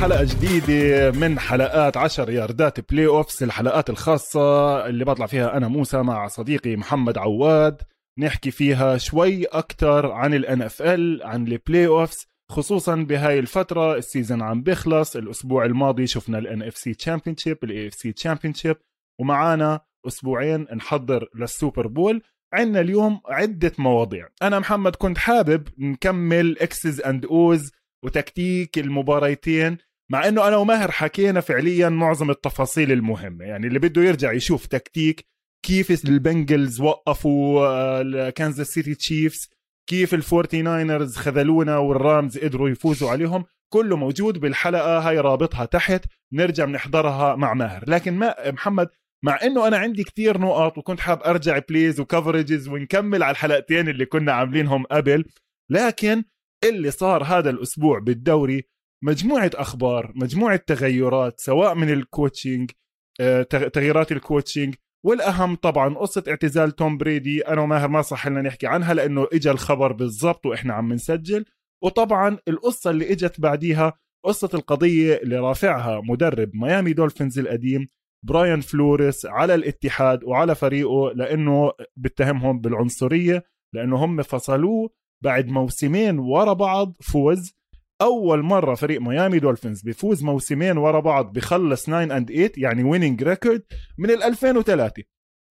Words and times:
حلقة 0.00 0.24
جديدة 0.24 1.10
من 1.10 1.38
حلقات 1.38 1.96
10 1.96 2.30
ياردات 2.30 2.92
playoffs 2.92 3.42
الحلقات 3.42 3.90
الخاصة 3.90 4.86
اللي 4.86 5.04
بطلع 5.04 5.26
فيها 5.26 5.56
أنا 5.56 5.68
موسى 5.68 6.02
مع 6.02 6.26
صديقي 6.26 6.76
محمد 6.76 7.18
عواد. 7.18 7.82
نحكي 8.18 8.50
فيها 8.50 8.98
شوي 8.98 9.44
أكتر 9.44 10.12
عن 10.12 10.34
ال 10.34 10.62
NFL 10.62 11.22
عن 11.22 11.46
ال 11.46 11.86
playoffs 11.86 12.26
خصوصا 12.50 12.94
بهاي 12.96 13.38
الفترة. 13.38 13.96
ال 13.96 14.03
season 14.03 14.42
عم 14.42 14.62
بيخلص 14.62 15.16
الأسبوع 15.16 15.64
الماضي 15.64 16.06
شفنا 16.06 16.38
ال 16.38 16.62
NFC 16.62 16.94
championship 16.94 17.58
ال 17.64 17.88
AFC 17.88 18.74
ومعانا 19.20 19.80
أسبوعين 20.06 20.66
نحضر 20.76 21.28
لل 21.34 21.49
Super 21.49 21.86
Bowl. 21.86 22.22
عندنا 22.52 22.80
اليوم 22.80 23.20
عدة 23.26 23.72
مواضيع. 23.78 24.28
أنا 24.42 24.58
محمد 24.58 24.96
كنت 24.96 25.18
حابب 25.18 25.68
نكمل 25.78 26.58
Xs 26.58 27.00
and 27.00 27.24
Os 27.26 27.72
وتكتيك 28.04 28.78
المباريتين. 28.78 29.89
مع 30.10 30.28
إنه 30.28 30.48
أنا 30.48 30.56
وماهر 30.56 30.90
حكينا 30.90 31.40
فعليا 31.40 31.88
معظم 31.88 32.30
التفاصيل 32.30 32.92
المهمة. 32.92 33.44
يعني 33.44 33.66
اللي 33.66 33.78
بده 33.78 34.02
يرجع 34.02 34.32
يشوف 34.32 34.66
تكتيك 34.66 35.24
كيف 35.66 36.04
ال 36.04 36.14
Bengals 36.14 36.80
وقفوا 36.80 38.30
Kansas 38.30 38.66
City 38.68 38.94
Chiefs 38.94 39.48
كيف 39.88 40.14
ال 40.14 40.22
Forty 40.22 40.62
Niners 40.62 41.16
خذلونا 41.16 41.78
وال 41.78 41.98
Rams 41.98 42.38
قدروا 42.38 42.68
يفوزوا 42.68 43.10
عليهم. 43.10 43.44
كله 43.72 43.96
موجود 43.96 44.38
بالحلقة 44.38 44.98
هاي 44.98 45.18
رابطها 45.18 45.64
تحت. 45.64 46.04
نرجع 46.32 46.64
بنحضرها 46.64 47.36
مع 47.36 47.54
ماهر. 47.54 47.84
لكن 47.88 48.14
ما 48.14 48.50
محمد 48.50 48.88
مع 49.24 49.38
إنه 49.42 49.66
أنا 49.66 49.76
عندي 49.76 50.04
كتير 50.04 50.38
نقط 50.38 50.78
وكنت 50.78 51.00
حاب 51.00 51.22
أرجع 51.22 51.60
ب 51.68 51.73
plays 51.73 52.00
و 52.00 52.07
coverages 52.07 52.68
ونكمل 52.68 53.22
على 53.22 53.30
الحلقتين 53.30 53.88
اللي 53.88 54.06
كنا 54.06 54.32
عاملينهم 54.32 54.84
قبل 54.84 55.24
لكن 55.70 56.24
اللي 56.64 56.90
صار 56.90 57.24
هذا 57.24 57.50
الأسبوع 57.50 57.98
بالدوري 57.98 58.64
مجموعة 59.04 59.50
أخبار 59.54 60.12
مجموعة 60.16 60.56
تغيرات 60.56 61.40
سواء 61.40 61.74
من 61.74 61.90
ال 61.90 61.99
coaching 61.99 62.70
آه، 63.20 63.42
تغييرات 63.42 64.12
ال 64.12 64.19
coaching 64.19 64.74
والأهم 65.06 65.54
طبعا 65.54 65.94
قصة 65.94 66.24
اعتزال 66.28 66.76
توم 66.76 66.98
بريدي. 66.98 67.40
أنا 67.48 67.60
وماهر 67.60 67.88
ما 67.88 68.02
صح 68.02 68.28
لنا 68.28 68.42
نحكي 68.42 68.66
عنها 68.66 68.94
لأنه 68.94 69.26
اجى 69.32 69.50
الخبر 69.50 69.92
بالضبط 69.92 70.46
وإحنا 70.46 70.74
عم 70.74 70.92
نسجل. 70.92 71.44
وطبعا 71.84 72.38
القصة 72.48 72.90
اللي 72.90 73.12
إجت 73.12 73.40
بعديها 73.40 73.98
قصة 74.24 74.50
القضية 74.54 75.14
اللي 75.14 75.38
رافعها 75.38 76.00
مدرب 76.00 76.50
Miami 76.54 76.92
Dolphins 76.92 77.38
القديم 77.38 77.88
براين 78.26 78.60
فلوريس 78.60 79.26
على 79.26 79.54
الاتحاد 79.54 80.24
وعلى 80.24 80.54
فريقه 80.54 81.12
لأنه 81.14 81.72
بتهمهم 81.96 82.60
بالعنصرية 82.60 83.44
لأنه 83.74 84.04
هم 84.04 84.22
فصلوه 84.22 84.90
بعد 85.24 85.48
موسمين 85.48 86.18
ورا 86.18 86.52
بعض 86.52 86.96
فوز 87.02 87.59
أول 88.02 88.42
مرة 88.42 88.74
فريق 88.74 89.00
Miami 89.00 89.38
Dolphins 89.38 89.82
بيفوز 89.82 90.24
موسمين 90.24 90.78
ورا 90.78 91.00
بعض 91.00 91.32
بخلص 91.32 91.82
9 91.82 92.02
and 92.02 92.32
8 92.32 92.52
يعني 92.56 92.84
winning 92.84 93.22
record 93.22 93.62
من 93.98 94.10
ال 94.10 94.22
2003 94.22 95.02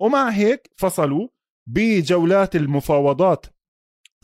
ومع 0.01 0.29
هيك 0.29 0.69
فصلوا 0.77 1.27
بجولات 1.69 2.55
المفاوضات. 2.55 3.45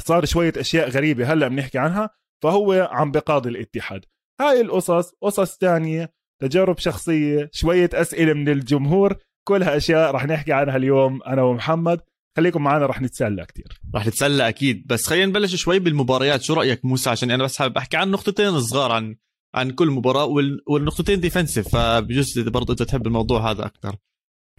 صار 0.02 0.26
شوية 0.26 0.54
أشياء 0.58 0.90
غريبة 0.90 1.34
هلأ 1.34 1.48
بنحكي 1.48 1.78
عنها 1.78 2.10
فهو 2.44 2.90
عم 2.92 3.12
بقاضي 3.12 3.50
الاتحاد. 3.50 4.06
هاي 4.42 4.62
القصص 4.62 5.14
قصص 5.22 5.58
تانية 5.58 6.14
تجارب 6.42 6.78
شخصية 6.78 7.50
شوية 7.54 7.90
أسئلة 7.94 8.34
من 8.34 8.50
الجمهور 8.50 9.16
كلها 9.48 9.78
اشياء 9.78 10.12
رح 10.12 10.26
نحكي 10.26 10.54
عنها 10.54 10.76
اليوم 10.76 11.24
أنا 11.24 11.44
ومحمد. 11.44 12.02
خليكم 12.38 12.64
معنا 12.64 12.86
رح 12.86 13.02
نتسلى 13.02 13.46
كتير. 13.46 13.82
رح 13.96 14.08
نتسلى 14.08 14.48
أكيد. 14.48 14.88
بس 14.88 15.08
خلينا 15.08 15.26
نبلش 15.26 15.56
شوي 15.56 15.80
بالمباريات. 15.80 16.42
شو 16.42 16.54
رأيك 16.54 16.86
موسى؟ 16.86 17.10
عشان 17.10 17.32
أنا 17.32 17.44
بس 17.44 17.58
حابب 17.58 17.78
أحكي 17.78 17.98
عن 17.98 18.12
نقطتين 18.12 18.60
صغار 18.60 18.92
عن 18.92 19.16
عن 19.56 19.72
كل 19.72 19.88
مباراة 19.88 20.26
والنقطتين 20.68 21.20
ديفنسيف 21.20 21.68
فبجوز 21.68 22.40
برضه 22.40 22.72
أنت 22.72 22.84
تحب 22.84 23.08
الموضوع 23.08 23.52
هذا 23.52 23.66
أكثر. 23.66 23.96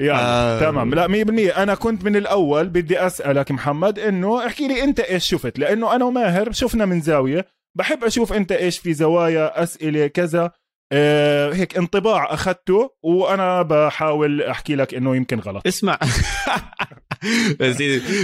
يعني 0.01 0.19
آه 0.21 0.61
تمام. 0.61 0.95
لا 0.95 1.09
100% 1.53 1.59
أنا 1.59 1.75
كنت 1.75 2.05
من 2.05 2.17
الأول 2.17 2.69
بدي 2.69 3.07
أسألك 3.07 3.51
محمد 3.51 3.99
إنه 3.99 4.47
احكي 4.47 4.69
لي 4.69 4.85
أنت 4.85 5.01
إيش 5.01 5.25
شفت؟ 5.25 5.59
لأنه 5.59 5.97
أنا 5.97 6.05
وماهر 6.05 6.53
شفنا 6.53 6.87
من 6.87 7.01
زاوية. 7.01 7.47
بحب 7.79 8.05
أشوف 8.05 8.33
أنت 8.33 8.53
إيش 8.53 8.79
في 8.79 8.95
زوايا 8.95 9.63
أسئلة 9.63 10.07
كذا. 10.07 10.51
آه 10.93 11.53
هيك 11.53 11.77
انطباع 11.77 12.35
أخذته 12.35 12.91
وأنا 13.03 13.63
بحاول 13.63 14.43
أحكي 14.43 14.75
لك 14.75 14.95
إنه 14.95 15.17
يمكن 15.17 15.39
غلط. 15.39 15.67
اسمع. 15.67 15.99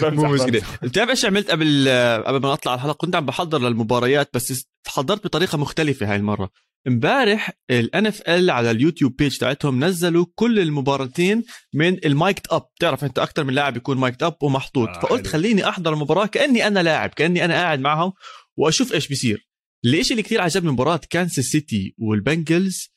مو 0.02 0.28
مشكلة. 0.28 0.62
بتعرف 0.82 1.10
إيش 1.10 1.24
عملت 1.24 1.50
قبل 1.50 1.88
قبل 2.26 2.40
ما 2.40 2.52
اطلع 2.52 2.74
الحلقة؟ 2.74 2.92
كنت 2.94 3.16
عم 3.16 3.26
بحضر 3.26 3.58
للمباريات 3.58 4.30
بس 4.34 4.68
حضرت 4.88 5.24
بطريقة 5.24 5.58
مختلفة 5.58 6.10
هاي 6.10 6.16
المرة. 6.16 6.50
امبارح 6.88 7.50
ال 7.70 8.06
NFL 8.06 8.50
على 8.50 8.70
ال 8.70 8.76
YouTube 8.76 9.16
page 9.16 9.38
تاعتهم 9.38 9.84
نزلوا 9.84 10.26
كل 10.34 10.58
المباراتين 10.60 11.44
من 11.74 12.04
ال 12.06 12.13
mic'd 12.13 12.46
up 12.46 12.62
بتعرف 12.76 13.04
أنت 13.04 13.18
أكثر 13.18 13.44
من 13.44 13.54
لاعب 13.54 13.76
يكون 13.76 13.98
mic'd 13.98 14.22
up 14.22 14.36
ومحطوط. 14.42 14.88
آه 14.88 15.00
فقلت 15.00 15.26
خليني 15.26 15.68
أحضر 15.68 15.92
المباراة 15.92 16.26
كأني 16.26 16.66
أنا 16.66 16.82
لاعب 16.82 17.10
كأني 17.10 17.44
أنا 17.44 17.54
قاعد 17.54 17.80
معهم 17.80 18.12
وأشوف 18.56 18.92
إيش 18.92 19.08
بيصير. 19.08 19.51
الشيء 19.84 20.12
اللي 20.12 20.22
كثير 20.22 20.40
عجبني 20.40 20.70
مباراة 20.70 21.00
Kansas 21.10 21.44
City 21.44 21.94
وال 21.98 22.17
Bengals؟ 22.17 22.92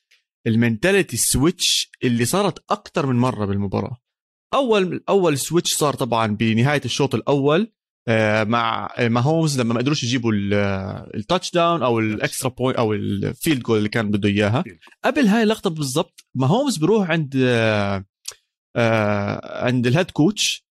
ال 0.46 0.53
mentality 0.53 1.16
switch 1.16 1.90
اللي 2.04 2.24
صارت 2.24 2.64
أكثر 2.70 3.06
من 3.06 3.16
مرة 3.16 3.46
بالمباراة. 3.46 3.96
اول 4.54 5.04
أول 5.08 5.38
switch 5.38 5.74
صار 5.74 5.94
طبعا 5.94 6.26
بنهاية 6.26 6.80
الشوط 6.84 7.14
الأول 7.14 7.72
آه، 8.08 8.44
مع 8.44 8.94
ماهومز 8.98 9.60
لما 9.60 9.74
ما 9.74 9.80
قدروش 9.80 10.04
يجيبوا 10.04 10.32
ال 11.14 11.50
touchdown 11.50 11.82
أو 11.82 11.98
ال 11.98 12.06
extra 12.06 12.48
point 12.50 12.78
أو 12.78 12.92
ال 12.92 13.04
field 13.04 13.62
goal 13.62 13.78
اللي 13.78 13.88
كان 13.88 14.10
بده 14.10 14.28
إياها. 14.28 14.64
قبل 15.04 15.26
هاي 15.26 15.42
اللقطة 15.42 15.70
بالضبط 15.70 16.26
ماهومز 16.34 16.76
بروح 16.76 17.10
عند 17.10 17.34
آه، 17.36 18.04
آه، 18.76 19.64
عند 19.64 19.86
ال 19.86 19.91
head 19.91 20.10
coach 20.10 20.66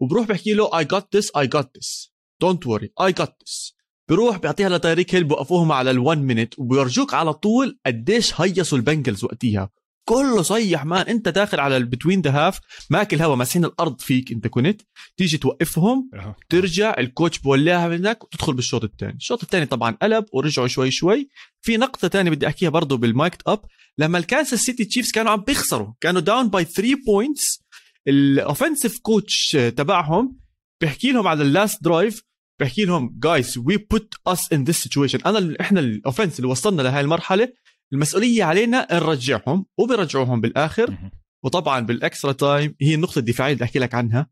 وبروح 0.00 0.26
بحكي 0.28 0.54
له 0.54 0.78
I 0.78 0.84
got 0.84 1.16
this 1.16 1.36
I 1.36 1.46
got 1.46 1.78
this 1.78 2.12
don't 2.40 2.66
worry 2.66 2.92
I 3.00 3.12
got 3.12 3.34
this 3.42 3.77
بروح 4.08 4.36
بيعطيها 4.36 4.68
لتايريك 4.68 5.14
هيل 5.14 5.24
بوقفوهم 5.24 5.72
على 5.72 5.92
ال 5.92 6.18
1 6.18 6.24
minute 6.24 6.58
وبيرجعوك 6.58 7.14
على 7.14 7.32
طول 7.32 7.78
قديش 7.86 8.40
هيصوا 8.40 8.78
ال 8.78 8.84
Bengals 8.84 9.24
وقتها 9.24 9.70
كله 10.08 10.42
صيح 10.42 10.84
man 10.84 11.06
أنت 11.06 11.28
داخل 11.28 11.60
على 11.60 11.76
ال 11.76 11.81
between 11.81 12.20
the 12.20 12.30
half 12.30 12.60
ماكل 12.90 13.22
هوا 13.22 13.36
ماسحين 13.36 13.64
الأرض 13.64 14.00
فيك 14.00 14.32
أنت 14.32 14.46
كنت. 14.46 14.82
تيجي 15.16 15.38
توقفهم 15.38 16.10
ترجع 16.48 16.94
ال 16.98 17.05
coach 17.05 17.38
بولاها 17.38 17.88
منك 17.88 18.24
وتدخل 18.24 18.52
بالشوط 18.52 18.84
الثاني 18.84 19.14
الشوط 19.14 19.42
الثاني 19.42 19.66
طبعا 19.66 19.96
قلب 20.02 20.24
ورجعوا 20.32 20.68
شوي 20.68 20.90
شوي. 20.90 21.28
في 21.62 21.76
نقطة 21.76 22.08
ثانية 22.08 22.30
بدي 22.30 22.46
أحكيها 22.46 22.70
برضه 22.70 22.96
بال 22.96 23.09
mic'd 23.09 23.42
up. 23.48 23.60
لما 23.98 24.18
ال 24.18 24.24
Kansas 24.24 24.60
City 24.60 24.84
Chiefs 24.84 25.10
كانوا 25.10 25.32
عم 25.32 25.40
بيخسروا 25.40 25.92
كانوا 26.00 26.20
down 26.20 26.48
by 26.48 26.64
3 26.64 26.94
points 27.06 27.62
ال 28.08 28.17
offensive 28.17 28.98
coach 28.98 29.50
تبعهم 29.76 30.38
بيحكي 30.80 31.12
لهم 31.12 31.28
على 31.28 31.42
ال 31.42 31.50
last 31.50 31.84
drive 31.84 32.22
بحكي 32.60 32.84
لهم 32.84 33.18
guys 33.22 33.58
we 33.58 33.76
put 33.76 34.14
us 34.26 34.52
in 34.52 34.64
this 34.64 34.82
situation 34.82 35.18
أنا 35.26 35.56
إحنا 35.60 35.80
ال 35.80 35.87
offense 35.87 36.38
اللي 36.38 36.50
وصلنا 36.50 36.82
لهي 36.82 37.00
المرحلة 37.00 37.52
المسؤولية 37.92 38.44
علينا 38.44 38.86
نرجعهم 38.92 39.66
وبرجعوهم 39.78 40.40
بالآخر. 40.40 40.98
وطبعا 41.44 41.80
بال 41.80 41.95
extra 41.95 42.32
time 42.32 42.74
هي 42.80 42.94
النقطة 42.94 43.18
الدفاعية 43.18 43.52
اللي 43.52 43.64
أحكي 43.64 43.78
لك 43.78 43.94
عنها. 43.94 44.30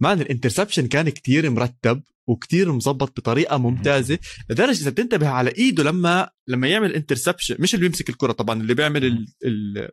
man 0.00 0.20
ال 0.20 0.25
interception 0.25 0.86
كان 0.86 1.08
كتير 1.08 1.50
مرتب 1.50 2.02
وكتير 2.26 2.72
مظبط 2.72 3.20
بطريقة 3.20 3.56
ممتازة. 3.56 4.18
لدرجة 4.50 4.80
إذا 4.80 4.90
بتنتبه 4.90 5.28
على 5.28 5.50
إيده 5.50 5.82
لما 5.82 6.30
لما 6.48 6.68
يعمل 6.68 6.94
interception 6.94 7.56
مش 7.58 7.74
اللي 7.74 7.88
بيمسك 7.88 8.08
الكرة 8.08 8.32
طبعا 8.32 8.60
اللي 8.62 8.74
بيعمل 8.74 9.04
ال 9.04 9.26
ال 9.44 9.88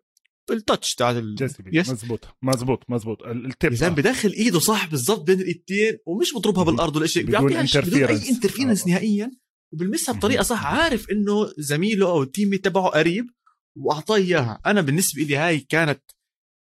ال 0.51 0.59
touch 0.59 0.95
تاع 0.96 1.12
ال... 1.12 1.36
yes 1.71 1.89
مزبوط 1.90 2.28
مزبوط 2.42 2.84
مزبوط 2.90 3.24
ال 3.24 3.36
tip 3.36 3.71
إذا 3.72 3.90
بدخل 3.90 4.30
إيده 4.30 4.60
صح 4.60 4.88
بالضبط 4.88 5.22
بين 5.22 5.40
الايدتين 5.40 5.98
ومش 6.06 6.34
بضربها 6.34 6.63
بالأرض 6.63 6.96
ولا 6.96 7.07
شيء. 7.07 7.25
بيعطيها 7.25 7.81
بدون 7.81 8.04
أي 8.04 8.30
interference 8.30 8.83
آه. 8.84 8.90
نهائيا. 8.90 9.31
وبلمسها 9.74 10.16
بطريقة 10.16 10.44
صح. 10.44 10.66
عارف 10.66 11.10
إنه 11.12 11.51
زميله 11.57 12.10
أو 12.10 12.24
ال 12.24 12.30
team 12.30 12.56
تبعه 12.56 12.88
قريب 12.88 13.25
وأعطاه 13.78 14.16
إياها. 14.16 14.62
أنا 14.66 14.81
بالنسبة 14.81 15.22
لي 15.22 15.36
هاي 15.36 15.60
كانت 15.60 16.01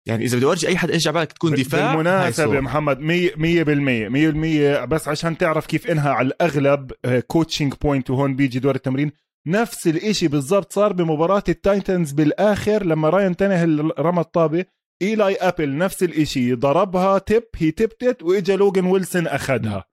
يعني 0.07 0.25
إذا 0.25 0.37
بدي 0.37 0.47
ارجع 0.47 0.69
أي 0.69 0.77
حد 0.77 0.91
إيش 0.91 1.09
بالك 1.09 1.33
تكون 1.33 1.55
دفاع 1.55 1.95
بالمناسبة 1.95 2.55
يا 2.55 2.61
محمد 2.61 2.99
100% 2.99 3.01
100% 3.01 4.85
100% 4.85 4.85
بس 4.85 5.09
عشان 5.09 5.39
تعرف 5.39 5.67
كيف 5.67 5.87
إنها 5.87 6.11
على 6.11 6.27
الأغلب 6.27 6.93
coaching 7.27 7.73
آه، 7.73 7.77
point 7.83 8.11
وهون 8.11 8.37
بيجي 8.37 8.59
دور 8.59 8.75
التمرين 8.75 9.13
نفس 9.47 9.87
الإشي 9.87 10.29
بالضبط 10.29 10.73
صار 10.73 10.93
بمباراة 10.93 11.43
ال 11.49 11.58
Titans 11.58 12.13
بالآخر 12.13 12.87
لما 12.87 13.09
راين 13.09 13.37
تانهيل 13.37 13.93
رمى 13.99 14.21
الطابة. 14.21 14.65
إيلاي 15.03 15.35
أبل 15.35 15.79
نفس 15.79 16.03
الإشي 16.03 16.55
ضربها 16.55 17.19
tip 17.19 17.43
هي 17.57 17.71
تبتت 17.71 18.23
وإجا 18.23 18.57
لوجن 18.57 18.85
ويلسون 18.85 19.27
اخذها 19.27 19.85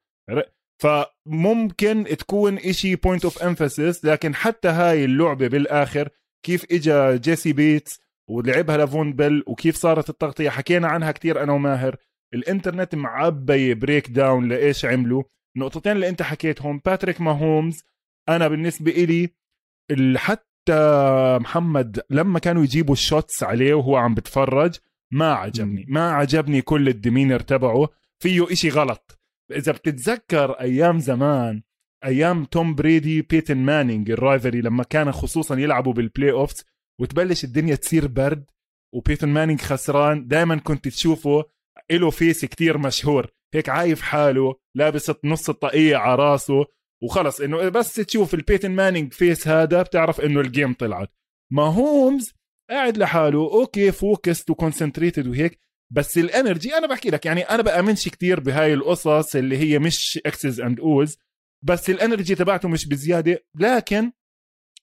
فممكن 0.81 2.05
تكون 2.19 2.57
إشي 2.57 2.95
point 2.95 3.23
of 3.23 3.43
emphasis 3.43 4.05
لكن 4.05 4.35
حتى 4.35 4.67
هاي 4.67 5.05
اللعبة 5.05 5.47
بالآخر 5.47 6.09
كيف 6.45 6.65
إجا 6.71 7.15
جيسي 7.15 7.53
بيتس 7.53 7.99
ولعبها 8.29 8.77
لفون 8.77 9.13
بيل 9.13 9.43
وكيف 9.47 9.75
صارت 9.75 10.09
التغطية 10.09 10.49
حكينا 10.49 10.87
عنها 10.87 11.11
كتير 11.11 11.43
أنا 11.43 11.53
وماهر. 11.53 11.95
الإنترنت 12.33 12.95
معبي 12.95 13.73
breakdown 13.73 14.47
لإيش 14.47 14.85
عملوا. 14.85 15.23
النقطتين 15.57 15.91
اللي 15.91 16.09
أنت 16.09 16.21
حكيتهم 16.21 16.81
باتريك 16.85 17.21
ماهومز 17.21 17.83
أنا 18.29 18.47
بالنسبة 18.47 18.91
إلي 18.91 19.29
حتى 20.15 21.37
محمد 21.41 22.01
لما 22.09 22.39
كانوا 22.39 22.63
يجيبوا 22.63 22.93
ال 22.93 23.02
shots 23.02 23.43
عليه 23.43 23.73
وهو 23.73 23.95
عم 23.95 24.15
بتفرج 24.15 24.75
ما 25.11 25.33
عجبني. 25.33 25.85
ما 25.87 26.11
عجبني 26.11 26.61
كل 26.61 26.87
ال 26.87 26.93
demeanor 26.93 27.39
تبعه. 27.39 27.89
فيه 28.19 28.51
إشي 28.51 28.69
غلط. 28.69 29.19
إذا 29.51 29.71
بتتذكر 29.71 30.51
أيام 30.51 30.99
زمان 30.99 31.61
أيام 32.05 32.45
توم 32.45 32.75
بريدي 32.75 33.21
بيتن 33.21 33.57
مانينج 33.57 34.11
ال 34.11 34.18
rivalry 34.18 34.61
لما 34.61 34.83
كانوا 34.83 35.11
خصوصا 35.11 35.55
يلعبوا 35.55 35.93
بال 35.93 36.31
playoffs 36.31 36.65
وتبلش 37.01 37.43
الدنيا 37.43 37.75
تصير 37.75 38.07
برد 38.07 38.51
وبيتن 38.93 39.29
مانينج 39.29 39.61
خسران 39.61 40.27
دائما 40.27 40.55
كنت 40.55 40.87
تشوفه 40.87 41.45
له 41.91 42.09
face 42.09 42.45
كتير 42.45 42.77
مشهور. 42.77 43.27
هيك 43.53 43.69
عايف 43.69 44.01
حاله 44.01 44.55
لابس 44.75 45.11
نص 45.23 45.49
الطاقية 45.49 45.95
على 45.95 46.15
راسه 46.15 46.65
وخلص 47.03 47.41
إنه 47.41 47.69
بس 47.69 47.95
تشوف 47.95 48.33
البيتن 48.33 48.71
مانينج 48.71 49.13
face 49.13 49.47
هذا 49.47 49.81
بتعرف 49.81 50.21
إنه 50.21 50.39
ال 50.39 50.46
game 50.46 50.73
طلعت. 50.73 51.13
ماهومز 51.51 52.33
قاعد 52.69 52.97
لحاله 52.97 53.39
okay 53.39 53.91
focused 53.91 54.49
و 54.49 54.55
concentrated 54.55 55.27
وهيك 55.27 55.59
بس 55.93 56.17
ال 56.17 56.25
energy 56.25 56.73
أنا 56.73 56.87
بحكي 56.87 57.09
لك 57.09 57.25
يعني 57.25 57.41
أنا 57.41 57.63
بأمنش 57.63 58.09
كتير 58.09 58.39
بهاي 58.39 58.73
القصص 58.73 59.35
اللي 59.35 59.57
هي 59.57 59.79
مش 59.79 60.19
Xs 60.25 60.61
and 60.61 60.79
Os 60.79 61.17
بس 61.65 61.89
ال 61.89 61.96
energy 61.96 62.35
تبعته 62.35 62.69
مش 62.69 62.87
بزيادة 62.87 63.45
لكن 63.55 64.11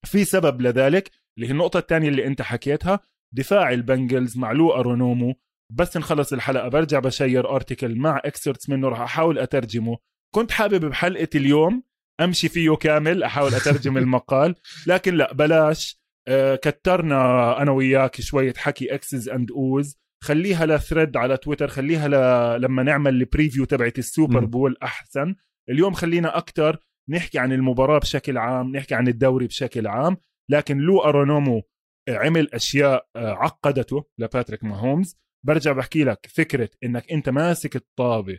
في 0.04 0.24
سبب 0.24 0.60
لذلك 0.60 1.10
اللي 1.36 1.48
هي 1.48 1.52
النقطة 1.52 1.78
الثانية 1.78 2.08
اللي 2.08 2.26
أنت 2.26 2.42
حكيتها 2.42 3.00
دفاع 3.34 3.72
ال 3.72 3.80
Bengals 3.81 4.38
مع 4.38 4.52
لو 4.52 4.72
أرونومو. 4.72 5.34
بس 5.72 5.96
نخلص 5.96 6.32
الحلقة 6.32 6.68
برجع 6.68 6.98
بشير 6.98 7.50
article 7.54 7.96
مع 7.96 8.20
excerpts 8.24 8.68
منه 8.68 8.88
راح 8.88 9.00
أحاول 9.00 9.38
أترجمه. 9.38 9.98
كنت 10.34 10.50
حابب 10.50 10.84
بحلقة 10.84 11.28
اليوم 11.34 11.82
أمشي 12.20 12.48
فيه 12.48 12.76
كامل 12.76 13.22
أحاول 13.22 13.54
أترجم 13.54 13.98
المقال. 13.98 14.54
لكن 14.86 15.14
لا 15.14 15.32
بلاش. 15.32 16.04
آه 16.28 16.56
كترنا 16.56 17.62
أنا 17.62 17.70
وياك 17.70 18.20
شوية 18.20 18.54
حكي 18.56 18.94
Xs 18.94 19.28
and 19.28 19.50
Os 19.50 19.96
خليها 20.22 20.66
ل 20.66 20.73
thread 20.73 21.16
على 21.16 21.36
تويتر 21.36 21.68
خليها 21.68 22.08
ل... 22.08 22.62
لما 22.62 22.82
نعمل 22.82 23.14
ال 23.14 23.20
preview 23.20 23.64
تبعت 23.64 23.98
ال 23.98 24.06
Super 24.06 24.44
Bowl 24.44 24.76
أحسن. 24.82 25.34
اليوم 25.70 25.92
خلينا 25.92 26.38
أكثر 26.38 26.78
نحكي 27.08 27.38
عن 27.38 27.52
المباراة 27.52 27.98
بشكل 27.98 28.38
عام 28.38 28.76
نحكي 28.76 28.94
عن 28.94 29.08
الدوري 29.08 29.46
بشكل 29.46 29.86
عام. 29.86 30.16
لكن 30.50 30.78
لو 30.78 31.00
أرونومو 31.00 31.62
عمل 32.08 32.48
أشياء 32.54 33.06
آه، 33.16 33.32
عقدته 33.32 34.04
لباتريك 34.18 34.64
ماهومز 34.64 35.16
برجع 35.46 35.72
بحكي 35.72 36.04
لك 36.04 36.26
فكرة 36.34 36.68
إنك 36.84 37.12
أنت 37.12 37.28
ماسك 37.28 37.76
الطابة 37.76 38.38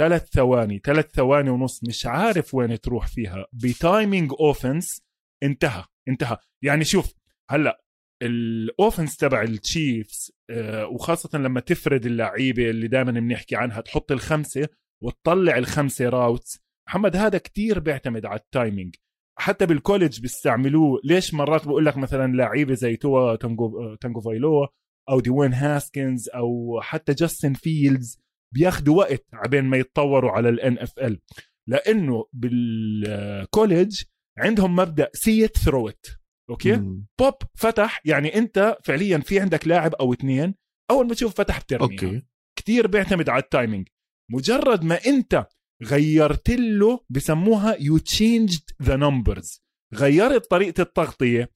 ثلاث 0.00 0.28
ثواني 0.28 0.80
ثلاث 0.84 1.10
ثواني 1.14 1.50
ونص 1.50 1.84
مش 1.84 2.06
عارف 2.06 2.54
وين 2.54 2.80
تروح 2.80 3.06
فيها. 3.06 3.46
ب 3.52 3.63
timing 3.63 4.32
offense 4.40 5.02
انتهى 5.42 5.84
انتهى. 6.08 6.36
يعني 6.64 6.84
شوف 6.84 7.14
هلأ 7.50 7.84
ال 8.22 8.34
offense 8.34 9.16
تبع 9.16 9.42
ال 9.42 9.55
Chiefs 9.55 10.32
آه، 10.50 10.86
وخاصة 10.86 11.38
لما 11.38 11.60
تفرد 11.60 12.06
اللعيبة 12.06 12.70
اللي 12.70 12.88
دائما 12.88 13.12
بنحكي 13.12 13.56
عنها 13.56 13.80
تحط 13.80 14.12
الخمسة 14.12 14.68
وتطلع 15.02 15.58
الخمسة 15.58 16.08
routes 16.08 16.58
محمد 16.88 17.16
هذا 17.16 17.38
كتير 17.38 17.78
بيعتمد 17.78 18.26
على 18.26 18.40
ال 18.40 18.48
timing 18.48 18.96
حتى 19.38 19.66
بال 19.66 19.78
college 19.78 20.20
بيستعملوه. 20.20 21.00
ليش 21.04 21.34
مرات 21.34 21.66
بقول 21.66 21.86
لك 21.86 21.96
مثلا 21.96 22.36
لعيبة 22.36 22.74
زي 22.74 22.96
توا 22.96 23.36
تانجو 23.36 23.94
تانجوفايلوا 23.94 24.66
أو 25.10 25.20
ديوين 25.20 25.52
هاسكنز 25.52 26.28
أو 26.28 26.80
حتى 26.82 27.14
جاستن 27.14 27.52
فيلدز 27.52 28.20
بياخذوا 28.54 28.96
وقت 28.96 29.26
عبين 29.32 29.64
ما 29.64 29.76
يتطوروا 29.76 30.30
على 30.30 30.48
ال 30.48 30.78
NFL 30.78 31.20
لأنه 31.68 32.24
بال 32.32 32.70
college 32.70 34.02
عندهم 34.38 34.76
مبدأ 34.76 35.10
see 35.12 35.40
it 35.40 35.58
throw 35.58 35.92
it 35.92 36.06
okay؟ 36.50 36.76
مم. 36.76 37.06
بوب 37.18 37.34
فتح 37.54 38.00
يعني 38.04 38.34
أنت 38.34 38.76
فعليا 38.84 39.18
في 39.18 39.40
عندك 39.40 39.68
لاعب 39.68 39.94
أو 39.94 40.12
اثنين 40.12 40.54
أول 40.90 41.06
ما 41.06 41.14
تشوف 41.14 41.34
فتح 41.34 41.60
بترمي 41.60 41.82
okay. 41.82 42.22
كثير 42.58 42.86
بيعتمد 42.86 43.28
على 43.28 43.42
ال 43.42 43.49
timing 43.49 43.88
مجرد 44.30 44.84
ما 44.84 44.98
أنت 45.06 45.46
غيرت 45.82 46.50
له 46.50 47.00
بسموها 47.10 47.76
you 47.80 47.98
changed 47.98 48.62
the 48.82 48.96
numbers 48.96 49.62
غيرت 49.94 50.50
طريقة 50.50 50.80
التغطية. 50.82 51.50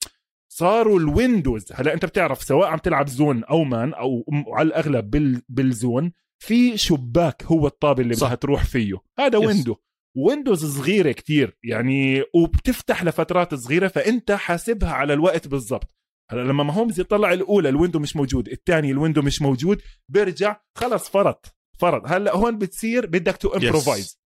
صاروا 0.52 1.00
ال 1.00 1.09
windows 1.09 1.72
هلأ 1.73 1.94
أنت 1.94 2.05
بتعرف 2.05 2.43
سواء 2.43 2.69
عم 2.69 2.79
تلعب 2.79 3.08
zone 3.08 3.44
أو 3.44 3.64
man 3.64 3.94
أو 3.94 4.25
على 4.49 4.67
الأغلب 4.67 5.11
بال 5.11 5.43
بال 5.49 5.70
zone 5.70 6.12
في 6.42 6.76
شباك 6.76 7.42
هو 7.42 7.66
الطابه 7.66 8.02
اللي 8.02 8.14
بدها 8.14 8.34
تروح 8.34 8.64
فيه. 8.64 8.94
هذا. 9.19 9.38
window 9.38 9.76
windows 10.16 10.78
صغيرة 10.78 11.12
كتير 11.12 11.58
يعني 11.64 12.22
وبتفتح 12.34 13.04
لفترات 13.04 13.54
صغيرة 13.54 13.88
فأنت 13.88 14.32
حاسبها 14.32 14.90
على 14.92 15.12
الوقت 15.12 15.48
بالضبط. 15.48 15.94
هلا 16.31 16.42
لما 16.42 16.64
Mahomes 16.64 17.00
يطلع 17.00 17.32
الأولى 17.32 17.69
ال 17.69 17.73
window 17.73 17.99
مش 17.98 18.16
موجود 18.16 18.48
الثاني 18.48 18.90
ال 18.90 18.95
window 18.95 19.22
مش 19.22 19.42
موجود 19.42 19.82
بيرجع 20.10 20.60
خلص 20.78 21.08
فرط 21.08 21.56
فرض 21.78 22.02
هلا 22.06 22.37
هون 22.37 22.58
بتصير 22.58 23.06
بدك 23.06 23.37
to 23.37 23.49
improvise 23.49 24.20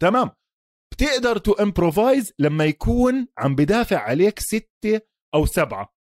تمام. 0.00 0.30
بتقدر 0.94 1.38
to 1.38 1.52
improvise 1.52 2.32
لما 2.38 2.64
يكون 2.64 3.28
عم 3.38 3.54
بدافع 3.54 3.98
عليك 3.98 4.38
ستة 4.38 5.00
أو 5.34 5.46
سبعة. 5.46 5.94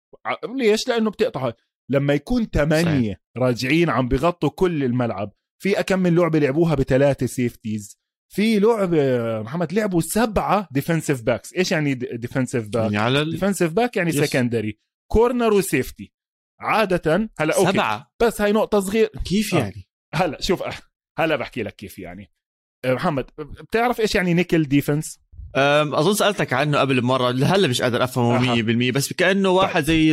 ليش؟ 0.56 0.88
لأنه 0.88 1.12
بتقطع 1.12 1.52
لما 1.92 2.14
يكون 2.14 2.46
ثمانية 2.46 3.22
راجعين 3.38 3.90
عم 3.90 4.08
بغطوا 4.08 4.50
كل 4.50 4.84
الملعب 4.84 5.34
في 5.62 5.80
أكم 5.80 6.00
من 6.00 6.16
لعبة 6.16 6.40
لعبوها 6.40 6.76
بثلاثة 6.76 7.26
safeties 7.26 7.98
في 8.34 8.60
لعبة 8.60 9.42
محمد 9.42 9.74
لعبوا 9.74 10.02
سبعة 10.02 10.68
defensive 10.72 11.22
backs 11.22 11.54
إيش 11.54 11.72
يعني 11.72 11.94
defensive 11.94 12.68
back 12.68 12.84
يعني 12.84 12.98
على 12.98 13.22
ال... 13.22 13.32
defensive 13.32 13.74
back 13.74 13.98
يعني 13.98 14.12
secondary 14.12 14.80
corner 15.12 15.54
و 15.54 15.62
safety 15.62 16.14
عادة 16.60 17.30
هلا 17.40 17.58
okay. 17.58 17.72
سبعة. 17.72 18.14
بس 18.22 18.42
هاي 18.42 18.52
نقطة 18.52 18.80
صغيرة 18.80 19.12
كيف 19.26 19.54
يعني؟ 19.54 19.88
هلا 20.16 20.42
شوف 20.42 20.64
هلا 21.20 21.36
بحكي 21.36 21.64
لك 21.64 21.76
كيف 21.76 22.00
يعني. 22.00 22.32
محمد 22.86 23.30
بتعرف 23.38 24.00
إيش 24.00 24.16
يعني 24.16 24.34
nickel 24.34 24.64
defense 24.64 25.20
أظن 25.56 26.14
سألتك 26.14 26.54
عنه 26.54 26.80
قبل 26.80 27.04
مرة 27.04 27.32
هلا 27.32 27.68
مش 27.68 27.82
قادر 27.82 28.04
أفهمه 28.04 28.56
100% 28.90 28.94
بس 28.94 29.14
كأنه 29.14 29.50
طيب. 29.50 29.58
واحد 29.58 29.84
زي 29.84 30.12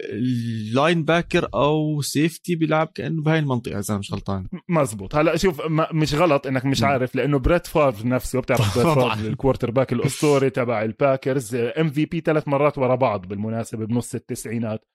ال 0.00 1.04
linebacker 1.04 1.48
أو 1.54 2.02
safety 2.02 2.54
بيلعب 2.54 2.90
كأنه 2.94 3.22
بهاي 3.22 3.38
المنطقة 3.38 3.78
إذا 3.78 3.98
مش 3.98 4.12
غلطان. 4.12 4.48
مزبوط. 4.68 5.14
هلا 5.14 5.36
شوف 5.36 5.62
مش 5.70 6.14
غلط 6.14 6.46
إنك 6.46 6.64
مش 6.64 6.82
عارف 6.82 7.14
لأنه 7.14 7.38
بريت 7.38 7.66
فاف 7.66 8.04
نفسه 8.04 8.40
بتعرف 8.40 8.78
بريت 8.78 8.98
فاف 8.98 9.24
ال 9.26 9.70
quarterback 9.70 9.92
الأسطوري 9.92 10.50
تبع 10.50 10.82
الباكرز 10.82 11.54
MVP 11.54 12.20
ثلاث 12.20 12.48
مرات 12.48 12.78
ورا 12.78 12.94
بعض 12.94 13.26
بالمناسبة 13.26 13.86
بنص 13.86 14.14
التسعينات. 14.14 14.88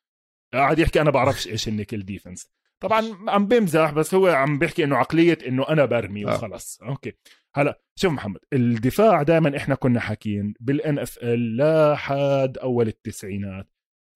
قاعد 0.53 0.79
يحكي 0.79 1.01
أنا 1.01 1.11
بعرفش 1.11 1.47
إيش 1.47 1.67
ال 1.67 1.73
nickel 1.73 2.05
defense 2.05 2.47
طبعا 2.79 3.03
عم 3.27 3.45
بمزح 3.47 3.91
بس 3.91 4.13
هو 4.15 4.27
عم 4.27 4.59
بيحكي 4.59 4.83
إنه 4.83 4.95
عقلية 4.95 5.37
إنه 5.47 5.69
أنا 5.69 5.85
برمي 5.85 6.25
آه. 6.25 6.33
وخلص. 6.35 6.79
okay. 6.81 7.13
هلا 7.55 7.81
شوف 7.95 8.13
محمد 8.13 8.39
الدفاع 8.53 9.23
دائما 9.23 9.57
إحنا 9.57 9.75
كنا 9.75 9.99
حاكيين 9.99 10.53
بال 10.59 10.99
NFL 10.99 11.57
لحد 11.57 12.57
أول 12.57 12.87
التسعينات. 12.87 13.69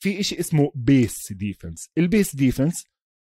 في 0.04 0.20
إشي 0.20 0.40
اسمه 0.40 0.72
base 0.76 1.34
defense 1.34 1.90
ال 1.98 2.06
base 2.06 2.36
defense 2.36 2.86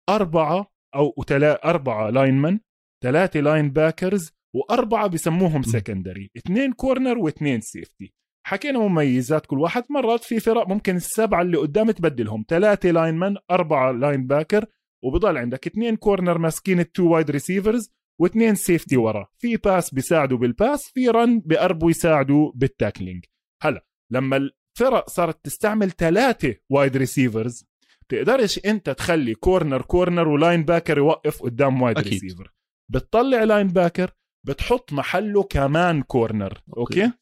أربعة 0.08 0.72
أو 0.94 1.22
تلا 1.26 1.68
أربعة 1.70 2.10
linemen 2.10 2.58
ثلاثة 3.04 3.40
linebackers 3.40 4.32
وأربعة 4.54 5.06
بسموهم 5.06 5.62
secondary 5.62 6.30
اثنين 6.36 6.72
corner 6.72 7.18
واثنين 7.18 7.60
safety 7.60 8.12
حكينا 8.46 8.78
مميزات 8.78 9.46
كل 9.46 9.58
واحد 9.58 9.84
مرات 9.90 10.24
في 10.24 10.40
فرق 10.40 10.68
ممكن 10.68 10.96
السبعة 10.96 11.42
اللي 11.42 11.56
قدام 11.56 11.90
تبدلهم. 11.90 12.44
ثلاثة 12.48 12.90
linemen 12.90 13.36
أربعة 13.50 13.92
linebacker 13.92 14.66
وبضل 15.04 15.36
عندك 15.38 15.66
اثنين 15.66 15.96
corner 15.96 16.38
ماسكين 16.38 16.80
ال 16.80 16.87
two 16.87 17.08
wide 17.08 17.30
receivers 17.30 17.95
واثنين 18.20 18.54
safety 18.54 18.96
ورا. 18.96 19.28
في 19.38 19.56
pass 19.56 19.94
بيساعدوا 19.94 20.38
بال 20.38 20.55
pass 20.55 20.88
في 20.94 21.08
run 21.08 21.42
بقربوا 21.44 21.90
يساعدوا 21.90 22.52
بال 22.54 22.68
tackling 22.68 23.24
هلا 23.62 23.86
لما 24.12 24.36
الفرق 24.36 25.10
صارت 25.10 25.44
تستعمل 25.44 25.90
ثلاثة 25.90 26.54
wide 26.70 26.96
receivers 26.96 27.64
بتقدرش 28.08 28.60
أنت 28.66 28.90
تخلي 28.90 29.34
corner 29.34 29.82
corner 29.82 30.28
و 30.28 30.64
linebacker 30.64 30.98
يوقف 30.98 31.42
قدام 31.42 31.82
wide 31.82 31.98
أكيد. 31.98 32.12
ريسيفر 32.12 32.52
بتطلع 32.92 33.44
linebacker 33.44 34.10
بتحط 34.46 34.92
محله 34.92 35.42
كمان 35.42 36.02
corner 36.02 36.62
okay, 36.76 37.04
okay؟ 37.04 37.12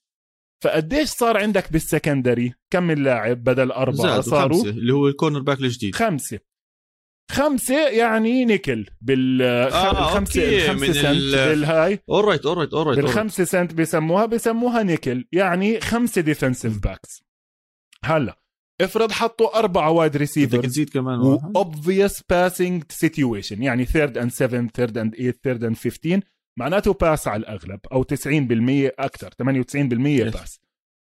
فقديش 0.65 1.09
صار 1.09 1.37
عندك 1.37 1.73
بال 1.73 1.88
secondary 1.88 2.55
كم 2.71 2.91
اللاعب 2.91 3.45
بدل 3.45 3.73
أربعة 3.73 4.21
صاروا؟ 4.21 4.59
خمسة 4.59 4.71
اللي 4.71 4.93
هو 4.93 5.09
ال 5.09 5.41
cornerback 5.41 5.61
الجديد. 5.61 5.95
خمسة. 5.95 6.39
خمسة 7.31 7.89
يعني 7.89 8.45
نيكل 8.45 8.87
بالخمسة 9.01 10.43
آه 10.43 10.59
الخمسة 10.59 10.93
سنت 10.93 11.35
بالهاي 11.35 11.99
alright 12.11 12.47
alright 12.47 12.75
alright 12.75 12.99
بالخمسة 12.99 13.45
سنت 13.45 13.75
بسموها 13.75 14.27
بسموها 14.27 14.83
نيكل. 14.83 15.25
يعني 15.33 15.81
خمسة 15.81 16.21
defensive 16.21 16.83
backs 16.83 17.25
هلا 18.05 18.39
افرض 18.81 19.13
حطوا 19.13 19.59
أربعة 19.59 19.91
wide 19.91 20.17
receiver 20.17 20.59
بدك 20.59 20.69
تزيد 20.69 20.91
كمان 20.91 21.21
obvious 21.57 22.23
passing 22.31 22.85
situation 22.89 23.63
يعني 23.63 23.85
third 23.85 24.19
and 24.19 24.31
7 24.31 24.67
third 24.75 24.99
and 24.99 25.15
8 25.15 25.35
third 25.43 25.65
and 25.65 25.77
15 25.77 26.21
معناته 26.59 26.93
pass 26.93 27.29
على 27.29 27.41
الأغلب 27.41 27.81
أو 27.93 28.03
90% 28.03 28.07
أكثر 28.99 29.31
98% 29.31 29.35
pass 30.33 30.61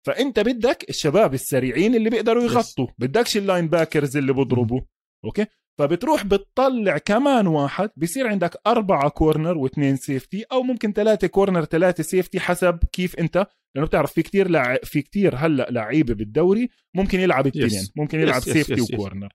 فأنت 0.08 0.40
بدك 0.40 0.86
الشباب 0.90 1.34
السريعين 1.34 1.96
اللي 1.96 2.10
بيقدروا 2.10 2.44
يغطوا. 2.44 2.88
بدكش 2.98 3.38
ال 3.38 3.68
linebackers 3.68 4.18
اللي 4.18 4.34
بضربوا. 4.34 4.82
okay؟ 5.26 5.46
فبتروح 5.80 6.26
بتطلع 6.26 6.98
كمان 6.98 7.48
واحد 7.48 7.90
بصير 7.98 8.28
عندك 8.28 8.62
أربعة 8.68 9.10
corner 9.10 9.58
واثنين 9.58 9.96
safety 9.96 10.44
أو 10.52 10.64
ممكن 10.64 10.94
ثلاثة 10.94 11.28
corner 11.28 11.66
ثلاثة 11.66 12.04
safety 12.04 12.40
حسب 12.40 12.80
كيف 12.92 13.16
أنت 13.16 13.48
لأنه 13.76 13.88
بتعرف 13.88 14.14
في 14.14 14.22
كتير 14.22 14.50
لع... 14.50 14.78
في 14.84 15.02
كتير 15.02 15.36
هلأ 15.36 15.68
لعيبة 15.72 16.14
بالدوري 16.14 16.70
ممكن 16.96 17.20
يلعب 17.20 17.48
الاثنين 17.48 17.88
ممكن 17.96 18.20
يلعب 18.20 18.42
yes, 18.42 18.46
yes, 18.46 18.50
safety 18.50 18.76
yes, 18.76 18.94
و 18.94 18.99
corner 18.99 19.30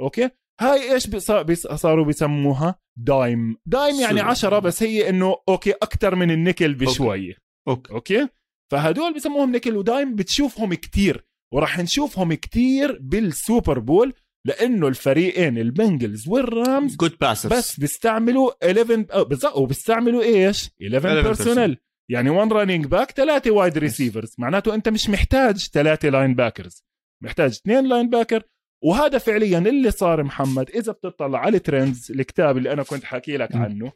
okay؟ 0.00 0.30
هاي 0.60 0.92
إيش 0.94 1.16
صاروا 1.56 2.04
بيسموها 2.04 2.74
dime. 2.98 3.56
dime 3.66 4.00
يعني 4.00 4.20
عشرة 4.20 4.58
بس 4.58 4.82
هي 4.82 5.08
إنه 5.08 5.36
okay 5.48 5.70
أكثر 5.70 6.14
من 6.14 6.30
النيكل 6.30 6.74
بشويه 6.74 7.34
okay. 7.68 7.92
okay؟ 7.92 8.28
فهدول 8.72 9.14
بسموهم 9.14 9.52
nickel 9.52 9.76
و 9.76 9.84
dime 9.84 10.14
بتشوفهم 10.14 10.74
كتير 10.74 11.26
وراح 11.54 11.78
نشوفهم 11.78 12.34
كتير 12.34 12.98
بال 13.02 13.24
Super 13.24 13.78
Bowl. 13.78 14.14
لأنه 14.46 14.88
الفريقين 14.88 15.58
البنجلز 15.58 16.28
والرامز 16.28 16.96
good 16.96 17.18
passers 17.20 17.52
بس 17.52 17.80
بيستعملوا 17.80 18.70
11 18.70 19.22
بالضبط 19.22 19.56
وبيستعملوا 19.56 20.22
إيش؟ 20.22 20.70
11 20.86 21.22
personnel 21.22 21.78
يعني 22.10 22.30
1 22.30 22.52
running 22.52 22.86
back 22.86 23.10
ثلاثة 23.10 23.50
wide 23.50 23.78
receivers 23.78 24.34
معناته 24.38 24.74
أنت 24.74 24.88
مش 24.88 25.10
محتاج 25.10 25.68
ثلاثة 25.68 26.08
linebackers 26.08 26.84
محتاج 27.22 27.50
اثنين 27.50 27.88
linebacker 27.88 28.42
وهذا 28.84 29.18
فعليا 29.18 29.58
اللي 29.58 29.90
صار 29.90 30.22
محمد 30.22 30.70
إذا 30.70 30.92
بتطلع 30.92 31.38
على 31.38 31.56
ال 31.56 31.64
trends 31.64 32.10
الكتاب 32.10 32.56
اللي 32.56 32.72
أنا 32.72 32.82
كنت 32.82 33.04
حكي 33.04 33.36
لك 33.36 33.56
عنه 33.56 33.92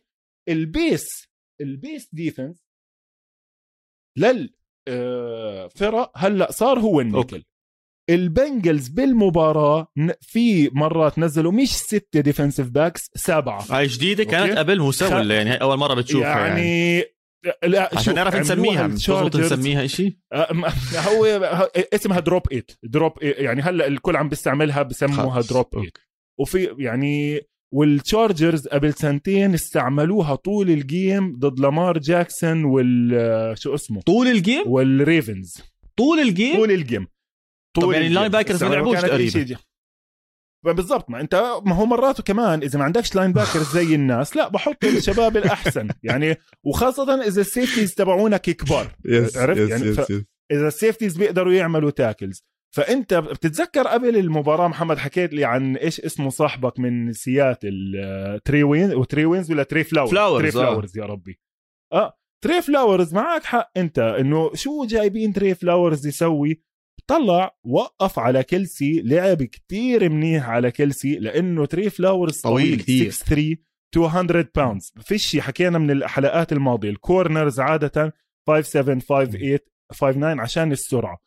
ال 0.48 0.64
base 0.64 1.28
ال 1.60 1.70
base 1.70 2.08
defense 2.12 2.64
لل 4.18 4.54
آه، 4.88 5.68
فرق 5.68 6.12
هلأ 6.16 6.52
صار 6.52 6.78
هو 6.78 7.00
النيكل. 7.00 7.44
البنجلز 8.10 8.88
بالمباراة 8.88 9.86
في 10.20 10.70
مرات 10.72 11.18
نزلوا 11.18 11.52
مش 11.52 11.76
ستة 11.76 12.20
defensive 12.20 12.68
backs 12.68 13.10
سبعة. 13.14 13.64
هاي 13.70 13.86
جديدة 13.86 14.24
كانت 14.24 14.48
okay. 14.48 14.58
قبل 14.58 14.80
مو 14.80 14.92
سوى 14.92 15.08
خ... 15.08 15.12
يعني 15.12 15.50
هاي 15.50 15.56
أول 15.56 15.78
مرة 15.78 15.94
بتشوفها 15.94 16.46
يعني, 16.46 16.98
يعني. 16.98 17.04
لا 17.62 17.90
عشان 17.92 18.14
نعرف 18.14 18.36
نسميها 18.36 18.86
نسميها 18.86 19.86
شيء 19.86 20.16
هو 20.94 21.24
اسمها 21.94 22.20
drop 22.20 22.42
eight 22.52 22.72
drop 22.82 23.12
يعني 23.22 23.62
هلأ 23.62 23.86
الكل 23.86 24.16
عم 24.16 24.28
بيستعملها 24.28 24.82
بسموها 24.82 25.40
drop 25.40 25.66
eight 25.76 25.98
وفي 26.40 26.74
يعني 26.78 27.40
والتشارجرز 27.74 28.68
قبل 28.68 28.94
سنتين 28.94 29.54
استعملوها 29.54 30.34
طول 30.34 30.70
ال 30.70 30.84
game 30.84 31.36
ضد 31.38 31.60
لامار 31.60 31.98
جاكسون 31.98 32.64
وال 32.64 33.58
شو 33.58 33.74
اسمه؟ 33.74 34.00
طول 34.00 34.26
ال 34.28 34.35
game 34.35 34.62
والريفنز 34.66 35.62
طول 35.96 36.18
ال 36.18 36.26
game 36.26 36.56
طول 36.56 36.70
ال 36.70 36.78
game 36.78 37.06
طول 37.74 37.94
يعني 37.94 38.06
ال 38.06 38.28
linebackers 38.28 38.64
ما 38.64 38.74
لعبوش 38.74 39.00
تقريبا 39.00 39.58
بالضبط 40.64 41.10
ما 41.10 41.20
أنت 41.20 41.34
ما 41.64 41.74
هو 41.74 41.86
مرات 41.86 42.20
كمان 42.20 42.62
إذا 42.62 42.78
ما 42.78 42.84
عندكش 42.84 43.14
linebacker 43.14 43.58
زي 43.58 43.94
الناس 43.94 44.36
لا 44.36 44.48
بحط 44.48 44.84
الشباب 44.84 45.36
الأحسن. 45.36 45.88
يعني 46.02 46.36
وخاصة 46.64 47.22
إذا 47.22 47.40
ال 47.40 47.46
safeties 47.46 47.94
تبعونك 47.94 48.40
كبار. 48.40 48.96
عرفت؟ 49.36 49.70
يعني 49.70 49.92
ف... 49.92 50.12
إذا 50.52 50.68
ال 50.68 50.74
safeties 50.74 51.16
بيقدروا 51.16 51.52
يعملوا 51.52 51.90
tackles 51.90 52.44
فأنت 52.76 53.14
بتتذكر 53.14 53.88
قبل 53.88 54.16
المباراة 54.16 54.68
محمد 54.68 54.98
حكيت 54.98 55.32
لي 55.34 55.44
عن 55.44 55.76
إيش 55.76 56.00
اسمه 56.00 56.30
صاحبك 56.30 56.78
من 56.78 57.12
سياتل 57.12 57.92
تري 58.44 58.62
وين 58.62 58.94
وتري 58.94 59.24
وينز 59.24 59.50
ولا 59.50 59.62
تري 59.62 59.84
فلاورز 59.84 60.10
فلاورز 60.10 60.42
تري 60.42 60.50
فلاورز 60.52 60.98
آه. 60.98 61.02
يا 61.02 61.06
ربي. 61.06 61.40
آه 61.92 62.18
تري 62.44 62.62
فلاورز 62.62 63.14
معك 63.14 63.44
حق 63.44 63.70
أنت 63.76 63.98
إنه 63.98 64.54
شو 64.54 64.84
جايبين 64.84 65.32
تري 65.32 65.54
فلاورز 65.54 66.06
يسوي؟ 66.06 66.62
طلع 67.06 67.56
وقف 67.64 68.18
على 68.18 68.42
كلسي 68.42 69.02
لعب 69.04 69.42
كتير 69.42 70.08
منيح 70.08 70.48
على 70.48 70.70
كلسي 70.70 71.18
لأنه 71.18 71.66
تري 71.66 71.90
فلاورز 71.90 72.40
طويل 72.40 72.80
كثير 72.80 73.10
6 73.10 73.26
3 73.26 73.56
200 73.96 74.48
pounds 74.56 74.92
فيش 75.00 75.38
حكينا 75.38 75.78
من 75.78 75.90
الحلقات 75.90 76.52
الماضية. 76.52 76.90
ال 76.90 76.99
corners 76.99 77.60
عادة 77.60 78.14
5 78.48 78.62
7 78.62 79.00
5 79.00 79.24
8 79.24 79.58
5 79.92 80.12
9 80.12 80.40
عشان 80.42 80.72
السرعة. 80.72 81.18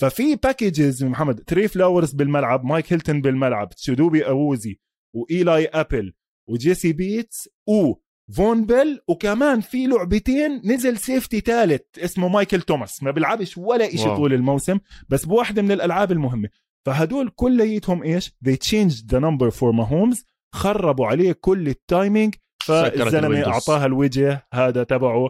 ففي 0.00 0.36
packages 0.36 1.04
محمد 1.04 1.44
تري 1.44 1.68
فلاورز 1.68 2.12
بالملعب 2.12 2.64
مايك 2.64 2.92
هيلتون 2.92 3.20
بالملعب 3.20 3.68
تشيدوبي 3.68 4.26
اووزي 4.26 4.80
وإيلاي 5.16 5.66
أبل 5.66 6.14
وجيسي 6.48 6.92
بيتس 6.92 7.48
و 7.68 7.94
فون 8.32 8.66
بيل 8.66 9.00
وكمان 9.08 9.60
في 9.60 9.86
لعبتين 9.86 10.60
نزل 10.64 10.98
safety 10.98 11.40
ثالث 11.40 11.82
اسمه 11.98 12.28
مايكل 12.28 12.60
توماس. 12.60 13.02
ما 13.02 13.10
بيلعبش 13.10 13.58
ولا 13.58 13.90
شيء 13.90 14.16
طول 14.16 14.32
الموسم 14.32 14.78
بس 15.08 15.24
بواحدة 15.24 15.62
من 15.62 15.72
الألعاب 15.72 16.12
المهمة. 16.12 16.48
فهدول 16.86 17.32
كليتهم 17.34 18.02
إيش؟ 18.02 18.30
They 18.48 18.56
changed 18.56 19.10
the 19.12 19.20
number 19.20 19.50
for 19.50 19.72
Mahomes 19.72 20.24
خربوا 20.54 21.06
عليه 21.06 21.32
كل 21.32 21.68
ال 21.68 21.77
timing 21.77 22.34
فالزلمة 22.64 23.46
اعطاها 23.46 23.86
الوجه 23.86 24.46
هذا 24.54 24.84
تبعه. 24.84 25.28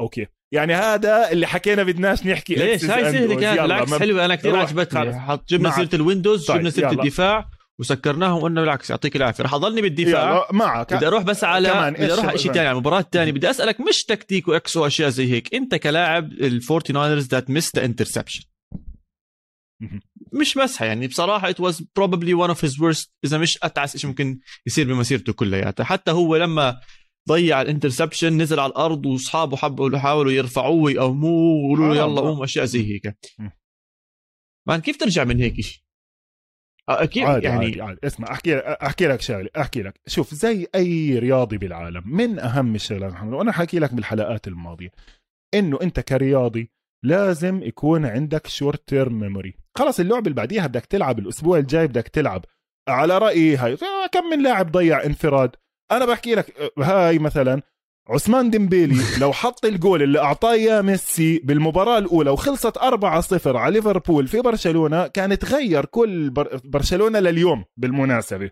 okay. 0.00 0.26
يعني 0.52 0.74
هذا 0.74 1.30
اللي 1.30 1.46
حكينا 1.46 1.82
بدناش 1.82 2.26
نحكي 2.26 2.54
ليش؟ 2.54 2.84
هاي 2.84 3.12
سهلة 3.12 3.40
كانت 3.40 3.60
بالعكس 3.60 3.94
حلوة 3.94 4.24
أنا 4.24 4.34
كثير 4.34 4.56
عجبتني. 4.56 5.38
جبنا 5.48 5.70
سيرة 5.70 5.88
الويندوز 5.94 6.46
طيب 6.46 6.56
جبنا 6.56 6.70
سيره 6.70 6.90
الدفاع. 6.90 7.48
وسكرناهم 7.80 8.38
وقلنا 8.38 8.60
بالعكس 8.60 8.90
يعطيك 8.90 9.16
العافية. 9.16 9.44
رح 9.44 9.54
أضلني 9.54 9.82
بالدفاع. 9.82 10.48
معك. 10.52 10.94
بدي 10.94 11.06
أروح 11.06 11.22
بس 11.22 11.44
على 11.44 11.90
بدي 11.90 12.12
أروح 12.12 12.24
على 12.24 12.38
شيء 12.38 12.52
ثاني 12.52 12.66
على 12.66 12.74
المباراه 12.74 13.00
الثانية 13.00 13.32
بدي 13.32 13.50
أسألك 13.50 13.80
مش 13.80 14.04
تكتيك 14.04 14.48
و 14.48 14.55
X's 14.55 14.76
وأشياء 14.76 15.08
زي 15.08 15.32
هيك. 15.32 15.54
أنت 15.54 15.74
كلاعب 15.74 16.32
ال 16.32 16.42
Forty 16.42 16.92
Niners 16.92 17.26
that 17.26 17.50
missed 17.50 17.78
interception 17.78 18.44
مش 20.32 20.56
مزحة 20.56 20.86
يعني. 20.86 21.06
بصراحة 21.06 21.50
it 21.50 21.60
was 21.60 21.84
probably 21.96 22.34
one 22.34 22.48
of 22.48 22.64
his 22.64 22.80
worst 22.80 23.12
إذا 23.24 23.38
مش 23.38 23.58
أتعس 23.62 23.96
شيء 23.96 24.10
ممكن 24.10 24.38
يصير 24.66 24.86
بمسيرته 24.86 25.32
كلياتها. 25.32 25.84
حتى 25.84 26.10
هو 26.10 26.36
لما 26.36 26.80
ضيع 27.28 27.62
ال 27.62 27.68
interception 27.68 28.42
نزل 28.42 28.60
على 28.60 28.70
الأرض 28.70 29.06
وأصحابه 29.06 29.56
حبوا 29.56 29.96
يحاولوا 29.96 30.32
يرفعوه 30.32 30.82
ويقوموه 30.82 31.64
ويقولوا 31.64 31.94
له 31.94 32.00
يلا 32.00 32.20
قوم 32.20 32.42
أشياء 32.42 32.64
زي 32.64 32.94
هيك. 32.94 33.18
man 34.68 34.80
كيف 34.80 34.96
ترجع 34.96 35.24
من 35.24 35.40
هيك 35.40 35.60
شيء 35.60 35.85
أكيد 36.88 37.24
عادي 37.24 37.46
يعني 37.46 37.64
عادي 37.64 37.82
عادي. 37.82 38.00
اسمع 38.04 38.32
أحكي 38.32 38.58
أحكي 38.58 39.06
لك 39.06 39.20
شغلة 39.20 39.48
أحكي 39.56 39.82
لك. 39.82 40.00
شوف 40.06 40.34
زي 40.34 40.66
أي 40.74 41.18
رياضي 41.18 41.58
بالعالم 41.58 42.02
من 42.06 42.38
أهم 42.38 42.74
الشغلات 42.74 43.12
محمد 43.12 43.32
وأنا 43.32 43.52
حكي 43.52 43.78
لك 43.78 43.94
بالحلقات 43.94 44.48
الماضية. 44.48 44.90
إنه 45.54 45.78
أنت 45.82 46.00
كرياضي 46.00 46.70
لازم 47.04 47.62
يكون 47.62 48.06
عندك 48.06 48.46
short 48.46 48.88
term 48.88 49.20
memory 49.20 49.54
خلص 49.78 50.00
اللعبه 50.00 50.24
اللي 50.24 50.34
بعديها 50.34 50.66
بدك 50.66 50.86
تلعب 50.86 51.18
الأسبوع 51.18 51.58
الجاي 51.58 51.86
بدك 51.86 52.08
تلعب. 52.08 52.44
على 52.88 53.18
رأيي 53.18 53.56
هاي 53.56 53.76
كم 54.12 54.24
من 54.24 54.42
لاعب 54.42 54.72
ضيع 54.72 55.04
انفراد؟ 55.04 55.56
أنا 55.92 56.06
بحكي 56.06 56.34
لك 56.34 56.72
هاي 56.78 57.18
مثلا 57.18 57.62
عثمان 58.08 58.50
ديمبيلي 58.50 59.02
لو 59.20 59.32
حط 59.32 59.64
الجول 59.64 60.02
اللي 60.02 60.18
أعطاه 60.18 60.52
إياه 60.52 60.82
ميسي 60.82 61.38
بالمباراة 61.38 61.98
الأولى 61.98 62.30
وخلصت 62.30 62.78
4-0 62.78 63.46
على 63.46 63.74
ليفربول 63.74 64.28
في 64.28 64.40
برشلونة 64.40 65.06
كان 65.06 65.38
تغير 65.38 65.84
كل 65.84 66.30
برشلونة 66.64 67.18
لليوم 67.18 67.64
بالمناسبة. 67.76 68.50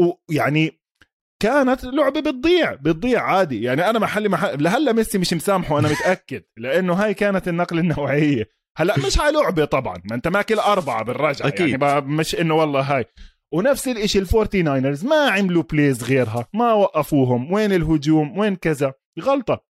ويعني 0.00 0.80
كانت 1.42 1.84
لعبه 1.84 2.20
بتضيع 2.20 2.74
بتضيع 2.74 3.22
عادي. 3.22 3.62
يعني 3.62 3.90
أنا 3.90 3.98
محلي 3.98 4.28
محل 4.28 4.62
لهلأ 4.62 4.92
ميسي 4.92 5.18
مش 5.18 5.34
مسامحه 5.34 5.78
أنا 5.78 5.88
متأكد. 5.88 6.42
لأنه 6.56 6.92
هاي 6.92 7.14
كانت 7.14 7.48
النقلة 7.48 7.80
النوعية. 7.80 8.48
هلأ 8.76 8.98
مش 9.06 9.18
على 9.20 9.38
لعبه 9.38 9.64
طبعا. 9.64 10.02
ما 10.04 10.14
أنت 10.14 10.28
ماكل 10.28 10.58
أربعة 10.58 11.04
بالرجعه 11.04 11.48
أكيد. 11.48 11.82
يعني 11.82 12.00
مش 12.00 12.34
إنه 12.34 12.54
والله 12.54 12.80
هاي. 12.80 13.04
ونفس 13.54 13.88
الإشي 13.88 14.18
ال 14.18 14.25
Forty 14.25 14.62
Niners 14.62 15.04
ما 15.04 15.30
عملوا 15.30 15.62
plays 15.62 16.04
غيرها 16.04 16.46
ما 16.54 16.72
وقفوهم 16.72 17.52
وين 17.52 17.72
الهجوم 17.72 18.38
وين 18.38 18.56
كذا. 18.56 18.94
غلطة. 19.20 19.64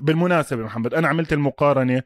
بالمناسبة 0.00 0.62
محمد 0.62 0.94
أنا 0.94 1.08
عملت 1.08 1.32
المقارنة 1.32 2.02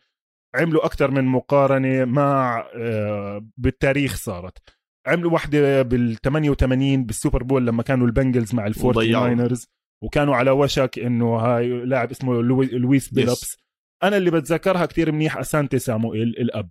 عملوا 0.55 0.87
أكثر 0.87 1.11
من 1.11 1.25
مقارنة 1.25 2.05
مع 2.05 2.67
آه، 2.77 3.49
بالتاريخ 3.57 4.17
صارت. 4.17 4.59
عملوا 5.07 5.33
واحدة 5.33 5.83
بال 5.83 6.17
88 6.17 7.05
بال 7.05 7.16
Super 7.16 7.43
Bowl 7.43 7.67
لما 7.67 7.83
كانوا 7.83 8.07
ال 8.07 8.13
Bengals 8.13 8.55
مع 8.55 8.67
ال 8.67 8.72
Forty 8.72 8.99
Niners 9.27 9.67
وكانوا 10.05 10.37
على 10.37 10.51
وشك 10.51 10.99
إنه 10.99 11.37
هاي 11.37 11.69
لاعب 11.69 12.11
اسمه 12.11 12.43
لويس 12.43 13.15
بيلبس. 13.15 13.57
أنا 14.03 14.17
اللي 14.17 14.31
بتذكرها 14.31 14.87
كتير 14.87 15.13
منيح 15.13 15.37
أسانتي 15.39 15.79
سامويل 15.79 16.29
الأب. 16.29 16.71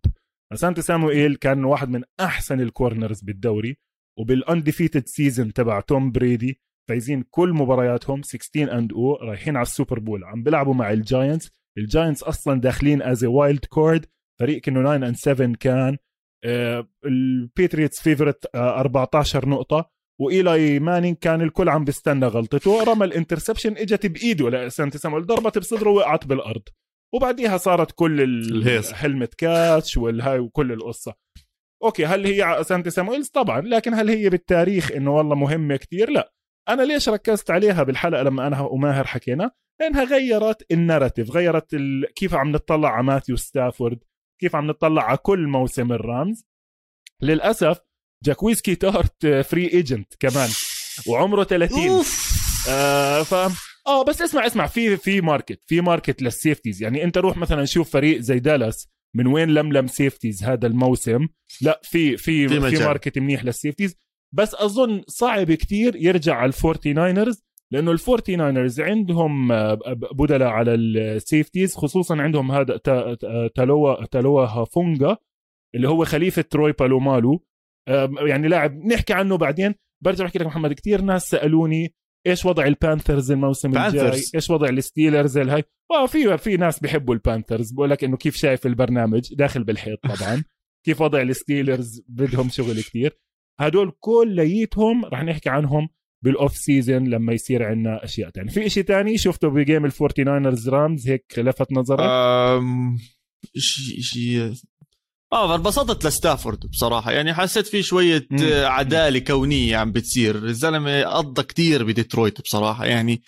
أسانتي 0.54 0.82
سامويل 0.82 1.36
كان 1.36 1.66
واحد 1.66 1.90
من 1.90 2.04
أحسن 2.20 2.62
ال 2.62 2.69
corners 2.69 3.22
بالدوري. 3.22 3.78
وبال 4.20 4.40
undefeated 4.40 5.08
season 5.08 5.54
تبع 5.54 5.80
توم 5.80 6.12
بريدي 6.12 6.62
فايزين 6.90 7.24
كل 7.30 7.54
مبارياتهم 7.54 8.22
16 8.22 8.78
and 8.78 8.94
O 8.94 9.16
رايحين 9.16 9.56
على 9.56 9.64
ال 9.64 9.70
Super 9.70 10.00
Bowl. 10.00 10.24
عم 10.24 10.44
بيلعبوا 10.44 10.74
مع 10.74 10.92
ال 10.92 10.99
Giants. 10.99 11.52
ال 11.78 11.84
Giants 11.84 12.24
أصلا 12.24 12.62
داخلين 12.62 13.02
as 13.02 13.26
wild 13.26 13.66
card 13.66 14.06
فريق 14.40 14.62
كأنه 14.62 14.82
9 14.82 14.96
and 14.96 15.16
7 15.16 15.56
كان. 15.60 15.98
ال 17.06 17.16
Patriots 17.16 18.02
favorite 18.02 18.56
آه 18.56 18.80
14 18.80 19.50
نقطة. 19.50 19.90
وإيلاي 20.22 20.80
مانينغ 20.80 21.16
كان 21.16 21.42
الكل 21.42 21.70
عم 21.70 21.84
بيستنى 21.84 22.26
غلطته. 22.26 22.84
رمى 22.84 23.06
ال 23.06 23.11
interception 23.11 23.78
إجت 23.78 24.06
بإيده. 24.06 24.50
لسانتي 24.50 24.98
سامويل 24.98 25.26
ضربت 25.26 25.58
بصدره 25.58 25.90
وقعت 25.90 26.26
بالأرض. 26.26 26.64
وبعديها 27.14 27.58
صارت 27.58 27.92
كل 27.92 28.22
الهيصة. 28.22 28.92
helmet 28.96 29.34
catch 29.34 29.98
والهاي 29.98 30.40
وكل 30.40 30.72
القصة. 30.72 31.14
okay 31.84 32.06
هل 32.06 32.26
هي 32.26 32.42
على 32.42 32.64
سانتي 32.64 32.90
سامويلز؟ 32.90 33.28
طبعا 33.30 33.62
لكن 33.62 33.94
هل 33.94 34.10
هي 34.10 34.30
بالتاريخ 34.30 34.92
إنه 34.92 35.12
والله 35.16 35.36
مهمة 35.36 35.76
كتير؟ 35.76 36.10
لا. 36.10 36.34
أنا 36.70 36.82
ليش 36.82 37.10
ركزت 37.10 37.52
عليها 37.52 37.84
بالحلقة 37.84 38.24
لما 38.24 38.48
أنا 38.48 38.62
وماهر 38.62 39.08
حكينا؟ 39.08 39.52
لأنها 39.80 40.04
غيرت 40.04 40.72
ال 40.72 40.78
narrative 40.78 41.32
غيرت 41.32 41.74
ال... 41.74 42.14
كيف 42.16 42.34
عم 42.34 42.52
نطلع 42.52 42.90
على 42.90 43.04
ماثيو 43.04 43.36
ستافورد 43.36 44.00
كيف 44.42 44.56
عم 44.56 44.68
نطلع 44.68 45.04
على 45.04 45.18
كل 45.18 45.48
موسم 45.48 45.92
ال 45.92 46.01
Rams. 46.01 46.46
للأسف 47.22 47.80
جاكويسكي 48.24 48.76
تارت 48.76 49.28
free 49.28 49.68
agent 49.74 50.14
كمان 50.20 50.50
وعمره 51.08 51.44
30 51.44 51.90
أوف. 51.90 52.30
آه 52.70 53.24
ف 53.24 53.34
آه 53.88 54.04
بس 54.04 54.22
اسمع 54.22 54.46
اسمع 54.46 54.68
في 54.68 54.98
في 54.98 55.22
market 55.22 55.62
في 55.68 55.82
market 55.82 56.22
لل 56.22 56.33
safeties. 56.33 56.84
يعني 56.84 57.04
أنت 57.04 57.18
روح 57.18 57.38
مثلا 57.38 57.66
شوف 57.66 57.92
فريق 57.92 58.20
زي 58.20 58.40
دالاس. 58.40 58.90
من 59.16 59.28
وين 59.28 59.50
لملم 59.50 59.88
safeties 59.88 60.44
هذا 60.44 60.68
الموسم؟ 60.68 61.28
لا 61.62 61.80
في 61.84 62.18
في 62.18 62.48
في 62.48 62.60
في, 62.78 62.84
market 62.84 63.20
منيح 63.20 63.44
لل 63.46 63.56
safeties 63.56 63.96
بس 64.36 64.56
أظن 64.56 65.02
صعب 65.08 65.52
كتير 65.52 65.96
يرجع 65.96 66.36
على 66.36 66.48
ال 66.48 66.55
Forty 66.55 66.94
Niners 66.94 67.44
لأنه 67.72 67.92
ال 67.92 67.99
Forty 67.99 68.36
Niners 68.36 68.82
عندهم 68.82 69.52
آه، 69.52 69.74
ب- 69.74 70.18
بدلاء 70.22 70.48
على 70.50 70.74
ال 70.74 70.85
safeties 70.85 71.76
خصوصا 71.76 72.16
عندهم 72.22 72.52
هذا 72.52 72.78
تا- 72.78 73.14
تا- 73.16 73.48
تالوا 73.56 74.06
تالوا 74.06 74.42
هافونجا 74.46 75.18
اللي 75.76 75.90
هو 75.90 76.06
خليفة 76.06 76.42
تروي 76.42 76.72
بالومالو. 76.72 77.44
يعني 78.28 78.48
لاعب 78.48 78.86
نحكي 78.86 79.14
عنه 79.14 79.38
بعدين. 79.38 79.76
برجع 80.04 80.26
أحكي 80.26 80.40
لك 80.40 80.46
محمد 80.46 80.74
كتير 80.74 81.02
ناس 81.02 81.30
سألوني 81.30 81.94
إيش 82.28 82.46
وضع 82.46 82.66
ال 82.66 82.73
Panthers 82.73 83.32
الموسم 83.32 83.78
الجاي؟ 83.78 84.12
Panthers. 84.12 84.32
إيش 84.36 84.50
وضع 84.50 84.70
ال 84.70 84.77
Steelers 84.77 85.38
الهاي؟ 85.38 85.64
آه 85.92 86.06
في 86.06 86.38
في 86.38 86.58
ناس 86.58 86.80
بيحبوا 86.80 87.14
ال 87.14 87.20
Panthers 87.20 87.72
بقول 87.72 87.90
لك 87.90 88.04
إنه 88.04 88.18
كيف 88.18 88.36
شايف 88.36 88.66
البرنامج؟ 88.66 89.34
داخل 89.34 89.64
بالحيط 89.64 90.00
طبعا. 90.04 90.44
كيف 90.86 91.02
وضع 91.02 91.22
ال 91.22 91.30
Steelers؟ 91.30 92.02
بدهم 92.08 92.50
شغل 92.50 92.82
كتير. 92.82 93.20
هدول 93.60 93.92
كليتهم 94.00 95.06
رح 95.06 95.24
نحكي 95.24 95.50
عنهم 95.50 95.90
بال 96.24 96.37
off 96.37 96.58
season 96.58 97.08
لما 97.08 97.34
يصير 97.34 97.64
عندنا 97.64 98.04
أشياء 98.04 98.30
تانية. 98.30 98.52
في 98.52 98.66
إشي 98.66 98.84
تاني 98.84 99.18
شفته 99.18 99.50
ب 99.50 99.57
game 99.57 99.86
ال 99.86 99.92
Forty 99.92 100.24
Niners 100.24 100.70
Rams؟ 100.70 101.10
هيك 101.10 101.34
لفت 101.38 101.72
نظرك؟ 101.72 102.00
أم... 102.00 102.98
شيء 103.56 104.00
شيء 104.00 104.54
آه 105.34 105.56
انبسطت 105.56 106.06
لستافورد 106.06 106.60
بصراحة. 106.60 107.12
يعني 107.12 107.34
حسيت 107.34 107.68
في 107.68 107.84
شوية 107.84 108.28
مم. 108.32 108.40
آه، 108.44 108.66
عدالة 108.66 109.20
كونية 109.20 109.78
عم 109.78 109.92
بتصير. 109.92 110.36
الزلمة 110.36 111.04
قضى 111.04 111.44
كتير 111.44 111.84
بديترويت 111.84 112.42
بصراحة. 112.42 112.86
يعني 112.86 113.22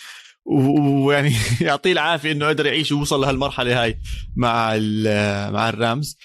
ويعني 0.45 1.33
يعطيه 1.61 1.91
العافية 1.91 2.31
إنه 2.31 2.47
قدر 2.47 2.65
يعيش 2.65 2.91
ويوصل 2.91 3.21
لهالمرحلة 3.21 3.83
هاي 3.83 3.99
مع 4.35 4.75
ال- 4.75 5.53
مع 5.53 5.69
ال 5.69 5.77
Rams. 5.77 6.17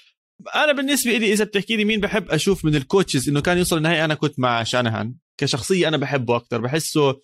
أنا 0.55 0.71
بالنسبة 0.71 1.17
لي 1.17 1.33
إذا 1.33 1.43
بتحكي 1.45 1.75
لي 1.75 1.85
مين 1.85 1.99
بحب 1.99 2.29
أشوف 2.29 2.65
من 2.65 2.75
ال 2.75 2.82
coaches 2.82 3.29
إنه 3.29 3.41
كان 3.41 3.57
يوصل 3.57 3.77
النهائي 3.77 4.05
أنا 4.05 4.13
كنت 4.13 4.39
مع 4.39 4.63
شانهان. 4.63 5.13
كشخصية 5.37 5.87
أنا 5.87 5.97
بحبه 5.97 6.35
أكثر 6.35 6.61
بحسه 6.61 7.19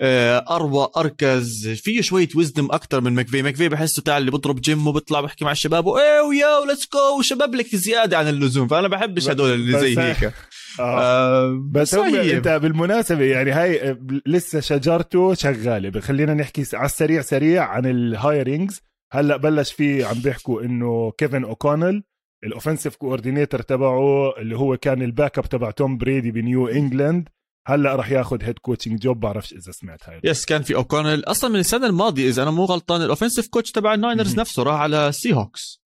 أروق 0.00 0.88
أركز. 0.96 1.68
فيه 1.68 2.00
شوية 2.00 2.28
wisdom 2.36 2.64
أكثر 2.70 3.00
من 3.00 3.12
ماكفي. 3.12 3.42
ماكفي 3.42 3.68
بحسه 3.68 4.02
تاع 4.02 4.18
اللي 4.18 4.30
بضرب 4.30 4.60
جيم 4.60 4.86
وبيطلع 4.86 5.20
بحكي 5.20 5.44
مع 5.44 5.52
الشباب 5.52 5.86
و 5.86 6.20
yeah 6.20 6.66
و 6.66 6.68
yeah 6.68 6.77
let's 6.77 6.88
go 6.94 7.18
وشباب 7.18 7.54
لك 7.54 7.76
زيادة 7.76 8.18
عن 8.18 8.28
اللزوم. 8.28 8.68
فأنا 8.68 8.88
بحبش 8.88 9.28
هدول 9.28 9.52
اللي 9.52 9.78
زي 9.80 9.98
هيك. 9.98 10.24
آه. 10.24 10.32
آه، 10.80 11.62
بس 11.70 11.94
هم 11.94 12.12
طيب. 12.12 12.34
أنت 12.34 12.48
بالمناسبة 12.48 13.24
يعني 13.24 13.50
هاي 13.50 13.90
آه، 13.90 13.98
لسه 14.26 14.60
شجرته 14.60 15.34
شغالة. 15.34 16.00
خلينا 16.00 16.34
نحكي 16.34 16.64
على 16.74 16.86
السريع 16.86 17.22
سريع 17.22 17.64
عن 17.64 17.86
ال 17.86 17.98
hirings 17.98 18.80
هلأ 19.12 19.36
بلش 19.36 19.72
في 19.72 20.04
عم 20.04 20.18
بيحكوا 20.20 20.62
إنه 20.62 21.12
كيفن 21.18 21.44
أوكونل 21.44 22.02
ال 22.44 22.49
offensive 22.49 22.96
coordinator 22.96 23.62
تبعه 23.62 24.38
اللي 24.38 24.56
هو 24.56 24.76
كان 24.76 25.02
ال 25.02 25.38
backup 25.38 25.48
تبع 25.48 25.70
توم 25.70 25.98
بريدي 25.98 26.30
بنيو 26.30 26.68
إنجلاند 26.68 27.28
هلا 27.66 27.96
راح 27.96 28.10
ياخذ 28.10 28.42
head 28.42 28.58
coaching 28.58 29.00
job 29.00 29.20
بعرفش 29.20 29.52
إذا 29.52 29.72
سمعت 29.72 30.08
هاي. 30.08 30.20
yes 30.24 30.44
كان 30.44 30.62
في 30.62 30.74
اوكونل 30.74 31.24
أصلا 31.24 31.50
من 31.50 31.58
السنة 31.58 31.86
الماضية 31.86 32.28
إذا 32.28 32.42
أنا 32.42 32.50
مو 32.50 32.64
غلطان 32.64 33.02
ال 33.02 33.07
offensive 33.07 33.48
coach 33.48 33.72
تبع 33.72 33.94
ال 33.94 33.99
Niners. 33.99 34.38
نفسه 34.38 34.62
راح 34.62 34.80
على 34.80 35.12
Seahawks 35.12 35.80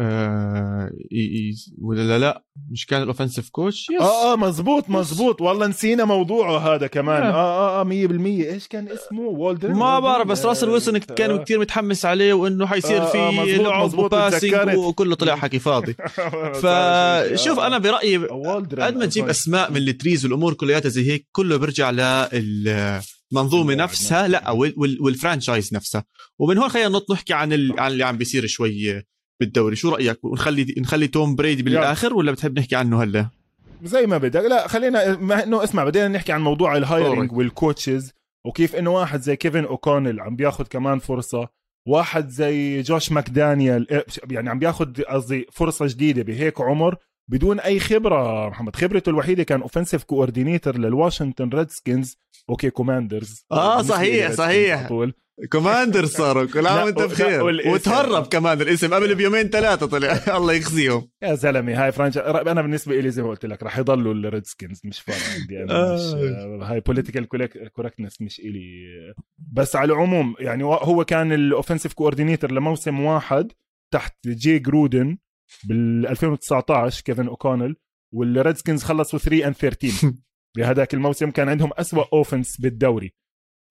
آه 0.00 0.90
ولا 1.82 2.02
لا 2.02 2.18
لا 2.18 2.44
مش 2.70 2.86
كان 2.86 3.02
ال 3.02 3.07
offensive 3.07 3.50
coach 3.50 3.86
yes 3.90 4.00
آه 4.00 4.32
آه 4.32 4.36
مزبوط 4.36 4.90
مزبوط 4.90 5.40
والله 5.40 5.66
نسينا 5.66 6.04
موضوعه 6.04 6.58
هذا 6.74 6.86
كمان. 6.86 7.22
آه 7.22 7.30
آه 7.34 7.80
آه 7.80 7.84
100% 7.84 7.90
إيش 8.52 8.68
كان 8.68 8.88
اسمه؟ 8.88 9.20
والدرن؟ 9.20 9.72
ما 9.74 10.00
بعرف 10.00 10.26
بس 10.26 10.44
راسل 10.44 10.68
ويلسون 10.68 10.94
آه، 10.96 10.98
كان 10.98 11.38
كتير 11.44 11.60
متحمس 11.60 12.04
عليه 12.04 12.32
وإنه 12.32 12.66
حيصير 12.66 13.02
آه، 13.02 13.10
في 13.12 13.18
آه، 13.18 13.30
مزبوط، 13.30 13.66
لعب 13.66 13.84
مزبوط، 13.84 14.04
و 14.14 14.21
passing. 14.21 14.76
وكله 14.76 15.14
طلع 15.14 15.36
حكي 15.36 15.58
فاضي. 15.58 15.94
فشوف 16.62 17.58
أنا 17.58 17.78
برأيي 17.78 18.16
قد 18.16 18.74
ما 18.96 19.06
تجيب 19.06 19.28
أسماء 19.28 19.70
من 19.70 19.76
ال 19.76 19.84
trees 19.84 20.24
والامور 20.24 20.54
كلياتها 20.54 20.88
زي 20.88 21.10
هيك 21.12 21.26
كله 21.32 21.56
بيرجع 21.56 21.90
للمنظومه 21.90 23.72
اللاعب 23.72 23.78
نفسها 23.88 24.22
نفسه. 24.22 24.26
لا 24.26 24.50
وال- 24.50 24.74
وال- 24.76 24.98
وال 25.02 25.15
franchise 25.15 25.74
نفسها. 25.74 26.04
ومن 26.38 26.58
هون 26.58 26.68
خلينا 26.68 26.88
نط 26.88 27.10
نحكي 27.12 27.32
عن. 27.34 27.52
عن 27.78 27.92
اللي 27.92 28.04
عم 28.04 28.16
بيصير 28.16 28.46
شوي. 28.46 29.02
بالدوري. 29.40 29.76
شو 29.76 29.90
رأيك؟ 29.90 30.24
ونخلي 30.24 30.74
نخلي 30.78 31.06
توم 31.06 31.36
بريدي 31.36 31.62
بالآخر 31.62 32.14
ولا 32.14 32.32
بتحب 32.32 32.58
نحكي 32.58 32.76
عنه 32.76 33.02
هلا؟ 33.02 33.28
زي 33.82 34.06
ما 34.06 34.18
بدك. 34.18 34.40
لا 34.40 34.68
خلينا 34.68 35.16
ما 35.16 35.44
إنه 35.44 35.64
اسمع 35.64 35.84
بدينا 35.84 36.08
نحكي 36.08 36.32
عن 36.32 36.40
موضوع 36.40 36.76
ال 36.76 36.83
hiring. 36.83 37.32
وال 37.32 37.50
coaches 37.50 38.12
وكيف 38.44 38.76
إنه 38.76 38.90
واحد 38.90 39.20
زي 39.20 39.36
كيفن 39.36 39.64
اوكونل 39.64 40.20
عم 40.20 40.36
بياخذ 40.36 40.64
كمان 40.64 40.98
فرصة. 40.98 41.48
واحد 41.86 42.28
زي 42.28 42.82
جوش 42.82 43.12
ماكدانيلز 43.12 43.90
إيه، 43.90 44.04
يعني 44.30 44.50
عم 44.50 44.58
بياخذ 44.58 45.02
قصدي 45.02 45.46
فرصة 45.52 45.86
جديدة 45.86 46.22
بهيك 46.22 46.60
عمر. 46.60 46.96
بدون 47.28 47.60
أي 47.60 47.80
خبرة 47.80 48.48
محمد. 48.48 48.76
خبرته 48.76 49.10
الوحيدة 49.10 49.42
كان 49.42 49.60
offensive 49.60 50.04
coordinator 50.04 50.78
للواشنطن 50.78 51.48
ريدسكنز 51.48 52.18
okay 52.50 52.70
كوماندرز 52.70 53.44
آه، 53.52 53.76
بالنسبة 53.76 53.94
صحيح، 53.94 54.30
صحيح. 54.32 54.78
على 54.78 54.88
طول. 54.88 55.14
كوماندر 55.52 56.06
صاروا. 56.06 56.44
كل 56.44 56.66
عام 56.66 56.84
وانت 56.86 57.02
بخير. 57.02 57.44
وتهرب 57.44 58.26
كمان 58.26 58.60
الاسم 58.60 58.94
قبل 58.94 59.14
بيومين 59.14 59.48
ثلاثة 59.48 59.86
طلع. 59.86 60.20
الله 60.36 60.52
يخزيهم. 60.52 61.08
يا 61.22 61.34
زلمة 61.34 61.84
هاي 61.84 61.92
franchise 61.92 62.18
أنا 62.18 62.62
بالنسبة 62.62 63.00
لي 63.00 63.10
زي 63.10 63.22
ما 63.22 63.28
قلت 63.28 63.46
لك 63.46 63.62
رح 63.62 63.78
يضلوا 63.78 64.14
الريدسكنز 64.14 64.80
مش 64.84 65.00
فارقه 65.00 65.40
عندي. 65.40 65.62
أنا 65.62 65.94
مش 65.94 66.00
آه. 66.00 66.72
هاي 66.72 66.80
political 66.80 67.28
correctness 67.72 68.22
مش 68.22 68.40
إلي. 68.40 68.88
بس 69.52 69.76
على 69.76 69.92
العموم 69.92 70.34
يعني 70.40 70.64
هو 70.64 71.04
كان 71.04 71.32
ال 71.32 71.38
offensive 71.38 71.92
coordinator 71.92 72.52
لموسم 72.52 73.00
واحد 73.00 73.52
تحت 73.94 74.16
جي 74.26 74.58
جرودن 74.58 75.18
بال 75.64 76.06
2019 76.06 77.02
كيفن 77.04 77.28
اوكونل 77.28 77.76
والريدسكنز 78.14 78.82
خلصوا 78.82 79.18
3 79.18 79.46
and 79.46 79.54
13 79.54 80.12
بهذاك 80.56 80.94
الموسم 80.94 81.30
كان 81.30 81.48
عندهم 81.48 81.70
أسوأ 81.72 82.04
offense 82.12 82.60
بالدوري. 82.60 83.14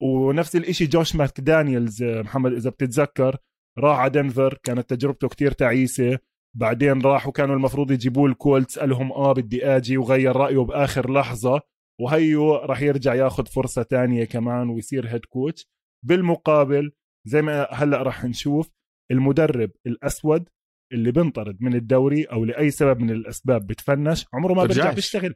ونفس 0.02 0.56
الإشي 0.56 0.86
جوش 0.86 1.16
ماكدانيلز 1.16 2.02
محمد 2.02 2.52
إذا 2.52 2.70
بتتذكر 2.70 3.36
راح 3.78 3.98
على 3.98 4.10
دنفر 4.10 4.58
كانت 4.62 4.90
تجربته 4.90 5.28
كتير 5.28 5.52
تعيسة. 5.52 6.18
بعدين 6.56 7.02
راحوا 7.02 7.32
كانوا 7.32 7.56
المفروض 7.56 7.90
يجيبوا 7.90 8.28
الكولتس 8.28 8.78
قال 8.78 8.88
لهم 8.88 9.12
آه 9.12 9.32
بدي 9.32 9.66
آجي 9.66 9.96
وغير 9.98 10.36
رأيه 10.36 10.58
بآخر 10.58 11.12
لحظة. 11.12 11.60
وهيو 12.00 12.54
راح 12.54 12.82
يرجع 12.82 13.14
ياخذ 13.14 13.46
فرصة 13.46 13.82
تانية 13.82 14.24
كمان 14.24 14.68
ويصير 14.68 15.08
head 15.08 15.24
coach 15.24 15.66
بالمقابل 16.04 16.92
زي 17.26 17.42
ما 17.42 17.68
هلأ 17.70 18.02
راح 18.02 18.24
نشوف 18.24 18.70
المدرب 19.10 19.70
الأسود 19.86 20.48
اللي 20.92 21.12
بنطرد 21.12 21.56
من 21.60 21.74
الدوري 21.74 22.24
أو 22.24 22.44
لأي 22.44 22.70
سبب 22.70 23.00
من 23.00 23.10
الأسباب 23.10 23.66
بت 23.66 23.81
finish 23.81 24.26
عمره 24.34 24.54
ما 24.54 24.64
بيرجع. 24.64 24.92
بيشتغل. 24.92 25.34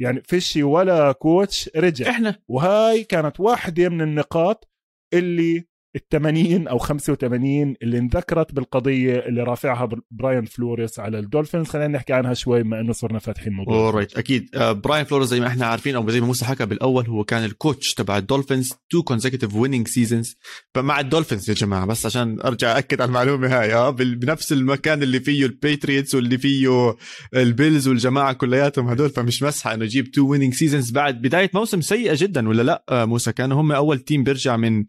يعني 0.00 0.22
فيشي 0.22 0.62
ولا 0.62 1.12
coach 1.12 1.70
رجع. 1.76 2.10
إحنا. 2.10 2.38
وهاي 2.48 3.04
كانت 3.04 3.40
واحدة 3.40 3.88
من 3.88 4.00
النقاط 4.00 4.70
اللي 5.14 5.56
ال 5.58 5.64
80 6.12 6.68
أو 6.68 6.78
85 6.78 7.74
اللي 7.82 7.98
انذكرت 7.98 8.52
بالقضية 8.54 9.18
اللي 9.18 9.42
رافعها 9.42 9.84
بر- 9.84 10.00
براين 10.10 10.44
فلوريز 10.44 10.98
على 10.98 11.18
الدولفينز. 11.18 11.66
خلينا 11.66 11.88
نحكي 11.88 12.12
عنها 12.12 12.34
شوي 12.34 12.62
بما 12.62 12.80
إنه 12.80 12.92
صرنا 12.92 13.18
فاتحين 13.18 13.52
موضوع. 13.52 13.74
alright 13.74 14.16
أكيد. 14.18 14.48
آه، 14.54 14.72
براين 14.72 15.04
فلوريز 15.04 15.28
زي 15.28 15.40
ما 15.40 15.46
إحنا 15.46 15.66
عارفين 15.66 15.96
أو 15.96 16.10
زي 16.10 16.20
ما 16.20 16.26
موسى 16.26 16.44
حكى 16.44 16.66
بالأول 16.66 17.06
هو 17.06 17.24
كان 17.24 17.44
ال 17.44 17.52
coach 17.52 17.94
تبع 17.94 18.18
الدولفينز 18.18 18.72
two 18.90 19.02
consecutive 19.02 19.54
winning 19.54 19.88
seasons 19.88 20.36
مع 20.76 21.00
الدولفينز 21.00 21.50
يا 21.50 21.54
جماعة 21.54 21.86
بس 21.86 22.06
عشان 22.06 22.40
أرجع 22.40 22.78
اكد 22.78 23.00
على 23.00 23.08
المعلومة 23.08 23.60
هاي 23.60 23.74
آه 23.74 23.90
بنفس 23.90 24.52
المكان 24.52 25.02
اللي 25.02 25.20
فيه 25.20 25.46
الباتريوتس 25.46 26.14
واللي 26.14 26.38
فيه 26.38 26.94
البيلز 27.34 27.88
والجماعة 27.88 28.32
كلياتهم 28.32 28.88
هدول 28.88 29.10
فمش 29.10 29.42
مزحة 29.42 29.74
إنه 29.74 29.84
يجيب 29.84 30.10
two 30.10 30.26
winning 30.26 30.54
seasons 30.54 30.90
بعد. 30.90 31.22
بداية 31.22 31.50
موسم 31.54 31.80
سيئة 31.80 32.14
جدا 32.18 32.48
ولا 32.48 32.62
لأ 32.62 32.84
آه، 32.88 33.04
موسى؟ 33.04 33.32
كانوا 33.32 33.60
هم 33.60 33.72
أول 33.72 33.98
team 33.98 34.24
بيرجع 34.24 34.56
من 34.56 34.84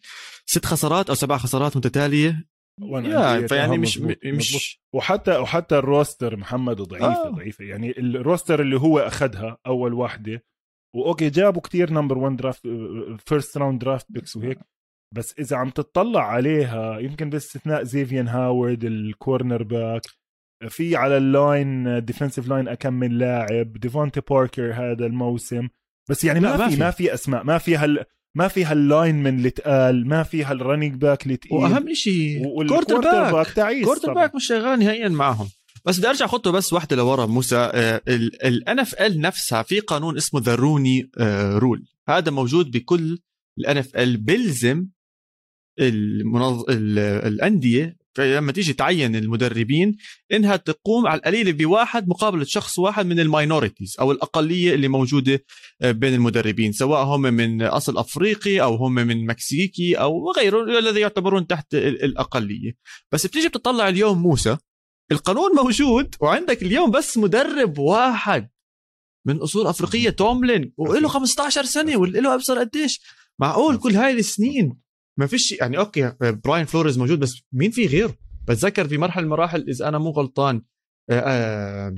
ست 0.49 0.65
خسارات 0.65 1.09
أو 1.09 1.15
سبع 1.15 1.37
خسارات 1.37 1.77
متتالية 1.77 2.45
عندي 3.33 3.47
فيعني 3.47 3.77
مش 3.77 3.97
مزبوط- 3.97 4.25
مزبوط. 4.25 4.37
مش 4.39 4.79
وحتى 4.95 5.37
وحتى 5.37 5.77
ال 5.77 5.86
roster 5.86 6.35
محمد 6.37 6.75
ضعيفة 6.81 7.27
آه. 7.27 7.29
ضعيفة 7.29 7.65
يعني 7.65 7.99
ال 7.99 8.08
roster 8.08 8.61
اللي 8.61 8.79
هو 8.79 8.99
أخذها 8.99 9.57
أول 9.67 9.93
واحدة 9.93 10.43
و 10.95 11.02
okay 11.02 11.29
جابوا 11.29 11.61
كتير 11.61 11.91
number 11.93 12.17
1 12.17 12.35
draft 12.35 12.61
first 13.25 13.57
round 13.57 13.79
draft 13.81 14.05
picks 14.11 14.35
وهيك 14.35 14.59
بس 15.15 15.33
إذا 15.39 15.57
عم 15.57 15.69
تطلع 15.69 16.23
عليها 16.23 16.99
يمكن 16.99 17.29
باستثناء 17.29 17.83
زيفيان 17.83 18.27
هاورد 18.27 18.83
ال 18.83 19.63
cornerback 19.63 20.01
في 20.69 20.95
على 20.95 21.17
ال 21.17 21.35
line 21.35 22.05
defensive 22.05 22.47
line 22.47 22.67
أكم 22.67 22.93
من 22.93 23.17
لاعب 23.17 23.73
ديفونتي 23.73 24.21
باركر 24.29 24.73
هذا 24.73 25.05
الموسم 25.05 25.67
بس 26.09 26.23
يعني 26.23 26.39
ما, 26.39 26.57
ما 26.57 26.69
في. 26.69 26.79
ما 26.79 26.91
في 26.91 27.13
أسماء 27.13 27.43
ما 27.43 27.57
في 27.57 27.75
هال 27.77 28.05
ما 28.39 28.47
في 28.47 28.65
هال 28.65 28.82
line 28.82 29.15
من 29.15 29.37
اللي 29.37 29.49
تقال 29.49 30.07
ما 30.07 30.23
في 30.23 30.43
هالرننج 30.43 30.95
باك 30.95 31.23
اللي 31.23 31.37
تقيل. 31.37 31.53
وأهم 31.53 31.93
شيء 31.93 32.43
quarter 32.43 32.95
وال 32.95 33.31
quarterback 33.31 33.51
تعيس 33.51 33.85
quarter. 33.85 34.13
back 34.13 34.35
مش 34.35 34.47
شغال 34.47 34.79
نهائيا 34.79 35.09
معهم. 35.09 35.49
بس 35.85 35.99
بدي 35.99 36.09
أرجع 36.09 36.27
خطوه 36.27 36.53
بس 36.53 36.73
واحدة 36.73 36.95
لورا 36.95 37.25
موسى. 37.25 37.71
ال 38.07 38.79
NFL 38.79 39.21
نفسها 39.21 39.63
في 39.63 39.79
قانون 39.79 40.17
اسمه 40.17 40.41
the 40.41 40.55
Rooney 40.55 41.09
Rule 41.57 41.85
هذا 42.09 42.31
موجود 42.31 42.71
بكل 42.71 43.19
ال 43.59 43.77
NFL 43.77 44.17
بيلزم 44.17 44.87
الانديه 45.79 47.98
لما 48.19 48.51
تيجي 48.51 48.73
تعين 48.73 49.15
المدربين 49.15 49.95
إنها 50.33 50.55
تقوم 50.55 51.07
على 51.07 51.17
القليله 51.17 51.51
بواحد 51.51 52.07
مقابلة 52.07 52.43
شخص 52.43 52.79
واحد 52.79 53.05
من 53.05 53.19
ال 53.19 53.26
minorities 53.26 53.95
أو 53.99 54.11
الأقلية 54.11 54.73
اللي 54.73 54.87
موجودة 54.87 55.43
آه، 55.81 55.91
بين 55.91 56.13
المدربين 56.13 56.71
سواء 56.71 57.03
هم 57.03 57.21
من 57.21 57.61
أصل 57.61 57.97
أفريقي 57.97 58.61
أو 58.61 58.75
هم 58.75 58.93
من 58.95 59.25
مكسيكي 59.25 59.95
أو 59.95 60.31
غيره 60.37 60.79
الذي 60.79 60.99
يعتبرون 60.99 61.47
تحت 61.47 61.73
ال- 61.73 62.03
الأقلية. 62.03 62.71
بس 63.11 63.25
بتيجي 63.27 63.47
بتطلع 63.47 63.87
اليوم 63.89 64.21
موسى 64.21 64.57
القانون 65.11 65.55
موجود 65.55 66.15
وعندك 66.21 66.63
اليوم 66.63 66.91
بس 66.91 67.17
مدرب 67.17 67.77
واحد 67.77 68.49
من 69.27 69.37
أصول 69.37 69.67
أفريقية 69.67 70.09
توملين 70.09 70.73
وله 70.77 71.07
15 71.07 71.63
سنة 71.63 71.97
وله 71.97 72.33
أبصر 72.33 72.59
قديش. 72.59 73.01
معقول 73.39 73.77
كل 73.77 73.95
هاي 73.95 74.11
السنين 74.13 74.77
ما 75.19 75.27
فيش 75.27 75.51
يعني 75.51 75.77
okay 75.77 76.13
براين 76.21 76.65
فلوريز 76.65 76.99
موجود 76.99 77.19
بس 77.19 77.41
مين 77.53 77.71
في 77.71 77.85
غيره؟ 77.85 78.15
بتذكر 78.47 78.87
في 78.87 78.97
مرحلة 78.97 79.23
المراحل 79.23 79.65
إذا 79.69 79.87
أنا 79.87 79.97
مو 79.97 80.09
غلطان. 80.09 80.61
آه، 81.09 81.19
آه، 81.19 81.95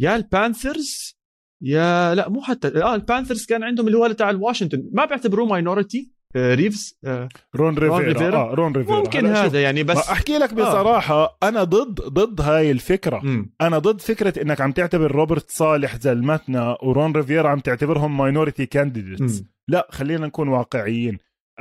يا 0.00 0.16
البانثرز 0.16 1.16
يا 1.62 2.14
لا 2.14 2.28
مو 2.28 2.42
حتى 2.42 2.68
آه 2.68 2.94
البانثرز 2.94 3.46
كان 3.46 3.62
عندهم 3.62 3.86
اللي 3.86 3.98
هو 3.98 4.12
تاع 4.12 4.30
الواشنطن. 4.30 4.90
ما 4.92 5.04
بيعتبروه 5.04 5.46
minority 5.46 6.14
ريفز 6.36 6.98
آه، 7.04 7.28
رون 7.56 7.74
ريفيرا, 7.74 7.98
ريفيرا. 7.98 8.36
آه 8.36 8.54
رون 8.54 8.72
ريفيرا. 8.72 8.96
ممكن 8.96 9.26
هذا 9.26 9.62
يعني 9.62 9.82
بس 9.82 9.96
أحكي 9.96 10.38
لك 10.38 10.54
بصراحة 10.54 11.38
أنا 11.42 11.64
ضد 11.64 11.94
ضد 12.00 12.40
هاي 12.40 12.70
الفكرة. 12.70 13.20
مم. 13.24 13.54
أنا 13.60 13.78
ضد 13.78 14.00
فكرة 14.00 14.42
إنك 14.42 14.60
عم 14.60 14.72
تعتبر 14.72 15.12
روبرت 15.12 15.50
صالح 15.50 15.96
زلمتنا 15.96 16.76
ورون 16.82 17.12
ريفيرا 17.12 17.48
عم 17.48 17.60
تعتبرهم 17.60 18.16
minority 18.16 18.66
candidates. 18.66 19.44
لا 19.68 19.88
خلينا 19.90 20.26
نكون 20.26 20.48
واقعيين. 20.48 21.18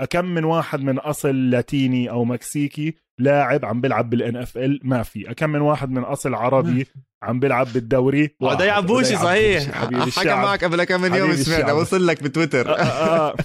كم 0.09 0.25
من 0.25 0.43
واحد 0.43 0.81
من 0.81 0.99
أصل 0.99 1.49
لاتيني 1.49 2.09
أو 2.09 2.25
مكسيكي 2.25 2.93
لاعب 3.19 3.65
عم 3.65 3.81
بيلعب 3.81 4.09
بال 4.09 4.35
NFL 4.35 4.79
ما 4.83 5.03
في. 5.03 5.23
كم 5.23 5.49
من 5.49 5.61
واحد 5.61 5.89
من 5.91 6.03
أصل 6.03 6.33
عربي 6.33 6.87
عم 7.23 7.39
بيلعب 7.39 7.67
بالدوري؟ 7.73 8.29
واحد. 8.39 8.55
وده 8.55 8.65
يعبوشي 8.65 9.13
وده 9.15 9.23
صحيح. 9.23 9.71
حكى. 10.19 10.29
معك 10.35 10.63
قبل 10.63 10.83
كم 10.83 11.01
من 11.01 11.13
يوم 11.13 11.31
الشعب. 11.31 11.75
وصل 11.77 12.07
لك 12.07 12.21
آه, 12.21 12.23
بتويتر. 12.23 12.79
آه, 12.79 13.35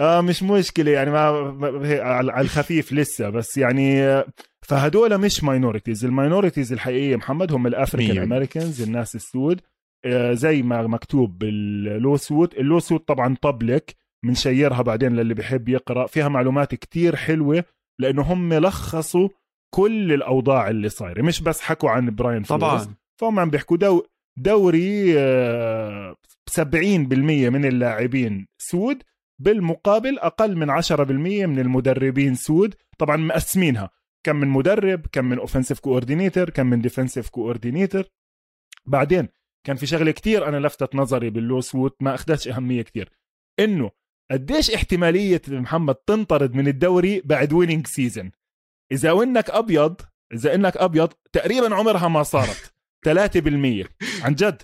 آه. 0.00 0.20
مش 0.20 0.42
مشكلة 0.42 0.90
يعني 0.90 1.10
ما 1.10 1.18
على 2.02 2.40
الخفيف 2.40 2.92
لسه 2.92 3.30
بس 3.30 3.56
يعني 3.58 4.02
آه، 4.02 4.26
فهدول 4.62 5.18
مش 5.18 5.44
minorities 5.44 6.04
ال 6.04 6.10
minorities 6.10 6.72
الحقيقية 6.72 7.16
محمد 7.16 7.52
هم 7.52 7.66
ال 7.66 7.72
African. 7.72 8.18
Americans 8.18 8.82
الناس 8.82 9.14
السود. 9.14 9.60
آه، 10.04 10.32
زي 10.32 10.62
ما 10.62 10.82
مكتوب 10.86 11.38
بال 11.38 12.16
lawsuit 12.16 12.54
ال 12.54 12.80
lawsuit 12.80 13.08
طبعا 13.08 13.36
public 13.42 13.96
بنشيرها 14.24 14.82
بعدين 14.82 15.16
للي 15.16 15.34
بيحب 15.34 15.68
يقرأ. 15.68 16.06
فيها 16.06 16.28
معلومات 16.28 16.74
كتير 16.74 17.16
حلوة 17.16 17.64
لأنه 18.00 18.22
هم 18.22 18.54
لخصوا 18.54 19.28
كل 19.74 20.12
الأوضاع 20.12 20.70
اللي 20.70 20.88
صايرة. 20.88 21.22
مش 21.22 21.40
بس 21.40 21.60
حكوا 21.60 21.90
عن 21.90 22.14
براين 22.14 22.42
طبعا. 22.42 22.94
فهم 23.20 23.40
عم 23.40 23.50
بيحكوا 23.50 23.76
دو 23.76 24.02
دوري 24.38 25.18
آه، 25.18 26.16
70% 26.50 27.50
من 27.50 27.64
اللاعبين 27.64 28.46
سود 28.58 29.02
بالمقابل 29.40 30.18
أقل 30.18 30.56
من 30.56 30.70
10% 30.70 31.46
من 31.46 31.58
المدربين 31.58 32.34
سود. 32.34 32.74
طبعا 32.98 33.16
مقسمينها. 33.16 33.90
كم 34.26 34.36
من 34.36 34.48
مدرب 34.48 35.06
كم 35.12 35.24
من 35.24 35.38
offensive 35.38 35.80
coordinator 35.80 36.50
كم 36.50 36.66
من 36.66 36.80
defensive 36.80 37.28
coordinator 37.28 38.04
بعدين 38.86 39.28
كان 39.66 39.76
في 39.76 39.86
شغلة 39.86 40.10
كتير 40.10 40.48
أنا 40.48 40.66
لفتت 40.66 40.94
نظري 40.94 41.30
بال 41.30 41.60
lawsuit 41.60 41.96
ما 42.02 42.14
أخذتش 42.14 42.48
أهمية 42.48 42.82
كتير. 42.82 43.10
إنه 43.60 43.90
قديش 44.30 44.70
احتمالية 44.70 45.42
محمد 45.48 45.94
تنطرد 45.94 46.54
من 46.54 46.68
الدوري 46.68 47.22
بعد 47.24 47.52
winning 47.52 47.86
season 47.86 48.30
إذا 48.92 49.12
إنك 49.12 49.50
أبيض 49.50 50.00
إذا 50.32 50.54
إنك 50.54 50.76
أبيض 50.76 51.12
تقريبا 51.32 51.74
عمرها 51.74 52.08
ما 52.08 52.22
صارت. 52.22 52.74
3% 53.06 53.88
عن 54.22 54.34
جد. 54.34 54.62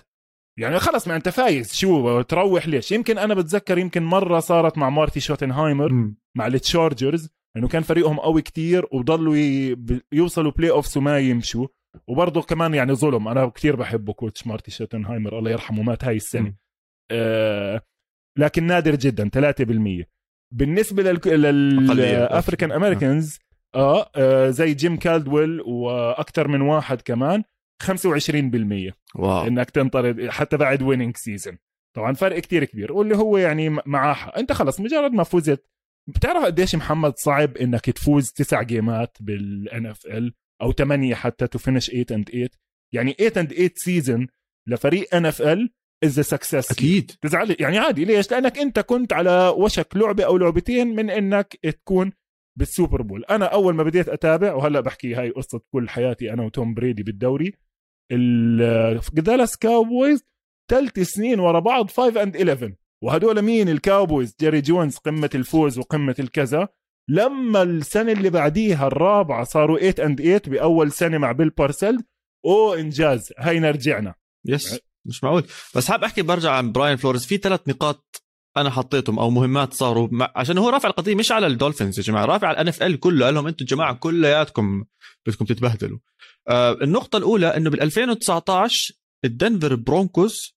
يعني 0.59 0.79
خلص 0.79 1.07
ما 1.07 1.15
أنت 1.15 1.29
فايز. 1.29 1.73
شو 1.73 2.21
تروح 2.21 2.67
ليش؟ 2.67 2.91
يمكن 2.91 3.17
أنا 3.17 3.33
بتذكر 3.33 3.77
يمكن 3.77 4.03
مرة 4.03 4.39
صارت 4.39 4.77
مع 4.77 4.89
مارتي 4.89 5.19
شوتنهايمر. 5.19 6.13
مع 6.37 6.47
التشارجرز 6.47 7.29
لأنه 7.55 7.67
كان 7.67 7.83
فريقهم 7.83 8.19
قوي 8.19 8.41
كتير 8.41 8.85
وضلوا 8.91 9.35
يوصلوا 10.11 10.51
playoffs 10.51 10.97
وما 10.97 11.19
يمشوا. 11.19 11.67
وبرضه 12.07 12.41
كمان 12.41 12.73
يعني 12.73 12.93
ظلم. 12.93 13.27
أنا 13.27 13.47
كتير 13.49 13.75
بحبه 13.75 14.13
coach 14.13 14.47
مارتي 14.47 14.71
شوتنهايمر. 14.71 15.39
الله 15.39 15.51
يرحمه 15.51 15.83
مات 15.83 16.03
هاي 16.03 16.15
السنة. 16.15 16.55
آه 17.11 17.81
لكن 18.37 18.63
نادر 18.63 18.95
جدا 18.95 19.29
3% 19.29 20.05
بالنسبة. 20.53 21.03
لل 21.03 21.40
African 21.40 22.71
Americans 22.71 23.39
آه, 23.75 24.11
آه 24.15 24.49
زي 24.49 24.73
جيم 24.73 24.97
كالدويل 24.97 25.61
وأكثر 25.61 26.47
من 26.47 26.61
واحد 26.61 27.01
كمان 27.01 27.43
25% 27.83 28.93
wow. 29.15 29.47
إنك 29.47 29.69
تنطرد 29.69 30.29
حتى 30.29 30.57
بعد 30.57 30.81
winning 30.81 31.17
season 31.17 31.57
طبعا 31.95 32.13
فرق 32.13 32.39
كتير 32.39 32.63
كبير 32.65 32.93
واللي 32.93 33.15
هو 33.15 33.37
يعني 33.37 33.69
م- 33.69 33.79
معاه 33.85 34.13
حق. 34.13 34.37
أنت 34.37 34.51
خلص 34.51 34.79
مجرد 34.79 35.11
ما 35.11 35.23
فزت 35.23 35.65
بتعرف 36.07 36.45
قديش 36.45 36.75
محمد 36.75 37.17
صعب 37.17 37.57
إنك 37.57 37.85
تفوز 37.85 38.31
تسع 38.31 38.61
جيمات 38.61 39.17
بال 39.19 39.85
NFL 39.85 40.33
أو 40.61 40.71
ثمانيه 40.71 41.15
حتى 41.15 41.47
to 41.47 41.59
finish 41.59 41.89
8 41.89 42.05
and 42.11 42.29
8 42.29 42.49
يعني 42.93 43.13
8 43.13 43.31
and 43.37 43.53
8 43.53 43.71
season 43.75 44.27
لفريق 44.67 45.15
NFL 45.15 45.69
is 46.03 46.19
success 46.19 46.71
أكيد. 46.71 47.11
تزعل 47.21 47.55
يعني 47.59 47.77
عادي. 47.77 48.05
ليش؟ 48.05 48.31
لأنك 48.31 48.57
أنت 48.57 48.79
كنت 48.79 49.13
على 49.13 49.53
وشك 49.57 49.95
لعبة 49.95 50.23
أو 50.23 50.37
لعبتين 50.37 50.95
من 50.95 51.09
إنك 51.09 51.57
تكون 51.63 52.11
بال 52.59 52.71
Super 52.71 53.01
Bowl. 53.01 53.25
أنا 53.25 53.45
أول 53.45 53.75
ما 53.75 53.83
بديت 53.83 54.09
أتابع 54.09 54.53
وهلأ 54.53 54.79
بحكي 54.79 55.15
هاي 55.15 55.29
قصة 55.29 55.61
كل 55.73 55.89
حياتي 55.89 56.33
أنا 56.33 56.43
وتوم 56.43 56.73
بريدي 56.73 57.03
بالدوري 57.03 57.53
الدالاس 58.11 59.57
كاوبويز 59.57 60.23
ثلاث 60.71 60.99
سنين 60.99 61.39
ورا 61.39 61.59
بعض 61.59 61.89
5 61.89 62.23
and 62.23 62.35
11 62.35 62.73
وهدول 63.03 63.41
مين؟ 63.41 63.69
الكاوبويز. 63.69 64.35
جيري 64.39 64.61
جونز 64.61 64.97
قمة 64.97 65.29
الفوز 65.35 65.79
وقمة 65.79 66.15
الكذا. 66.19 66.67
لما 67.09 67.63
السنة 67.63 68.11
اللي 68.11 68.29
بعديها 68.29 68.87
الرابعة 68.87 69.43
صاروا 69.43 69.91
8 69.91 70.05
and 70.05 70.21
8 70.21 70.41
بأول 70.47 70.91
سنة 70.91 71.17
مع 71.17 71.31
بيل 71.31 71.49
بارسلز 71.49 72.73
إنجاز. 72.73 73.33
هينا 73.37 73.71
رجعنا 73.71 74.15
yes 74.45 74.79
مش 75.05 75.23
معقول. 75.23 75.43
بس 75.75 75.87
حاب 75.91 76.03
أحكي 76.03 76.21
برجع 76.21 76.51
عن 76.51 76.71
براين 76.71 76.97
فلوريز 76.97 77.25
في 77.25 77.37
ثلاث 77.37 77.61
نقاط 77.67 78.23
أنا 78.57 78.69
حطيتهم 78.69 79.19
أو 79.19 79.29
مهمات 79.29 79.73
صاروا 79.73 80.07
مع... 80.11 80.31
عشان 80.35 80.57
هو 80.57 80.69
رافع 80.69 80.89
القضية 80.89 81.15
مش 81.15 81.31
على 81.31 81.47
الدولفينز 81.47 81.99
يا 81.99 82.03
جماعة 82.03 82.25
رافع 82.25 82.47
على 82.47 82.83
ال 82.83 82.87
NFL 82.87 82.99
كله. 82.99 83.25
قال 83.25 83.33
لهم 83.33 83.47
أنتم 83.47 83.65
جماعة 83.65 83.93
كلياتكم 83.93 84.83
بدكم 85.27 85.45
تتبهدلوا. 85.45 85.99
آه 86.47 86.71
النقطة 86.81 87.17
الأولى 87.17 87.47
إنه 87.57 87.69
بال 87.69 87.81
2019 87.81 88.93
الدنفر 89.25 89.75
برونكوز 89.75 90.55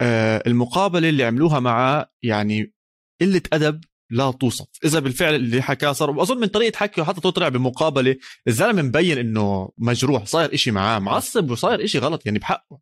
آه 0.00 0.42
المقابلة 0.46 1.08
اللي 1.08 1.24
عملوها 1.24 1.60
معاه 1.60 2.12
يعني 2.22 2.74
قلة 3.20 3.42
أدب 3.52 3.84
لا 4.10 4.30
توصف. 4.30 4.66
إذا 4.84 4.98
بالفعل 4.98 5.34
اللي 5.34 5.62
حكاه 5.62 5.92
صار 5.92 6.10
وأظن 6.10 6.40
من 6.40 6.46
طريقة 6.46 6.76
حكيه 6.76 7.02
حتى 7.02 7.20
طلع 7.20 7.48
بمقابلة 7.48 8.16
الزلمة 8.48 8.82
مبين 8.82 9.18
إنه 9.18 9.70
مجروح 9.78 10.24
صاير 10.26 10.54
إشي 10.54 10.70
معاه 10.70 10.98
معصب 10.98 11.50
وصاير 11.50 11.84
إشي 11.84 11.98
غلط 11.98 12.26
يعني 12.26 12.38
بحقه. 12.38 12.80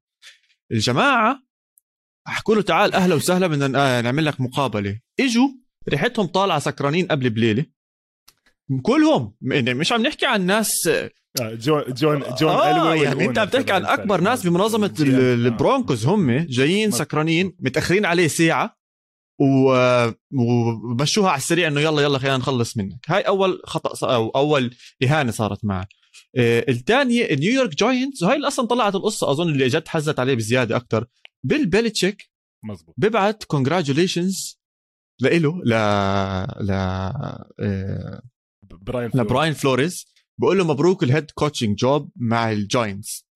الجماعة 0.72 1.42
حكوا 2.26 2.54
له 2.54 2.62
تعال 2.62 2.94
أهلا 2.94 3.14
وسهلا 3.14 3.46
بدنا 3.46 3.98
آه 3.98 4.00
نعمل 4.00 4.24
لك 4.24 4.40
مقابلة. 4.40 5.00
إجوا 5.20 5.48
ريحتهم 5.88 6.26
طالعة 6.26 6.58
سكرانين 6.58 7.06
قبل 7.06 7.30
بليلة. 7.30 7.66
كلهم 8.82 9.34
يعني 9.42 9.74
مش 9.74 9.92
عم 9.92 10.02
نحكي 10.02 10.26
عن 10.26 10.46
ناس 10.46 10.86
آه، 10.88 11.10
جون 11.40 11.82
جون 11.88 12.22
جون 12.40 12.50
آه 12.50 12.94
يعني 12.94 13.24
أنت 13.24 13.38
عم 13.38 13.48
تحكي 13.48 13.72
عن 13.72 13.84
أكبر 13.86 14.20
ناس 14.20 14.46
بمنظمة 14.46 14.94
ال- 15.00 15.46
البرونكوز 15.46 16.06
هم 16.06 16.30
جايين. 16.30 16.90
سكرانين 16.90 17.56
متأخرين 17.60 18.04
عليه 18.06 18.28
ساعة 18.28 18.76
و- 19.40 20.10
ومشوها 20.34 21.30
على 21.30 21.38
السريع 21.38 21.68
إنه 21.68 21.80
يلا 21.80 22.02
يلا 22.02 22.18
خلينا 22.18 22.36
نخلص 22.36 22.76
منك. 22.76 22.98
هاي 23.08 23.20
أول 23.22 23.60
خطأ 23.64 24.14
أو 24.14 24.28
أول 24.28 24.74
إهانة 25.04 25.32
صارت 25.32 25.64
آه، 25.64 25.86
الثانية 26.36 27.34
نيويورك 27.34 27.74
جاينتس 27.74 28.22
وهي 28.22 28.36
اللي 28.36 28.46
أصلا 28.48 28.66
طلعت 28.66 28.94
القصة 28.94 29.30
أظن 29.30 29.48
اللي 29.48 29.68
جد 29.68 29.88
حزت 29.88 30.18
عليه 30.18 30.34
بزيادة 30.34 30.76
أكثر 30.76 31.06
بيل 31.44 31.66
بيلتشيك 31.66 32.30
مزبوط 32.64 32.94
ببعت 32.98 33.44
congratulations 33.44 34.58
لإله 35.20 35.62
ل 35.64 35.70
ل 36.66 36.70
آه، 36.70 38.22
براين 38.62 39.10
فلوريز. 39.10 39.26
لبراين 39.26 39.52
فلوريز. 39.52 40.06
بقول 40.38 40.58
له 40.58 40.64
مبروك 40.64 41.02
ال 41.02 41.08
head 41.08 41.30
coaching 41.30 41.76
job 41.78 42.10
مع 42.16 42.52
الجاينتس 42.52 43.26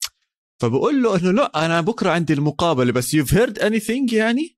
فبقول 0.61 1.03
له 1.03 1.17
إنه 1.17 1.31
لا 1.31 1.67
أنا 1.67 1.81
بكرة 1.81 2.11
عندي 2.11 2.33
المقابلة 2.33 2.93
بس 2.93 3.15
you've 3.15 3.35
heard 3.35 3.59
anything 3.59 4.13
يعني؟ 4.13 4.57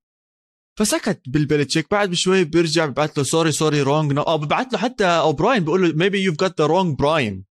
فسكت 0.79 1.21
بالبلتشيك 1.27 1.91
بعد 1.91 2.09
بشوي 2.09 2.43
بيرجع 2.43 2.85
ببعث 2.85 3.17
له 3.17 3.23
sorry 3.23 3.51
sorry 3.51 3.81
wrong 3.81 4.17
أو 4.17 4.37
ببعث 4.37 4.73
له 4.73 4.79
حتى 4.79 5.05
أو 5.05 5.24
براين 5.24 5.63
بقول 5.63 5.81
له 5.81 5.89
maybe 5.89 6.15
you've 6.15 6.47
got 6.47 6.51
the 6.51 6.69
wrong 6.69 6.95
براين 6.95 7.48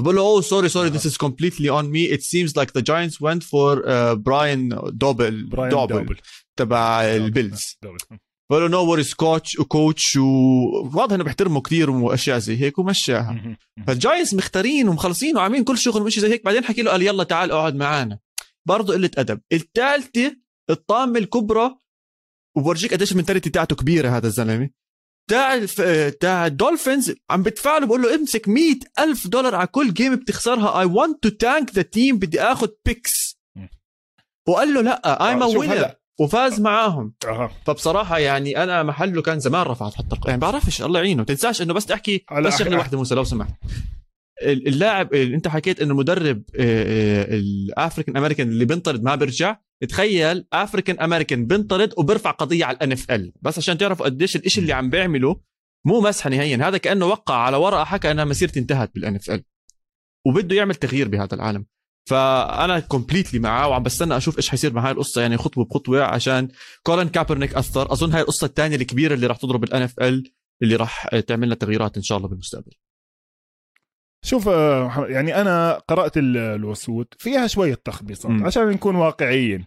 بقول 0.00 0.16
له 0.16 0.42
sorry 0.42 0.68
sorry 0.68 0.90
this 0.90 1.04
is 1.04 1.16
completely 1.16 1.68
on 1.68 1.90
me. 1.90 2.04
It 2.14 2.22
seems 2.22 2.56
like 2.56 2.72
the 2.72 2.82
Giants 2.82 3.20
went 3.20 3.42
for 3.42 3.84
uh, 3.84 4.14
Brian 4.14 4.90
دابول 4.90 5.46
براين 5.46 5.70
دابول 5.70 5.88
دابول 5.88 6.16
تبع 6.56 7.04
البيلز 7.04 7.78
دابول. 7.82 8.18
بقول 8.50 8.62
له 8.62 8.68
no 8.68 8.90
worries 8.90 9.14
coach 9.14 9.58
و 9.58 9.68
coach 9.68 10.16
وواضح 10.16 11.14
إنه 11.14 11.24
بيحترمه 11.24 11.60
كثير 11.60 11.90
وأشياء 11.90 12.38
زي 12.38 12.56
هيك 12.56 12.78
ومشاها. 12.78 13.32
مهم. 13.32 13.56
فالجاينتس 13.86 14.34
مختارين 14.34 14.88
ومخلصين 14.88 15.36
وعاملين 15.36 15.64
كل 15.64 15.78
شغل 15.78 16.02
وشي 16.02 16.20
زي 16.20 16.28
هيك. 16.28 16.44
بعدين 16.44 16.64
حكي 16.64 16.82
له 16.82 16.90
قال 16.90 17.02
يلا 17.02 17.24
تعال 17.24 17.50
اقعد 17.50 17.74
معانا. 17.74 18.18
برضه 18.66 18.94
قلة 18.94 19.10
أدب. 19.18 19.40
الثالثه 19.52 20.36
الطامة 20.70 21.18
الكبرى. 21.18 21.76
وبورجيك 22.56 22.94
قديش 22.94 23.12
ال 23.12 23.16
mentality 23.16 23.50
تاعته 23.50 23.76
كبيرة 23.76 24.16
هذا 24.16 24.26
الزلمة. 24.26 24.70
تاع 25.28 25.54
الف... 25.54 25.80
تاع 26.20 26.46
الدولفينز 26.46 27.14
عم 27.30 27.42
بدفع 27.42 27.78
له 27.78 27.86
بقول 27.86 28.02
له 28.02 28.14
امسك 28.14 28.48
مئة 28.48 28.78
ألف 28.98 29.26
دولار 29.26 29.54
على 29.54 29.66
كل 29.66 29.94
game 29.94 30.16
بتخسرها. 30.16 30.80
I 30.80 30.84
want 30.84 31.22
to 31.22 31.28
tank 31.28 31.74
the 31.74 31.82
team 31.82 32.18
بدي 32.18 32.40
اخذ 32.40 32.68
picks. 32.86 33.38
وقال 34.48 34.74
له 34.74 34.80
لا 34.80 35.28
I'm 35.28 35.42
آه، 35.42 35.46
شوف 35.52 35.56
winner. 35.60 35.90
وفاز 36.20 36.60
معاهم. 36.60 37.14
أها 37.24 37.50
فبصراحة 37.66 38.18
يعني 38.18 38.62
أنا 38.62 38.82
محله 38.82 39.22
كان 39.22 39.40
زمان 39.40 39.62
رفعت 39.62 39.94
حتى 39.94 40.16
يعني 40.26 40.40
بعرفش 40.40 40.82
الله 40.82 41.00
يعينه. 41.00 41.24
تنساش 41.24 41.62
إنه 41.62 41.74
بس 41.74 41.86
تحكي 41.86 42.24
بس 42.44 42.58
شغلة 42.58 42.76
واحدة 42.78 42.98
موسى 42.98 43.14
لو 43.14 43.24
سمحت. 43.24 43.50
ال- 44.42 44.68
اللاعب 44.68 45.14
اللي 45.14 45.36
أنت 45.36 45.48
حكيت 45.48 45.80
إنه 45.82 45.94
مدرب 45.94 46.42
ال 46.54 46.74
African 46.74 48.16
American 48.16 48.48
اللي 48.48 48.64
بينطرد 48.64 49.02
ما 49.02 49.14
بيرجع 49.14 49.56
تخيل 49.88 50.46
African 50.52 51.00
American 51.00 51.46
بينطرد 51.46 51.92
وبيرفع 51.96 52.30
قضية 52.30 52.64
على 52.64 53.10
ال 53.10 53.16
NFL 53.16 53.32
بس 53.42 53.58
عشان 53.58 53.78
تعرفوا 53.78 54.06
قديش 54.06 54.36
الشيء 54.36 54.62
اللي 54.62 54.72
عم 54.72 54.90
بيعمله 54.90 55.40
مو 55.86 56.00
مسحه 56.00 56.30
نهائيا. 56.30 56.68
هذا 56.68 56.78
كأنه 56.78 57.06
وقع 57.06 57.34
على 57.34 57.56
ورقه 57.56 57.84
حكى 57.84 58.10
إنها 58.10 58.24
مسيرتي 58.24 58.60
انتهت 58.60 58.94
بال 58.94 59.14
NFL 59.14 59.44
وبده 60.26 60.56
يعمل 60.56 60.74
تغيير 60.74 61.08
بهذا 61.08 61.34
العالم. 61.34 61.66
فأنا 62.08 62.80
completely 62.80 63.40
معاه 63.40 63.68
وعم 63.68 63.82
بستنى 63.82 64.16
أشوف 64.16 64.36
إيش 64.36 64.48
حيصير 64.48 64.72
مع 64.72 64.86
هاي 64.86 64.92
القصة. 64.92 65.20
يعني 65.20 65.36
خطوة 65.36 65.64
بخطوة 65.64 66.02
عشان 66.04 66.48
كولين 66.82 67.08
كابرنيك 67.08 67.54
أثر. 67.54 67.92
أظن 67.92 68.12
هاي 68.12 68.20
القصة 68.20 68.44
الثانية 68.44 68.76
الكبيرة 68.76 69.14
اللي 69.14 69.26
راح 69.26 69.36
تضرب 69.36 69.64
ال 69.64 69.82
NFL 69.82 70.32
اللي 70.62 70.76
راح 70.76 71.08
تعمل 71.08 71.46
لنا 71.46 71.54
تغييرات 71.54 71.96
إن 71.96 72.02
شاء 72.02 72.18
الله 72.18 72.28
بالمستقبل. 72.28 72.72
شوف 74.24 74.48
آه، 74.48 75.06
يعني 75.06 75.40
أنا 75.40 75.72
قرأت 75.88 76.16
ال- 76.18 76.36
ال 76.36 76.45
lawsuit 76.45 77.06
فيها 77.18 77.46
شوية 77.46 77.74
تخبيصات. 77.84 78.32
عشان 78.42 78.68
نكون 78.68 78.94
واقعيين. 78.96 79.64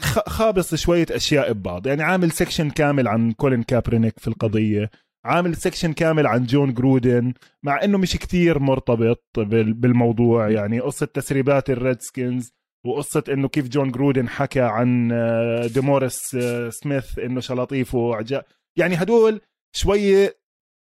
خ- 0.00 0.28
خابص 0.28 0.74
شوية 0.74 1.06
أشياء 1.10 1.52
ببعض. 1.52 1.86
يعني 1.86 2.02
عامل 2.02 2.30
section 2.30 2.70
كامل 2.70 3.08
عن 3.08 3.32
كولين 3.32 3.62
كابرينيك 3.62 4.18
في 4.18 4.28
القضية 4.28 4.90
عامل 5.24 5.56
section 5.56 5.92
كامل 5.92 6.26
عن 6.26 6.44
جون 6.46 6.74
جرودن 6.74 7.32
مع 7.62 7.84
إنه 7.84 7.98
مش 7.98 8.16
كتير 8.16 8.58
مرتبط 8.58 9.24
بال- 9.36 9.72
بالموضوع. 9.74 10.48
يعني 10.50 10.80
قصة 10.80 11.06
تسريبات 11.06 11.70
الريدسكنز 11.70 12.50
وقصة 12.86 13.24
إنه 13.28 13.48
كيف 13.48 13.68
جون 13.68 13.90
جرودن 13.90 14.28
حكى 14.28 14.60
عن 14.60 15.10
آه، 15.12 15.66
ديموريس 15.66 16.34
آه، 16.34 16.70
سميث 16.70 17.18
إنه 17.18 17.40
شلاطيفه 17.40 18.14
عجال 18.14 18.46
يعني 18.78 18.94
هدول 18.94 19.40
شوية 19.76 20.36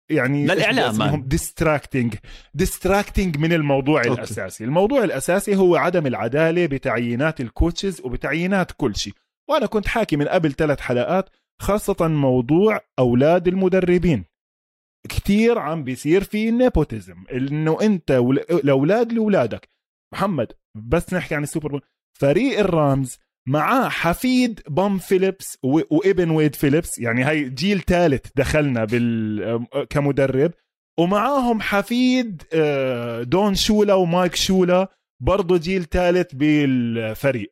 يعني 0.10 0.46
للإعلام. 0.48 1.24
distracting 1.28 2.16
distracting 2.54 3.38
من 3.38 3.54
الموضوع 3.54 4.00
okay. 4.00 4.13
الأساسي. 4.13 4.63
الموضوع 4.63 5.04
الأساسي 5.04 5.56
هو 5.56 5.76
عدم 5.76 6.08
العدالة 6.08 6.66
بتعيينات 6.66 7.42
ال 7.42 7.49
coaches 7.49 8.02
وبتعيينات 8.02 8.72
كل 8.72 8.96
شيء. 8.96 9.13
وأنا 9.50 9.66
كنت 9.66 9.88
حاكي 9.88 10.16
من 10.16 10.28
قبل 10.28 10.52
ثلاث 10.54 10.80
حلقات 10.80 11.30
خاصة 11.62 12.08
موضوع 12.08 12.80
أولاد 13.00 13.48
المدربين. 13.48 14.26
كتير 15.10 15.60
عم 15.60 15.84
بيصير 15.84 16.24
في 16.24 16.52
nepotism 16.52 17.24
إنه 17.34 17.78
أنت 17.82 18.12
ول- 18.12 18.39
الاولاد 18.39 19.13
لأولادك. 19.13 19.70
محمد 20.13 20.52
بس 20.76 21.13
نحكي 21.13 21.36
عن 21.36 21.44
ال 21.44 21.48
Super 21.48 21.70
Bowl. 21.72 21.82
فريق 22.20 22.60
الرامز 22.60 23.20
معاه 23.48 23.90
حفيد 23.90 24.62
بم 24.68 24.98
فيليبس 24.98 25.58
وإبن 25.64 26.30
ويد 26.30 26.56
فيليبس. 26.56 27.00
يعني 27.00 27.24
هاي 27.24 27.50
جيل 27.50 27.82
ثالث 27.82 28.26
دخلنا 28.36 28.86
بال 28.86 29.66
كمدرب. 29.90 30.52
ومعاهم 31.00 31.62
حفيد 31.62 32.44
آه، 32.54 33.24
دون 33.24 33.56
شولا 33.56 33.94
ومايك 33.94 34.36
شولا 34.36 34.88
برضه 35.22 35.58
جيل 35.58 35.84
ثالث 35.84 36.34
بالفريق. 36.34 37.52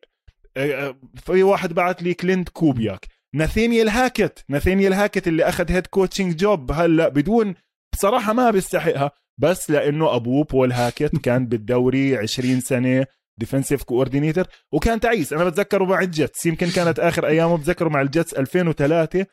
آه، 0.56 0.96
في 1.16 1.42
واحد 1.42 1.72
بعت 1.72 2.02
لي 2.02 2.14
كلينت 2.14 2.48
كوبياك. 2.48 3.06
ناثانيال 3.34 3.88
هاكت. 3.88 4.44
ناثانيال 4.48 4.92
هاكت 4.92 5.28
اللي 5.28 5.44
أخذ 5.44 5.72
head 5.72 5.86
coaching 5.86 6.36
job 6.36 6.72
هلأ 6.72 7.08
بدون 7.08 7.54
بصراحة 7.92 8.32
ما 8.32 8.50
بيستحقها. 8.50 9.10
بس 9.38 9.70
لأنه 9.70 10.16
أبوه 10.16 10.44
بول 10.44 10.72
هاكت 10.72 11.16
كان 11.16 11.46
بالدوري 11.46 12.16
20 12.16 12.60
سنة. 12.60 13.06
defensive 13.42 13.82
coordinator 13.82 14.44
وكان 14.72 15.00
تعيس. 15.00 15.32
أنا 15.32 15.44
بتذكره 15.44 15.84
مع 15.84 16.00
الجيتس. 16.00 16.46
يمكن 16.46 16.68
كانت 16.68 16.98
آخر 17.00 17.26
أيامه 17.26 17.56
بتذكره 17.56 17.88
مع 17.88 18.00
الجيتس 18.00 18.34
2003 18.34 19.26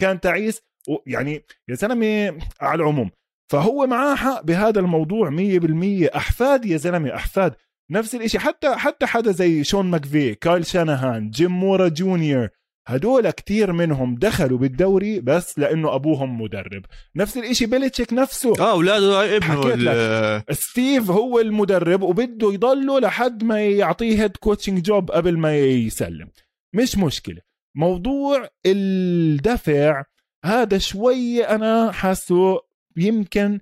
كان 0.00 0.20
تعيس. 0.20 0.62
يعني 1.06 1.44
يا 1.68 1.74
زلمة 1.74 2.38
على 2.60 2.82
العموم. 2.82 3.10
فهو 3.52 3.86
معاه 3.86 4.14
حق 4.14 4.42
بهذا 4.44 4.80
الموضوع 4.80 5.30
100% 5.30 6.16
أحفاد 6.16 6.64
يا 6.64 6.76
زلمة 6.76 7.14
أحفاد. 7.14 7.54
نفس 7.90 8.14
الإشي. 8.14 8.38
حتى 8.38 8.74
حتى 8.74 9.06
حدا 9.06 9.32
زي 9.32 9.64
شون 9.64 9.86
ماكفاي 9.86 10.34
كايل 10.34 10.66
شانهان 10.66 11.30
جيم 11.30 11.50
مورا 11.50 11.88
جونيور. 11.88 12.48
هدول 12.88 13.30
كتير 13.30 13.72
منهم 13.72 14.14
دخلوا 14.14 14.58
بالدوري 14.58 15.20
بس 15.20 15.58
لأنه 15.58 15.94
أبوهم 15.94 16.40
مدرب. 16.42 16.84
نفس 17.16 17.36
الإشي 17.36 17.66
بيلتشيك 17.66 18.12
نفسه. 18.12 18.52
آه 18.60 18.70
اولاده 18.70 19.36
ابنه 19.36 19.62
حكيت 19.62 19.74
ال- 19.78 20.56
ستيف 20.56 21.10
هو 21.10 21.40
المدرب 21.40 22.02
وبده 22.02 22.52
يضله 22.52 23.00
لحد 23.00 23.44
ما 23.44 23.64
يعطيه 23.66 24.22
head 24.22 24.36
coaching 24.36 24.82
job 24.82 25.10
قبل 25.10 25.38
ما 25.38 25.56
يسلم. 25.58 26.28
مش 26.74 26.96
مشكلة. 26.98 27.40
موضوع 27.76 28.48
الدفع 28.66 30.04
هذا 30.44 30.78
شوي 30.78 31.44
أنا 31.44 31.92
حاسه 31.92 32.60
يمكن 32.96 33.60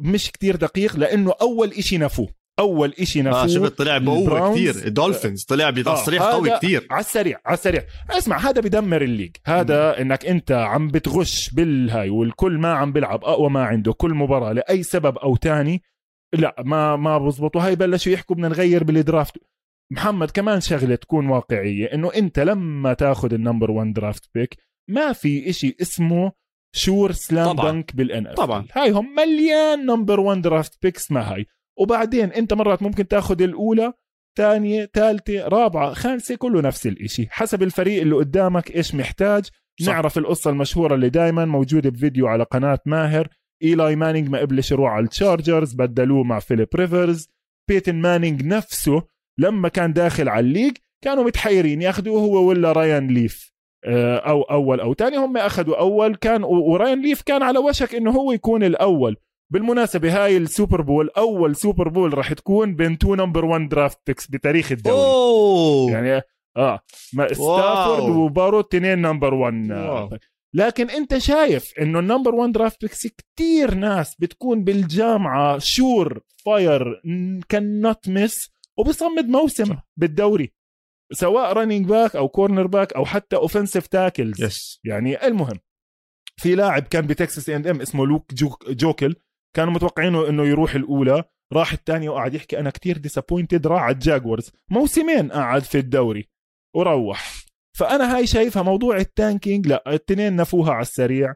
مش 0.00 0.30
كتير 0.30 0.56
دقيق 0.56 0.96
لأنه 0.96 1.34
أول 1.40 1.68
إشي 1.70 1.98
نفوه. 1.98 2.28
أول 2.58 2.94
إشي 3.00 3.22
نفوه 3.22 3.42
آه 3.42 3.46
شفت 3.46 3.78
طلع 3.78 3.98
بقوه 3.98 4.52
كثير 4.52 4.74
الدولفينز 4.86 5.44
طلع 5.44 5.70
بتصريح 5.70 6.22
آه، 6.22 6.32
قوي 6.32 6.50
كثير 6.50 6.86
على 6.90 7.00
السريع 7.00 7.38
على 7.46 7.54
السريع. 7.54 7.84
اسمع 8.10 8.38
هذا 8.38 8.60
بدمر 8.60 9.02
ال 9.02 9.06
league. 9.06 9.36
هذا 9.46 10.00
إنك 10.00 10.26
أنت 10.26 10.52
عم 10.52 10.88
بتغش 10.88 11.50
بالهاي 11.50 12.10
والكل 12.10 12.58
ما 12.58 12.72
عم 12.74 12.92
بيلعب 12.92 13.24
أقوى 13.24 13.50
ما 13.50 13.64
عنده 13.64 13.92
كل 13.92 14.14
مباراة 14.14 14.52
لأي 14.52 14.82
سبب 14.82 15.18
أو 15.18 15.36
تاني. 15.36 15.82
لا 16.34 16.54
ما 16.58 16.96
ما 16.96 17.18
بزبط 17.18 17.56
وهي 17.56 17.76
بلشوا 17.76 18.12
يحكوا 18.12 18.36
بدنا 18.36 18.48
نغير 18.48 18.84
بال 18.84 18.97
draft. 18.97 19.36
محمد 19.92 20.30
كمان 20.30 20.60
شغلة 20.60 20.94
تكون 20.94 21.26
واقعية 21.28 21.86
إنه 21.94 22.10
أنت 22.16 22.38
لما 22.38 22.94
تاخذ 22.94 23.32
ال 23.34 23.39
number 23.39 23.70
1 23.70 23.92
draft 23.92 24.30
pick 24.34 24.56
ما 24.90 25.12
في 25.12 25.50
إشي 25.50 25.76
اسمه 25.82 26.32
sure 26.74 27.12
slam 27.12 27.52
طبعاً. 27.52 27.70
dunk 27.70 27.96
بال 27.96 28.21
ان 28.21 28.34
طبعاً. 28.34 28.66
هاي 28.72 28.90
هم 28.90 29.14
مليان 29.14 29.86
number 29.86 30.20
1 30.20 30.42
draft 30.42 30.78
picks 30.82 31.10
ما 31.12 31.34
هاي. 31.34 31.46
وبعدين 31.78 32.32
انت 32.32 32.54
مرات 32.54 32.82
ممكن 32.82 33.08
تاخذ 33.08 33.42
الأولى 33.42 33.92
ثانية 34.38 34.90
ثالثة 34.94 35.48
رابعة 35.48 35.94
خامسة 35.94 36.34
كله 36.34 36.60
نفس 36.60 36.86
الإشي. 36.86 37.26
حسب 37.30 37.62
الفريق 37.62 38.00
اللي 38.00 38.14
قدامك 38.14 38.76
إيش 38.76 38.94
محتاج. 38.94 39.50
صح. 39.80 39.92
نعرف 39.92 40.18
القصة 40.18 40.50
المشهورة 40.50 40.94
اللي 40.94 41.08
دايما 41.08 41.44
موجودة 41.44 41.90
بفيديو 41.90 42.26
على 42.26 42.44
قناة 42.44 42.78
ماهر. 42.86 43.28
إيلاي 43.62 43.96
مانينج 43.96 44.28
ما 44.28 44.38
قبلش 44.38 44.72
يروح 44.72 44.92
على 44.92 45.04
التشارجرز 45.04 45.74
وبدلوه 45.74 46.24
مع 46.24 46.38
فيليب 46.38 46.68
ريفرز. 46.74 47.28
بيتون 47.68 47.94
مانينج 47.94 48.44
نفسه 48.44 49.02
لما 49.38 49.68
كان 49.68 49.92
داخل 49.92 50.28
على 50.28 50.46
ال 50.46 50.50
league 50.50 50.76
كانوا 51.04 51.24
متحيرين 51.24 51.82
ياخذوه 51.82 52.20
هو 52.20 52.48
ولا 52.48 52.72
رايان 52.72 53.08
ليف 53.08 53.52
آه، 53.84 54.16
أو 54.16 54.42
أول 54.42 54.80
أو 54.80 54.94
ثاني 54.94 55.16
هم 55.16 55.36
أخذوا 55.36 55.78
أول 55.78 56.14
كان 56.14 56.44
ورايان 56.44 57.02
ليف 57.02 57.22
كان 57.22 57.42
على 57.42 57.58
وشك 57.58 57.94
إنه 57.94 58.10
هو 58.10 58.32
يكون 58.32 58.64
الأول. 58.64 59.16
بالمناسبة 59.52 60.24
هاي 60.24 60.36
ال 60.36 60.43
Super 60.43 60.80
Bowl 60.80 61.10
أول 61.16 61.56
Super 61.56 61.88
Bowl 61.88 62.18
راح 62.18 62.32
تكون 62.32 62.74
بين 62.74 62.98
two 62.98 63.14
number 63.14 63.44
1 63.44 63.68
draft 63.68 63.98
picks 64.06 64.26
بتاريخ 64.26 64.72
الدوري. 64.72 65.92
يعني 65.92 66.22
آه 66.56 66.80
ما 67.14 67.32
ستافورد. 67.32 68.16
وبارو 68.16 68.60
تنين 68.60 68.98
number 68.98 69.34
1 69.34 69.70
wow. 69.70 70.18
لكن 70.54 70.90
أنت 70.90 71.18
شايف 71.18 71.72
إنه 71.80 71.98
ال 71.98 72.03
number 72.03 72.34
1 72.34 72.52
draft 72.52 72.80
picks 72.82 73.06
كتير 73.06 73.74
ناس 73.74 74.14
بتكون 74.18 74.64
بالجامعة 74.64 75.58
sure 75.58 76.20
fire 76.44 77.02
كان 77.48 77.80
نوت 77.80 78.08
مس 78.08 78.50
وبصمد 78.78 79.28
موسم. 79.28 79.76
بالدوري. 79.96 80.52
سواء 81.12 81.52
running 81.52 81.86
back 81.86 82.16
أو 82.16 82.28
cornerback 82.28 82.92
أو 82.92 83.04
حتى 83.04 83.36
offensive 83.36 83.86
tackles 83.86 84.80
يعني 84.84 85.26
المهم 85.26 85.58
في 86.36 86.54
لاعب 86.54 86.82
كان 86.82 87.06
بتكساس 87.06 87.50
اند 87.50 87.66
ام 87.66 87.80
اسمه 87.80 88.06
لوك 88.06 88.34
جوك 88.34 88.70
جوكل. 88.70 89.14
كانوا 89.56 89.72
متوقعينه 89.72 90.28
إنه 90.28 90.46
يروح 90.46 90.74
الأولى 90.74 91.24
راح 91.52 91.72
الثانية 91.72 92.10
وقعد 92.10 92.34
يحكي 92.34 92.60
أنا 92.60 92.70
كتير 92.70 92.98
disappointed 92.98 93.66
راح 93.66 93.82
على 93.82 93.94
الجاكوارز. 93.94 94.52
موسمين 94.70 95.32
قعد 95.32 95.62
في 95.62 95.78
الدوري. 95.78 96.28
وروح. 96.76 97.44
فأنا 97.78 98.16
هاي 98.16 98.26
شايفها 98.26 98.62
موضوع 98.62 98.96
ال 98.96 99.05
tanking 99.05 99.66
لا 99.66 99.84
الاثنين 99.86 100.36
نفوها 100.36 100.72
على 100.72 100.82
السريع. 100.82 101.34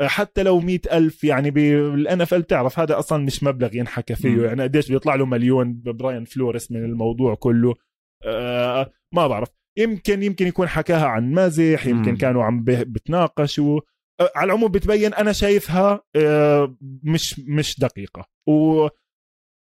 حتى 0.00 0.42
لو 0.42 0.60
مئة 0.60 0.96
ألف 0.96 1.24
يعني 1.24 1.50
بال 1.50 2.20
NFL 2.20 2.46
تعرف 2.46 2.78
هذا 2.78 2.98
أصلا 2.98 3.24
مش 3.24 3.42
مبلغ 3.42 3.76
ينحكى 3.76 4.14
فيه. 4.14 4.42
يعني 4.42 4.62
قديش 4.62 4.88
بيطلع 4.88 5.14
له 5.14 5.26
مليون 5.26 5.82
براين 5.84 6.24
فلوريس 6.24 6.72
من 6.72 6.84
الموضوع 6.84 7.34
كله. 7.34 7.74
آه 8.24 8.90
ما 9.14 9.26
بعرف. 9.26 9.48
يمكن 9.78 10.22
يمكن 10.22 10.46
يكون 10.46 10.68
حكاها 10.68 11.06
عن 11.06 11.32
مزح 11.32 11.86
يمكن. 11.86 12.16
كانوا 12.16 12.44
عم 12.44 12.64
بتناقشوا. 12.64 13.80
على 14.34 14.44
العموم 14.46 14.70
بتبين 14.72 15.14
أنا 15.14 15.32
شايفها 15.32 16.00
آه 16.16 16.76
مش 17.02 17.38
مش 17.38 17.80
دقيقة. 17.80 18.26
و 18.48 18.88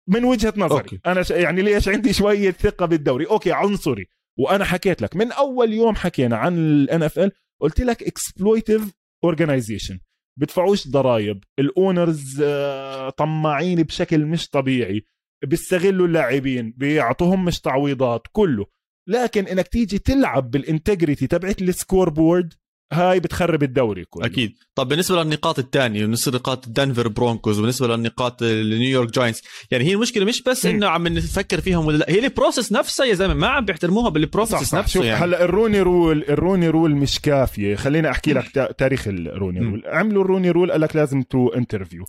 من 0.09 0.23
وجهة 0.23 0.53
نظري 0.57 0.79
okay. 0.79 0.99
أنا. 1.05 1.23
يعني 1.29 1.61
ليش 1.61 1.87
عندي 1.87 2.13
شوية 2.13 2.51
ثقة 2.51 2.85
بالدوري؟ 2.85 3.25
okay 3.27 3.51
عنصري. 3.51 4.07
وأنا 4.39 4.65
حكيت 4.65 5.01
لك 5.01 5.15
من 5.15 5.31
أول 5.31 5.73
يوم 5.73 5.95
حكينا 5.95 6.37
عن 6.37 6.57
ال 6.57 7.03
NFL 7.03 7.31
قلت 7.61 7.81
لك 7.81 8.03
exploitative 8.03 8.91
organization 9.23 9.99
بدفعوش 10.39 10.87
ضرائب. 10.87 11.43
ال 11.59 11.71
owners 11.71 12.41
آه، 12.45 13.09
طماعين 13.09 13.83
بشكل 13.83 14.25
مش 14.25 14.49
طبيعي. 14.49 15.05
بيستغلوا 15.45 16.07
اللاعبين 16.07 16.73
بيعطوهم 16.77 17.45
مش 17.45 17.61
تعويضات 17.61 18.27
كله. 18.31 18.65
لكن 19.07 19.47
إنك 19.47 19.67
تيجي 19.67 19.99
تلعب 19.99 20.51
بال 20.51 20.65
integrity 20.65 21.27
تبعت 21.27 21.61
ال 21.61 22.09
scoreboard 22.09 22.53
هاي 22.93 23.19
بتخرب 23.19 23.63
الدوري 23.63 24.05
كله. 24.05 24.25
أكيد. 24.25 24.53
طب 24.75 24.87
بالنسبة 24.87 25.23
للنقاط 25.23 25.59
الثانية 25.59 26.01
بالنسبة 26.01 26.31
لنقاط 26.31 26.69
دنفر 26.69 27.07
برونكوز 27.07 27.59
بالنسبة 27.59 27.87
للنقاط 27.87 28.43
النيويورك 28.43 29.13
جاينتس 29.13 29.43
يعني 29.71 29.83
هي 29.83 29.93
المشكلة 29.93 30.25
مش 30.25 30.43
بس 30.43 30.65
مم. 30.65 30.71
إنه 30.71 30.87
عم 30.87 31.07
نفكر 31.07 31.61
فيهم 31.61 31.85
ولا 31.85 31.97
لأ 31.97 32.05
هي 32.09 32.19
ال 32.19 32.26
process 32.26 32.71
نفسها 32.71 33.05
يا 33.05 33.13
زلمة 33.13 33.33
ما 33.33 33.47
عم 33.47 33.65
بيحترموها 33.65 34.05
صح 34.05 34.11
بال 34.13 34.22
process 34.22 34.53
صح. 34.55 34.77
نفسه 34.77 34.93
شوف 34.93 35.03
يعني. 35.05 35.23
هلأ 35.25 35.43
ال 35.43 35.49
Rooney 35.49 35.81
Rule 35.81 36.23
ال 36.29 36.35
Rooney 36.35 36.69
Rule 36.69 36.95
مش 36.95 37.19
كافية. 37.19 37.75
خليني 37.75 38.09
أحكي 38.11 38.33
لك 38.33 38.49
تا- 38.51 38.71
تاريخ 38.71 39.07
ال 39.07 39.14
Rooney. 39.14 39.59
Rule. 39.59 39.83
عملوا 39.85 40.23
ال 40.23 40.27
Rooney 40.27 40.51
Rule 40.51 40.71
قال 40.71 40.81
لك 40.81 40.95
لازم 40.95 41.21
to 41.21 41.47
interview. 41.47 42.05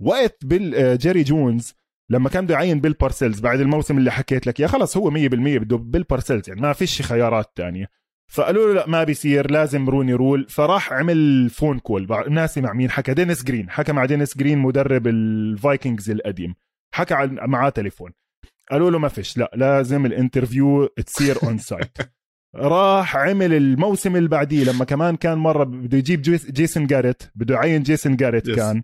وقت 0.00 0.44
بيل 0.44 0.74
آه، 0.74 0.94
جيري 0.94 1.22
جونز 1.22 1.72
لما 2.10 2.28
كان 2.28 2.44
بده 2.44 2.54
يعين 2.54 2.80
بيل 2.80 2.92
بارسيلز 2.92 3.40
بعد 3.40 3.60
الموسم 3.60 3.98
اللي 3.98 4.10
حكيت 4.12 4.46
لك 4.46 4.60
يا 4.60 4.66
خلص 4.66 4.96
هو 4.96 5.10
100% 5.10 5.58
بده 5.58 5.76
بيل 5.76 6.02
بارسيلز 6.02 6.48
يعني 6.48 6.60
ما 6.60 6.72
فيش 6.72 7.02
خيارات 7.02 7.52
تانية. 7.56 7.86
فقالوا 8.32 8.66
له 8.68 8.74
لا 8.74 8.88
ما 8.88 9.04
بيصير 9.04 9.50
لازم 9.50 9.88
Rooney 9.90 10.14
Rule. 10.14 10.46
فراح 10.48 10.92
عمل 10.92 11.50
phone 11.50 11.78
call. 11.78 12.06
ناسي 12.28 12.60
مع 12.60 12.72
مين؟ 12.72 12.90
حكى 12.90 13.14
دينيس 13.14 13.44
جرين. 13.44 13.70
حكى 13.70 13.92
مع 13.92 14.04
دينيس 14.04 14.38
جرين 14.38 14.58
مدرب 14.58 15.06
الفايكنجز 15.06 16.10
القديم. 16.10 16.54
حكى 16.94 17.14
معاه 17.32 17.68
تليفون. 17.70 18.10
قالوا 18.70 18.90
له 18.90 18.98
ما 18.98 19.08
فيش 19.08 19.38
لا 19.38 19.50
لازم 19.54 20.06
ال 20.06 20.14
interview 20.14 20.86
تصير 20.86 21.36
on 21.42 21.58
site 21.58 21.98
راح 22.56 23.16
عمل 23.16 23.52
الموسم 23.54 24.16
اللي 24.16 24.28
بعديه 24.28 24.64
لما 24.64 24.84
كمان 24.84 25.16
كان 25.16 25.38
مرة 25.38 25.64
بده 25.64 25.98
يجيب 25.98 26.22
جيس- 26.22 26.50
جيسون 26.50 26.86
جاريت 26.86 27.22
بده 27.34 27.54
يعين 27.54 27.82
جيسون 27.82 28.16
جاريت 28.16 28.50
Yes. 28.50 28.54
كان. 28.56 28.82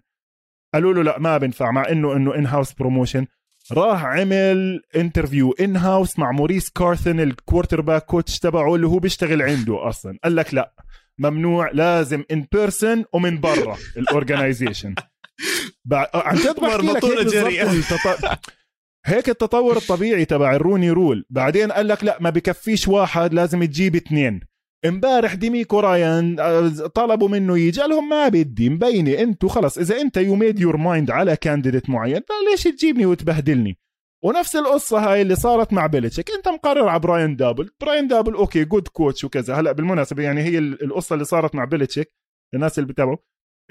قالوا 0.74 0.92
له 0.94 1.02
لا 1.02 1.18
ما 1.18 1.38
بنفع 1.38 1.70
مع 1.70 1.88
انه 1.88 2.16
إنه 2.16 2.34
in 2.34 2.46
house 2.46 2.72
promotion 2.72 3.26
راح 3.72 4.04
عمل 4.04 4.80
interview 4.96 5.52
in 5.52 5.76
house 5.76 6.18
مع 6.18 6.32
موريس 6.32 6.70
كارثن 6.70 7.20
ال 7.20 7.80
quarterback 7.80 8.04
coach 8.04 8.38
تبعه 8.38 8.74
اللي 8.74 8.86
هو 8.86 8.98
بيشتغل 8.98 9.42
عنده 9.42 9.88
أصلا. 9.88 10.18
قال 10.24 10.36
لك 10.36 10.54
لا 10.54 10.72
ممنوع 11.18 11.70
لازم 11.72 12.24
in 12.30 12.46
person 12.52 13.04
ومن 13.12 13.40
برا 13.40 13.76
ال 13.98 14.06
organization 14.06 14.94
عن 15.92 16.36
جد 16.36 16.60
جري. 17.32 17.62
هيك 19.06 19.28
التطور 19.28 19.76
الطبيعي 19.76 20.24
تبع 20.24 20.54
ال 20.56 20.61
Rooney 20.61 20.90
Rule. 20.90 21.24
بعدين 21.30 21.72
قال 21.72 21.88
لك 21.88 22.04
لا 22.04 22.16
ما 22.20 22.30
بكفيش 22.30 22.88
واحد 22.88 23.34
لازم 23.34 23.64
تجيب 23.64 23.96
اثنين. 23.96 24.40
امبارح 24.88 25.34
ديميكو 25.34 25.80
رايانز 25.80 26.40
آه، 26.40 26.68
طلبوا 26.86 27.28
منه 27.28 27.58
يجي 27.58 27.80
قال 27.80 27.90
لهم 27.90 28.08
ما 28.08 28.28
بدي 28.28 28.70
مبينة 28.70 29.18
أنتوا 29.22 29.48
خلص 29.48 29.78
إذا 29.78 30.00
انت 30.00 30.16
you 30.16 30.34
made 30.34 30.60
your 30.60 30.76
mind 30.76 31.10
على 31.10 31.36
candidate 31.36 31.90
معين 31.90 32.20
ليش 32.50 32.62
تجيبني 32.64 33.06
وتبهدلني؟ 33.06 33.78
ونفس 34.24 34.56
القصة 34.56 34.98
هاي 35.12 35.22
اللي 35.22 35.36
صارت 35.36 35.72
مع 35.72 35.86
بيلتشيك 35.86 36.30
انت 36.30 36.48
مقرر 36.48 36.88
على 36.88 37.00
براين 37.00 37.36
دابل 37.36 37.70
براين 37.80 38.08
دابل 38.08 38.34
okay 38.34 38.64
good 38.64 38.88
coach 38.88 39.24
وكذا. 39.24 39.54
هلا 39.54 39.72
بالمناسبة 39.72 40.22
يعني 40.22 40.40
هي 40.42 40.58
ال- 40.58 40.84
القصة 40.84 41.14
اللي 41.14 41.24
صارت 41.24 41.54
مع 41.54 41.64
بيلتشيك 41.64 42.12
الناس 42.54 42.78
اللي 42.78 42.92
بتابعوا. 42.92 43.16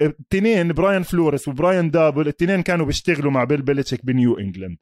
التنين 0.02 0.72
براين 0.72 1.02
فلوريس 1.02 1.48
وبراين 1.48 1.90
دابل 1.90 2.28
التنين 2.28 2.62
كانوا 2.62 2.86
بيشتغلوا 2.86 3.30
مع 3.32 3.44
بيل 3.44 3.62
بيلتشيك 3.62 4.06
بنيو 4.06 4.38
إنجلاند. 4.38 4.78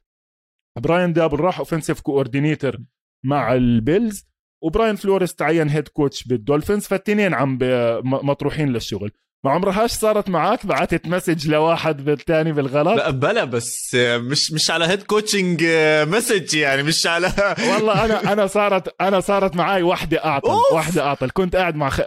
براين 0.80 1.12
دابل 1.12 1.40
راح 1.40 1.58
offensive 1.58 2.00
coordinator 2.00 2.76
مع 3.24 3.54
البيلز 3.54 4.26
وبراين 4.64 4.96
فلوريس 4.96 5.34
تعين 5.34 5.68
head 5.68 5.88
coach 5.88 6.24
بالدولفينز 6.24 6.86
فالتنين 6.86 7.34
عم 7.34 7.58
مطروحين 8.04 8.68
للشغل. 8.68 9.10
ما 9.44 9.50
عمرهاش 9.50 9.92
صارت 9.92 10.28
معك 10.28 10.66
بعتت 10.66 11.06
مسج 11.08 11.48
لواحد 11.48 12.04
بالتاني 12.04 12.52
بالغلط؟ 12.52 12.96
لا 12.98 13.10
بلا 13.10 13.44
بس 13.44 13.94
مش 13.94 14.52
مش 14.52 14.70
على 14.70 14.84
هيد 14.86 15.02
كوتشنج 15.02 15.64
مسج 16.08 16.54
يعني 16.54 16.82
مش 16.82 17.06
على 17.06 17.26
والله 17.72 18.04
أنا 18.04 18.32
أنا 18.32 18.46
صارت 18.46 18.94
أنا 19.00 19.20
صارت 19.20 19.56
معي 19.56 19.82
واحدة 19.82 20.24
أعطل 20.24 20.50
أوف. 20.50 20.72
واحدة 20.72 21.02
أعطل. 21.02 21.30
كنت 21.30 21.56
قاعد 21.56 21.76
مع 21.76 21.88
خ... 21.88 22.00
آه 22.00 22.06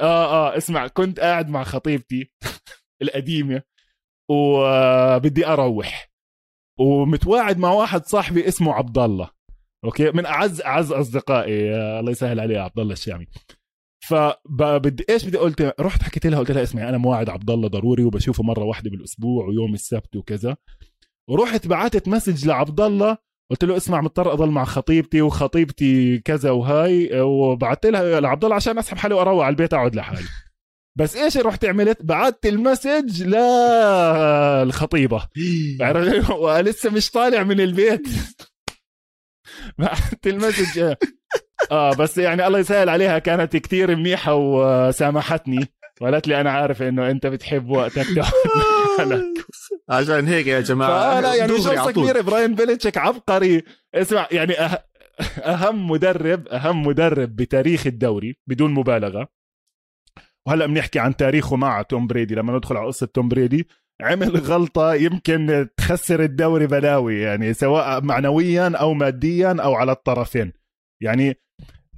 آه 0.53 0.57
اسمع 0.57 0.87
كنت 0.87 1.19
قاعد 1.19 1.49
مع 1.49 1.63
خطيبتي 1.63 2.31
القديمة 3.01 3.61
وبدي 4.29 5.47
أروح. 5.47 6.09
ومتواعد 6.79 7.57
مع 7.57 7.71
واحد 7.71 8.05
صاحبي 8.05 8.47
اسمه 8.47 8.73
عبد 8.73 8.97
الله. 8.97 9.29
أوكي؟ 9.85 10.11
من 10.11 10.25
اعز 10.25 10.61
أعز 10.61 10.91
أصدقائي 10.91 11.75
آه، 11.75 11.99
الله 11.99 12.11
يسهل 12.11 12.39
عليه 12.39 12.59
عبد 12.59 12.79
الله 12.79 12.93
الشامي 12.93 13.27
فبدي 14.07 15.05
إيش 15.09 15.25
بدي 15.25 15.37
قلت؟ 15.37 15.73
رحت 15.79 16.03
حكيت 16.03 16.27
لها 16.27 16.39
قلت 16.39 16.51
لها 16.51 16.63
اسمعي 16.63 16.89
أنا 16.89 16.97
مواعد 16.97 17.29
عبد 17.29 17.49
الله 17.49 17.67
ضروري 17.67 18.03
وبشوفه 18.03 18.43
مرة 18.43 18.63
واحدة 18.63 18.89
بالأسبوع 18.89 19.47
ويوم 19.47 19.73
السبت 19.73 20.15
وكذا. 20.15 20.57
ورحت 21.29 21.67
بعتت 21.67 22.07
message 22.07 22.47
لعبد 22.47 22.81
الله 22.81 23.17
قلت 23.51 23.63
له 23.63 23.77
اسمع 23.77 24.01
مضطر 24.01 24.33
أضل 24.33 24.49
مع 24.49 24.65
خطيبتي 24.65 25.21
وخطيبتي 25.21 26.19
كذا 26.19 26.51
وهاي 26.51 27.21
وبعت 27.21 27.85
لها 27.85 28.19
لعبد 28.19 28.43
الله 28.43 28.55
عشان 28.55 28.77
أسحب 28.77 28.97
حالي 28.97 29.15
وأروح 29.15 29.45
على 29.45 29.53
البيت 29.53 29.73
أقعد 29.73 29.95
لحالي. 29.95 30.27
بس 30.97 31.15
إيش 31.15 31.37
رحت 31.37 31.65
عملت؟ 31.65 32.03
بعت 32.03 32.45
ال 32.45 32.55
message 32.55 33.23
للخطيبة؟ 33.23 35.27
ولسه 36.41 36.89
مش 36.95 37.11
طالع 37.11 37.43
من 37.43 37.61
البيت. 37.61 38.07
بعت 39.79 40.27
ال 40.27 40.35
message. 40.35 40.95
آه 41.71 41.93
بس 41.93 42.17
يعني 42.17 42.47
الله 42.47 42.59
يسهل 42.59 42.89
عليها 42.89 43.19
كانت 43.19 43.57
كتير 43.57 43.95
منيحة 43.95 44.33
وسامحتني. 44.33 45.67
وقالت 46.01 46.27
لي 46.27 46.41
أنا 46.41 46.51
عارف 46.51 46.81
إنه 46.81 47.11
أنت 47.11 47.27
بتحب 47.27 47.69
وقتك. 47.69 48.05
تقعد 48.15 49.33
عشان 49.89 50.27
هيك 50.27 50.47
يا 50.47 50.61
جماعة 50.61 51.19
فلا 51.21 51.35
يعني 51.35 51.57
طول. 51.57 51.91
كبيره 51.91 52.21
براين 52.21 52.55
بيلتشيك 52.55 52.97
عبقري. 52.97 53.63
اسمع 53.95 54.27
يعني 54.31 54.59
أه... 54.59 54.83
أهم 55.37 55.91
مدرب 55.91 56.47
أهم 56.47 56.87
مدرب 56.87 57.35
بتاريخ 57.35 57.87
الدوري 57.87 58.37
بدون 58.47 58.73
مبالغة. 58.73 59.27
وهلأ 60.47 60.65
بنحكي 60.65 60.99
عن 60.99 61.15
تاريخه 61.15 61.55
مع 61.55 61.81
توم 61.81 62.07
بريدي. 62.07 62.35
لما 62.35 62.57
ندخل 62.57 62.77
على 62.77 62.87
قصة 62.87 63.07
توم 63.07 63.29
بريدي 63.29 63.67
عمل 64.01 64.37
غلطة 64.37 64.93
يمكن 64.95 65.67
تخسر 65.77 66.23
الدوري 66.23 66.67
بلاوي 66.67 67.19
يعني 67.19 67.53
سواء 67.53 68.01
معنويا 68.03 68.77
أو 68.77 68.93
ماديا 68.93 69.55
أو 69.63 69.73
على 69.73 69.91
الطرفين. 69.91 70.53
يعني 71.01 71.35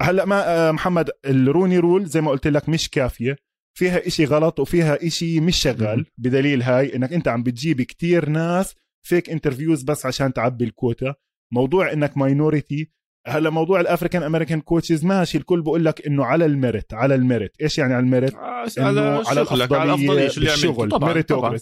هلأ 0.02 0.26
ما 0.26 0.68
آه، 0.70 0.72
محمد 0.72 1.10
ال 1.26 1.33
Rooney 1.33 1.78
Rule 1.78 2.05
زي 2.06 2.22
ما 2.22 2.32
قلت 2.32 2.47
لك 2.47 2.70
مش 2.70 2.89
كافية 2.89 3.36
فيها 3.78 4.08
إشي 4.08 4.26
غلط 4.26 4.60
وفيها 4.60 5.08
إشي 5.08 5.39
مش 5.39 5.58
شغال. 5.58 6.06
بدليل 6.18 6.62
هاي 6.62 6.95
إنك 6.95 7.14
أنت 7.14 7.28
عم 7.28 7.43
بتجيب 7.43 7.82
كتير 7.82 8.30
ناس 8.30 8.76
fake 9.05 9.30
interviews 9.30 9.84
بس 9.84 10.06
عشان 10.06 10.34
تعبي 10.34 10.66
الكوتا. 10.66 11.16
موضوع 11.54 11.93
إنك 11.93 12.18
minority 12.18 12.91
هلا 13.28 13.49
موضوع 13.49 13.82
ال 13.82 13.87
African 13.87 14.24
American 14.24 14.62
coaches 14.62 15.05
ماشي 15.05 15.38
الكل 15.38 15.61
بقول 15.61 15.86
لك 15.86 16.07
إنه 16.07 16.26
على 16.26 16.45
ال 16.45 16.53
merit 16.53 16.93
على 16.93 17.15
ال 17.16 17.22
merit 17.22 17.51
إيش 17.61 17.78
يعني 17.78 17.93
على 17.93 18.03
الميرت 18.03 18.36
على 18.36 18.70
إنه 18.78 18.89
على 18.89 19.24
على 19.28 19.41
الأفضلية 19.41 19.84
الأفضلية 19.84 20.28
شو 20.28 20.39
اللي 20.39 20.49
عملته 20.51 20.67
بالشغل 20.67 20.89
طبعا 20.89 21.07
طبعا. 21.39 21.57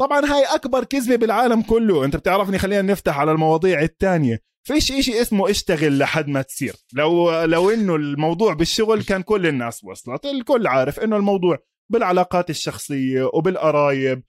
طبعا 0.00 0.20
هاي 0.24 0.44
أكبر 0.54 0.84
كذبة 0.84 1.16
بالعالم 1.16 1.62
كله. 1.62 2.04
أنت 2.04 2.16
بتعرفني 2.16 2.58
خلينا 2.58 2.82
نفتح 2.82 3.18
على 3.18 3.32
المواضيع 3.32 3.82
الثانية 3.82 4.40
فيش 4.66 4.92
إشي 4.92 5.20
اسمه 5.22 5.50
اشتغل 5.50 5.98
لحد 5.98 6.28
ما 6.28 6.42
تصير. 6.42 6.74
لو 6.92 7.44
لو 7.44 7.70
إنه 7.70 7.96
الموضوع 7.96 8.54
بالشغل 8.54 9.02
كان 9.02 9.22
كل 9.22 9.46
الناس 9.46 9.84
وصلت 9.84 10.24
الكل 10.26 10.66
عارف 10.66 11.00
إنه 11.00 11.16
الموضوع 11.16 11.58
بالعلاقات 11.92 12.50
الشخصية 12.50 13.30
وبالقرايب. 13.34 14.22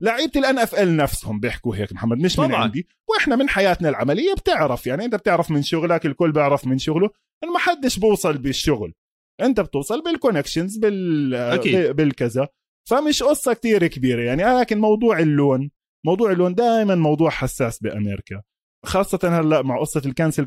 لعيبة 0.00 0.32
ال 0.36 0.58
NFL 0.58 0.96
نفسهم 0.96 1.40
بيحكوا 1.40 1.76
هيك 1.76 1.92
محمد 1.92 2.18
مش 2.18 2.38
من 2.38 2.46
طبعاً. 2.46 2.62
عندي. 2.62 2.86
وإحنا 3.10 3.36
من 3.36 3.48
حياتنا 3.48 3.88
العملية 3.88 4.34
بتعرف 4.34 4.86
يعني 4.86 5.04
انت 5.04 5.14
بتعرف 5.14 5.50
من 5.50 5.62
شغلك 5.62 6.06
الكل 6.06 6.32
بيعرف 6.32 6.66
من 6.66 6.78
شغله. 6.78 7.10
إنه 7.44 7.52
ما 7.52 7.58
حدش 7.58 7.98
بوصل 7.98 8.38
بالشغل. 8.38 8.94
انت 9.40 9.60
بتوصل 9.60 10.02
بال 10.02 10.13
connections 10.13 10.76
بال 10.78 11.34
أكيد. 11.34 11.96
بالكذا. 11.96 12.48
فمش 12.88 13.22
قصة 13.22 13.52
كتير 13.52 13.86
كبيرة 13.86 14.22
يعني. 14.22 14.60
لكن 14.60 14.78
موضوع 14.78 15.18
اللون 15.18 15.70
موضوع 16.06 16.32
اللون 16.32 16.54
دائما 16.54 16.94
موضوع 16.94 17.30
حساس 17.30 17.78
بأمريكا. 17.78 18.42
خاصة 18.86 19.40
هلأ 19.40 19.62
مع 19.62 19.80
قصة 19.80 20.02
ال 20.06 20.12
cancel 20.12 20.46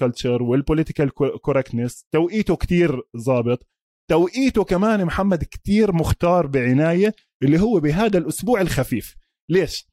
culture 0.00 0.42
وال 0.42 0.54
political 0.54 1.10
correctness 1.40 2.06
توقيته 2.12 2.56
كتير 2.56 3.02
ظابط. 3.16 3.66
توقيته 4.10 4.64
كمان 4.64 5.04
محمد 5.04 5.44
كتير 5.44 5.92
مختار 5.92 6.46
بعناية. 6.46 7.14
اللي 7.44 7.60
هو 7.60 7.80
بهذا 7.80 8.18
الأسبوع 8.18 8.60
الخفيف. 8.60 9.16
ليش؟ 9.48 9.88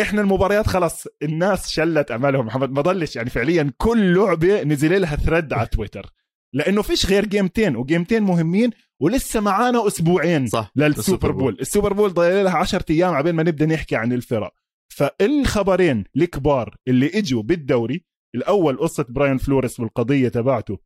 إحنا 0.00 0.20
المباريات 0.20 0.66
خلاص 0.66 1.06
الناس 1.22 1.70
شلت 1.70 2.10
امالهم 2.10 2.46
محمد 2.46 2.70
ما 2.70 2.82
ضلش 2.82 3.16
يعني 3.16 3.30
فعليا 3.30 3.72
كل 3.78 4.14
لعبة 4.14 4.62
نزل 4.62 5.00
لها 5.00 5.16
thread 5.16 5.52
على 5.52 5.66
تويتر. 5.66 6.12
لأنه 6.54 6.82
فيش 6.82 7.06
غير 7.06 7.24
جيمتين 7.24 7.76
وجيمتين 7.76 8.22
مهمين 8.22 8.70
ولسه 9.00 9.40
معانا 9.40 9.86
أسبوعين 9.86 10.46
صح 10.46 10.72
لل 10.76 10.91
Super 10.91 11.30
Bowl. 11.30 11.56
ال 11.60 11.65
Super 11.65 11.92
Bowl 11.92 12.14
ضايل 12.14 12.44
لها 12.44 12.56
10 12.56 12.84
أيام 12.90 13.14
عبين 13.14 13.34
ما 13.34 13.42
نبدأ 13.42 13.66
نحكي 13.66 13.96
عن 13.96 14.12
الفرق. 14.12 14.54
فالخبرين 14.88 16.04
الكبار 16.16 16.76
اللي 16.88 17.10
إجوا 17.14 17.42
بالدوري 17.42 18.04
الأول 18.34 18.76
قصة 18.78 19.06
براين 19.08 19.38
فلوريس 19.38 19.80
والقضية 19.80 20.28
تبعته. 20.28 20.78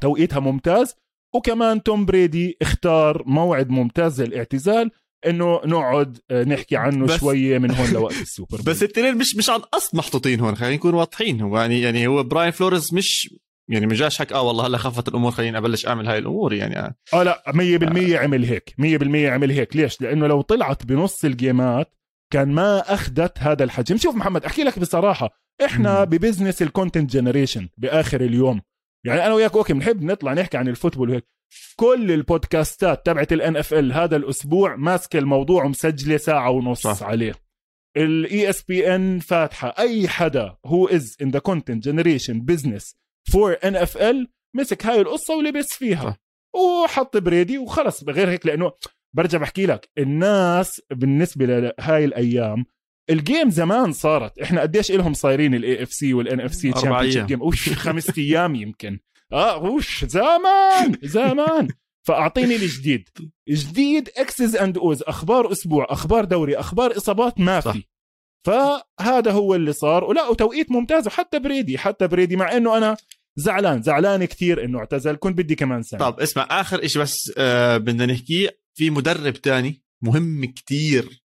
توقيتها 0.00 0.40
ممتاز. 0.40 0.94
وكمان 1.34 1.82
توم 1.82 2.06
بريدي 2.06 2.56
اختار 2.62 3.22
موعد 3.26 3.70
ممتاز 3.70 4.22
للاعتزال. 4.22 4.90
إنه 5.26 5.60
نقعد 5.64 6.18
آه، 6.30 6.44
نحكي 6.44 6.76
عنه 6.76 7.06
بس 7.06 7.20
شوية 7.20 7.58
من 7.58 7.70
هون 7.70 7.90
لوقت 7.94 8.14
السوبر 8.14 8.60
بس 8.66 8.82
التنين 8.82 9.18
مش 9.18 9.36
مش 9.36 9.50
عن 9.50 9.58
قصد 9.58 9.96
محطوطين 9.96 10.40
هون 10.40 10.56
خلينا 10.56 10.74
نكون 10.74 10.94
واضحين. 10.94 11.40
هو 11.40 11.58
يعني 11.58 11.80
يعني 11.80 12.06
هو 12.06 12.22
براين 12.22 12.50
فلوريس 12.50 12.92
مش 12.92 13.34
يعني 13.70 13.86
ما 13.86 13.94
جاش 13.94 14.18
حكى 14.18 14.34
آه 14.34 14.42
والله 14.42 14.66
هلا 14.66 14.78
خفت 14.78 15.08
الأمور 15.08 15.30
خليني 15.30 15.58
أبلش 15.58 15.86
أعمل 15.86 16.06
هاي 16.08 16.18
الأمور. 16.18 16.52
يعني 16.52 16.94
آه 17.14 17.22
لا 17.22 17.42
100% 17.48 17.52
آه. 17.52 18.18
عمل 18.18 18.44
هيك 18.44 18.74
100% 18.80 18.82
عمل 19.14 19.50
هيك. 19.50 19.76
ليش؟ 19.76 20.00
لأنه 20.00 20.26
لو 20.26 20.40
طلعت 20.40 20.86
بنص 20.86 21.24
الجيمات 21.24 21.94
كان 22.32 22.48
ما 22.48 22.94
أخذت 22.94 23.38
هذا 23.38 23.64
الحجم. 23.64 23.96
شوف 23.96 24.14
محمد 24.14 24.44
أحكي 24.44 24.64
لك 24.64 24.78
بصراحة 24.78 25.30
إحنا 25.64 26.04
ب 26.04 26.10
business 26.10 26.62
ال 26.62 26.68
content 26.68 27.10
generation 27.10 27.68
بآخر 27.78 28.20
اليوم. 28.20 28.60
يعني 29.06 29.26
أنا 29.26 29.34
وياك 29.34 29.56
أوكي 29.56 29.72
بنحب 29.72 30.02
نطلع 30.02 30.32
نحكي 30.34 30.56
عن 30.56 30.68
ال 30.68 30.73
football 30.73 31.10
وهيك 31.10 31.24
كل 31.76 32.12
البودكاستات 32.12 33.06
تبعت 33.06 33.32
ال 33.32 33.56
NFL 33.56 33.92
هذا 33.92 34.16
الأسبوع 34.16 34.76
ماسكة 34.76 35.18
الموضوع 35.18 35.64
ومسجلة 35.64 36.16
ساعة 36.16 36.50
ونص 36.50 36.86
صح. 36.86 37.02
عليه. 37.06 37.34
ال 37.96 38.50
ESPN 38.50 39.18
فاتحة. 39.18 39.74
أي 39.78 40.08
حدا 40.08 40.56
هو 40.66 40.88
is 40.88 41.16
in 41.22 41.30
the 41.30 41.38
content 41.38 41.84
generation 41.84 42.40
business 42.40 42.96
for 43.32 43.56
NFL 43.64 44.28
مسك 44.56 44.86
هاي 44.86 45.00
القصة 45.00 45.36
ولبس 45.36 45.74
فيها. 45.74 46.10
صح. 46.10 46.16
وحط 46.60 47.16
بريدي 47.16 47.58
وخلص. 47.58 48.04
غير 48.04 48.30
هيك 48.30 48.46
لأنه 48.46 48.72
برجع 49.16 49.38
بحكي 49.38 49.66
لك 49.66 49.88
الناس 49.98 50.82
بالنسبة 50.90 51.46
لهاي 51.46 52.04
الأيام 52.04 52.64
ال 53.10 53.18
game 53.18 53.50
زمان 53.50 53.92
صارت. 53.92 54.38
إحنا 54.38 54.60
قديش 54.60 54.92
لهم 54.92 55.12
صايرين 55.12 55.54
ال 55.54 55.82
AFC 55.82 55.92
وال 55.92 56.14
NFC 56.14 56.72
خمس 57.74 58.18
أيام 58.18 58.54
يمكن. 58.54 58.98
آه 59.32 59.54
اوش 59.66 60.04
زمان 60.04 60.98
زمان. 61.18 61.68
فأعطيني 62.06 62.56
الجديد. 62.56 63.08
جديد 63.48 64.08
Xs 64.16 64.56
and 64.56 64.78
Os 64.78 65.02
أخبار 65.02 65.52
أسبوع 65.52 65.86
أخبار 65.90 66.24
دوري 66.24 66.56
أخبار 66.56 66.96
إصابات 66.96 67.40
ما 67.40 67.60
في. 67.60 67.84
فهذا 68.46 69.30
هو 69.32 69.54
اللي 69.54 69.72
صار. 69.72 70.04
ولا 70.04 70.28
وتوقيت 70.28 70.70
ممتاز 70.72 71.06
وحتى 71.06 71.38
بريدي 71.38 71.78
حتى 71.78 72.06
بريدي 72.06 72.36
مع 72.36 72.56
إنه 72.56 72.76
أنا 72.76 72.96
زعلان 73.36 73.82
زعلان 73.82 74.24
كثير 74.24 74.64
إنه 74.64 74.78
اعتزل. 74.78 75.16
كنت 75.16 75.38
بدي 75.38 75.54
كمان 75.54 75.82
سنة. 75.82 76.00
طب 76.00 76.20
اسمع 76.20 76.46
آخر 76.50 76.86
شيء 76.86 77.02
بس 77.02 77.32
آه 77.38 77.76
بدنا 77.76 78.06
نحكيه. 78.06 78.58
في 78.76 78.90
مدرب 78.90 79.32
تاني 79.34 79.82
مهم 80.02 80.44
كتير 80.44 81.22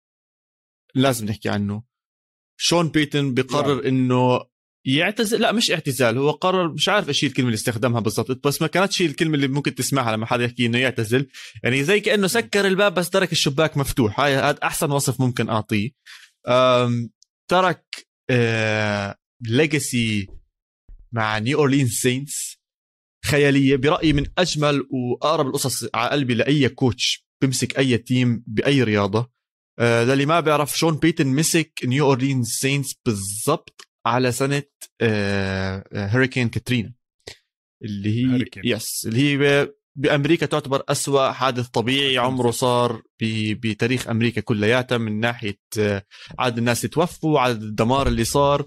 لازم 0.95 1.27
نحكي 1.27 1.49
عنه. 1.49 1.83
شون 2.61 2.89
بيتن 2.89 3.35
يعني. 3.55 3.89
إنه 3.89 4.41
يعتزل 4.87 5.41
لا 5.41 5.53
مش 5.53 5.71
اعتزال 5.71 6.19
هو 6.19 6.31
قرر 6.31 6.73
مش 6.73 6.89
عارف 6.89 7.09
إيش 7.09 7.25
الكلمة 7.25 7.49
اللي 7.49 7.57
استخدمها 7.57 8.01
بالضبط 8.01 8.47
بس 8.47 8.63
ما 8.63 8.69
كانتش 8.69 9.03
هي 9.03 9.07
الكلمة 9.07 9.35
اللي 9.35 9.49
ممكن 9.49 9.75
تسمعها 9.75 10.13
لما 10.13 10.27
حدا 10.27 10.45
يحكي 10.45 10.67
إنه 10.67 10.79
يعتزل. 10.79 11.29
يعني 11.65 11.85
زي 11.85 12.01
كأنه 12.01 12.27
سكر 12.27 12.67
الباب 12.67 12.95
بس 12.95 13.11
ترك 13.11 13.33
الشباك 13.33 13.77
مفتوح 13.77 14.21
هاي 14.21 14.37
هذا 14.37 14.59
أحسن 14.63 14.91
وصف 14.91 15.21
ممكن 15.21 15.49
أعطيه. 15.49 15.91
ترك 17.51 18.07
آه 18.31 19.17
legacy 19.41 20.29
مع 21.13 21.39
New 21.39 21.59
Orleans 21.59 21.91
Saints 21.91 22.61
خيالية 23.25 23.77
برأيي 23.77 24.13
من 24.13 24.27
أجمل 24.39 24.89
وأقرب 24.91 25.47
القصص 25.47 25.89
على 25.95 26.11
قلبي 26.11 26.35
لأي 26.35 26.69
coach 26.69 27.27
بيمسك 27.41 27.79
أي 27.79 27.99
team 27.99 28.45
بأي 28.47 28.83
رياضة. 28.83 29.31
آه 29.79 30.05
للي 30.05 30.27
ما 30.27 30.41
بيعرف 30.41 30.79
شون 30.79 30.97
بيتن 30.97 31.27
مسك 31.27 31.73
New 31.85 32.07
Orleans 32.07 32.49
Saints 32.49 32.95
بالضبط 33.07 33.89
على 34.07 34.33
سنة 34.33 34.63
hurricane 36.13 36.49
كاترينا 36.49 36.93
اللي 37.83 38.19
هي 38.19 38.37
hurricane. 38.37 38.63
Yes 38.65 39.07
اللي 39.07 39.19
هي 39.21 39.69
بأمريكا 39.97 40.47
تعتبر 40.47 40.83
أسوأ 40.89 41.33
حادث 41.33 41.67
طبيعي 41.69 42.19
عمره 42.19 42.51
صار 42.51 43.03
بتاريخ 43.23 44.09
أمريكا 44.09 44.41
كلياتها 44.41 44.99
من 44.99 45.21
ناحية 45.21 45.59
آه، 45.79 46.03
عدد 46.39 46.59
الناس 46.59 46.85
اللي 46.85 46.89
توفوا 46.89 47.41
عدد 47.41 47.63
الدمار 47.63 48.07
اللي 48.07 48.25
صار 48.25 48.67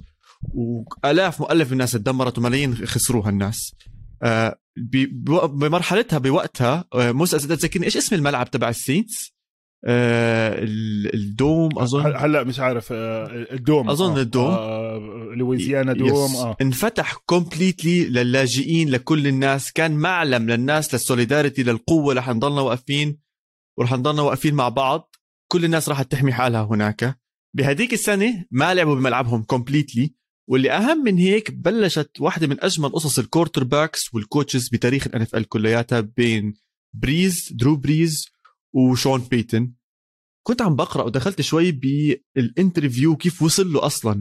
وآلاف 0.54 1.40
مؤلف 1.40 1.72
الناس 1.72 1.92
تدمرت 1.92 2.38
وملايين 2.38 2.88
خسروها 2.88 3.30
الناس. 3.30 3.76
آه، 4.24 4.60
بمرحلتها 4.76 6.20
بوقتها 6.20 6.86
آه، 6.94 7.12
موسى 7.12 7.36
إذا 7.36 7.56
تذكرني 7.56 7.86
إيش 7.86 7.98
اسم 7.98 8.16
الملعب 8.16 8.52
تبع 8.52 8.70
ال 8.70 8.75
Saints؟ 8.76 9.16
آه 9.24 9.39
ال 9.86 10.24
dome 10.24 11.80
أظن. 11.80 12.16
هلا 12.16 12.44
مش 12.44 12.60
عارف 12.60 12.90
آه 12.92 13.48
ال 13.52 13.58
dome. 13.58 13.90
أظن 13.90 14.18
آه 14.18 14.22
ال 14.22 14.27
dome. 14.27 14.52
آه 14.54 15.34
لويزيانا 15.36 15.94
dome 15.94 16.36
آه. 16.36 16.58
انفتح 16.62 17.14
completely 17.14 18.06
للاجئين 18.06 18.90
لكل 18.90 19.28
الناس. 19.28 19.72
كان 19.72 19.92
معلم 19.92 20.50
للناس 20.50 20.94
لل 20.94 21.05
solidarity 21.05 21.64
للقوة 21.64 22.14
رح 22.14 22.30
نضلنا 22.30 22.62
واقفين 22.62 23.18
ورح 23.78 23.94
نضلنا 23.94 24.22
واقفين 24.22 24.54
مع 24.54 24.70
بعض. 24.70 25.16
كل 25.52 25.66
الناس 25.66 25.90
راح 25.90 26.02
تحمي 26.02 26.34
حالها 26.34 26.64
هناك. 26.64 27.20
بهديك 27.56 27.94
السنة 27.94 28.46
ما 28.52 28.74
لعبوا 28.74 28.96
بملعبهم 28.96 29.44
completely 29.44 30.14
واللي 30.50 30.72
أهم 30.72 31.04
من 31.04 31.18
هيك 31.18 31.52
بلشت 31.52 32.12
واحدة 32.20 32.48
من 32.48 32.64
أجمل 32.64 32.90
قصص 32.90 33.20
ال 33.20 33.23
quarterbacks 33.23 33.64
وال 33.64 34.14
coaches 34.14 34.70
بتاريخ 34.70 35.08
ال 35.08 35.22
NFL 35.22 35.50
كلياتها 35.50 36.00
بين 36.00 36.54
بريز 36.94 37.50
درو 37.52 37.76
بريز 37.76 38.26
وشون 38.74 39.22
بيتن. 39.22 39.74
كنت 40.48 40.62
عم 40.62 40.76
بقرأ 40.76 41.04
ودخلت 41.04 41.42
شوي 41.42 41.72
بال 41.72 41.98
interview 41.98 43.16
كيف 43.16 43.42
وصل 43.42 43.74
له 43.74 43.86
أصلا 43.86 44.14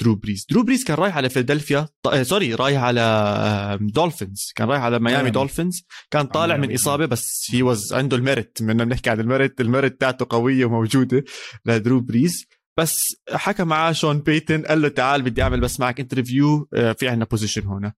لدرو 0.00 0.14
بريز. 0.14 0.46
درو 0.50 0.62
بريز 0.62 0.84
كان 0.84 0.96
رايح 0.96 1.16
على 1.16 1.28
فيلادلفيا 1.28 1.88
ط... 2.02 2.14
sorry 2.14 2.54
رايح 2.54 2.82
على 2.82 3.78
Dolphins. 3.80 4.52
كان 4.56 4.68
رايح 4.68 4.82
على 4.82 4.98
Miami 4.98 5.30
Dolphins. 5.30 5.86
كان 6.10 6.26
طالع 6.26 6.56
من 6.56 6.74
إصابة 6.74 7.06
بس 7.06 7.50
he 7.50 7.62
was 7.62 7.92
عنده 7.92 8.16
ال 8.16 8.24
merit 8.24 8.62
بدنا 8.62 8.84
بنحكي 8.84 9.10
عن 9.10 9.20
ال 9.20 9.27
merit 9.27 9.60
ال 9.60 9.67
merit 9.67 10.00
تاعته 10.00 10.26
قوية 10.30 10.64
وموجودة 10.64 11.24
لدرو 11.64 12.00
بريز. 12.00 12.46
بس 12.78 13.16
حكى 13.32 13.64
معاه 13.64 13.92
شون 13.92 14.18
بيتن 14.18 14.62
قال 14.62 14.82
له 14.82 14.88
تعال 14.88 15.22
بدي 15.22 15.42
أعمل 15.42 15.60
بس 15.60 15.80
معك 15.80 16.00
interview 16.00 16.68
آه، 16.74 16.92
في 16.92 17.08
عندنا 17.08 17.24
position 17.24 17.66
هنا 17.66 17.92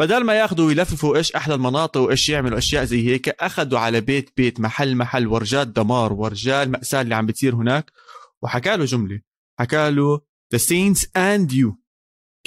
بدل 0.00 0.24
ما 0.24 0.34
ياخذوا 0.34 0.66
ويلففوا 0.66 1.16
إيش 1.16 1.32
أحلى 1.32 1.54
المناطق 1.54 2.00
وإيش 2.00 2.28
يعملوا 2.28 2.58
أشياء 2.58 2.84
زي 2.84 3.08
هيك 3.08 3.28
أخذوا 3.28 3.78
على 3.78 4.00
بيت 4.00 4.30
بيت 4.36 4.60
محل 4.60 4.96
محل 4.96 5.26
ورجال 5.26 5.72
دمار 5.72 6.12
ورجال 6.12 6.70
مأساة 6.70 7.00
اللي 7.00 7.14
عم 7.14 7.26
بتصير 7.26 7.54
هناك. 7.54 7.92
وحكى 8.42 8.76
له 8.76 8.84
جملة 8.84 9.20
حكى 9.60 9.90
له 9.90 10.20
the 10.54 10.58
Saints 10.58 11.00
and 11.04 11.52
you 11.52 11.72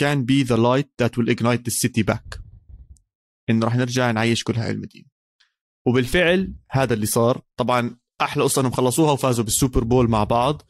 can 0.02 0.26
be 0.26 0.44
the 0.44 0.58
light 0.58 0.90
that 1.02 1.18
will 1.18 1.30
ignite 1.30 1.64
the 1.64 1.72
city 1.72 2.04
back. 2.04 2.40
إنه 3.50 3.66
رح 3.66 3.76
نرجع 3.76 4.12
نعيش 4.12 4.44
كل 4.44 4.56
هاي 4.56 4.72
المدينة. 4.72 5.06
وبالفعل 5.88 6.54
هذا 6.72 6.94
اللي 6.94 7.06
صار. 7.06 7.42
طبعا 7.58 7.98
أحلى 8.22 8.44
قصة 8.44 8.60
إنهم 8.60 8.72
خلصوها 8.72 9.12
وفازوا 9.12 9.44
بال 9.44 9.55
Super 9.55 9.84
Bowl 9.84 10.10
مع 10.10 10.24
بعض. 10.24 10.62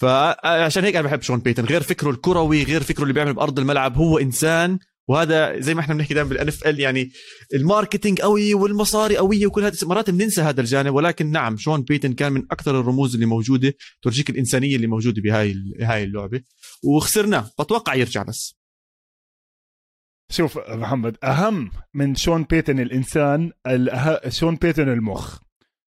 فعشان 0.00 0.84
هيك 0.84 0.96
أنا 0.96 1.08
بحب 1.08 1.22
شون 1.22 1.38
بيتن. 1.38 1.64
غير 1.64 1.82
فكره 1.82 2.10
الكروي 2.10 2.62
غير 2.62 2.82
فكره 2.82 3.02
اللي 3.02 3.14
بيعمل 3.14 3.32
بأرض 3.34 3.58
الملعب 3.58 3.96
هو 3.96 4.18
إنسان 4.18 4.78
وهذا 5.08 5.60
زي 5.60 5.74
ما 5.74 5.80
إحنا 5.80 5.94
بنحكي 5.94 6.14
دائما 6.14 6.28
بال 6.28 6.48
NFL 6.48 6.80
يعني 6.80 7.10
ال 7.54 7.61
marketing 7.61 8.20
قوي 8.20 8.54
والمصاري 8.54 9.16
قوية 9.16 9.46
وكل 9.46 9.64
هذا 9.64 9.86
مرات 9.88 10.10
بننسى 10.10 10.42
هذا 10.42 10.60
الجانب 10.60 10.94
ولكن 10.94 11.30
نعم 11.30 11.56
شون 11.56 11.82
بيتن 11.82 12.12
كان 12.12 12.32
من 12.32 12.42
أكثر 12.50 12.80
الرموز 12.80 13.14
اللي 13.14 13.26
موجودة 13.26 13.74
تورجيك 14.02 14.30
الإنسانية 14.30 14.76
اللي 14.76 14.86
موجودة 14.86 15.22
بهاي 15.22 15.54
هاي 15.80 16.04
اللعبة. 16.04 16.40
وخسرناه 16.84 17.50
بتوقع 17.60 17.94
يرجع 17.94 18.22
بس. 18.22 18.56
شوف 20.32 20.58
محمد 20.68 21.16
أهم 21.24 21.70
من 21.94 22.14
شون 22.14 22.42
بيتن 22.44 22.80
الإنسان 22.80 23.52
شون 24.28 24.56
بيتن 24.56 24.88
المخ. 24.88 25.43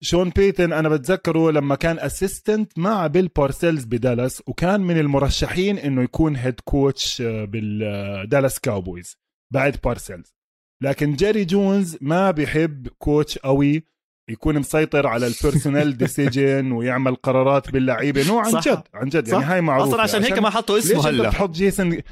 شون 0.00 0.30
بيتن 0.30 0.72
أنا 0.72 0.88
بتذكره 0.88 1.50
لما 1.50 1.74
كان 1.74 1.98
assistant 1.98 2.78
مع 2.78 3.06
بيل 3.06 3.28
بارسيلز 3.28 3.84
بدالاس 3.84 4.42
وكان 4.46 4.80
من 4.80 4.98
المرشحين 4.98 5.78
إنه 5.78 6.02
يكون 6.02 6.36
head 6.36 6.60
coach 6.64 7.22
بال 7.22 7.57
Dallas 7.57 8.60
Cowboys 8.60 9.16
بعد 9.52 9.76
بارسيلز. 9.84 10.34
لكن 10.82 11.14
جيري 11.14 11.44
جونز 11.44 11.98
ما 12.00 12.30
بيحب 12.30 12.88
coach 12.88 13.38
قوي 13.38 13.84
يكون 14.30 14.58
مسيطر 14.58 15.06
على 15.06 15.26
ال 15.26 15.33
personnel 15.33 15.96
decision 15.96 16.72
ويعمل 16.76 17.14
قرارات 17.14 17.70
باللعيبة. 17.70 18.28
نوع 18.28 18.46
عن. 18.46 18.60
جد 18.60 18.82
عن 18.94 19.08
جد 19.08 19.28
يعني. 19.28 19.44
هاي 19.44 19.60
معروفة. 19.60 19.90
أصلا 19.90 20.02
عشان 20.02 20.22
هيك 20.22 20.38
ما 20.38 20.50
حطوا 20.50 20.78
اسمه 20.78 20.96
ليش 20.96 21.06
هلأ. 21.06 21.28
بتحط 21.28 21.50
جيسون؟ 21.50 22.02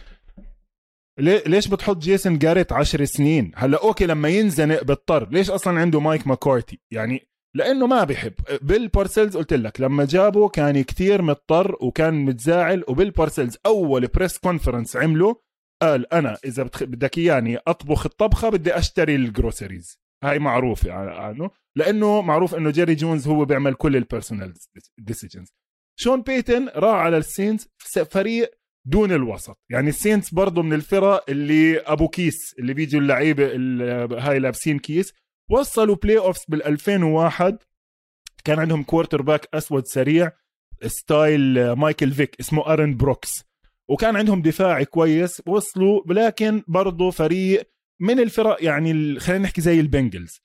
ليش 1.21 1.69
بتحط 1.69 1.97
Jason 1.97 2.39
Garrett 2.39 2.73
عشر 2.73 3.05
سنين؟ 3.05 3.53
هلأ 3.55 3.83
okay 3.83 4.07
لما 4.07 4.29
ينزنق 4.29 4.83
بيضطر 4.83 5.29
ليش 5.31 5.51
أصلا 5.51 5.81
عنده 5.81 6.01
Mike 6.01 6.27
McCarthy؟ 6.27 6.81
يعني 6.91 7.29
لأنه 7.57 7.87
ما 7.87 8.05
بيحب. 8.05 8.33
Bill 8.63 8.89
Parcells 8.89 9.37
قلت 9.37 9.53
لك 9.53 9.81
لما 9.81 10.05
جابه 10.05 10.49
كان 10.49 10.83
كتير 10.83 11.23
مضطر 11.23 11.77
وكان 11.81 12.15
متزاعل 12.15 12.85
و 12.89 12.93
Bill 12.93 13.11
Parcells 13.11 13.57
أول 13.67 14.07
press 14.07 14.39
conference 14.39 14.97
عمله 14.97 15.37
قال 15.83 16.13
أنا 16.13 16.39
إذا. 16.45 16.71
بدك 16.81 17.19
إياني 17.19 17.57
أطبخ 17.57 18.07
الطبخة 18.07 18.49
بدي 18.49 18.79
أشتري 18.79 19.17
ال 19.17 19.25
groceries 19.25 19.99
هاي 20.25 20.39
معروفه 20.39 20.93
عنه. 20.93 21.51
لأنه 21.77 22.23
معروف 22.23 22.55
إنه 22.55 22.71
Jerry 22.71 22.95
Jones 22.95 23.29
هو 23.29 23.45
بيعمل 23.45 23.75
كل 23.75 23.97
ال 23.97 24.03
personnel 24.03 24.55
decisions 24.99 25.49
Sean 25.99 26.23
Payton 26.23 26.69
راح 26.69 26.95
على 26.95 27.17
ال 27.17 27.24
Saints 27.24 27.69
فريق 28.11 28.51
دون 28.87 29.13
الوسط. 29.13 29.59
يعني 29.71 29.89
ال 29.89 29.95
Saints 29.95 30.35
برضه 30.35 30.63
من 30.63 30.73
الفرق 30.73 31.31
اللي 31.31 31.79
أبو 31.79 32.09
كيس 32.09 32.55
اللي 32.59 32.75
بيجوا 32.75 33.01
اللعيبة 33.01 33.47
هاي 34.19 34.39
لابسين 34.39 34.79
كيس. 34.79 35.13
وصلوا 35.51 35.97
playoffs 35.97 36.45
بال 36.49 36.65
2001 36.65 37.59
كان 38.45 38.59
عندهم 38.59 38.83
quarterback 38.83 39.49
أسود 39.55 39.87
سريع 39.87 40.33
style 40.87 41.73
Michael 41.73 42.11
Vick 42.11 42.37
اسمه 42.41 42.73
Aaron 42.73 42.97
Brooks 42.97 43.45
وكان 43.91 44.17
عندهم 44.17 44.43
دفاع 44.43 44.83
كويس 44.83 45.43
وصلوا 45.47 46.03
لكن 46.07 46.63
برضه 46.69 47.11
فريق 47.11 47.71
من 48.01 48.21
الفرق 48.21 48.65
يعني 48.65 49.21
خلينا 49.21 49.43
نحكي 49.43 49.61
زي 49.61 49.81
ال 49.81 49.87
Bengals. 49.87 50.41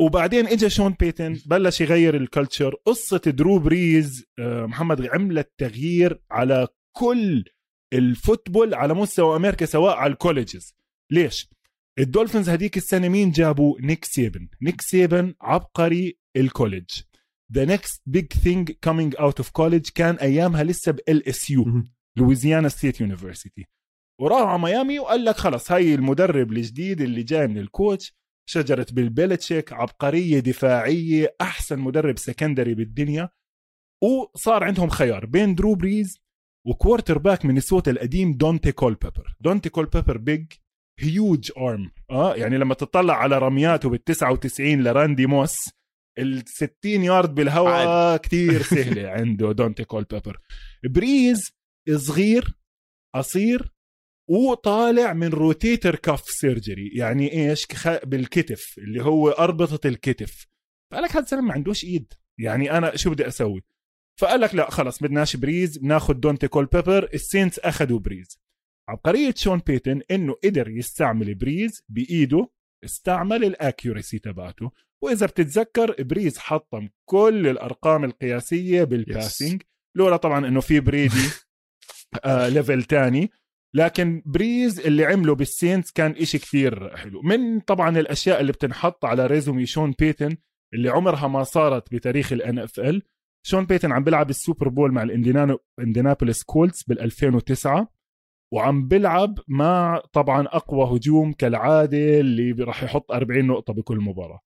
وبعدين 0.00 0.46
اجى 0.46 0.70
Sean 0.70 0.92
Payton 1.00 1.40
بلش 1.46 1.80
يغير 1.80 2.16
ال 2.16 2.23
culture 2.23 2.74
قصة 2.74 3.18
Drew 3.18 3.58
Brees 3.58 4.24
آه، 4.38 4.66
محمد 4.66 5.06
عملت 5.06 5.52
تغيير 5.58 6.22
على 6.30 6.68
كل 6.96 7.44
ال 7.92 8.01
football 8.01 8.74
على 8.74 8.94
مستوى 8.94 9.36
أمريكا 9.36 9.66
سواء 9.66 9.96
على 9.96 10.12
ال 10.12 10.19
colleges 10.19 10.74
ليش؟ 11.12 11.50
ال 11.98 12.04
Dolphins 12.04 12.48
هديك 12.48 12.76
السنة 12.76 13.08
مين 13.08 13.30
جابوا؟ 13.30 13.80
Nick 13.80 14.04
Saban. 14.04 14.48
Nick 14.62 14.80
Saban 14.80 15.34
عبقري 15.40 16.18
ال 16.36 16.42
college 16.42 16.86
the 17.52 17.64
next 17.64 18.02
big 18.06 18.32
thing 18.32 18.72
coming 18.84 19.16
out 19.20 19.38
of 19.38 19.50
college 19.50 19.88
كان 19.94 20.14
أيامها 20.14 20.64
لسه 20.64 20.92
بـ 20.92 21.28
LSU. 21.28 21.50
Louisiana 21.50 22.68
State 22.68 23.00
University 23.00 23.64
وراح 24.20 24.48
على 24.48 24.62
ميامي 24.62 24.98
وقال 24.98 25.24
لك 25.24 25.36
خلص 25.36 25.72
هاي 25.72 25.94
المدرب 25.94 26.52
الجديد 26.52 27.00
اللي 27.00 27.22
جاي 27.22 27.46
من 27.46 27.58
ال 27.58 27.67
coach 27.67 28.14
شجرة 28.48 28.86
ال 28.92 29.00
Belichick 29.00 29.72
عبقرية 29.72 30.40
دفاعية 30.40 31.36
أحسن 31.40 31.78
مدرب 31.78 32.18
secondary 32.18 32.74
بالدنيا. 32.74 33.28
وصار 34.02 34.64
عندهم 34.64 34.88
خيار 34.88 35.26
بين 35.26 35.54
Drew 35.54 35.74
Brees 35.74 36.18
و 36.66 37.18
quarterback 37.18 37.44
من 37.44 37.56
الصوت 37.56 37.88
القديم 37.88 38.36
Daunte 38.36 38.72
Culpepper. 38.72 39.36
Daunte 39.40 39.68
Culpepper 39.68 40.18
big 40.18 40.46
huge 41.00 41.52
arm 41.58 41.90
آه 42.10 42.34
يعني 42.34 42.58
لما 42.58 42.74
تطلع 42.74 43.14
على 43.14 43.38
رمياته 43.38 43.88
بال 43.88 44.04
99 44.04 44.82
ل 44.82 44.89
Randy 44.89 45.26
Moss 45.26 45.56
ال 46.18 46.42
60 46.46 46.70
يارد 46.84 47.34
بالهواء 47.34 48.16
كتير 48.24 48.62
سهلة 48.62 49.08
عنده 49.08 49.52
Daunte 49.52 49.84
Culpepper 49.84 50.40
Brees 50.90 51.50
صغير 51.96 52.56
قصير 53.14 53.76
وطالع 54.30 55.12
من 55.12 55.28
rotator 55.28 55.96
cuff 55.96 56.20
surgery 56.20 56.90
يعني 56.94 57.32
إيش؟ 57.32 57.66
بالكتف 58.04 58.78
اللي 58.78 59.04
هو 59.04 59.30
أربطة 59.30 59.86
الكتف. 59.88 60.46
فقال 60.92 61.04
لك 61.04 61.10
هذا 61.10 61.20
الزلمة 61.20 61.42
ما 61.42 61.52
عندوش 61.52 61.84
إيد. 61.84 62.12
يعني 62.40 62.70
أنا 62.70 62.96
شو 62.96 63.10
بدي 63.10 63.26
أسوي؟ 63.26 63.64
فقال 64.20 64.40
لك 64.40 64.54
لا 64.54 64.70
خلص 64.70 65.02
بدناش 65.02 65.36
Brees 65.36 65.78
بناخذ 65.78 66.14
Daunte 66.14 66.48
Culpepper 66.48 66.66
ال 66.66 67.08
Saints 67.14 67.58
أخذوا 67.58 67.98
Brees. 67.98 68.38
عبقرية 68.88 69.34
Sean 69.36 69.58
Payton 69.66 70.02
إنه 70.10 70.34
قدر 70.44 70.68
يستعمل 70.68 71.34
Brees 71.34 71.82
بإيده 71.88 72.48
استعمل 72.84 73.44
ال 73.44 73.52
accuracy 73.52 74.18
تبعته 74.18 74.70
وإذا 75.02 75.26
بتتذكر 75.26 76.02
Brees 76.02 76.38
حطم 76.38 76.88
كل 77.08 77.46
الأرقام 77.46 78.04
القياسية 78.04 78.84
بال 78.84 79.01
passing 79.01 79.62
لولا 79.96 80.16
طبعا 80.16 80.48
إنه 80.48 80.60
في 80.60 80.80
Brady 80.80 81.28
آه 82.24 82.48
level 82.48 82.82
تاني. 82.82 83.30
لكن 83.74 84.22
Brees 84.26 84.80
اللي 84.80 85.04
عمله 85.04 85.34
بال 85.34 85.49
Saints 85.49 85.92
كان 85.92 86.10
إشي 86.10 86.38
كثير 86.38 86.96
حلو. 86.96 87.22
من 87.22 87.60
طبعا 87.60 87.98
الأشياء 87.98 88.40
اللي 88.40 88.52
بتنحط 88.52 89.04
على 89.04 89.26
résumé 89.26 89.66
Sean 89.66 89.94
Payton 89.98 90.36
اللي 90.74 90.88
عمرها 90.88 91.28
ما 91.28 91.42
صارت 91.42 91.94
بتاريخ 91.94 92.32
ال 92.32 93.02
NFL 93.46 93.55
Sean 93.55 93.66
Payton 93.66 93.92
عم 93.92 94.04
بيلعب 94.04 94.30
ال 94.30 94.36
Super 94.36 94.68
Bowl 94.68 94.92
مع 94.92 95.02
ال 95.02 95.09
Indiana 95.09 95.58
Indianapolis 95.78 96.42
Colts 96.42 96.82
بال 96.82 97.00
2009 97.00 97.95
وعم 98.52 98.88
بيلعب 98.88 99.38
مع 99.48 100.02
طبعا 100.12 100.46
أقوى 100.46 100.96
هجوم 100.96 101.32
كالعادة 101.32 102.20
اللي 102.20 102.64
راح 102.64 102.82
يحط 102.82 103.12
40 103.12 103.46
نقطة 103.46 103.72
بكل 103.72 104.00
مباراة. 104.00 104.40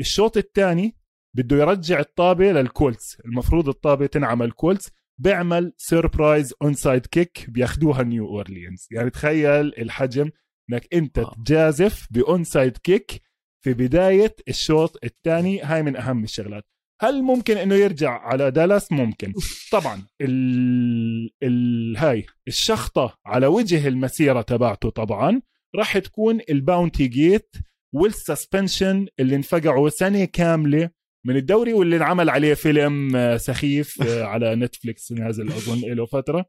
الشوط 0.00 0.36
الثاني 0.36 0.96
بده 1.36 1.56
يرجع 1.56 2.00
الطابة 2.00 2.52
لل 2.52 2.69
Colts. 2.69 3.20
المفروض 3.24 3.68
الطابة 3.68 4.06
تنعمل 4.06 4.50
Colts 4.50 4.90
بيعمل 5.20 5.72
surprise 5.76 6.54
onside 6.62 7.06
kick 7.06 7.50
بياخدوها 7.50 8.02
New 8.02 8.26
Orleans 8.28 8.88
يعني 8.90 9.10
تخيل 9.10 9.66
الحجم 9.78 10.30
إنك 10.72 10.94
أنت 10.94 11.18
آه. 11.18 11.34
تجازف 11.44 12.08
بـ 12.10 12.44
onside 12.44 12.76
kick 12.76 13.22
في 13.64 13.74
بداية 13.74 14.34
الشوط 14.48 15.04
الثاني. 15.04 15.62
هاي 15.62 15.82
من 15.82 15.96
أهم 15.96 16.24
الشغلات. 16.24 16.64
هل 17.00 17.22
ممكن 17.22 17.56
إنه 17.56 17.74
يرجع 17.74 18.10
على 18.10 18.50
دالاس؟ 18.50 18.92
ممكن. 18.92 19.32
طبعا 19.72 20.02
ال... 20.20 21.30
ال... 21.42 21.96
هاي 21.96 22.26
الشخطة 22.48 23.18
على 23.26 23.46
وجه 23.46 23.88
المسيرة 23.88 24.42
تبعته 24.42 24.90
طبعا 24.90 25.40
راح 25.76 25.98
تكون 25.98 26.40
ال 26.50 26.55
Bountygate 26.55 27.06
وال 27.06 27.56
suspension 27.94 29.06
اللي 29.20 29.36
انفقعوا 29.36 29.88
سنة 29.88 30.24
كاملة 30.24 30.90
من 31.26 31.36
الدوري 31.36 31.72
واللي 31.72 31.96
انعمل 31.96 32.30
عليه 32.30 32.54
فيلم 32.54 33.16
آه، 33.16 33.36
سخيف 33.36 34.02
آه، 34.02 34.24
على 34.32 34.54
Netflix 34.54 35.12
نازل 35.12 35.48
أظن 35.48 35.80
له 35.80 36.06
فترة. 36.06 36.46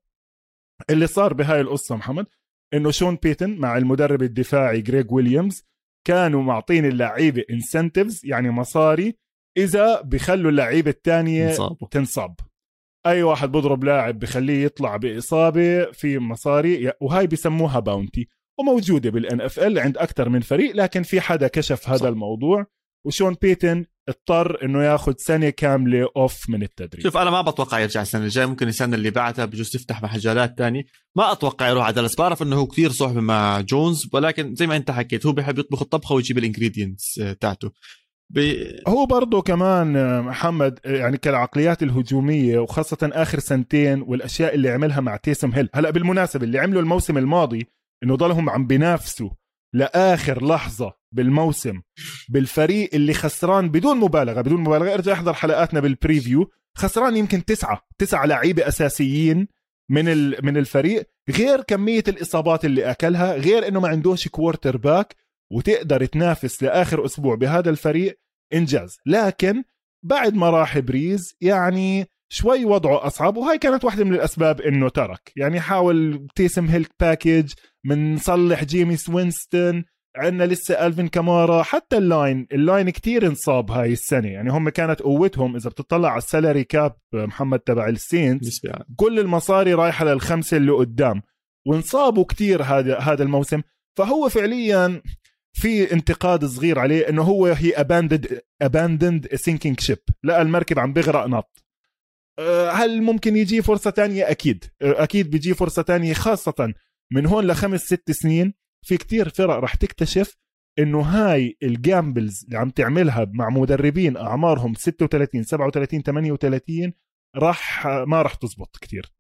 اللي 0.90 1.08
صار 1.08 1.34
بهاي 1.34 1.62
القصة 1.62 1.96
محمد 1.96 2.26
إنه 2.74 2.92
Sean 2.92 3.16
Payton 3.16 3.58
مع 3.58 3.78
المدرب 3.78 4.24
الدفاعي 4.24 4.82
Gregg 4.82 5.12
Williams 5.12 5.64
كانوا 6.08 6.44
معطين 6.44 6.86
اللعيبة 6.86 7.44
incentives 7.52 8.22
يعني 8.26 8.52
مصاري 8.52 9.18
إذا 9.58 10.02
بخلوا 10.02 10.52
اللعيبة 10.52 10.92
الثانية 10.92 11.50
انصابوا 11.50 11.88
تنصاب. 11.92 12.36
أي 13.06 13.24
واحد 13.24 13.52
بضرب 13.52 13.84
لاعب 13.84 14.20
بخليه 14.20 14.66
يطلع 14.66 14.98
بإصابة 14.98 15.92
في 15.92 16.20
مصاري 16.20 16.92
وهاي 17.02 17.28
بسموها 17.28 17.80
bounty 17.80 18.28
وموجودة 18.60 19.10
بال 19.10 19.42
NFL 19.42 19.80
عند 19.80 19.98
أكثر 19.98 20.30
من 20.30 20.42
فريق 20.42 20.76
لكن 20.76 21.04
في 21.04 21.22
حدا 21.22 21.48
كشف 21.48 21.90
هذا 21.90 21.98
صح. 21.98 22.06
الموضوع 22.06 22.66
و 23.06 23.12
Sean 23.12 23.36
Payton 23.42 23.86
اضطر 24.10 24.66
إنه 24.66 24.84
ياخذ 24.84 25.14
سنة 25.18 25.50
كاملة 25.50 26.08
off 26.18 26.50
من 26.50 26.64
التدريب. 26.64 27.04
شوف 27.04 27.18
أنا 27.18 27.30
ما 27.30 27.42
بتوقع 27.42 27.80
يرجع 27.80 28.02
السنة 28.02 28.24
الجاية 28.24 28.46
ممكن 28.46 28.68
السنة 28.68 28.96
اللي 28.96 29.10
بعدها 29.10 29.46
بجوز 29.46 29.70
تفتح 29.70 30.04
مجالات 30.04 30.58
تاني 30.58 30.88
ما 31.16 31.32
أتوقع 31.32 31.70
يروح 31.70 31.86
على 31.86 31.96
دالاس 31.96 32.16
بعرف 32.16 32.44
إنه 32.44 32.56
هو 32.56 32.68
كثير 32.68 32.92
صحبه 32.92 33.22
مع 33.22 33.62
جونز 33.62 34.10
ولكن 34.14 34.56
زي 34.56 34.68
ما 34.68 34.76
أنت 34.76 34.92
حكيت 34.92 35.26
هو 35.26 35.32
بيحب 35.32 35.60
يطبخ 35.60 35.82
الطبخة 35.82 36.16
ويجيب 36.16 36.38
ال 36.38 36.45
ingredients 36.45 37.22
تاعته. 37.40 37.72
بي... 38.30 38.76
هو 38.88 39.06
برضه 39.06 39.42
كمان 39.42 39.96
آه، 39.96 40.22
محمد 40.22 40.80
آه، 40.86 40.92
يعني 40.92 41.18
كالعقليات 41.18 41.84
الهجومية 41.84 42.60
وخاصة 42.60 43.10
آخر 43.14 43.40
سنتين 43.40 44.02
والأشياء 44.02 44.56
اللي 44.56 44.70
عملها 44.70 45.00
مع 45.02 45.16
Taysom 45.16 45.52
Hill. 45.52 45.70
هلا 45.76 45.90
بالمناسبة 45.90 46.44
اللي 46.44 46.60
عمله 46.60 46.80
الموسم 46.80 47.18
الماضي 47.18 47.68
إنه 48.04 48.16
ضلهم 48.16 48.50
عم 48.50 48.68
بينافسوا 48.68 49.30
لآخر 49.74 50.46
لحظة 50.48 50.94
بالموسم 51.12 51.82
بالفريق 52.30 52.90
اللي 52.94 53.14
خسران 53.14 53.70
بدون 53.70 53.98
مبالغة 53.98 54.42
بدون 54.42 54.62
مبالغة. 54.62 54.94
ارجع 54.94 55.14
احضر 55.14 55.34
حلقاتنا 55.34 55.80
بال 55.80 55.96
preview 55.96 56.52
خسران 56.78 57.18
يمكن 57.18 57.46
تسعة 57.46 57.82
تسعة 57.98 58.26
لعيبة 58.26 58.68
أساسيين 58.68 59.48
من 59.92 60.06
من 60.46 60.58
الفريق. 60.58 61.10
غير 61.30 61.62
كمية 61.62 62.04
الإصابات 62.08 62.66
اللي 62.66 62.92
أكلها 62.92 63.36
غير 63.36 63.68
إنه 63.68 63.80
ما 63.80 63.88
عندوش 63.88 64.28
quarterback 64.28 65.16
وتقدر 65.52 66.06
تنافس 66.06 66.64
لآخر 66.64 67.06
أسبوع 67.06 67.36
بهذا 67.36 67.70
الفريق 67.70 68.20
إنجاز. 68.54 68.98
لكن 69.06 69.64
بعد 70.06 70.36
ما 70.36 70.50
راح 70.50 70.80
Brees 70.80 71.36
يعني 71.42 72.06
شوي 72.32 72.66
وضعه 72.66 73.08
أصعب 73.08 73.38
وهاي 73.38 73.58
كانت 73.58 73.86
واحدة 73.86 74.04
من 74.04 74.14
الأسباب 74.14 74.62
إنه 74.62 74.90
ترك. 74.90 75.32
يعني 75.36 75.60
حاول 75.60 76.28
Taysom 76.36 76.66
Hill 76.66 76.92
package 77.00 77.54
من 77.86 78.18
صلح 78.18 78.64
Jameis 78.64 79.10
Winston 79.10 79.86
عندنا 80.18 80.44
لسه 80.44 80.88
Alvin 80.88 81.08
Kamara 81.08 81.64
حتى 81.64 81.98
ال 81.98 82.08
line 82.08 82.48
ال 82.52 82.60
line 82.60 82.90
كتير 82.90 83.28
انصاب 83.28 83.72
هاي 83.72 83.92
السنة. 83.94 84.28
يعني 84.28 84.52
هم 84.52 84.70
كانت 84.70 85.02
قوتهم 85.02 85.56
إذا 85.56 85.70
بتطلع 85.70 86.10
على 86.10 86.18
ال 86.18 86.25
salary 86.25 86.64
cap 86.64 86.96
محمد 87.14 87.60
تبع 87.60 87.88
ال 87.88 87.99
Saints 87.99 88.64
يعني. 88.64 88.86
كل 88.96 89.20
المصاري 89.20 89.74
رايحة 89.74 90.06
للخمسة 90.06 90.58
اللي 90.58 90.72
قدام. 90.72 91.22
وانصابوا 91.68 92.26
كتير 92.26 92.64
هذا 92.64 93.00
هذا 93.00 93.24
الموسم. 93.24 93.62
فهو 93.98 94.30
فعليا 94.30 95.02
في 95.56 95.94
انتقاد 95.94 96.46
صغير 96.46 96.80
عليه 96.80 97.10
إنه 97.10 97.22
هو 97.22 97.46
he 97.46 97.74
abandoned 97.74 98.42
abandoned 98.62 99.36
sinking 99.36 99.80
ship 99.80 99.98
لقى 100.24 100.42
المركب 100.42 100.80
عم 100.80 100.94
بغرق 100.94 101.26
نط. 101.28 101.64
أه، 102.40 102.72
هل 102.72 103.02
ممكن 103.02 103.36
يجي 103.36 103.62
فرصة 103.62 103.90
تانية؟ 103.90 104.32
أكيد. 104.32 104.64
أه، 104.82 105.04
أكيد 105.04 105.30
بيجي 105.30 105.54
فرصة 105.54 105.82
تانية 105.82 106.14
خاصة 106.14 106.74
من 107.12 107.26
هون 107.26 107.48
لخمس 107.48 107.82
ست 107.82 108.12
سنين. 108.12 108.54
في 108.86 108.98
كتير 108.98 109.30
فرق 109.30 109.56
رح 109.56 109.76
تكتشف 109.76 110.38
إنه 110.80 111.02
هاي 111.02 111.58
ال 111.64 111.74
gambles 111.74 112.44
اللي 112.46 112.58
عم 112.58 112.70
تعملها 112.70 113.28
مع 113.34 113.50
مدربين 113.50 114.18
أعمارهم 114.18 114.74
36 114.74 115.44
37 115.44 116.02
38 116.02 116.94
راح 117.36 117.88
ما 117.88 118.22
راح 118.22 118.34
تزبط 118.34 118.78
كتير. 118.82 119.12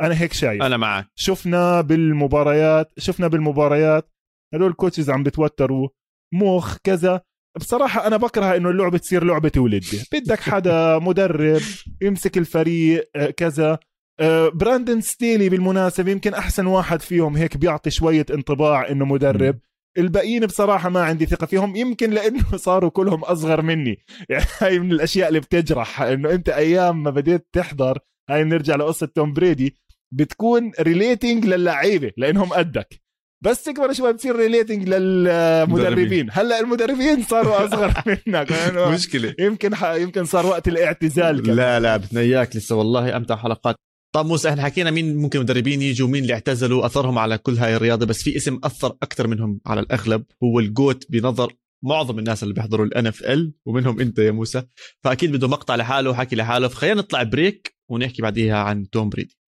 أنا 0.00 0.20
هيك 0.20 0.32
شايف. 0.32 0.62
أنا 0.62 0.76
معك. 0.76 1.06
شفنا 1.14 1.80
بالمباريات 1.80 2.92
شفنا 2.98 3.28
بالمباريات 3.28 4.11
هدول 4.54 4.70
ال 4.70 4.75
coaches 4.75 5.10
عم 5.10 5.22
بتوتروا 5.22 5.88
مخ 6.34 6.76
كذا. 6.84 7.20
بصراحة 7.56 8.06
أنا 8.06 8.16
بكره 8.16 8.56
إنه 8.56 8.70
اللعبة 8.70 8.98
تصير 8.98 9.24
لعبة 9.24 9.52
ولاد. 9.56 10.02
بدك 10.12 10.40
حدا 10.40 10.98
مدرب 11.08 11.60
يمسك 12.02 12.38
الفريق 12.38 13.10
آه، 13.16 13.30
كذا. 13.30 13.78
آه، 14.20 14.48
براندن 14.48 15.00
ستيلي 15.00 15.48
بالمناسبة 15.48 16.10
يمكن 16.10 16.34
أحسن 16.34 16.66
واحد 16.66 17.00
فيهم 17.00 17.36
هيك 17.36 17.56
بيعطي 17.56 17.90
شوية 17.90 18.26
انطباع 18.30 18.88
إنه 18.90 19.04
مدرب. 19.04 19.58
الباقيين 19.98 20.46
بصراحة 20.46 20.88
ما 20.88 21.00
عندي 21.02 21.26
ثقة 21.26 21.46
فيهم 21.46 21.76
يمكن 21.76 22.10
لأنه 22.10 22.56
صاروا 22.56 22.90
كلهم 22.90 23.24
أصغر 23.24 23.62
مني. 23.62 23.98
يعني 24.28 24.44
هاي 24.58 24.78
من 24.78 24.92
الأشياء 24.92 25.28
اللي 25.28 25.40
بتجرح 25.40 26.02
إنه 26.02 26.30
أنت 26.30 26.48
أيام 26.48 27.02
ما 27.02 27.10
بديت 27.10 27.46
تحضر 27.52 27.98
هاي 28.30 28.44
بنرجع 28.44 28.76
لقصة 28.76 29.06
توم 29.06 29.32
بريدي 29.32 29.76
بتكون 30.14 30.72
relating 30.80 31.46
للعيبة 31.46 32.12
لأنهم 32.16 32.48
قدك. 32.52 33.01
بس 33.44 33.62
تكبر 33.64 33.92
شوي 33.92 34.12
بتصير 34.12 34.36
relating 34.36 34.88
للمدربين. 34.88 36.28
هلأ 36.30 36.60
المدربين 36.60 37.22
صاروا 37.22 37.64
أصغر 37.66 37.92
منك. 38.26 38.52
مشكلة. 38.76 39.34
يمكن 39.38 39.74
ح... 39.74 39.84
يمكن 39.84 40.24
صار 40.24 40.46
وقت 40.46 40.68
الاعتزال 40.68 41.42
كمان. 41.42 41.56
لا 41.56 41.80
لا 41.80 41.96
بدنا 41.96 42.20
اياك 42.20 42.56
لسه. 42.56 42.76
والله 42.76 43.16
أمتع 43.16 43.36
حلقات. 43.36 43.76
طب 44.14 44.26
موسى 44.26 44.48
إحنا 44.48 44.62
حكينا 44.62 44.90
مين 44.90 45.16
ممكن 45.16 45.40
مدربين 45.40 45.82
يجوا 45.82 46.08
مين 46.08 46.22
اللي 46.22 46.34
اعتزلوا 46.34 46.86
أثرهم 46.86 47.18
على 47.18 47.38
كل 47.38 47.54
هاي 47.58 47.76
الرياضة 47.76 48.06
بس 48.06 48.22
في 48.22 48.36
اسم 48.36 48.60
أثر 48.64 48.96
أكثر 49.02 49.26
منهم 49.26 49.60
على 49.66 49.80
الأغلب 49.80 50.24
هو 50.42 50.60
ال 50.60 50.69
GOAT 50.69 51.06
بنظر 51.10 51.52
معظم 51.84 52.18
الناس 52.18 52.42
اللي 52.42 52.54
بيحضروا 52.54 52.86
ال 52.86 53.06
NFL 53.06 53.54
ومنهم 53.66 54.00
أنت 54.00 54.18
يا 54.18 54.30
موسى. 54.30 54.62
فأكيد 55.04 55.32
بده 55.32 55.48
مقطع 55.48 55.76
لحاله 55.76 56.10
وحكي 56.10 56.36
لحاله. 56.36 56.68
فخلينا 56.68 56.94
نطلع 56.94 57.22
break 57.22 57.76
ونحكي 57.90 58.22
بعديها 58.22 58.56
عن 58.56 58.90
توم 58.90 59.08
بريدي. 59.08 59.38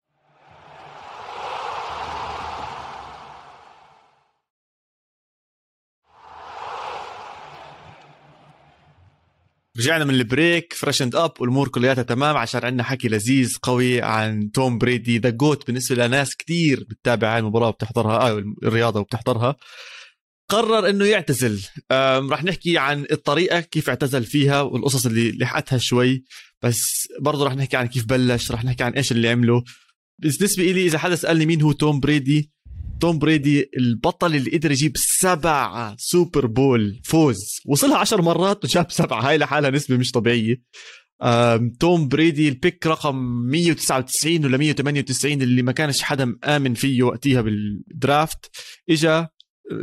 رجعنا 9.79 10.05
من 10.05 10.15
ال 10.15 10.24
break 10.24 10.73
freshened 10.73 11.17
up 11.17 11.33
والأمور 11.41 11.69
كلياتها 11.69 12.03
تمام 12.03 12.37
عشان 12.37 12.65
عندنا 12.65 12.83
حكي 12.83 13.09
لذيذ 13.09 13.57
قوي 13.63 14.03
عن 14.03 14.51
توم 14.51 14.79
بريدي 14.79 15.19
the 15.19 15.31
GOAT 15.31 15.67
بالنسبة 15.67 16.07
لناس 16.07 16.37
كتير 16.37 16.85
بتتابع 16.91 17.33
هاي 17.35 17.39
المباراة 17.39 17.69
وبتحضرها 17.69 18.31
آه 18.31 18.45
الرياضة 18.63 19.01
وبتحضرها. 19.01 19.57
قرر 20.51 20.89
إنه 20.89 21.05
يعتزل. 21.05 21.63
راح 22.31 22.45
نحكي 22.45 22.79
عن 22.79 23.07
الطريقة 23.13 23.61
كيف 23.61 23.89
اعتزل 23.89 24.25
فيها 24.25 24.61
والقصص 24.61 25.07
اللي 25.07 25.33
لحقتها 25.33 25.79
شوي 25.79 26.25
بس 26.63 27.09
برضه 27.21 27.45
راح 27.45 27.57
نحكي 27.57 27.77
عن 27.77 27.87
كيف 27.87 28.05
بلش 28.05 28.51
راح 28.51 28.65
نحكي 28.65 28.83
عن 28.85 28.93
إيش 28.93 29.13
اللي 29.13 29.29
عمله. 29.29 29.65
بالنسبة 30.19 30.63
لي 30.65 30.87
إذا 30.87 30.99
حدا 30.99 31.17
سألني 31.17 31.47
مين 31.47 31.63
هو 31.63 31.73
توم 31.73 32.01
بريدي 32.01 32.54
توم 33.01 33.19
بريدي 33.19 33.71
البطل 33.77 34.35
اللي 34.35 34.51
قدر 34.51 34.73
يجيب 34.73 34.93
سبع 34.97 35.95
Super 35.99 36.47
Bowl 36.47 37.01
فوز. 37.05 37.39
وصلها 37.67 37.99
عشر 37.99 38.23
مرات 38.23 38.65
وجاب 38.65 38.91
سبعة 38.91 39.29
هاي 39.29 39.39
لحالها 39.39 39.71
نسبة 39.71 39.97
مش 39.97 40.11
طبيعية. 40.11 40.63
توم 41.81 42.09
بريدي 42.09 42.49
ال 42.49 42.56
pick 42.56 42.87
رقم 42.87 43.17
199 43.51 44.45
ولا 44.45 44.57
198 44.57 45.43
اللي 45.43 45.63
ما 45.63 45.73
كانش 45.73 46.03
حدا 46.03 46.25
مآمن 46.25 46.75
فيه 46.75 47.03
وقتها 47.03 47.41
بال 47.41 47.68
draft. 47.68 48.51
إجا 48.91 49.29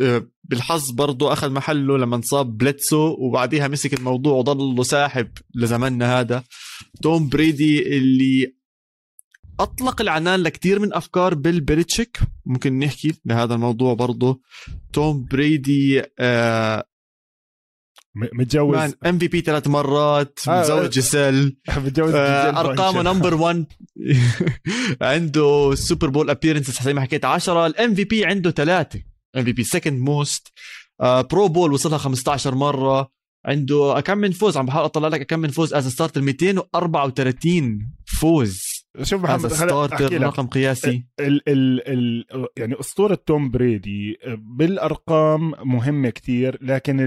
آه، 0.01 0.27
بالحظ 0.43 0.91
برضه 0.91 1.33
أخذ 1.33 1.49
محله 1.49 1.97
لما 1.97 2.15
انصاب 2.15 2.57
بليدسو 2.57 3.15
وبعديها 3.19 3.67
مسك 3.67 3.93
الموضوع 3.93 4.33
وضل 4.33 4.85
ساحب 4.85 5.27
لزماننا 5.55 6.19
هذا. 6.19 6.43
توم 7.01 7.29
بريدي 7.29 7.97
اللي 7.97 8.60
أطلق 9.63 10.01
العنان 10.01 10.39
لكثير 10.39 10.79
من 10.79 10.93
أفكار 10.93 11.33
بيل 11.33 11.61
بيلتشيك 11.61 12.19
ممكن 12.45 12.79
نحكي 12.79 13.13
لهذا 13.25 13.53
الموضوع 13.53 13.93
برضه. 13.93 14.41
توم 14.93 15.25
بريدي 15.31 16.03
آه 16.19 16.83
متجوز. 18.33 18.95
MVP 19.05 19.41
ثلاث 19.41 19.67
مرات 19.67 20.39
آه 20.47 20.59
متزوج 20.59 20.89
جيسيل. 20.89 21.57
متجوز 21.77 22.13
آه 22.15 22.59
أرقامه 22.59 23.01
number 23.01 23.33
1 23.33 23.65
عنده 25.01 25.75
Super 25.75 26.09
Bowl 26.09 26.29
appearances 26.29 26.81
زي 26.81 26.93
ما 26.93 27.01
حكيت 27.01 27.25
10 27.25 27.65
ال 27.67 27.95
MVP 27.95 28.25
عنده 28.25 28.51
ثلاثة. 28.51 29.01
MVP 29.37 29.63
second 29.63 29.99
most 29.99 30.47
Pro 31.01 31.47
Bowl 31.47 31.73
وصلها 31.73 31.97
15 31.97 32.55
مرة. 32.55 33.11
عنده 33.45 34.01
كم 34.05 34.17
من 34.17 34.31
فوز؟ 34.31 34.57
عم 34.57 34.65
بحاول 34.65 34.85
أطلع 34.85 35.07
لك 35.07 35.25
كم 35.25 35.39
من 35.39 35.49
فوز. 35.49 35.73
as 35.73 35.87
starter 35.87 36.17
234 36.17 37.79
فوز. 38.07 38.70
شوف 39.03 39.23
محمد 39.23 39.47
starter 39.47 40.21
رقم 40.21 40.47
قياسي. 40.47 41.03
ال 41.19 41.49
ال 41.49 41.87
ال 41.87 42.47
يعني 42.57 42.79
أسطورة 42.79 43.15
توم 43.25 43.51
بريدي 43.51 44.17
بالأرقام 44.37 45.53
مهمة 45.67 46.09
كتير 46.09 46.57
لكن 46.61 46.97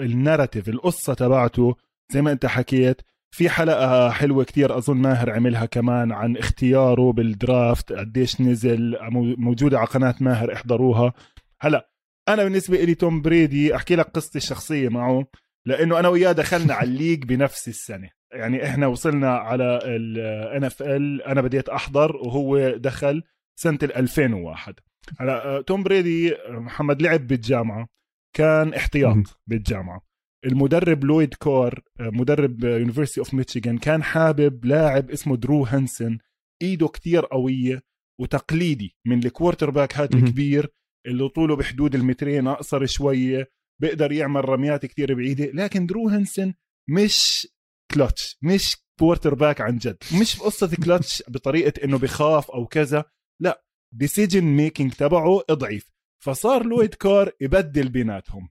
ال 0.00 0.07
narrative 0.07 0.68
القصة 0.68 1.14
تبعته 1.14 1.76
زي 2.12 2.22
ما 2.22 2.32
أنت 2.32 2.46
حكيت 2.46 3.02
في 3.30 3.48
حلقة 3.50 4.10
حلوة 4.10 4.44
كتير 4.44 4.78
أظن 4.78 4.96
ماهر 4.96 5.30
عملها 5.30 5.66
كمان 5.66 6.12
عن 6.12 6.36
اختياره 6.36 7.12
بال 7.12 7.35
draft 7.35 7.92
قديش 7.92 8.40
نزل 8.40 8.98
موجودة 9.38 9.78
على 9.78 9.86
قناة 9.86 10.14
ماهر 10.20 10.52
احضروها. 10.52 11.12
هلا 11.60 11.90
أنا 12.28 12.44
بالنسبة 12.44 12.84
لي 12.84 12.94
توم 12.94 13.22
بريدي 13.22 13.76
أحكي 13.76 13.96
لك 13.96 14.06
قصتي 14.06 14.38
الشخصية 14.38 14.88
معه 14.88 15.26
لأنه 15.66 15.98
أنا 15.98 16.08
وياه 16.08 16.32
دخلنا 16.32 16.74
على 16.74 16.88
ال 16.88 16.93
league 16.93 17.24
بنفس 17.24 17.68
السنة. 17.68 18.15
يعني 18.32 18.64
إحنا 18.64 18.86
وصلنا 18.86 19.30
على 19.30 19.80
ال 19.84 20.64
NFL 20.64 21.22
أنا 21.22 21.40
بديت 21.40 21.68
أحضر 21.68 22.16
وهو 22.16 22.76
دخل 22.76 23.22
سنة 23.60 23.78
2001 23.82 24.74
هلا 25.18 25.60
توم 25.66 25.82
بريدي 25.82 26.34
محمد 26.48 27.02
لعب 27.02 27.26
بالجامعة. 27.26 27.88
كان 28.36 28.74
احتياط 28.74 29.40
بالجامعة. 29.46 30.06
المدرب 30.46 31.04
لويد 31.04 31.34
كار 31.34 31.80
مدرب 32.00 32.64
University 32.64 33.20
of 33.20 33.34
Michigan 33.34 33.78
كان 33.78 34.02
حابب 34.02 34.64
لاعب 34.64 35.10
اسمه 35.10 35.36
درو 35.36 35.64
هانسن. 35.64 36.18
إيده 36.62 36.88
كتير 36.88 37.26
قوية 37.26 37.82
وتقليدي 38.20 38.96
من 39.06 39.18
ال 39.18 39.70
quarterback 39.70 39.96
هاد 39.96 40.14
الكبير 40.14 40.72
اللي 41.06 41.28
طوله 41.28 41.56
بحدود 41.56 41.94
المترين 41.94 42.46
أقصر 42.46 42.86
شوية 42.86 43.50
بيقدر 43.80 44.12
يعمل 44.12 44.48
رميات 44.48 44.86
كتير 44.86 45.14
بعيدة. 45.14 45.44
لكن 45.44 45.86
درو 45.86 46.08
هانسن 46.08 46.54
مش 46.88 47.48
كلتش 47.94 48.38
مش 48.42 48.76
quarterback 48.98 49.60
عن 49.60 49.78
جد. 49.78 49.96
مش 50.20 50.40
قصة 50.40 50.76
كلتش 50.84 51.22
بطريقة 51.28 51.84
إنه 51.84 51.98
بخاف 51.98 52.50
أو 52.50 52.66
كذا 52.66 53.04
لا 53.42 53.64
decision 53.94 54.44
making 54.44 54.92
تبعه 54.92 55.42
ضعيف. 55.52 55.90
فصار 56.24 56.66
لويد 56.66 56.94
كار 56.94 57.32
يبدل 57.40 57.88
بيناتهم. 57.88 58.48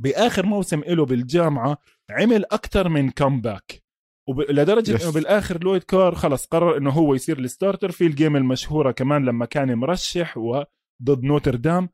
بآخر 0.00 0.46
موسم 0.46 0.80
له 0.80 1.06
بالجامعة 1.06 1.78
عمل 2.10 2.44
أكثر 2.44 2.88
من 2.88 3.10
comeback 3.10 3.82
وب... 4.28 4.40
لدرجة 4.40 4.98
yes. 4.98 5.02
إنه 5.02 5.12
بالآخر 5.12 5.64
لويد 5.64 5.82
كار 5.82 6.14
خلص 6.14 6.46
قرر 6.46 6.76
إنه 6.76 6.90
هو 6.90 7.14
يصير 7.14 7.38
ال 7.38 7.45
starter 7.45 7.90
في 7.90 8.06
ال 8.06 8.12
game 8.12 8.36
المشهورة 8.36 8.90
كمان 8.92 9.24
لما 9.24 9.46
كان 9.46 9.74
مرشح 9.74 10.36
وضد 10.38 11.22
نوتردام. 11.22 11.88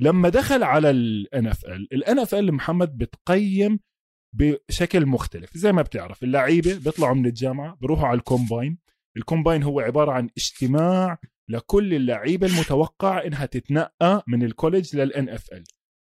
لما 0.00 0.28
دخل 0.28 0.62
على 0.62 0.90
ال 0.90 1.94
NFL 1.94 2.34
ال 2.34 2.39
NFL 2.39 2.54
محمد 2.54 2.98
بتقيم 2.98 3.80
بشكل 4.32 5.06
مختلف. 5.06 5.56
زي 5.56 5.72
ما 5.72 5.82
بتعرف 5.82 6.22
اللعيبة 6.22 6.74
بيطلعوا 6.74 7.14
من 7.14 7.26
الجامعة 7.26 7.78
بروحوا 7.80 8.06
على 8.06 8.18
ال 8.18 8.25
combine. 8.25 8.78
ال 9.16 9.22
combine 9.22 9.62
هو 9.62 9.80
عبارة 9.80 10.12
عن 10.12 10.28
اجتماع 10.38 11.18
لكل 11.50 11.94
اللعيبة 11.94 12.46
المتوقع 12.46 13.24
إنها 13.26 13.46
تتنقى 13.46 14.24
من 14.28 14.42
ال 14.42 15.64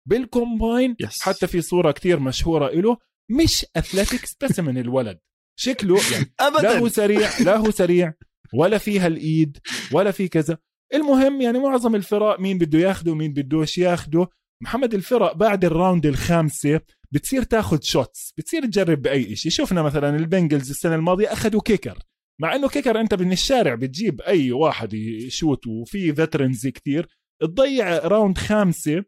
college 0.10 0.38
لل 0.38 0.47
NFL 0.47 0.59
بال 0.59 0.67
combine 0.67 0.96
yes. 1.04 1.22
حتى 1.22 1.48
في 1.48 1.62
صورة 1.62 1.92
كتير 1.92 2.20
مشهورة 2.20 2.70
له 2.70 2.98
مش 3.32 3.66
athletics 3.76 4.36
بس 4.44 4.60
من 4.60 4.78
الولد. 4.78 5.20
شكله 5.60 5.98
يعني 6.12 6.34
ابدا. 6.40 6.62
لا 6.62 6.80
هو 6.80 6.88
سريع 6.88 7.30
لا 7.40 7.58
هو 7.58 7.72
سريع 7.72 8.14
ولا 8.54 8.78
فيها 8.78 9.08
الإيد 9.08 9.58
ولا 9.92 10.12
في 10.12 10.28
كذا. 10.28 10.58
المهم 10.94 11.42
يعني 11.42 11.60
معظم 11.60 11.96
الفرق 11.96 12.40
مين 12.40 12.58
بده 12.58 12.80
ياخده 12.80 13.16
مين 13.16 13.34
بدوش 13.34 13.78
ياخده. 13.78 14.28
محمد 14.62 14.94
الفرق 14.94 15.34
بعد 15.34 15.66
ال 15.66 15.72
round 15.72 16.06
الخامسة 16.06 16.82
بتصير 17.12 17.44
تاخذ 17.44 17.82
shots 17.82 18.34
بتصير 18.38 18.66
تجرب 18.66 19.02
بأي 19.02 19.36
شيء 19.36 19.52
شفنا 19.52 19.82
مثلا 19.82 20.16
ال 20.16 20.22
Bengals 20.22 20.70
السنة 20.70 20.96
الماضية 20.96 21.34
أخذوا 21.34 21.62
kicker 21.62 22.00
مع 22.42 22.56
إنه 22.56 22.70
kicker 22.70 23.00
أنت 23.00 23.14
من 23.14 23.32
الشارع 23.32 23.76
بتجيب 23.76 24.22
أي 24.22 24.52
واحد 24.52 24.94
يشوت 24.94 25.68
وفي 25.68 26.14
veterans 26.16 26.68
كثير 26.68 27.08
تضيع 27.42 27.98
round 27.98 28.38
خامسة 28.38 29.04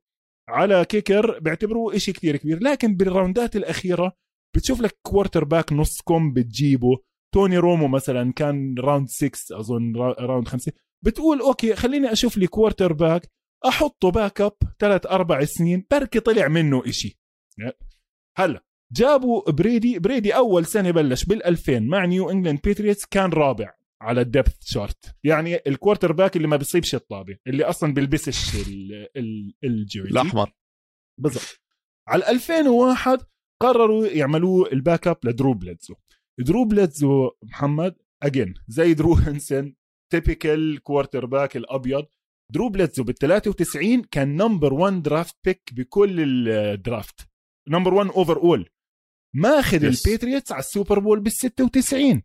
على 0.49 0.85
kicker 0.85 1.39
بيعتبروه 1.39 1.95
إشي 1.95 2.13
كتير 2.13 2.37
كبير. 2.37 2.63
لكن 2.63 2.95
بال 2.95 3.12
راوندات 3.12 3.55
الأخيرة 3.55 4.13
بتشوف 4.55 4.81
لك 4.81 4.99
quarterback 5.01 5.73
نص 5.73 6.01
كوم 6.01 6.33
بتجيبه. 6.33 6.97
توني 7.33 7.57
رومو 7.57 7.87
مثلا 7.87 8.33
كان 8.33 8.75
round 8.79 9.09
6 9.09 9.59
أظن 9.59 9.95
round 9.95 10.47
5 10.47 10.71
بتقول 11.05 11.39
okay 11.39 11.75
خليني 11.75 12.11
أشوف 12.11 12.37
لي 12.37 12.47
quarterback 12.47 13.27
أحطه 13.65 14.11
backup 14.11 14.57
ثلاث 14.79 15.05
أربع 15.05 15.45
سنين 15.45 15.85
بركي 15.91 16.19
طلع 16.19 16.47
منه 16.47 16.83
إشي. 16.87 17.19
هلا 18.37 18.63
جابوا 18.93 19.51
بريدي 19.51 19.99
بريدي 19.99 20.35
أول 20.35 20.65
سنة 20.65 20.91
بلش 20.91 21.25
بال2000 21.25 21.69
مع 21.69 22.05
New 22.05 22.29
England 22.29 22.59
Patriots 22.63 23.05
كان 23.05 23.29
رابع 23.29 23.73
على 24.01 24.21
ال 24.21 24.27
depth 24.27 24.55
chart 24.61 25.15
يعني 25.23 25.59
ال 25.67 26.11
quarterback 26.11 26.35
اللي 26.35 26.47
ما 26.47 26.55
بيصيبش 26.57 26.95
الطابة 26.95 27.37
اللي 27.47 27.63
أصلا 27.63 27.93
بيلبسش 27.93 28.55
ال 29.63 29.70
jersey 29.70 30.11
الأحمر. 30.11 30.51
بالضبط. 31.19 31.61
على 32.07 32.29
2001 32.29 33.19
قرروا 33.61 34.07
يعملوا 34.07 34.73
ال 34.73 35.07
backup 35.07 35.17
لدرو 35.23 35.53
بليدسو 35.53 35.95
درو 36.39 36.65
بليدسو 36.65 37.31
محمد 37.43 37.95
again 38.23 38.53
زي 38.67 38.93
درو 38.93 39.13
هنسن 39.13 39.73
typical 40.11 40.83
quarterback 40.83 41.57
الأبيض. 41.57 42.05
درو 42.53 42.69
بليدسو 42.69 43.03
بال 43.03 43.15
93 43.15 44.03
كان 44.03 44.35
number 44.35 44.73
1 44.73 45.01
draft 45.01 45.35
pick 45.43 45.69
بكل 45.73 46.19
ال 46.49 46.62
draft 46.62 47.27
number 47.67 47.93
1 47.93 48.09
overall 48.09 48.69
ماخذ 49.35 49.83
ال 49.83 49.91
Patriots 49.91 50.51
على 50.51 50.59
ال 50.59 50.66
Super 50.66 50.99
Bowl 50.99 51.19
بال 51.19 51.31
96 51.31 52.21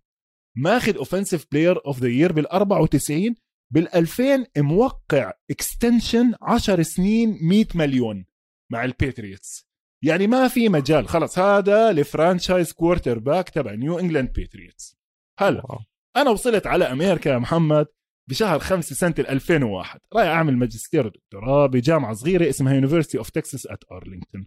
ماخذ 0.57 0.97
offensive 0.97 1.47
player 1.53 1.86
of 1.86 2.01
the 2.01 2.09
year 2.09 2.32
بال 2.33 2.47
94 2.47 3.35
بال 3.72 3.95
2000 3.95 4.47
موقع 4.57 5.33
extension 5.51 6.34
10 6.43 6.83
سنين 6.83 7.39
100 7.43 7.66
مليون 7.74 8.27
مع 8.72 8.85
ال 8.84 8.94
Patriots 8.94 9.66
يعني 10.05 10.27
ما 10.27 10.49
في 10.49 10.68
مجال. 10.68 11.09
خلص 11.09 11.39
هذا 11.39 11.91
ال 11.90 12.72
franchise 12.72 13.18
quarterback 13.18 13.49
تبع 13.49 13.74
New 13.74 13.99
England 13.99 14.32
Patriots 14.32 14.97
هلا 15.39 15.79
أنا 16.16 16.31
وصلت 16.31 16.66
على 16.66 16.85
أمريكا 16.85 17.29
يا 17.29 17.39
محمد. 17.39 17.87
بشهر 18.31 18.59
5 18.59 18.95
سنة 18.95 19.14
2001 19.18 20.01
رايح 20.14 20.29
أعمل 20.29 20.57
ماجستير 20.57 21.07
ودكتوراه 21.07 21.66
بجامعه 21.66 22.14
صغيرة 22.14 22.49
اسمها 22.49 22.74
University 22.74 23.18
of 23.18 23.30
Texas 23.30 23.66
at 23.66 23.84
Arlington 23.92 24.47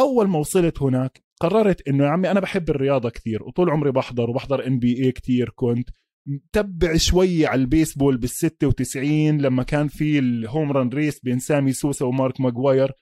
أول 0.00 0.28
ما 0.28 0.38
وصلت 0.38 0.82
هناك 0.82 1.22
قررت 1.40 1.88
إنه 1.88 2.04
يا 2.04 2.08
عمي 2.08 2.30
أنا 2.30 2.40
بحب 2.40 2.70
الرياضة 2.70 3.10
كثير 3.10 3.42
وطول 3.42 3.70
عمري 3.70 3.92
بحضر 3.92 4.30
وبحضر 4.30 4.66
NBA 4.66 5.12
كثير 5.12 5.50
كنت 5.54 5.90
متبع 6.28 6.96
شوي 6.96 7.46
على 7.46 7.60
البيسبول 7.60 8.16
بال 8.16 8.28
96 8.28 9.38
لما 9.38 9.62
كان 9.62 9.88
في 9.88 10.18
ال 10.18 10.29
home 10.29 10.72
run 10.72 10.88
race 10.88 11.20
بين 11.20 11.38
سامي 11.38 11.72
سوسا 11.72 12.04
ومارك 12.04 12.40
ماجواير 12.40 12.92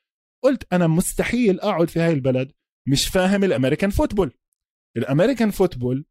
قلت 0.45 0.73
أنا 0.73 0.87
مستحيل 0.87 1.61
أقعد 1.61 1.91
في 1.91 2.01
هاي 2.01 2.13
البلد 2.13 2.53
مش 2.89 3.09
فاهم 3.09 3.45
ال 3.45 3.50
American 3.50 3.91
football. 3.91 4.33
ال 4.97 5.03
American 5.03 5.51
football 5.51 6.05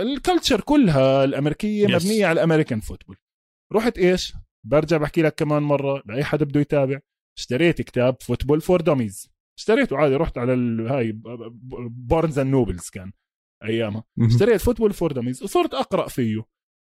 ال 0.00 0.08
culture 0.08 0.60
كلها 0.60 1.24
الأمريكية 1.24 1.86
yes. 1.86 1.90
مبنية 1.94 2.26
على 2.26 2.40
ال 2.40 2.44
American 2.44 2.80
football. 2.80 3.16
رحت 3.72 3.98
إيش؟ 3.98 4.34
برجع 4.66 4.96
بحكي 4.96 5.22
لك 5.22 5.34
كمان 5.34 5.62
مرة 5.62 6.02
لأي 6.06 6.24
حدا 6.24 6.44
بده 6.44 6.60
يتابع. 6.60 7.00
اشتريت 7.38 7.82
كتاب 7.82 8.16
Football 8.22 8.60
for 8.60 8.80
Dummies 8.80 9.28
اشتريته 9.58 9.96
عادي 9.96 10.14
رحت 10.14 10.38
على 10.38 10.52
هاي 10.90 11.20
Barnes 11.90 12.38
and 12.38 12.50
Nobles 12.50 12.88
كان 12.88 13.12
أيامها. 13.64 14.04
اشتريت 14.20 14.60
Football 14.60 14.92
for 14.92 15.12
Dummies 15.12 15.42
وصرت 15.42 15.74
أقرأ 15.74 16.08
فيه 16.08 16.44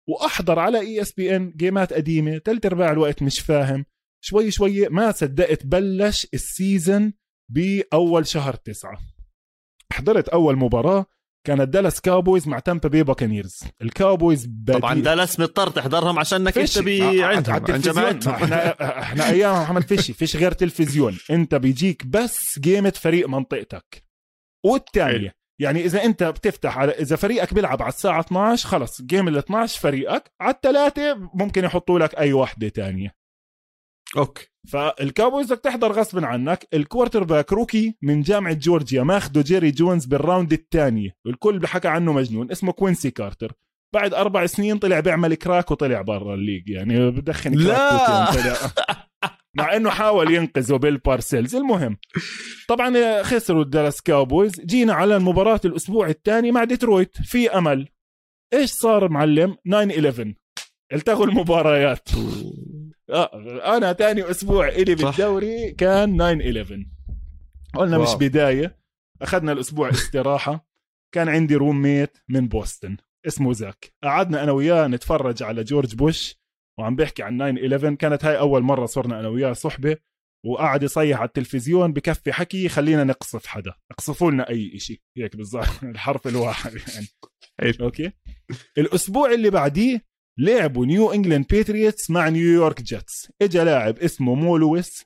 وأحضر 0.08 0.58
على 0.58 0.80
ESPN 0.80 1.52
game 1.56 1.85
ات 1.85 1.92
قديمة. 1.92 2.38
ثلث 2.38 2.66
ارباع 2.66 2.92
الوقت 2.92 3.22
مش 3.22 3.40
فاهم. 3.40 3.84
شوي 4.24 4.50
شوي 4.50 4.88
ما 4.88 5.12
صدقت 5.12 5.66
بلش 5.66 6.26
ال 6.34 6.45
season 6.45 7.12
بأول 7.52 8.26
شهر 8.26 8.54
تسعة. 8.54 8.98
حضرت 9.92 10.28
أول 10.28 10.56
مباراة 10.56 11.06
كانت 11.46 11.68
Dallas 11.68 12.00
Cowboys 12.00 12.48
مع 12.48 12.58
Tampa 12.58 12.88
Bay 12.88 13.02
Buccaneers 13.02 13.60
ال 13.82 13.90
Cowboys 13.90 14.48
طبعا 14.66 14.94
دالاس 14.94 15.40
مضطر 15.40 15.70
تحضرهم 15.70 16.18
عشانك 16.18 16.58
أنت 16.58 16.78
بي 16.78 17.24
عندهم. 17.24 17.54
عند 17.54 17.88
إحنا 18.28 19.00
إحنا 19.00 19.28
أيام 19.30 19.62
محمد 19.62 19.82
فيش 19.82 20.10
فيش 20.10 20.36
غير 20.36 20.52
تلفزيون. 20.52 21.18
أنت 21.30 21.54
بيجيك 21.54 22.06
بس 22.06 22.58
game 22.58 22.84
ة 22.84 22.90
فريق 22.90 23.28
منطقتك. 23.28 24.04
والثانية 24.64 25.34
يعني 25.60 25.84
إذا 25.84 26.04
أنت 26.04 26.22
بتفتح 26.22 26.78
على 26.78 26.92
إذا 26.92 27.16
فريقك 27.16 27.54
بيلعب 27.54 27.82
على 27.82 27.88
الساعة 27.88 28.20
12 28.20 28.68
خلص 28.68 29.02
game 29.02 29.28
ال 29.28 29.36
12 29.36 29.80
فريقك 29.80 30.32
على 30.40 30.54
الثلاثة 30.54 31.30
ممكن 31.34 31.64
يحطوا 31.64 31.98
لك 31.98 32.14
أي 32.14 32.32
وحده 32.32 32.68
تانية. 32.68 33.14
أوكي. 34.16 34.49
فال 34.68 34.87
Cowboys 34.87 35.52
بدك 35.52 35.60
تحضر 35.60 35.92
غصبا 35.92 36.26
عنك. 36.26 36.68
ال 36.74 37.24
quarterback 37.24 37.52
rookie 37.52 37.96
من 38.02 38.22
جامعة 38.22 38.54
جورجيا 38.54 39.02
ماخده 39.02 39.42
جيري 39.42 39.70
جونز 39.70 40.06
بال 40.06 40.19
round 40.19 40.52
الثاني. 40.52 41.16
الكل 41.26 41.58
بحكى 41.58 41.88
عنه 41.88 42.12
مجنون. 42.12 42.50
اسمه 42.50 42.72
كوينسي 42.72 43.10
كارتر. 43.10 43.52
بعد 43.94 44.14
أربع 44.14 44.46
سنين 44.46 44.78
طلع 44.78 45.00
بيعمل 45.00 45.34
crack 45.34 45.70
وطلع 45.70 46.02
برا 46.02 46.34
ال 46.34 46.38
league. 46.38 46.68
يعني 46.68 47.10
بدخن 47.10 47.54
crack 47.54 48.36
لا! 48.36 48.54
مع 49.58 49.76
إنه 49.76 49.90
حاول 49.90 50.34
ينقذه 50.34 50.76
Bill 50.76 51.01
Parcells. 51.01 51.56
المهم 51.56 51.96
طبعا 52.68 53.22
خسروا 53.22 53.62
ال 53.62 53.67
Dallas 53.67 54.00
Cowboys. 54.00 54.60
جينا 54.60 54.92
على 54.92 55.16
المباراة 55.16 55.60
الأسبوع 55.64 56.08
الثاني 56.08 56.52
مع 56.52 56.64
ديترويت. 56.64 57.16
في 57.22 57.50
أمل. 57.50 57.88
إيش 58.52 58.70
صار 58.70 59.08
معلم؟ 59.08 59.56
9 59.64 59.90
11 59.90 60.34
انلغوا 60.92 61.26
المباريات. 61.26 62.08
آه 63.10 63.76
أنا 63.76 63.92
ثاني 63.92 64.30
أسبوع 64.30 64.68
إلي 64.68 64.94
بالدوري 64.94 65.70
كان 65.72 66.16
9 66.16 66.32
11 66.40 66.86
قلنا 67.74 67.96
wow. 67.98 68.02
مش 68.10 68.14
بداية 68.14 68.80
أخذنا 69.22 69.52
الأسبوع 69.52 69.90
استراحة. 69.98 70.66
كان 71.14 71.28
عندي 71.28 71.54
roommate 71.56 72.18
من 72.28 72.48
بوسطن 72.48 72.96
اسمه 73.26 73.52
زاك. 73.52 73.92
قعدنا 74.04 74.42
أنا 74.42 74.52
وياه 74.52 74.86
نتفرج 74.86 75.42
على 75.42 75.64
جورج 75.64 75.94
بوش 75.94 76.40
وعم 76.78 76.96
بيحكي 76.96 77.22
عن 77.22 77.38
9 77.38 77.66
11 77.66 77.94
كانت 77.94 78.24
هاي 78.24 78.38
أول 78.38 78.62
مرة 78.62 78.86
صرنا 78.86 79.20
أنا 79.20 79.28
وياه 79.28 79.52
صحبة 79.52 79.96
وقعد 80.46 80.82
يصيح 80.82 81.18
على 81.18 81.26
التلفزيون 81.28 81.92
بكفي 81.92 82.32
حكي 82.32 82.68
خلينا 82.68 83.04
نقصف 83.04 83.46
حدا. 83.46 83.74
اقصفوا 83.90 84.30
لنا 84.30 84.48
أي 84.48 84.78
شيء 84.78 85.00
هيك 85.16 85.36
بالضبط. 85.36 85.66
الحرف 85.82 86.26
الواحد 86.26 86.72
يعني. 86.72 87.06
أوكي؟ 87.80 88.12
الأسبوع 88.78 89.32
اللي 89.32 89.50
بعديه 89.50 90.09
لعبوا 90.40 90.86
New 90.86 91.12
England 91.12 91.46
Patriots 91.46 92.10
مع 92.10 92.28
New 92.28 92.51
York 92.51 92.82
Jets 92.82 93.32
اجى 93.42 93.58
لاعب 93.58 93.98
اسمه 93.98 94.34
مو 94.34 94.56
لويس 94.56 95.04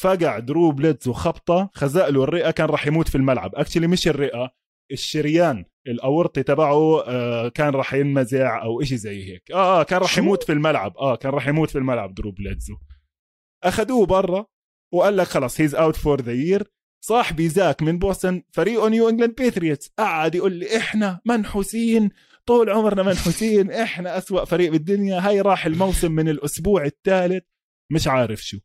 فقع 0.00 0.38
درو 0.38 0.70
بليدزو 0.70 1.08
وخبطة 1.08 1.70
خزق 1.74 2.08
له 2.08 2.24
الرئة 2.24 2.50
كان 2.50 2.66
راح 2.66 2.86
يموت 2.86 3.08
في 3.08 3.14
الملعب. 3.14 3.54
actually 3.54 3.86
مش 3.86 4.08
الرئة 4.08 4.50
الشريان 4.92 5.64
الأورطي 5.86 6.42
تبعه 6.42 7.00
آه 7.06 7.48
كان 7.48 7.74
راح 7.74 7.94
ينمزع 7.94 8.62
أو 8.62 8.80
إشي 8.80 8.96
زي 8.96 9.32
هيك. 9.32 9.50
آه 9.50 9.80
آه 9.80 9.82
كان 9.82 10.00
راح 10.00 10.18
يموت 10.18 10.42
في 10.42 10.52
الملعب. 10.52 10.96
آه 10.96 11.16
كان 11.16 11.32
راح 11.32 11.48
يموت 11.48 11.70
في 11.70 11.78
الملعب 11.78 12.14
درو 12.14 12.30
بليدزو 12.30 12.74
أخذوه 13.64 14.06
برا 14.06 14.46
وقال 14.94 15.16
لك 15.16 15.26
خلص 15.26 15.60
he's 15.60 15.74
out 15.74 15.96
for 15.96 16.20
the 16.20 16.32
year 16.32 16.72
صاحبي 17.04 17.48
زاك 17.48 17.82
من 17.82 17.98
بوسطن 17.98 18.42
فريقه 18.52 18.88
New 18.88 19.08
England 19.08 19.34
Patriots 19.34 19.88
قعد 19.98 20.34
يقول 20.34 20.52
لي 20.52 20.76
إحنا 20.76 21.20
منحوسين 21.26 22.10
طول 22.46 22.70
عمرنا 22.70 23.02
منحوسين 23.02 23.70
إحنا 23.70 24.18
أسوأ 24.18 24.44
فريق 24.44 24.72
بالدنيا 24.72 25.28
هاي 25.28 25.40
راح 25.40 25.66
الموسم 25.66 26.12
من 26.12 26.28
الأسبوع 26.28 26.84
الثالث 26.84 27.44
مش 27.92 28.08
عارف 28.08 28.44
شو. 28.44 28.58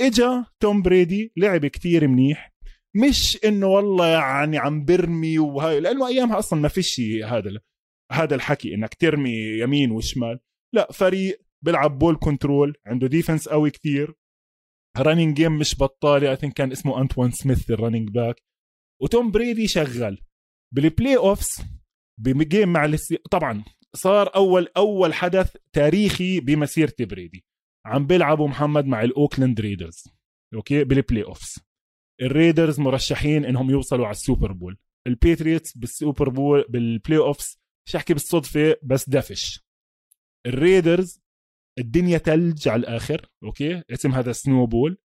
إجا 0.00 0.44
توم 0.60 0.82
بريدي 0.82 1.32
لعب 1.36 1.66
كتير 1.66 2.08
منيح 2.08 2.54
مش 2.96 3.38
إنه 3.44 3.66
والله 3.66 4.06
يعني 4.06 4.58
عم 4.58 4.84
برمي 4.84 5.38
وهاي 5.38 5.80
لأنه 5.80 6.08
أيامها 6.08 6.38
أصلا 6.38 6.60
ما 6.60 6.68
فيش 6.68 7.00
هذا 7.24 7.60
هذا 8.12 8.34
الحكي 8.34 8.74
إنك 8.74 8.94
ترمي 8.94 9.58
يمين 9.60 9.90
وشمال. 9.90 10.40
لا 10.74 10.92
فريق 10.92 11.40
بيلعب 11.64 11.98
ball 11.98 12.16
control 12.16 12.76
عنده 12.86 13.06
defense 13.06 13.48
قوي 13.48 13.70
كتير 13.70 14.14
running 14.98 15.36
game 15.36 15.58
مش 15.58 15.78
بطالة. 15.78 16.30
اي 16.30 16.36
كان 16.36 16.72
اسمه 16.72 17.00
انتوان 17.00 17.30
سميث 17.30 17.70
ال 17.70 17.75
running 17.75 18.10
back 18.10 18.42
وتوم 19.02 19.30
بريدي 19.30 19.68
شغال. 19.68 20.22
بال 20.74 21.16
playoffs 21.16 21.62
ب 22.20 22.30
game 22.30 22.72
مع 22.72 22.84
السي... 22.84 23.16
طبعا 23.16 23.64
صار 23.96 24.34
أول 24.34 24.68
أول 24.76 25.14
حدث 25.14 25.56
تاريخي 25.72 26.40
بمسيرة 26.40 26.94
بريدي. 27.00 27.44
عم 27.86 28.06
بيلعبوا 28.06 28.48
محمد 28.48 28.84
مع 28.86 29.02
ال 29.02 29.09
Oakland 29.09 29.60
Raiders 29.60 30.04
okay؟ 30.54 30.84
بال 30.84 31.24
playoffs 31.24 31.58
ال 32.22 32.29
Raiders 32.29 32.80
مرشحين 32.80 33.44
إنهم 33.44 33.70
يوصلوا 33.70 34.06
على 34.06 34.14
ال 34.14 34.20
Super 34.20 34.52
Bowl. 34.52 34.78
ال 35.06 35.14
Patriots 35.14 35.76
بال 35.76 35.91
Super 35.91 36.28
Bowl 36.28 36.64
بال 36.68 37.18
playoffs 37.18 37.58
مش 37.88 37.96
احكي 37.96 38.12
بالصدفة 38.12 38.76
بس 38.82 39.08
دفش 39.08 39.64
ال 40.46 40.56
Raiders 40.56 41.23
الدنيا 41.78 42.18
تلج 42.18 42.68
على 42.68 42.80
الآخر 42.80 43.26
okay؟ 43.44 43.82
اسم 43.90 44.12
هذا 44.12 44.32
Snow 44.32 44.66
Bowl 44.66 44.98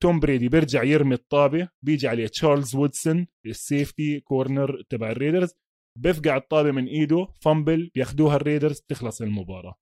توم 0.00 0.20
بريدي 0.20 0.48
بيرجع 0.48 0.82
يرمي 0.82 1.14
الطابة 1.14 1.68
بيجي 1.82 2.08
عليه 2.08 2.26
تشارلز 2.26 2.74
وودسون 2.74 3.26
ال 3.46 3.57
safety 3.57 4.20
corner 4.20 4.82
تبع 4.88 5.10
ال 5.10 5.14
Raiders. 5.14 5.50
بيفقع 5.98 6.36
الطابة 6.36 6.70
من 6.70 6.86
إيده 6.86 7.28
fumble 7.40 7.90
بياخدوها 7.94 8.36
ال 8.36 8.41
Raiders 8.41 8.80
تخلص 8.88 9.22
المباراة. 9.22 9.74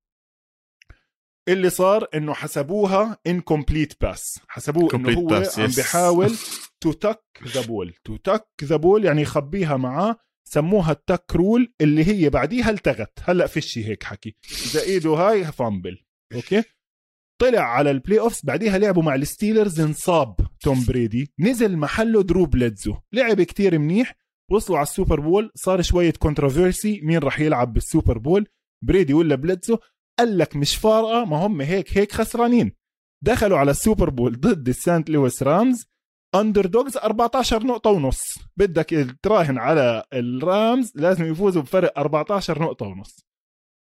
اللي 1.49 1.71
صار 1.71 2.09
إنه 2.15 2.35
حسبوها 2.35 3.19
incomplete 3.27 4.01
pass 4.01 4.41
حسبوه 4.49 4.95
إنه 4.95 5.13
هو 5.13 5.29
pass, 5.29 5.59
عم. 5.59 5.71
بيحاول 5.77 6.31
to 6.81 6.93
tuck 6.93 7.25
the 7.45 7.66
ball 7.66 7.95
to 8.05 8.16
tuck 8.16 8.49
the 8.64 8.77
ball 8.77 9.05
يعني 9.05 9.23
يخبيها 9.23 9.77
معاه 9.77 10.17
سموها 10.45 10.92
ال 10.93 11.01
tuck 11.01 11.37
rule 11.37 11.75
اللي 11.80 12.05
هي 12.05 12.30
بعديها 12.30 12.70
انلغت. 12.70 13.18
هلا 13.22 13.47
فيش 13.47 13.85
هيك 13.84 14.03
حكي. 14.03 14.36
إذا 14.66 14.82
إيده 14.82 15.11
هاي 15.11 15.45
fumble. 15.45 15.99
Okay؟ 16.35 16.62
طلع 17.40 17.61
على 17.61 17.90
ال 17.91 18.20
playoffs 18.20 18.41
بعديها 18.45 18.78
لعبوا 18.78 19.03
مع 19.03 19.14
ال 19.14 19.22
Steelers 19.22 19.81
انصاب 19.80 20.36
توم 20.61 20.84
بريدي. 20.84 21.32
نزل 21.38 21.76
محله 21.76 22.22
درو 22.22 22.47
بليدزو 22.47 22.97
لعب 23.12 23.42
كتير 23.42 23.78
منيح. 23.78 24.16
وصلوا 24.51 24.78
على 24.78 24.86
ال 24.87 24.92
Super 24.92 25.20
Bowl. 25.20 25.51
صار 25.55 25.82
شوية 25.82 26.12
controversy 26.12 27.01
مين 27.01 27.18
راح 27.18 27.40
يلعب 27.40 27.72
بال 27.72 27.86
Super 27.86 28.18
Bowl؟ 28.18 28.47
بريدي 28.84 29.14
ولا 29.14 29.34
بليدزو 29.34 29.78
قال 30.18 30.38
لك 30.38 30.57
مش 30.57 30.76
فارقة. 30.76 31.24
ما 31.24 31.36
هم 31.36 31.61
هيك 31.61 31.99
هيك 31.99 32.12
خسرانين. 32.12 32.72
دخلوا 33.24 33.59
على 33.59 33.70
ال 33.70 33.77
Super 33.77 34.11
Bowl 34.11 34.41
ضد 34.40 34.68
ال 34.68 35.11
St. 35.11 35.43
Louis 35.43 35.87
Rams. 36.35 36.66
Underdogs 36.66 36.97
14 36.97 37.66
نقطة 37.66 37.91
ونص 37.91 38.20
بدك 38.57 39.16
تراهن 39.22 39.59
على 39.59 40.05
ال 40.12 40.29
Rams 40.29 40.93
لازم 40.95 41.24
يفوزوا 41.24 41.62
بفرق 41.62 41.99
14 41.99 42.62
نقطة 42.62 42.87
ونص 42.87 43.26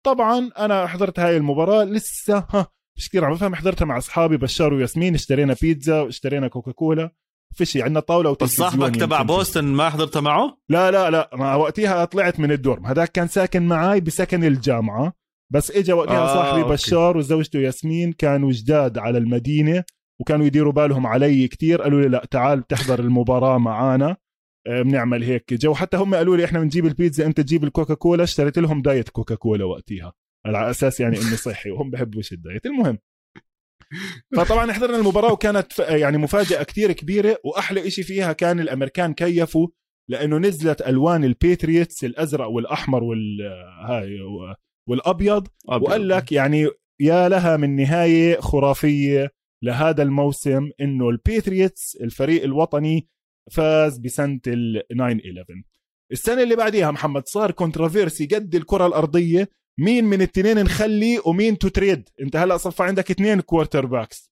طبعا 0.05 0.51
أنا 0.57 0.87
حضرت 0.87 1.19
هاي 1.19 1.37
المباراة 1.37 1.83
لسه 1.83 2.45
ها 2.49 2.67
مش 2.97 3.09
كثير 3.09 3.25
عم 3.25 3.33
بفهم 3.33 3.55
حضرتها 3.55 3.85
مع 3.85 3.97
أصحابي 3.97 4.37
بشار 4.37 4.73
وياسمين 4.73 5.15
اشترينا 5.15 5.55
بيتزا 5.61 6.01
واشترينا 6.01 6.47
كوكاكولا 6.47 7.11
فيش 7.55 7.77
عندنا 7.77 7.99
طاولة 7.99 8.29
بس 8.29 8.35
وتلفزيون 8.35 8.69
صاحبك 8.69 8.95
تبع. 8.95 9.21
بوسطن 9.21 9.65
ما 9.65 9.89
حضرتها 9.89 10.21
معه؟ 10.21 10.57
لا 10.69 10.91
لا 10.91 11.09
لا 11.09 11.29
ما 11.33 11.55
وقتها 11.55 12.05
طلعت 12.05 12.39
من 12.39 12.51
ال 12.51 12.58
dorm 12.58 12.85
هذاك 12.85 13.11
كان 13.11 13.27
ساكن 13.27 13.63
معي 13.63 14.01
بسكن 14.01 14.43
الجامعة 14.43 15.13
بس 15.53 15.71
اجى 15.71 15.93
وقتها 15.93 16.19
آه، 16.19 16.33
صاحبي 16.33 16.61
okay. 16.61 16.73
بشار 16.73 17.17
وزوجته 17.17 17.59
ياسمين 17.59 18.13
كانوا 18.13 18.51
جداد 18.51 18.97
على 18.97 19.17
المدينة 19.17 19.83
وكانوا 20.21 20.45
يديروا 20.45 20.73
بالهم 20.73 21.07
علي 21.07 21.47
كتير 21.47 21.81
قالوا 21.81 22.01
لي 22.01 22.07
لا 22.07 22.25
تعال 22.31 22.61
بتحضر 22.61 22.99
المباراة 22.99 23.57
معانا. 23.57 24.17
آه، 24.67 24.81
بنعمل 24.81 25.23
هيك 25.23 25.53
جو. 25.53 25.73
حتى 25.73 25.97
هم 25.97 26.15
قالوا 26.15 26.37
لي 26.37 26.45
إحنا 26.45 26.59
بنجيب 26.59 26.85
البيتزا 26.85 27.25
أنت 27.25 27.41
تجيب 27.41 27.63
الكوكاكولا. 27.63 28.23
اشتريت 28.23 28.59
لهم 28.59 28.81
diet 28.81 29.09
كوكاكولا 29.09 29.65
وقتها 29.65 30.13
على 30.45 30.69
أساس 30.69 30.99
يعني 30.99 31.17
اني 31.17 31.35
صحي 31.35 31.71
وهم 31.71 31.89
بحبوش 31.89 32.33
ال 32.33 32.39
diet. 32.39 32.65
المهم. 32.65 32.97
فطبعا 34.35 34.71
حضرنا 34.71 34.97
المباراة 34.97 35.33
وكانت 35.33 35.79
يعني 35.79 36.17
مفاجأة 36.17 36.63
كتير 36.63 36.91
كبيرة 36.91 37.37
وأحلى 37.45 37.87
إشي 37.87 38.03
فيها 38.03 38.33
كان 38.33 38.59
الأمريكان 38.59 39.13
كيفوا 39.13 39.67
لأنه 40.09 40.37
نزلت 40.37 40.81
ألوان 40.81 41.23
ال 41.23 41.32
Patriots 41.32 42.03
الأزرق 42.03 42.47
والأحمر 42.47 43.03
وال 43.03 43.41
هاي 43.85 44.19
والأبيض. 44.89 45.47
وقال 45.67 46.07
لك 46.07 46.31
يعني 46.31 46.67
يا 46.99 47.29
لها 47.29 47.57
من 47.57 47.75
نهاية 47.75 48.39
خرافية. 48.39 49.31
لهذا 49.63 50.03
الموسم 50.03 50.69
إنه 50.81 51.09
ال 51.09 51.19
Patriots 51.19 51.95
الفريق 51.95 52.43
الوطني 52.43 53.07
فاز 53.51 53.97
بسنة 53.97 54.39
ال 54.47 54.83
9 54.89 55.07
11 55.07 55.63
السنة 56.11 56.43
اللي 56.43 56.55
بعديها 56.55 56.91
محمد 56.91 57.27
صار 57.27 57.51
controversy 57.51 58.25
قد 58.25 58.55
الكرة 58.55 58.87
الأرضية. 58.87 59.49
مين 59.79 60.05
من 60.05 60.21
التنين 60.21 60.63
نخلي 60.63 61.21
ومين 61.25 61.57
تو 61.57 61.67
trade 61.67 62.09
أنت 62.21 62.35
هلأ 62.35 62.57
صفى 62.57 62.83
عندك 62.83 63.11
اثنين 63.11 63.41
quarterbacks 63.41 64.31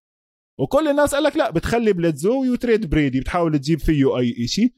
وكل 0.59 0.87
الناس 0.87 1.15
قال 1.15 1.23
لك 1.23 1.37
لا 1.37 1.51
بتخلي 1.51 1.93
بليدزو 1.93 2.41
و 2.41 2.49
trade 2.49 2.89
بريدي 2.89 3.19
بتحاول 3.19 3.59
تجيب 3.59 3.79
فيه 3.79 4.19
أي 4.19 4.47
شيء 4.47 4.73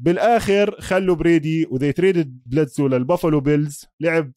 بالآخر 0.00 0.80
خلوا 0.80 1.16
بريدي 1.16 1.66
و 1.66 1.71
they 1.71 1.92
traded 1.92 2.42
بليدزو 2.46 2.88
لل 2.88 3.00
Buffalo 3.00 3.40
Bills. 3.40 3.86
لعب 4.00 4.32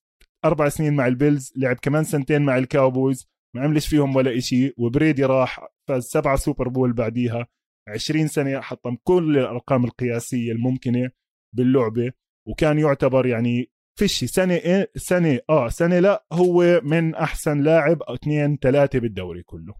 أربع 0.45 0.69
سنين 0.69 0.93
مع 0.93 1.07
ال 1.07 1.15
Bills 1.15 1.53
لعب 1.55 1.75
كمان 1.75 2.03
سنتين 2.03 2.41
مع 2.41 2.57
ال 2.57 2.65
Cowboys. 2.65 3.27
ما 3.57 3.63
عملش 3.63 3.87
فيهم 3.87 4.15
ولا 4.15 4.37
إشي 4.37 4.73
وبريدي 4.77 5.25
راح 5.25 5.67
فاز 5.87 6.03
سبعة 6.03 6.35
Super 6.35 6.67
Bowl 6.67 6.93
بعديها. 6.93 7.47
20 7.87 8.27
سنة 8.27 8.61
حطم 8.61 8.97
كل 9.03 9.37
الأرقام 9.37 9.85
القياسية 9.85 10.51
الممكنة 10.51 11.09
باللعبة 11.55 12.11
وكان 12.47 12.79
يعتبر 12.79 13.25
يعني 13.25 13.71
فيش 13.99 14.23
سنة 14.23 14.53
إيه 14.53 14.91
سنة 14.95 15.39
آه 15.49 15.69
سنة 15.69 15.99
لا 15.99 16.25
هو 16.33 16.81
من 16.83 17.15
أحسن 17.15 17.61
لاعب 17.63 18.01
أو 18.01 18.13
اثنين 18.15 18.57
ثلاثة 18.61 18.99
بالدوري 18.99 19.43
كله. 19.43 19.73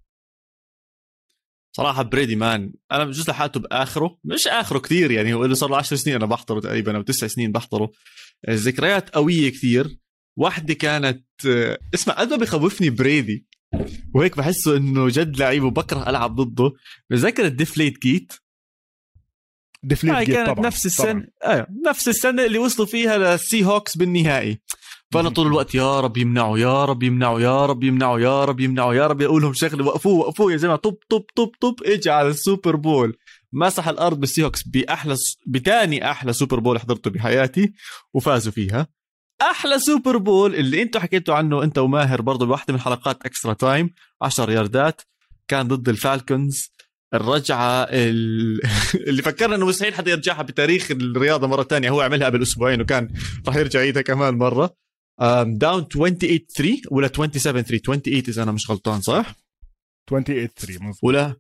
صراحة 1.76 2.04
بريدي 2.04 2.36
مان 2.36 2.74
أنا 2.92 3.06
بجوز 3.06 3.30
لحقته 3.30 3.60
بآخره 3.60 4.20
مش 4.24 4.48
آخره 4.48 4.80
كثير 4.80 5.12
يعني 5.12 5.34
هو 5.34 5.46
له 5.46 5.54
صار 5.54 5.70
له 5.70 5.78
10 5.78 5.98
سنين 5.98 6.16
أنا 6.16 6.26
بحضره 6.26 6.60
تقريبا 6.60 6.98
أو 6.98 7.02
9 7.02 7.30
سنين 7.30 7.52
بحضره. 7.52 7.92
الذكريات 8.50 9.10
قوية 9.10 9.50
كثير. 9.50 9.98
واحدة 10.38 10.74
كانت 10.74 11.26
آه، 11.48 11.78
اسمع 11.94 12.14
قد 12.14 12.30
ما 12.30 12.36
بخوفني 12.38 12.90
بريدي 12.90 13.48
وهيك 14.14 14.38
بحسه 14.38 14.78
إنه 14.78 15.10
جد 15.10 15.38
لعيب 15.38 15.64
وبكره 15.64 16.10
ألعب 16.10 16.36
ضده. 16.36 16.72
بتذكر 17.10 17.46
ال 17.46 17.51
Deflategate 17.51 18.02
Deflategate 18.02 20.36
كانت 20.36 20.50
طبعا 20.50 20.66
نفس 20.66 20.86
السنة 20.86 21.28
طبعاً. 21.42 21.60
آه 21.60 21.68
نفس 21.88 22.08
السنة 22.08 22.46
اللي 22.46 22.58
وصلوا 22.58 22.88
فيها 22.88 23.18
لل 23.18 23.66
Seahawks 23.66 23.98
بالنهائي. 23.98 24.60
فأنا 25.12 25.30
طول 25.30 25.48
الوقت 25.48 25.76
يا 25.76 26.00
رب 26.00 26.18
يمنعوا 26.18 26.58
يا 26.58 26.86
رب 26.86 27.04
يمنعوا 27.04 27.40
يا 27.40 27.66
رب 27.66 27.84
يمنعوا 27.84 28.20
يا 28.20 28.46
رب 28.46 28.60
يمنعوا 28.60 28.94
يا 28.94 29.08
رب 29.08 29.22
يقول 29.22 29.42
لهم 29.42 29.54
شغله 29.54 29.86
وقفوه 29.86 30.14
وقفوه 30.14 30.52
يا 30.52 30.58
زلمه 30.58 30.76
طب 30.76 30.98
طب 31.10 31.24
طب 31.36 31.52
طب 31.62 31.76
اجى 31.86 32.10
على 32.10 32.28
ال 32.30 32.38
Super 32.38 32.76
Bowl. 32.76 33.18
مسح 33.54 33.88
الأرض 33.88 34.20
بال 34.20 34.44
Seahawks 34.44 34.64
باحلى 34.68 35.16
بتاني 35.48 36.12
أحلى 36.12 36.34
Super 36.34 36.60
Bowl 36.60 36.80
حضرته 36.80 37.10
بحياتي 37.10 37.74
وفازوا 38.14 38.52
فيها. 38.52 38.88
أحلى 39.42 39.80
Super 39.80 40.18
Bowl 40.18 40.56
اللي 40.56 40.82
أنتم 40.82 41.00
حكيتوا 41.00 41.36
عنه 41.36 41.64
أنت 41.64 41.78
وماهر 41.78 42.22
برضه 42.22 42.46
بواحدة 42.46 42.74
من 42.74 42.80
حلقات 42.80 43.26
extra 43.26 43.54
time 43.54 43.94
10 44.22 44.52
ياردات 44.52 45.02
كان 45.48 45.68
ضد 45.68 45.90
ال 45.90 45.99
Falcons. 45.99 46.72
الرجعة 47.14 47.84
ال... 47.84 48.62
اللي 49.08 49.22
فكرنا 49.22 49.56
إنه 49.56 49.66
مستحيل 49.66 49.94
حدا 49.94 50.12
يرجعها 50.12 50.42
بتاريخ 50.42 50.92
الرياضة 50.92 51.48
مرة 51.48 51.64
تانية 51.64 51.90
هو 51.90 52.02
عملها 52.02 52.26
قبل 52.28 52.42
أسبوعين 52.42 52.82
وكان 52.82 53.14
راح 53.48 53.56
يرجع 53.56 53.80
يعيدها 53.80 54.02
كمان 54.02 54.38
مرة. 54.38 54.76
down 55.46 55.88
28 55.88 56.40
3 56.56 56.82
ولا 56.92 57.08
27 57.08 57.64
3 57.64 57.78
28 57.78 58.24
إذا 58.28 58.44
أنا 58.44 58.52
مش 58.52 58.72
غلطان 58.72 59.02
صح؟ 59.02 59.36
28 60.10 60.48
3 60.56 60.84
مظبوط. 60.84 61.04
ولا؟ 61.04 61.36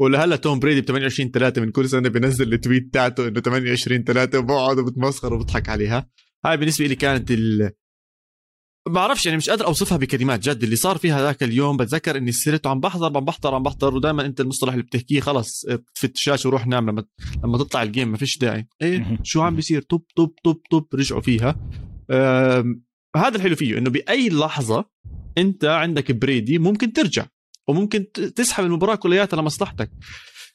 ولا 0.00 0.24
هلا 0.24 0.36
توم 0.36 0.58
بريدي 0.58 0.80
ب 0.80 0.84
28 0.84 1.30
3 1.30 1.60
من 1.60 1.70
كل 1.70 1.88
سنة 1.88 2.08
بينزل 2.08 2.52
ال 2.52 2.59
tweet 2.59 2.94
تاعته 2.94 3.28
إنه 3.28 3.40
28 3.40 4.04
3 4.04 4.38
وبقعد 4.38 4.78
وبتمسخر 4.78 5.34
وبضحك 5.34 5.68
عليها. 5.68 6.08
هاي 6.44 6.56
بالنسبة 6.56 6.86
لي 6.86 6.94
كانت 6.94 7.30
ال 7.30 7.70
ما 8.86 8.92
بعرفش 8.92 9.26
يعني 9.26 9.38
مش 9.38 9.50
قادر 9.50 9.66
أوصفها 9.66 9.98
بكلمات 9.98 10.48
جد. 10.48 10.62
اللي 10.62 10.76
صار 10.76 10.98
فيها 10.98 11.20
ذاك 11.22 11.42
اليوم 11.42 11.76
بتذكر 11.76 12.16
إني 12.16 12.32
صرت 12.32 12.66
عم 12.66 12.80
بحضر 12.80 13.16
عم 13.16 13.24
بحضر 13.24 13.54
عم 13.54 13.62
بحضر 13.62 13.94
ودائما 13.94 14.26
أنت 14.26 14.40
المصطلح 14.40 14.72
اللي 14.72 14.84
بتحكيه 14.84 15.20
خلص 15.20 15.66
فت 15.94 16.14
الشاشه 16.14 16.48
وروح 16.48 16.66
نام. 16.66 16.90
لما 16.90 17.04
لما 17.44 17.58
تطلع 17.58 17.82
الجيم 17.82 18.08
ما 18.10 18.16
فيش 18.16 18.38
داعي. 18.38 18.68
إيه. 18.82 19.18
شو 19.22 19.42
عم 19.42 19.56
بيصير؟ 19.56 19.82
طب 19.82 20.02
طب 20.16 20.32
طب 20.44 20.60
طب 20.70 20.86
رجعوا 20.94 21.20
فيها. 21.20 21.68
هذا 23.16 23.36
الحلو 23.36 23.56
فيه 23.56 23.78
إنه 23.78 23.90
بأي 23.90 24.28
لحظة 24.28 24.90
أنت 25.38 25.64
عندك 25.64 26.12
بريدي 26.12 26.58
ممكن 26.58 26.92
ترجع 26.92 27.26
وممكن 27.68 28.12
تسحب 28.12 28.64
المباراة 28.64 28.94
كلياتها 28.94 29.40
لمصلحتك. 29.40 29.90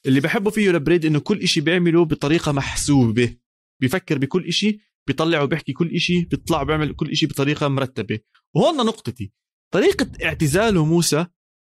اللي 0.05 0.19
بحبه 0.19 0.49
فيه 0.51 0.71
لبريدي 0.71 1.07
إنه 1.07 1.19
كل 1.19 1.37
إشي 1.37 1.61
بيعمله 1.61 2.05
بطريقة 2.05 2.51
محسوبة. 2.51 3.37
بيفكر 3.81 4.17
بكل 4.17 4.45
إشي 4.45 4.79
بيطلع 5.07 5.41
وبيحكي 5.41 5.73
كل 5.73 5.95
إشي 5.95 6.21
بيطلع 6.25 6.61
وبيعمل 6.61 6.95
كل 6.95 7.11
إشي 7.11 7.25
بطريقة 7.25 7.67
مرتبة 7.67 8.19
وهون 8.55 8.77
نقطتي 8.85 9.31
طريقة 9.73 10.07
اعتزاله 10.23 10.85
موسى 10.85 11.25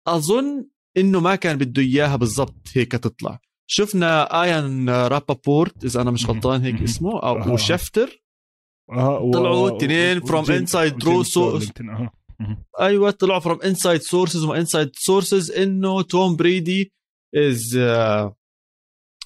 أظن 0.07 0.67
إنه 0.97 1.19
ما 1.19 1.35
كان 1.35 1.57
بده 1.57 1.81
إياها 1.81 2.15
بالضبط 2.15 2.67
هيك 2.73 2.91
تطلع 2.91 3.39
شفنا 3.69 4.43
ايان 4.43 4.89
رابابورت 4.89 5.83
إذا 5.85 6.01
أنا 6.01 6.11
مش. 6.11 6.25
غلطان 6.25 6.61
هيك. 6.61 6.81
اسمه 6.81 7.23
آه. 7.23 7.51
وشفتر 7.53 8.23
آه 8.91 9.19
و... 9.19 9.31
طلعوا 9.31 9.77
اتنين 9.77 10.17
و- 10.17 10.21
from 10.21 10.31
وجيمس- 10.47 10.69
inside 10.71 10.93
وجيمس 10.93 11.29
row 11.29 11.31
so- 11.33 11.37
دارلينغتون، 11.39 11.89
آه. 11.89 12.11
مهم. 12.39 12.63
أيوه 12.79 13.11
طلعوا 13.11 13.39
from 13.39 13.61
inside 13.61 14.01
sources 14.01 14.43
و 14.43 14.50
inside 14.50 14.91
sources 14.95 15.51
إنه 15.51 16.01
توم 16.01 16.35
بريدي 16.35 16.93
از 17.35 17.77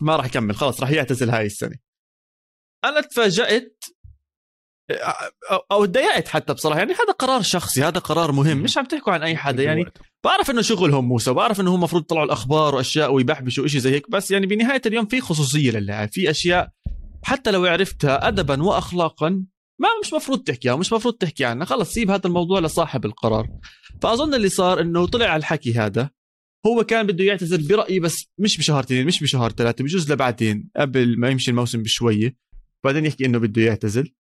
ما 0.01 0.15
راح 0.15 0.25
يكمل 0.25 0.55
خلاص 0.55 0.81
راح 0.81 0.89
يعتزل 0.91 1.29
هاي 1.29 1.45
السنة 1.45 1.75
أنا 2.85 3.01
تفاجأت 3.01 3.83
أو- 3.85 3.91
أو 5.71 5.85
تضايقت 5.85 6.27
حتى 6.27 6.53
بصراحة. 6.53 6.79
يعني 6.79 6.93
هذا 6.93 7.13
قرار 7.19 7.41
شخصي 7.41 7.83
هذا 7.83 7.99
قرار 7.99 8.31
مهم. 8.31 8.57
مش 8.57 8.77
عم 8.77 8.85
تحكوا 8.85 9.13
عن 9.13 9.23
أي 9.23 9.37
حدا. 9.37 9.63
يعني 9.63 9.85
بعرف 10.23 10.51
إنه 10.51 10.61
شغلهم 10.61 11.07
موسى 11.07 11.33
بعرف 11.33 11.61
إنه 11.61 11.71
هم 11.71 11.75
المفروض 11.75 12.03
يطلعوا 12.03 12.25
الأخبار 12.25 12.75
وأشياء 12.75 13.13
ويبحبشوا 13.13 13.67
شيء 13.67 13.79
زي 13.79 13.91
هيك. 13.91 14.09
بس 14.09 14.31
يعني 14.31 14.45
بنهاية 14.47 14.81
اليوم 14.85 15.05
في 15.05 15.21
خصوصية 15.21 15.71
للاعب 15.71 16.09
في 16.11 16.29
أشياء 16.29 16.69
حتى 17.23 17.51
لو 17.51 17.65
عرفتها 17.65 18.27
ادبا 18.27 18.63
واخلاقا 18.63 19.29
ما 19.79 19.87
مش 20.03 20.13
مفروض 20.13 20.39
تحكيها 20.39 20.75
مش 20.75 20.93
مفروض 20.93 21.13
تحكي 21.13 21.45
عنها. 21.45 21.65
خلص 21.65 21.93
سيب 21.93 22.11
هذا 22.11 22.27
الموضوع 22.27 22.59
لصاحب 22.59 23.05
القرار. 23.05 23.47
فأظن 24.01 24.33
اللي 24.33 24.49
صار 24.49 24.81
إنه 24.81 25.07
طلع 25.07 25.25
على 25.25 25.39
الحكي 25.39 25.73
هذا 25.73 26.09
هو 26.67 26.83
كان 26.83 27.07
بده 27.07 27.23
يعتزل 27.23 27.67
برأيي 27.67 27.99
بس 27.99 28.25
مش 28.37 28.57
بشهر 28.57 28.83
اثنين 28.83 29.05
مش 29.05 29.23
بشهر 29.23 29.51
ثلاثة 29.51 29.83
بجوز 29.83 30.11
لبعدين 30.11 30.69
قبل 30.77 31.19
ما 31.19 31.29
يمشي 31.29 31.51
الموسم 31.51 31.83
بشوية. 31.83 32.35
بعدين 32.83 33.05
يحكي 33.05 33.25
إنه 33.25 33.37
بده 33.37 33.61
يعتزل 33.61 34.13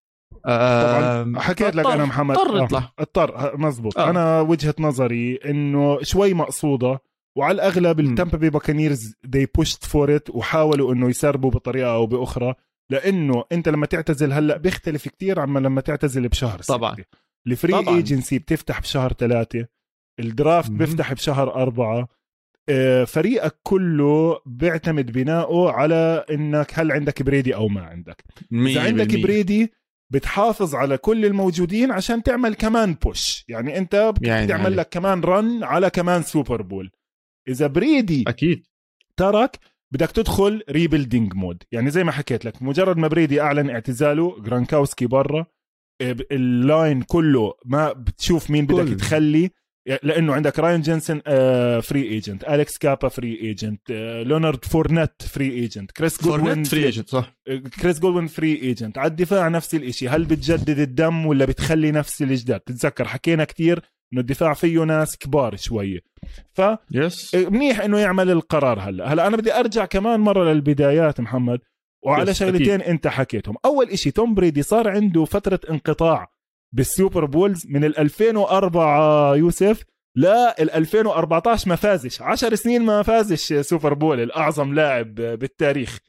طبعا 0.44 1.40
حكيت 1.40 1.76
لك 1.76 1.86
أنا 1.86 2.06
محمد 2.06 2.38
اضطر 2.38 2.64
يطلع 2.64 2.80
آه. 2.80 2.92
اضطر 3.00 3.58
مزبوط 3.58 3.98
آه. 3.98 4.10
أنا 4.10 4.42
وجهة 4.42 4.76
نظري 4.80 5.36
إنه 5.36 6.04
شوي 6.04 6.34
مقصودة 6.34 7.02
وعلى 7.38 7.56
الأغلب. 7.56 8.00
ال 8.00 8.06
Tampa 8.06 8.38
Bay 8.38 8.50
Buccaneers 8.50 9.14
they 9.36 9.46
pushed 9.62 9.88
for 9.90 10.10
it 10.10 10.36
وحاولوا 10.36 10.94
إنه 10.94 11.10
يسربوا 11.10 11.52
بطريقة 11.52 11.94
أو 11.94 12.06
بأخرى 12.06 12.54
لأنه 12.92 13.44
أنت 13.52 13.70
لما 13.70 13.86
تعتزل 13.86 14.34
هلأ 14.34 14.58
بيختلف 14.58 15.08
كتير 15.08 15.40
عما 15.40 15.60
لما 15.60 15.82
تعتزل 15.82 16.28
بشهر 16.28 16.60
طبعاً. 16.60 16.96
ال 17.48 17.53
free. 17.53 17.76
agency 17.88 18.40
بتفتح 18.40 18.80
بشهر 18.82 19.14
ثلاثة 19.14 19.66
ال 20.20 20.28
draft 20.28 20.72
مم. 20.72 20.78
بيفتح 20.78 21.14
بشهر 21.14 21.54
أربعة 21.56 22.08
آه، 22.70 23.04
فريقك 23.04 23.60
كله 23.64 24.40
بيعتمد 24.46 25.12
بناؤه 25.12 25.72
على 25.72 26.26
إنك 26.32 26.72
هل 26.80 26.92
عندك 26.92 27.24
بريدي 27.24 27.56
أو 27.56 27.68
ما 27.68 27.82
عندك 27.82 28.24
إذا 28.54 28.82
عندك 28.84 29.20
بريدي 29.24 29.74
بتحافظ 30.12 30.76
على 30.76 30.98
كل 30.98 31.26
الموجودين 31.26 31.92
عشان 31.92 32.24
تعمل 32.24 32.56
كمان 32.56 32.94
push 32.94 33.46
يعني 33.48 33.78
انت 33.78 34.14
يعني 34.22 34.46
بتعمل 34.46 34.66
عليك. 34.66 34.80
لك 34.80 34.90
كمان 34.90 35.22
run 35.22 35.64
على 35.64 35.90
كمان 35.90 36.24
Super 36.24 36.62
Bowl 36.62 36.92
إذا 37.48 37.68
بريدي 37.68 38.24
أكيد. 38.28 38.66
ترك 39.18 39.60
بدك 39.92 40.12
تدخل 40.12 40.64
rebuilding 40.70 41.34
mode 41.34 41.64
يعني 41.72 41.90
زي 41.92 42.04
ما 42.04 42.12
حكيت 42.12 42.46
لك 42.46 42.62
مجرد 42.62 42.98
ما 42.98 43.08
بريدي 43.08 43.42
أعلن 43.42 43.70
اعتزاله 43.70 44.42
جرانكاوسكي 44.42 45.06
برا 45.06 45.46
ال 46.32 46.46
line 46.46 47.02
كله 47.02 47.54
ما 47.66 47.94
بتشوف 47.94 48.50
مين 48.50 48.66
بدك 48.66 48.76
كل. 48.86 48.98
تخلي. 48.98 49.50
لأنه 50.04 50.34
عندك 50.34 50.60
راين 50.60 50.82
جينسون 50.82 51.22
آه، 51.28 51.80
free 51.80 52.04
agent 52.04 52.44
أليكس 52.44 52.78
كابا 52.78 53.08
free 53.08 53.36
agent 53.42 53.82
آه، 53.92 54.24
ليونارد 54.24 54.66
فورنت 54.66 55.22
free 55.22 55.50
agent 55.50 55.92
كريس 55.92 56.22
فورنت 56.22 56.68
free 56.68 56.86
agent 56.86 57.10
صح. 57.10 57.36
كريس 57.82 58.00
جولدوين 58.00 58.28
free 58.28 58.56
agent 58.56 58.98
على 58.98 59.08
الدفاع 59.08 59.48
نفس 59.48 59.76
الإشي. 59.76 60.10
هل 60.10 60.26
بتجدد 60.26 60.80
الدم 60.80 61.26
ولا 61.26 61.46
بتخلي 61.46 61.92
نفس 61.92 62.22
الجداد 62.22 62.60
تتذكر 62.60 63.06
حكينا 63.06 63.44
كتير 63.44 63.82
إنه 64.14 64.22
الدفاع 64.22 64.54
فيه 64.54 64.84
ناس 64.84 65.18
كبار 65.18 65.56
شوية. 65.56 66.00
yes 66.92 67.36
فمنيح 67.36 67.80
إنه 67.80 68.00
يعمل 68.00 68.32
القرار 68.32 68.80
هلا. 68.80 69.14
هلا 69.14 69.28
أنا 69.28 69.38
بدي 69.38 69.54
أرجع 69.54 69.86
كمان 69.86 70.20
مرة 70.20 70.54
للبدايات 70.54 71.20
محمد. 71.20 71.60
وعلى 72.06 72.34
شغلتين 72.34 72.82
أنت 72.82 73.08
حكيتهم. 73.08 73.56
أول 73.66 73.90
إشي 73.90 74.12
توم 74.12 74.34
بريدي 74.34 74.64
صار 74.64 74.90
عنده 74.90 75.26
فترة 75.26 75.60
انقطاع 75.70 76.39
بال 76.76 76.90
Super 76.90 77.26
Bowls 77.26 77.68
من 77.68 77.84
ال 77.84 77.98
2004 77.98 79.36
يوسف. 79.36 79.84
لا 80.16 80.62
ال 80.62 80.72
2014 80.72 81.70
ما 81.70 81.76
فازش. 81.76 82.22
10 82.22 82.56
سنين 82.56 82.82
ما 82.82 83.04
فازش 83.04 83.54
Super 83.54 83.94
Bowl 83.94 84.20
الأعظم 84.20 84.74
لاعب 84.74 85.16
بالتاريخ. 85.16 86.00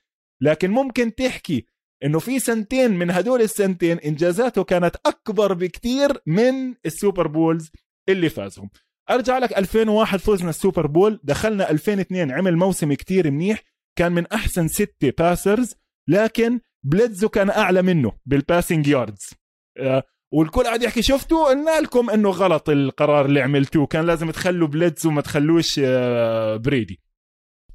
لكن 0.43 0.71
ممكن 0.71 1.15
تحكي 1.15 1.67
إنه 2.05 2.19
في 2.19 2.39
سنتين 2.39 2.91
من 2.91 3.11
هدول 3.11 3.43
السنتين 3.43 3.99
إنجازاته 3.99 4.65
كانت 4.65 4.97
أكبر 5.07 5.53
بكتير 5.53 6.23
من 6.27 6.75
ال 6.87 6.93
Super 6.93 7.27
Bowls 7.27 7.71
اللي 8.09 8.29
فازهم. 8.29 8.71
أرجع 9.11 9.39
لك 9.39 9.59
2001 9.59 10.19
فزنا 10.19 10.51
ال 10.51 10.57
Super 10.57 10.87
Bowl. 10.87 11.21
دخلنا 11.25 11.71
2002 11.71 12.31
عمل 12.31 12.57
موسم 12.57 12.93
كتير 12.93 13.31
منيح. 13.31 13.63
كان 13.99 14.13
من 14.13 14.27
أحسن 14.27 14.69
ستة 14.69 15.13
passers 15.19 15.75
لكن 16.09 16.61
بليدزو 16.83 17.29
كان 17.29 17.51
أعلى 17.51 17.83
منه 17.83 18.13
بال 18.27 18.40
passing 18.40 18.87
yards 18.89 19.31
آه، 19.79 20.03
والكل 20.33 20.63
قاعد 20.65 20.83
يحكي 20.83 21.03
شفتوا؟ 21.03 21.49
قلنا 21.49 21.81
لكم 21.81 22.11
إنه 22.11 22.31
غلط 22.31 22.69
القرار 22.69 23.27
اللي 23.27 23.41
عملتوه. 23.41 23.87
كان 23.87 24.07
لازم 24.07 24.31
تخلوا 24.31 24.69
بليدزو 24.69 25.11
ما 25.11 25.21
تخلوش 25.21 25.81
آه، 25.85 26.57
بريدي 26.57 27.01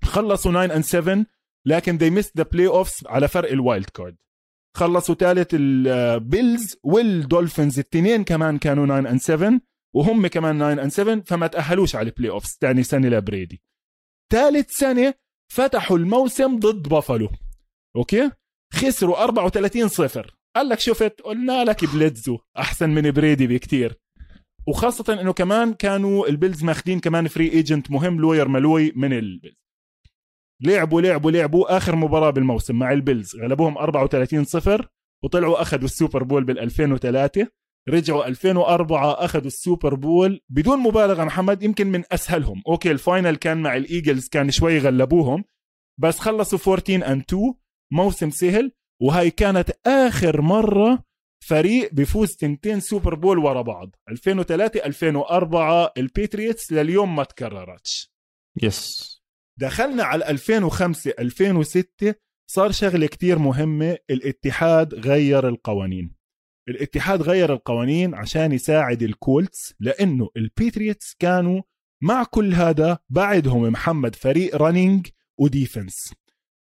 خلصوا 0.03 0.51
9 0.51 0.77
and 0.77 0.85
7 0.85 1.25
لكن 1.65 1.97
they 1.97 2.23
missed 2.23 2.41
the 2.41 2.45
playoffs 2.45 3.07
على 3.07 3.27
فرق 3.27 3.51
ال 3.51 3.59
wild 3.59 3.89
card 3.89 4.15
خلصوا 4.77 5.15
ثالث 5.15 5.49
ال 5.53 5.74
Bills 5.74 6.77
وال 6.83 7.02
Dolphins 7.02 7.79
الاثنين 7.79 8.23
كمان 8.23 8.57
كانوا 8.57 9.01
9 9.01 9.13
and 9.13 9.21
7 9.21 9.61
وهم 9.95 10.27
كمان 10.27 10.57
9 10.57 10.85
and 10.85 10.89
7 10.89 11.21
فما 11.25 11.47
تأهلوش 11.47 11.95
على 11.95 12.09
ال 12.09 12.29
playoffs 12.29 12.57
ثاني 12.61 12.83
سنة 12.83 13.07
لبريدي 13.09 13.61
ثالث 14.31 14.71
سنة 14.71 15.13
فتحوا 15.51 15.97
الموسم 15.97 16.59
ضد 16.59 16.89
Buffalo 16.89 17.29
okay؟ 17.95 18.31
خسروا 18.73 19.23
34 19.23 19.87
صفر. 19.87 20.35
قال 20.55 20.69
لك 20.69 20.79
شفت 20.79 21.21
قلنا 21.21 21.63
لك 21.63 21.85
بليدزو 21.85 22.37
أحسن 22.57 22.89
من 22.89 23.11
بريدي 23.11 23.47
بكتير. 23.47 23.99
وخاصة 24.67 25.21
إنه 25.21 25.33
كمان 25.33 25.73
كانوا 25.73 26.27
ال 26.27 26.33
Bills 26.33 26.63
ماخدين 26.63 26.99
كمان 26.99 27.27
free 27.27 27.51
agent 27.51 27.91
مهم 27.91 28.19
لوير 28.19 28.47
ملوي 28.47 28.91
من 28.95 29.13
ال 29.13 29.20
Bills 29.20 29.55
لعبوا 30.61 31.01
لعبوا 31.01 31.31
لعبوا 31.31 31.77
آخر 31.77 31.95
مباراة 31.95 32.29
بالموسم 32.29 32.75
مع 32.79 32.91
ال 32.91 32.99
Bills 32.99 33.35
غلبوهم 33.35 33.77
34 33.77 34.43
صفر 34.43 34.87
وطلعوا 35.23 35.61
أخذوا 35.61 35.85
ال 35.85 35.91
Super 35.91 36.23
Bowl 36.23 36.43
بال 36.43 36.59
2003 36.59 37.47
رجعوا 37.89 38.27
2004 38.27 39.11
أخذوا 39.11 39.47
ال 39.47 39.55
Super 39.55 39.95
Bowl 39.95 40.41
بدون 40.49 40.79
مبالغة 40.79 41.23
محمد 41.23 41.63
يمكن 41.63 41.87
من 41.87 42.03
أسهلهم. 42.11 42.61
Okay 42.67 42.91
ال 42.91 42.99
final 42.99 43.35
كان 43.35 43.61
مع 43.61 43.75
ال 43.75 43.83
Eagles 43.83 44.27
كان 44.27 44.51
شوي 44.51 44.79
غلبوهم 44.79 45.43
بس 46.01 46.19
خلصوا 46.19 46.59
14 46.73 47.11
and 47.11 47.23
2 47.29 47.53
موسم 47.93 48.29
سهل. 48.29 48.71
وهي 49.01 49.31
كانت 49.31 49.71
آخر 49.85 50.41
مرة 50.41 51.03
فريق 51.43 51.93
بيفوز 51.93 52.35
تنتين 52.35 52.79
Super 52.79 53.15
Bowl 53.15 53.37
ورا 53.37 53.61
بعض. 53.61 53.95
2003 54.09 54.85
2004 54.85 55.93
ال 55.97 56.05
Patriots 56.05 56.71
لليوم 56.71 57.15
ما 57.15 57.23
تكررتش. 57.23 58.11
Yes 58.63 59.15
دخلنا 59.59 60.03
على 60.03 60.29
2005 60.29 61.13
2006 61.19 62.15
صار 62.51 62.71
شغلة 62.71 63.07
كتير 63.07 63.39
مهمة 63.39 63.97
الاتحاد 64.09 64.93
غير 64.93 65.47
القوانين. 65.47 66.15
الاتحاد 66.69 67.21
غير 67.21 67.53
القوانين 67.53 68.15
عشان 68.15 68.51
يساعد 68.51 69.03
ال 69.03 69.15
Colts 69.15 69.73
لأنه 69.79 70.29
ال 70.37 70.46
Patriots 70.46 71.15
كانوا 71.19 71.61
مع 72.03 72.23
كل 72.23 72.53
هذا 72.53 72.99
بعدهم 73.09 73.61
محمد 73.61 74.15
فريق 74.15 74.55
running 74.55 75.07
و 75.39 75.48
defense 75.49 76.13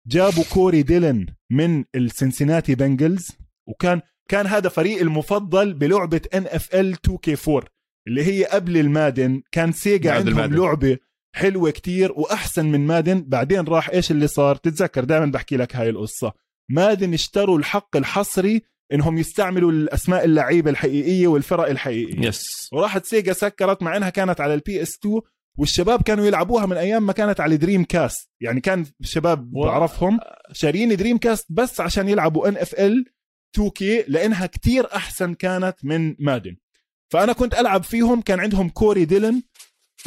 جابوا 0.08 0.44
كوري 0.54 0.84
ديلن 0.84 1.26
من 1.52 1.84
السنسيناتي 1.96 2.76
بنجلز 2.76 3.28
وكان 3.68 4.02
كان 4.30 4.48
هذا 4.48 4.70
فريق 4.70 5.02
المفضل 5.02 5.74
بلعبة 5.74 6.22
ان 6.34 6.46
اف 6.46 6.76
ال 6.76 6.94
2 6.94 7.18
كي 7.18 7.36
4 7.48 7.64
اللي 8.08 8.24
هي 8.24 8.46
قبل 8.46 8.78
المادن. 8.78 9.42
كان 9.52 9.72
سيجا 9.72 10.12
عندهم 10.12 10.40
المادن. 10.40 10.56
لعبة 10.56 10.98
حلوة 11.36 11.72
كتير 11.72 12.12
وأحسن 12.12 12.66
من 12.66 12.88
مادن. 12.88 13.24
بعدين 13.28 13.64
راح 13.64 13.90
إيش 13.90 14.12
اللي 14.12 14.28
صار؟ 14.28 14.56
تتذكر 14.56 15.04
دائما 15.04 15.26
بحكي 15.26 15.58
لك 15.58 15.76
هاي 15.76 15.90
القصة. 15.90 16.34
مادن 16.70 17.14
اشتروا 17.14 17.58
الحق 17.58 17.98
الحصري 17.98 18.62
إنهم 18.94 19.18
يستعملوا 19.18 19.72
الأسماء 19.72 20.26
اللعيبة 20.26 20.72
الحقيقية 20.72 21.28
والفرق 21.28 21.70
الحقيقية. 21.70 22.28
yes 22.28 22.70
وراحت 22.74 23.06
سيجا 23.06 23.34
سكرت 23.34 23.84
مع 23.84 23.98
إنها 23.98 24.10
كانت 24.10 24.42
على 24.42 24.54
ال 24.54 24.82
PS 24.82 24.98
2 25.00 25.22
والشباب 25.58 26.02
كانوا 26.02 26.26
يلعبوها 26.26 26.66
من 26.66 26.78
أيام 26.78 27.06
ما 27.06 27.14
كانت 27.14 27.40
على 27.40 27.58
دريم 27.58 27.84
كاست 27.84 28.30
يعني 28.42 28.62
كان 28.62 28.86
شباب 29.02 29.54
و- 29.56 29.64
بعرفهم 29.66 30.20
شارين 30.52 30.96
دريم 30.96 31.18
كاست 31.18 31.46
بس 31.50 31.82
عشان 31.82 32.10
يلعبوا 32.10 32.48
NFL 32.48 33.06
2K 33.56 34.04
لأنها 34.08 34.46
كتير 34.46 34.96
أحسن 34.96 35.34
كانت 35.34 35.76
من 35.84 36.16
مادن 36.20 36.56
فأنا 37.14 37.34
كنت 37.34 37.54
ألعب 37.60 37.84
فيهم 37.84 38.22
كان 38.22 38.40
عندهم 38.40 38.70
كوري 38.70 39.06
ديلن 39.06 39.42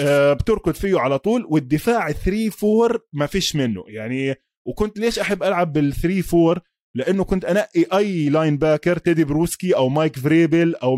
آه، 0.00 0.32
بتركض 0.32 0.74
فيه 0.74 0.98
على 0.98 1.18
طول 1.18 1.46
والدفاع 1.48 2.12
3 2.12 2.50
4 2.86 3.00
ما 3.12 3.26
فيش 3.26 3.56
منه. 3.56 3.84
يعني 3.86 4.34
وكنت 4.66 4.98
ليش 4.98 5.18
أحب 5.18 5.42
ألعب 5.42 5.72
بال 5.72 5.92
3 5.94 6.48
4 6.48 6.62
لأنه 6.96 7.24
كنت 7.24 7.44
أنقي 7.44 7.86
أي 7.98 8.28
linebacker 8.28 8.98
تيدي 8.98 9.24
بروسكي 9.24 9.76
أو 9.76 9.88
مايك 9.88 10.18
فريبل 10.18 10.74
أو 10.74 10.96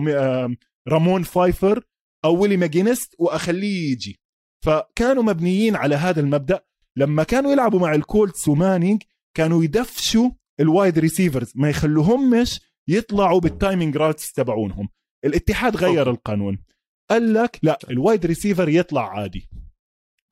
رومان 0.89 1.23
فايفر 1.23 1.85
أو 2.25 2.37
ويلي 2.43 2.57
ماجينست 2.57 3.15
وأخليه 3.19 3.93
يجي. 3.93 4.21
فكانوا 4.65 5.23
مبنيين 5.23 5.77
على 5.77 5.95
هذا 5.95 6.21
المبدأ. 6.21 6.65
لما 6.97 7.23
كانوا 7.23 7.53
يلعبوا 7.53 7.81
مع 7.81 7.95
الكولتس 7.95 8.49
ومانينج 8.49 9.03
كانوا 9.35 9.65
يدفشوا 9.65 10.31
ال 10.61 10.68
wide 10.68 10.99
receivers 10.99 11.53
ما 11.55 11.71
يخلوهمش 11.71 12.61
يطلعوا 12.89 13.41
بال 13.41 13.55
timing 13.55 13.97
routes 13.97 14.33
تبعونهم. 14.33 14.89
الاتحاد 15.25 15.77
غير. 15.77 16.11
القانون. 16.11 16.65
قال 17.11 17.35
لك 17.35 17.59
لا 17.63 17.79
ال 17.91 17.98
wide 17.98 18.27
receiver 18.27 18.69
يطلع 18.69 19.11
عادي. 19.11 19.49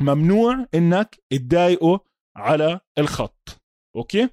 ممنوع 0.00 0.66
إنك 0.74 1.16
تضايقه 1.30 2.04
على 2.36 2.80
الخط. 2.98 3.62
أوكي؟ 3.96 4.28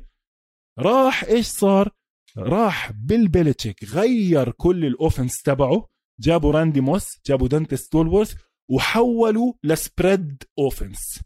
راح 0.80 1.24
إيش 1.24 1.48
صار؟ 1.48 1.90
راح 2.38 2.92
بيل 2.92 3.28
بيلتشيك 3.28 3.84
غير 3.84 4.52
كل 4.52 4.86
ال 4.86 4.93
offense 4.93 5.42
تبعه. 5.42 5.88
جابوا 6.20 6.52
راندي 6.52 6.82
موس 6.82 7.20
جابوا 7.26 7.48
دانتي 7.48 7.76
ستولورث 7.76 8.36
وحولوا 8.70 9.54
ل 9.64 9.75
spread 9.75 10.44
offense 10.60 11.20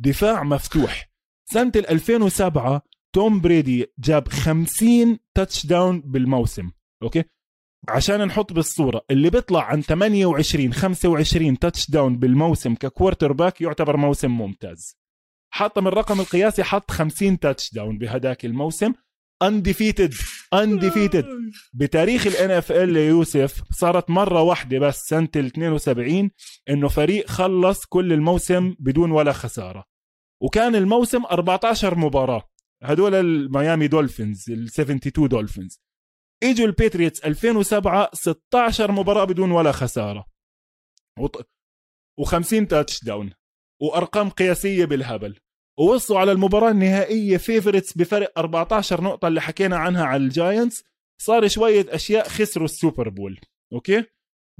دفاع 0.00 0.42
مفتوح. 0.42 1.10
سنة 1.52 1.72
ال 1.76 1.90
2007 1.90 2.82
توم 3.14 3.40
بريدي 3.40 3.86
جاب 3.98 4.28
50 4.28 5.18
touchdown 5.36 6.00
بالموسم. 6.00 6.70
أوكي؟ 7.02 7.24
عشان 7.88 8.24
نحط 8.24 8.52
بالصورة 8.52 9.04
اللي 9.10 9.30
بيطلع 9.30 9.64
عن 9.64 9.82
28 9.82 10.72
25 10.72 11.58
touchdown 11.58 12.18
بالموسم 12.18 12.74
ك 12.74 13.32
quarterback 13.32 13.60
يعتبر 13.60 13.96
موسم 13.96 14.30
ممتاز. 14.30 14.96
حط 15.54 15.78
من 15.78 15.86
الرقم 15.86 16.20
القياسي 16.20 16.62
حط 16.62 16.90
50 16.90 17.38
touchdown 17.38 17.98
بهداك 17.98 18.44
الموسم. 18.44 18.92
undefeated 19.42 20.14
undefeated 20.54 21.26
بتاريخ 21.74 22.26
ال 22.26 22.50
NFL 22.50 22.96
يوسف 22.96 23.62
صارت 23.72 24.10
مرة 24.10 24.42
واحدة 24.42 24.78
بس 24.78 24.96
سنة 24.96 25.28
ال 25.36 25.46
72 25.46 26.30
إنه 26.68 26.88
فريق 26.88 27.28
خلص 27.28 27.86
كل 27.86 28.12
الموسم 28.12 28.74
بدون 28.78 29.10
ولا 29.10 29.32
خسارة. 29.32 29.84
وكان 30.42 30.74
الموسم 30.74 31.24
14 31.24 31.98
مباراة. 31.98 32.42
هدول 32.82 33.14
الميامي 33.14 33.88
دولفينز 33.88 34.50
ال 34.50 34.64
72 34.64 35.28
دولفينز 35.28 35.80
إجوا 36.42 36.66
البيتريوتس 36.66 37.24
2007 37.24 38.10
16 38.12 38.92
مباراة 38.92 39.24
بدون 39.24 39.50
ولا 39.50 39.72
خسارة. 39.72 40.24
و50 42.20 42.66
touchdown 42.68 43.32
وأرقام 43.82 44.30
قياسية 44.30 44.84
بالهبل. 44.84 45.38
ووصلوا 45.78 46.18
على 46.18 46.32
المباراة 46.32 46.70
النهائية 46.70 47.36
favorites 47.36 47.92
بفرق 47.92 48.38
14 48.38 49.02
نقطة 49.04 49.28
اللي 49.28 49.40
حكينا 49.40 49.76
عنها 49.76 50.04
على 50.04 50.22
الجاينتس. 50.24 50.84
صار 51.20 51.48
شوية 51.48 51.86
أشياء 51.88 52.28
خسروا 52.28 52.64
السوبر 52.64 53.08
بول 53.08 53.40
أوكي؟ 53.72 54.04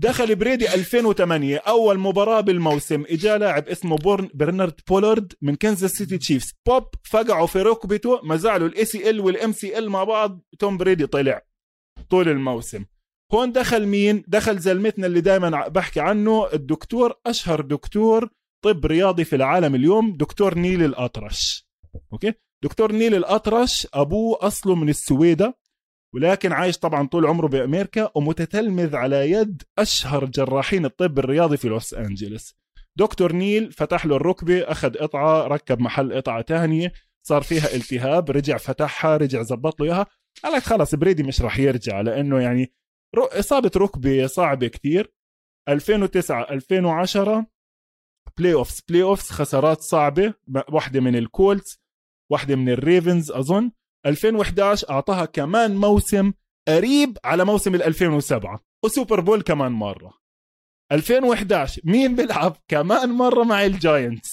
دخل 0.01 0.35
بريدي 0.37 0.75
2008 0.75 1.57
أول 1.57 1.99
مباراة 1.99 2.41
بالموسم 2.41 3.05
إجا 3.09 3.39
لاعب 3.39 3.69
اسمه 3.69 3.97
بورن 3.97 4.31
برنارد 4.35 4.81
بولارد 4.89 5.33
من 5.43 5.55
كنزاس 5.55 5.91
سيتي 5.93 6.19
تشيفز. 6.19 6.53
بوب 6.67 6.85
فقعوا 7.11 7.47
في 7.47 7.63
ركبته 7.63 8.21
مزعوا 8.23 8.69
له 8.69 9.11
ال 9.11 9.21
ACL 9.21 9.53
وال 9.53 9.79
MCL 9.79 9.91
مع 9.91 10.05
بعض 10.05 10.41
توم 10.59 10.77
بريدي 10.77 11.07
طلع 11.07 11.43
طول 12.11 12.29
الموسم. 12.29 12.85
هون 13.33 13.53
دخل 13.53 13.87
مين؟ 13.87 14.25
دخل 14.29 14.59
زلمتنا 14.59 15.07
اللي 15.07 15.21
دائما 15.21 15.69
بحكي 15.69 16.01
عنه 16.01 16.53
الدكتور 16.53 17.15
أشهر 17.27 17.61
دكتور 17.61 18.31
طب 18.65 18.87
رياضي 18.87 19.25
في 19.25 19.37
العالم 19.37 19.75
اليوم 19.75 20.17
دكتور 20.17 20.55
نيل 20.59 20.85
الأطرش. 20.85 21.69
أوكي؟ 22.13 22.33
دكتور 22.65 22.93
نيل 22.93 23.15
الأطرش 23.15 23.87
أبوه 23.95 24.39
أصله 24.41 24.75
من 24.75 24.89
السويدة 24.89 25.59
ولكن 26.15 26.53
عايش 26.53 26.79
طبعا 26.79 27.07
طول 27.07 27.27
عمره 27.27 27.47
بأمريكا 27.47 28.11
ومتتلمذ 28.15 28.97
على 28.97 29.31
يد 29.31 29.63
أشهر 29.79 30.25
جراحين 30.25 30.85
الطب 30.85 31.19
الرياضي 31.19 31.57
في 31.57 31.69
لوس 31.69 31.95
أنجلوس. 31.95 32.55
دكتور 32.97 33.33
نيل 33.33 33.73
فتح 33.73 34.07
له 34.07 34.17
الركبة 34.17 34.61
أخذ 34.61 34.97
قطعة 34.99 35.47
ركب 35.47 35.81
محل 35.81 36.15
قطعة 36.15 36.41
تانية 36.43 36.93
صار 37.27 37.43
فيها 37.43 37.75
التهاب 37.75 38.31
رجع 38.31 38.57
فتحها 38.57 39.17
رجع 39.17 39.43
زبط 39.43 39.81
له 39.81 39.87
إياها. 39.87 40.07
قال 40.45 40.53
لك 40.53 40.63
خلص 40.63 40.95
بريدي 40.95 41.23
مش 41.23 41.43
راح 41.43 41.59
يرجع 41.59 42.01
لأنه 42.01 42.41
يعني 42.41 42.73
إصابة 43.17 43.71
ركبة 43.77 44.27
صعبة 44.27 44.69
كتير. 44.69 45.13
2009 45.69 46.43
2010 46.51 47.47
playoffs 48.39 48.81
playoffs 48.89 49.31
خسارات 49.31 49.81
صعبة. 49.81 50.35
واحدة 50.73 51.01
من 51.01 51.17
الكولتس 51.17 51.79
واحدة 52.31 52.57
من 52.57 52.69
الريفنز 52.69 53.31
أظن. 53.31 53.71
2011 54.07 54.91
أعطاها 54.91 55.25
كمان 55.25 55.77
موسم 55.77 56.33
قريب 56.69 57.19
على 57.25 57.45
موسم 57.45 57.75
ال 57.75 57.83
2007 57.83 58.61
وسوبر 58.85 59.21
بول 59.21 59.43
كمان 59.43 59.73
مرة. 59.73 60.13
2011 60.93 61.83
مين 61.85 62.17
بيلعب؟ 62.17 62.57
كمان 62.69 63.09
مرة 63.11 63.45
مع 63.45 63.65
الجاينتس. 63.65 64.31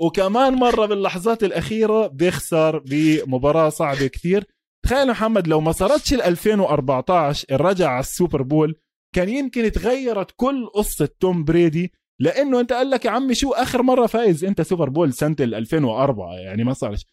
وكمان 0.00 0.54
مرة 0.54 0.86
باللحظات 0.86 1.44
الأخيرة 1.44 2.06
بيخسر 2.06 2.78
بمباراة 2.78 3.68
صعبة 3.68 4.06
كثير. 4.06 4.44
تخيل 4.84 5.08
محمد 5.08 5.46
لو 5.48 5.60
ما 5.60 5.72
صارتش 5.72 6.14
ال 6.14 6.22
2014 6.22 7.46
الرجعة 7.50 7.88
على 7.90 8.00
السوبر 8.00 8.42
بول 8.42 8.80
كان 9.14 9.28
يمكن 9.28 9.72
تغيرت 9.72 10.30
كل 10.36 10.66
قصة 10.66 11.08
توم 11.20 11.44
بريدي 11.44 11.92
لأنه 12.20 12.60
أنت 12.60 12.72
قال 12.72 12.90
لك 12.90 13.04
يا 13.04 13.10
عمي 13.10 13.34
شو 13.34 13.50
آخر 13.50 13.82
مرة 13.82 14.06
فايز؟ 14.06 14.44
أنت 14.44 14.62
سوبر 14.62 14.88
بول 14.88 15.12
سنة 15.12 15.36
2004 15.40 16.34
يعني 16.34 16.64
ما 16.64 16.72
صارش 16.72 17.06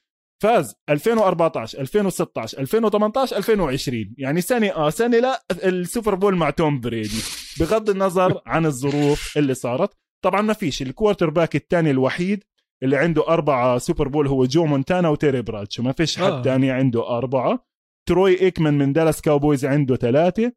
فاز 0.43 0.75
2014 0.89 1.79
2016 1.79 2.59
2018 2.59 3.37
2020 3.37 4.15
يعني 4.17 4.41
سنة 4.41 4.67
آه 4.67 4.89
سنة 4.89 5.19
لا 5.19 5.43
السوبر 5.51 6.15
بول 6.15 6.35
مع 6.35 6.49
توم 6.49 6.79
بريدي. 6.79 7.21
بغض 7.59 7.89
النظر 7.89 8.41
عن 8.45 8.65
الظروف 8.65 9.37
اللي 9.37 9.53
صارت. 9.53 9.93
طبعا 10.23 10.41
ما 10.41 10.53
فيش. 10.53 10.81
ال 10.81 11.29
quarterback 11.29 11.55
الثاني 11.55 11.91
الوحيد 11.91 12.43
اللي 12.83 12.97
عنده 12.97 13.27
أربعة 13.27 13.77
سوبر 13.77 14.07
بول 14.07 14.27
هو 14.27 14.45
جو 14.45 14.65
مونتانا 14.65 15.09
وتيري 15.09 15.41
برادشو 15.41 15.83
ما 15.83 15.91
فيش 15.91 16.17
حد 16.19 16.43
ثاني 16.43 16.71
آه. 16.71 16.75
عنده 16.75 17.17
أربعة. 17.17 17.67
تروي 18.09 18.41
إيكمان 18.41 18.77
من 18.77 18.93
دالاس 18.93 19.21
كاوبويز 19.21 19.65
عنده 19.65 19.95
ثلاثة. 19.95 20.51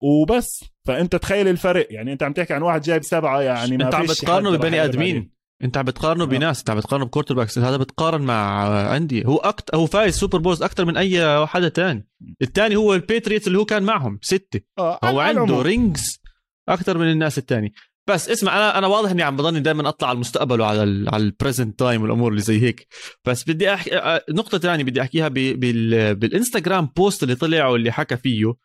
وبس. 0.00 0.64
فأنت 0.86 1.16
تخيل 1.16 1.48
الفرق. 1.48 1.86
يعني 1.90 2.12
أنت 2.12 2.22
عم 2.22 2.32
تحكي 2.32 2.54
عن 2.54 2.62
واحد 2.62 2.82
جايب 2.82 3.02
سبعة 3.02 3.40
يعني 3.40 3.76
ما 3.76 3.84
أنت 3.84 3.94
عم 3.94 4.02
بتقارنه 4.02 4.50
ببني 4.50 4.84
آدمين. 4.84 5.30
أنت 5.64 5.76
عم 5.76 5.84
بتقارنه 5.84 6.24
آه. 6.24 6.26
بناس. 6.26 6.58
أنت 6.58 6.70
عم 6.70 6.76
بتقارنه 6.76 7.04
ب 7.04 7.34
quarterbacks. 7.34 7.58
هذا 7.58 7.76
بتقارن 7.76 8.22
مع 8.22 8.96
أندي. 8.96 9.26
هو 9.26 9.36
أكت... 9.36 9.74
هو 9.74 9.86
فايز 9.86 10.16
سوبر 10.16 10.38
بولز 10.38 10.62
أكثر 10.62 10.84
من 10.84 10.96
أي 10.96 11.46
حدا 11.46 11.68
تاني. 11.68 12.08
الثاني 12.42 12.76
هو 12.76 12.94
البيتريوتس 12.94 13.46
اللي 13.46 13.58
هو 13.58 13.64
كان 13.64 13.82
معهم 13.82 14.18
ستة. 14.22 14.60
آه. 14.78 15.00
هو 15.04 15.20
عنده 15.20 15.62
rings 15.62 16.20
أكثر 16.68 16.98
من 16.98 17.10
الناس 17.10 17.38
الثاني 17.38 17.74
بس 18.08 18.28
اسمع 18.28 18.56
أنا 18.56 18.78
أنا 18.78 18.86
واضح 18.86 19.10
إني 19.10 19.22
عم 19.22 19.36
بضلني 19.36 19.60
دائما 19.60 19.88
أطلع 19.88 20.08
على 20.08 20.14
المستقبل 20.16 20.60
وعلى 20.60 20.82
ال 20.82 21.08
على 21.14 21.22
ال 21.22 21.29
present 21.29 21.78
time 21.78 22.02
والأمور 22.02 22.30
اللي 22.30 22.42
زي 22.42 22.62
هيك. 22.62 22.86
بس 23.24 23.50
بدي 23.50 23.74
أحكي 23.74 24.20
نقطة 24.30 24.58
ثانية 24.58 24.84
بدي 24.84 25.00
أحكيها 25.00 25.28
بال... 25.28 26.14
بال 26.14 26.27
Instagram 26.27 26.86
post 26.96 27.22
اللي 27.22 27.34
طلع 27.34 27.66
واللي 27.66 27.92
حكى 27.92 28.16
فيه. 28.16 28.46
آه، 28.46 28.56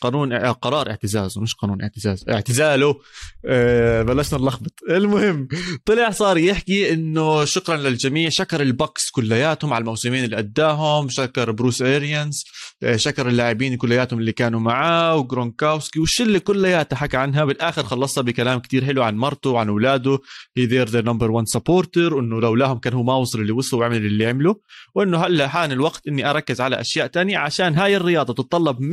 قانون 0.00 0.32
آه، 0.32 0.50
قرار 0.50 0.90
اعتزازه 0.90 1.40
مش 1.40 1.54
قانون 1.54 1.82
اعتزاز 1.82 2.24
اعتزاله. 2.28 3.00
آه، 3.44 4.02
بلشنا 4.02 4.38
نلخبط. 4.38 4.72
المهم 4.90 5.48
طلع 5.84 6.10
صار 6.10 6.38
يحكي 6.38 6.92
إنه 6.92 7.44
شكرا 7.44 7.76
للجميع 7.76 8.28
شكر 8.28 8.60
البكس 8.62 9.10
كلياتهم 9.10 9.72
على 9.72 9.82
الموسمين 9.82 10.24
اللي 10.24 10.38
أداهم 10.38 11.08
شكر 11.08 11.50
بروس 11.50 11.82
اريانز 11.82 12.44
شكر 12.96 13.28
اللاعبين 13.28 13.76
كلياتهم 13.76 14.18
اللي 14.18 14.32
كانوا 14.32 14.60
معاه 14.60 15.16
وجرونكاوسكي 15.16 16.00
والشلة 16.00 16.38
كلياتها 16.38 16.96
حكى 16.96 17.16
عنها. 17.16 17.44
بالآخر 17.44 17.82
خلصها 17.82 18.22
بكلام 18.22 18.58
كتير 18.58 18.84
حلو 18.84 19.02
عن 19.02 19.16
مرته 19.16 19.50
وعن 19.50 19.68
أولاده. 19.68 20.18
هي 20.56 20.66
they're 20.66 20.88
the 20.88 21.00
number 21.00 21.30
1 21.30 21.46
supporter 21.46 22.14
وإنه 22.14 22.40
لولاهم 22.40 22.78
كان 22.78 22.92
هو 22.92 23.02
ما 23.02 23.14
وصل 23.14 23.40
اللي 23.40 23.52
وصل 23.52 23.76
وعمل 23.76 23.96
اللي 23.96 24.26
عمله 24.26 24.56
وإنه 24.94 25.18
هلأ 25.18 25.48
حان 25.48 25.72
الوقت 25.72 26.08
إني 26.08 26.30
أركز 26.30 26.60
على 26.60 26.80
أشياء 26.80 27.06
تانية 27.06 27.38
عشان 27.38 27.74
هاي 27.74 27.96
الرياضة 27.96 28.34
تتطلب 28.34 28.76
100% 28.80 28.84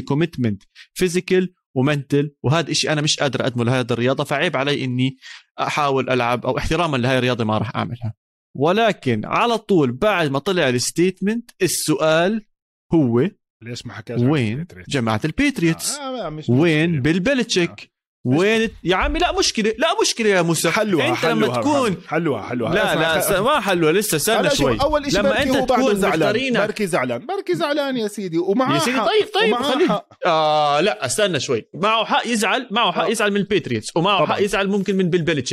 commitment 0.00 0.62
physical 0.94 1.54
و 1.76 1.84
mental 1.84 2.34
وهذا 2.42 2.70
إشي 2.70 2.92
أنا 2.92 3.00
مش 3.00 3.20
قادر 3.20 3.40
أقدمه 3.42 3.64
لهذه 3.64 3.86
الرياضة 3.90 4.24
فعيب 4.24 4.56
علي 4.56 4.84
إني 4.84 5.16
أحاول 5.60 6.10
ألعب 6.10 6.46
أو 6.46 6.58
احتراما 6.58 6.96
لهي 6.96 7.18
الرياضة 7.18 7.44
ما 7.44 7.58
راح 7.58 7.76
أعملها. 7.76 8.14
ولكن 8.56 9.24
على 9.24 9.58
طول 9.58 9.92
بعد 9.92 10.30
ما 10.30 10.38
طلع 10.38 10.68
ال 10.68 10.76
statement 10.76 11.50
السؤال 11.62 12.46
هو 12.94 13.30
ليش 13.62 13.86
ما 13.86 13.92
حكى 13.92 14.14
وين 14.14 14.66
جماعة 14.88 15.20
البيتريوتس 15.24 15.96
آه, 15.96 16.26
آه، 16.26 16.42
وين 16.48 17.02
بيل 17.02 17.21
بيلتشيك 17.21 17.70
آه. 17.70 17.97
وين 18.24 18.70
يا 18.84 18.96
عمي 18.96 19.18
لا 19.18 19.38
مشكلة 19.38 19.74
لا 19.78 19.88
مشكلة 20.02 20.28
يا 20.28 20.42
موسى. 20.42 20.70
حلوها 20.70 21.08
أنت 21.08 21.16
حلوها 21.16 21.34
لما 21.34 21.60
تكون 21.60 21.96
حلوها 22.06 22.42
حلوها. 22.42 22.74
لا 22.74 22.94
لا 22.94 23.40
ما 23.40 23.60
حلوها 23.60 23.92
لسه 23.92 24.16
استنى 24.16 24.50
شوي. 24.50 24.78
أول 24.80 25.12
شيء 25.12 25.20
لما 25.20 25.42
أنت 25.42 25.70
تكون 25.70 25.94
زعلان 25.94 26.52
بركي 26.52 26.86
زعلان 26.86 27.26
بركي 27.26 27.54
زعلان 27.54 27.96
يا 27.96 28.08
سيدي. 28.08 28.38
ومعه 28.38 28.74
يا 28.74 28.78
سيدي 28.78 28.98
طيب 28.98 29.28
طيب 29.34 29.54
خليه 29.54 30.06
آه 30.26 30.80
لا 30.80 31.06
استنى 31.06 31.40
شوي. 31.40 31.68
معه 31.74 32.04
حق 32.04 32.26
يزعل 32.26 32.68
معه 32.70 32.92
حق 32.92 33.04
آه. 33.04 33.08
يزعل 33.08 33.30
من 33.30 33.36
البيتريوتس 33.36 33.96
ومعه 33.96 34.26
حق 34.26 34.42
يزعل 34.42 34.68
ممكن 34.68 34.96
من 34.96 35.10
بيل 35.10 35.44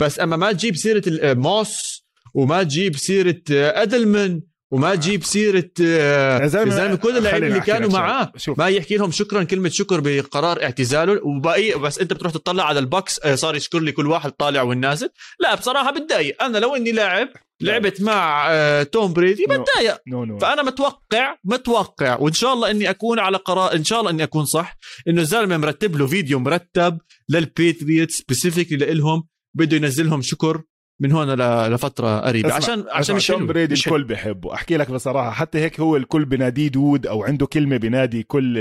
بس 0.00 0.20
أما 0.20 0.36
ما 0.36 0.52
تجيب 0.52 0.76
سيرة 0.76 1.02
الموس 1.06 2.04
وما 2.34 2.62
تجيب 2.62 2.96
سيرة 2.96 3.42
ايدلمان 3.50 4.40
وما 4.70 4.94
تجيب 4.94 5.24
سيرة 5.24 5.70
آه، 5.82 6.42
يا 6.42 6.46
زلمة 6.46 6.94
كل 6.94 7.16
اللعيبة 7.16 7.46
اللي 7.46 7.60
كانوا 7.60 7.90
معاه 7.90 8.32
ما 8.48 8.68
يحكي 8.68 8.96
لهم 8.96 9.10
شكرا 9.10 9.44
كلمة 9.44 9.68
شكر 9.68 10.00
بقرار 10.00 10.62
اعتزاله. 10.62 11.20
وباقي 11.26 11.78
بس 11.78 11.98
أنت 11.98 12.12
بتروح 12.12 12.32
تطلع 12.32 12.64
على 12.64 12.78
ال 12.78 12.88
box 12.88 13.20
آه، 13.24 13.34
صار 13.34 13.56
يشكر 13.56 13.78
لي 13.80 13.92
كل 13.92 14.06
واحد 14.06 14.30
طالع 14.30 14.62
والنازل. 14.62 15.08
لا 15.40 15.54
بصراحة 15.54 15.92
بتضايق. 15.92 16.42
أنا 16.42 16.58
لو 16.58 16.76
إني 16.76 16.92
لاعب 16.92 17.28
لعبت 17.60 18.02
مع 18.02 18.46
آه، 18.50 18.82
توم 18.82 19.12
بريدي 19.12 19.44
بتضايق. 19.44 19.96
no. 19.96 20.12
no, 20.12 20.38
no. 20.38 20.40
فأنا 20.40 20.62
متوقع 20.62 21.36
متوقع 21.44 22.16
وإن 22.20 22.32
شاء 22.32 22.52
الله 22.52 22.70
إني 22.70 22.90
أكون 22.90 23.18
على 23.18 23.36
قرار 23.36 23.74
إن 23.74 23.84
شاء 23.84 24.00
الله 24.00 24.10
إني 24.10 24.22
أكون 24.22 24.44
صح 24.44 24.76
إنه 25.08 25.20
الزلمة 25.20 25.56
مرتب 25.56 25.96
له 25.96 26.06
فيديو 26.06 26.38
مرتب 26.38 26.98
للبيتريوتس 27.28 28.14
specifically 28.14 28.94
لهم 28.94 29.24
بده 29.54 29.76
ينزلهم 29.76 30.22
شكر. 30.22 30.62
من 31.00 31.12
هون 31.12 31.34
لفترة 31.74 32.20
قريبة. 32.20 32.52
عشان 32.52 32.84
عشان 32.90 33.16
مش 33.16 33.26
توم 33.26 33.46
بريدي 33.46 33.74
الكل 33.74 34.04
بحبه. 34.04 34.54
أحكي 34.54 34.76
لك 34.76 34.90
بصراحة 34.90 35.30
حتى 35.30 35.58
هيك 35.58 35.80
هو 35.80 35.96
الكل 35.96 36.24
بناديه 36.24 36.68
dude 36.68 37.06
أو 37.06 37.24
عنده 37.24 37.46
كلمة 37.46 37.76
بنادي 37.76 38.22
كل 38.22 38.54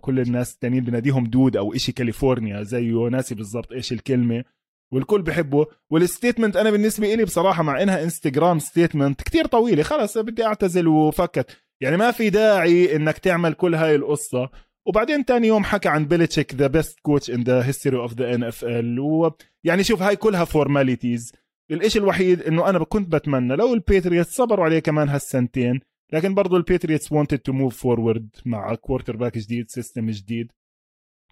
كل 0.00 0.20
الناس 0.20 0.54
التانيين 0.54 0.84
بناديهم 0.84 1.24
dude 1.24 1.56
أو 1.56 1.74
إشي 1.74 1.92
كاليفورنيا 1.92 2.62
زيه 2.62 3.08
ناسي 3.08 3.34
بالضبط 3.34 3.72
إيش 3.72 3.92
الكلمة. 3.92 4.44
والكل 4.92 5.22
بحبه. 5.22 5.66
وال 5.90 6.02
statement 6.02 6.56
أنا 6.56 6.70
بالنسبة 6.70 7.14
لي 7.14 7.24
بصراحة 7.24 7.62
مع 7.62 7.82
إنها 7.82 8.02
انستغرام 8.02 8.58
statement 8.58 9.22
كتير 9.22 9.46
طويلة 9.46 9.82
خلص 9.82 10.18
بدي 10.18 10.44
أعتزل 10.44 10.88
وفكت. 10.88 11.56
يعني 11.80 11.96
ما 11.96 12.10
في 12.10 12.30
داعي 12.30 12.96
إنك 12.96 13.18
تعمل 13.18 13.52
كل 13.52 13.74
هاي 13.74 13.94
القصة. 13.94 14.50
وبعدين 14.86 15.24
تاني 15.24 15.46
يوم 15.46 15.64
حكى 15.64 15.88
عن 15.88 16.04
بيلتشيك 16.06 16.54
the 16.54 16.66
best 16.66 17.00
coach 17.00 17.30
in 17.30 17.42
the 17.42 17.66
history 17.66 17.96
of 17.96 18.14
the 18.14 18.34
NFL 18.34 19.00
ويعني 19.00 19.84
شوف 19.84 20.02
هاي 20.02 20.16
كلها 20.16 20.44
formalities 20.44 21.32
الإشي 21.70 21.98
الوحيد 21.98 22.42
إنه 22.42 22.68
أنا 22.68 22.84
كنت 22.84 23.12
بتمنى 23.12 23.56
لو 23.56 23.74
البيتريوتس 23.74 24.36
صبروا 24.36 24.64
عليه 24.64 24.78
كمان 24.78 25.08
هالسنتين 25.08 25.80
لكن 26.12 26.34
برضو 26.34 26.56
البيتريوتس 26.56 27.14
wanted 27.14 27.38
to 27.50 27.52
move 27.54 27.74
forward 27.74 28.22
مع 28.46 28.74
quarterback 28.74 29.38
جديد 29.38 29.70
system 29.70 30.10
جديد. 30.10 30.52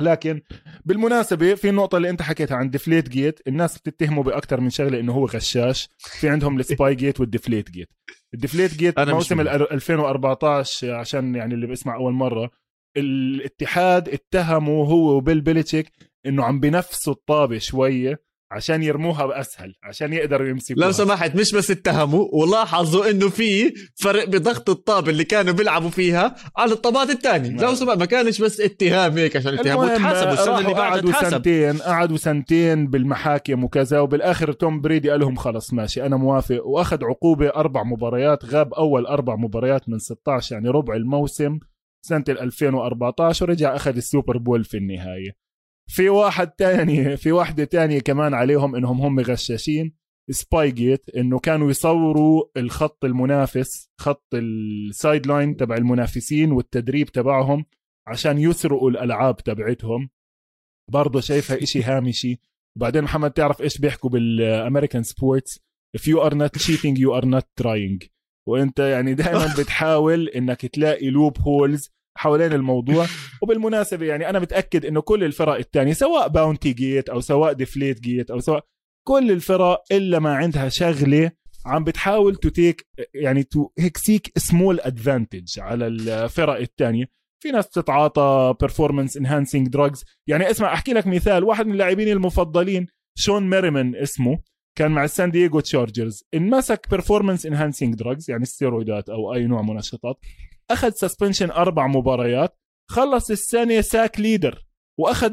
لكن 0.00 0.40
بالمناسبة 0.84 1.54
في 1.54 1.68
النقطة 1.68 1.96
اللي 1.96 2.10
أنت 2.10 2.22
حكيتها 2.22 2.56
عن 2.56 2.70
Deflategate 2.70 3.40
الناس 3.48 3.78
بتتهمه 3.78 4.22
باكثر 4.22 4.60
من 4.60 4.70
شغلة 4.70 5.00
إنه 5.00 5.12
هو 5.12 5.26
غشاش. 5.26 5.88
في 5.98 6.28
عندهم 6.28 6.58
ال 6.58 6.94
Spygate 6.94 7.20
وال 7.20 7.70
Deflategate 7.70 7.88
ال 8.34 8.74
Deflategate 8.76 9.00
موسم 9.00 9.40
2014 9.40 10.94
عشان 10.94 11.34
يعني 11.34 11.54
اللي 11.54 11.66
بيسمع 11.66 11.94
أول 11.94 12.12
مرة. 12.12 12.50
الاتحاد 12.96 14.08
اتهموا 14.08 14.86
هو 14.86 15.16
وبيل 15.16 15.40
بيليتشيك 15.40 15.92
إنه 16.26 16.44
عم 16.44 16.60
بنفسوا 16.60 17.12
الطابة 17.12 17.58
شوية 17.58 18.30
عشان 18.52 18.82
يرموها 18.82 19.26
بأسهل 19.26 19.74
عشان 19.82 20.12
يقدروا 20.12 20.48
يمسكوها. 20.48 20.86
لو 20.86 20.92
سمحت 20.92 21.36
مش 21.36 21.54
بس 21.54 21.70
اتهموا 21.70 22.28
ولاحظوا 22.32 23.10
إنه 23.10 23.28
في 23.28 23.72
فرق 23.94 24.24
بضغط 24.28 24.70
الطاب 24.70 25.08
اللي 25.08 25.24
كانوا 25.24 25.52
بيلعبوا 25.52 25.90
فيها 25.90 26.34
على 26.56 26.72
الطابات 26.72 27.10
الثانية 27.10 27.60
لو 27.62 27.74
سمحت 27.74 27.98
ما 27.98 28.04
كانش 28.04 28.42
بس 28.42 28.60
اتهام 28.60 29.18
هيك 29.18 29.36
عشان 29.36 29.54
اتهام 29.58 29.78
وتحاسبوا 29.78 30.32
السنة 30.32 30.58
اللي 30.58 30.74
بعدها 30.74 31.12
قعدوا 31.12 31.30
سنتين 31.30 31.78
قعدوا 31.78 32.16
سنتين 32.16 32.86
بالمحاكم 32.86 33.64
وكذا 33.64 34.00
وبالآخر 34.00 34.52
توم 34.52 34.80
بريدي 34.80 35.10
قال 35.10 35.20
لهم 35.20 35.36
خلص 35.36 35.72
ماشي 35.72 36.06
أنا 36.06 36.16
موافق. 36.16 36.66
وأخذ 36.66 37.04
عقوبة 37.04 37.48
أربع 37.48 37.82
مباريات 37.82 38.44
غاب 38.44 38.74
أول 38.74 39.06
أربع 39.06 39.36
مباريات 39.36 39.88
من 39.88 39.98
16 39.98 40.54
يعني 40.56 40.68
ربع 40.68 40.94
الموسم. 40.94 41.58
سنة 42.02 42.24
2014 42.28 43.46
ورجع 43.46 43.76
أخذ 43.76 43.96
ال 43.96 44.03
Super 44.03 44.38
Bowl 44.38 44.64
في 44.64 44.76
النهاية. 44.76 45.36
في 45.88 46.08
واحد 46.08 46.50
تاني 46.50 47.16
في 47.16 47.32
واحدة 47.32 47.64
تانية 47.64 48.00
كمان 48.00 48.34
عليهم 48.34 48.76
إنهم 48.76 49.00
هم 49.00 49.20
غشاشين 49.20 50.00
Spygate 50.30 51.08
إنه 51.16 51.38
كانوا 51.38 51.70
يصوروا 51.70 52.44
الخط 52.56 53.04
المنافس 53.04 53.90
خط 54.00 54.34
ال 54.34 55.26
sideline 55.26 55.56
تبع 55.56 55.76
المنافسين 55.76 56.52
والتدريب 56.52 57.08
تبعهم 57.08 57.64
عشان 58.06 58.38
يسرقوا 58.38 58.90
الألعاب 58.90 59.36
تبعتهم. 59.36 60.10
برضه 60.90 61.20
شايفها 61.20 61.62
إشي 61.62 61.82
هامشي. 61.88 62.40
وبعدين 62.76 63.04
محمد 63.04 63.30
تعرف 63.30 63.62
إيش 63.62 63.78
بيحكوا 63.78 64.10
بال 64.10 64.29
American 64.29 65.02
sports؟ 65.02 65.60
If 65.98 66.00
you 66.00 66.20
are 66.20 66.34
not 66.34 66.60
cheating 66.62 66.96
you 66.96 67.12
are 67.20 67.26
not 67.26 67.46
trying. 67.62 68.19
وانت 68.50 68.78
يعني 68.78 69.14
دائما 69.14 69.54
بتحاول 69.58 70.28
إنك 70.28 70.66
تلاقي 70.66 71.10
loopholes 71.10 71.90
حوالين 72.16 72.52
الموضوع. 72.52 73.06
وبالمناسبة 73.42 74.06
يعني 74.06 74.30
أنا 74.30 74.38
متأكد 74.38 74.86
إنه 74.86 75.00
كل 75.00 75.24
الفرق 75.24 75.54
الثانية 75.54 75.92
سواء 75.92 76.28
Bountygate 76.28 77.08
أو 77.08 77.20
سواء 77.20 77.52
Deflategate 77.52 78.30
أو 78.30 78.40
سواء 78.40 78.64
كل 79.08 79.30
الفرق 79.30 79.82
إلا 79.92 80.18
ما 80.18 80.34
عندها 80.34 80.68
شغلة 80.68 81.30
عم 81.66 81.84
بتحاول 81.84 82.36
to 82.36 82.48
take 82.48 82.86
يعني 83.14 83.42
to 83.42 83.68
هيك 83.78 83.96
seek 83.96 84.38
small 84.38 84.80
advantage 84.80 85.60
على 85.60 85.86
الفرق 85.86 86.56
الثانية 86.60 87.04
في 87.42 87.50
ناس 87.50 87.66
بتتعاطى 87.66 88.54
performance 88.60 89.16
enhancing 89.16 89.68
drugs 89.68 90.04
يعني 90.26 90.50
اسمع 90.50 90.74
أحكي 90.74 90.92
لك 90.92 91.06
مثال 91.06 91.44
واحد 91.44 91.66
من 91.66 91.72
اللاعبين 91.72 92.08
المفضلين 92.08 92.86
شون 93.18 93.50
ميريمان 93.50 93.96
اسمه. 93.96 94.38
كان 94.80 94.90
مع 94.90 95.04
السان 95.04 95.30
دييغو 95.30 95.60
تشارجرز. 95.60 96.24
انمسك 96.34 96.86
performance 96.90 97.46
enhancing 97.46 97.94
drugs 97.94 98.30
يعني 98.30 98.44
ستيرويدات 98.44 99.08
أو 99.08 99.34
أي 99.34 99.46
نوع 99.46 99.62
منشطات 99.62 100.16
أخذ 100.70 100.90
suspension 100.90 101.50
أربع 101.50 101.86
مباريات 101.86 102.58
خلص 102.90 103.30
السنة 103.30 103.80
sack 103.80 104.20
leader 104.20 104.66
وأخذ 104.98 105.28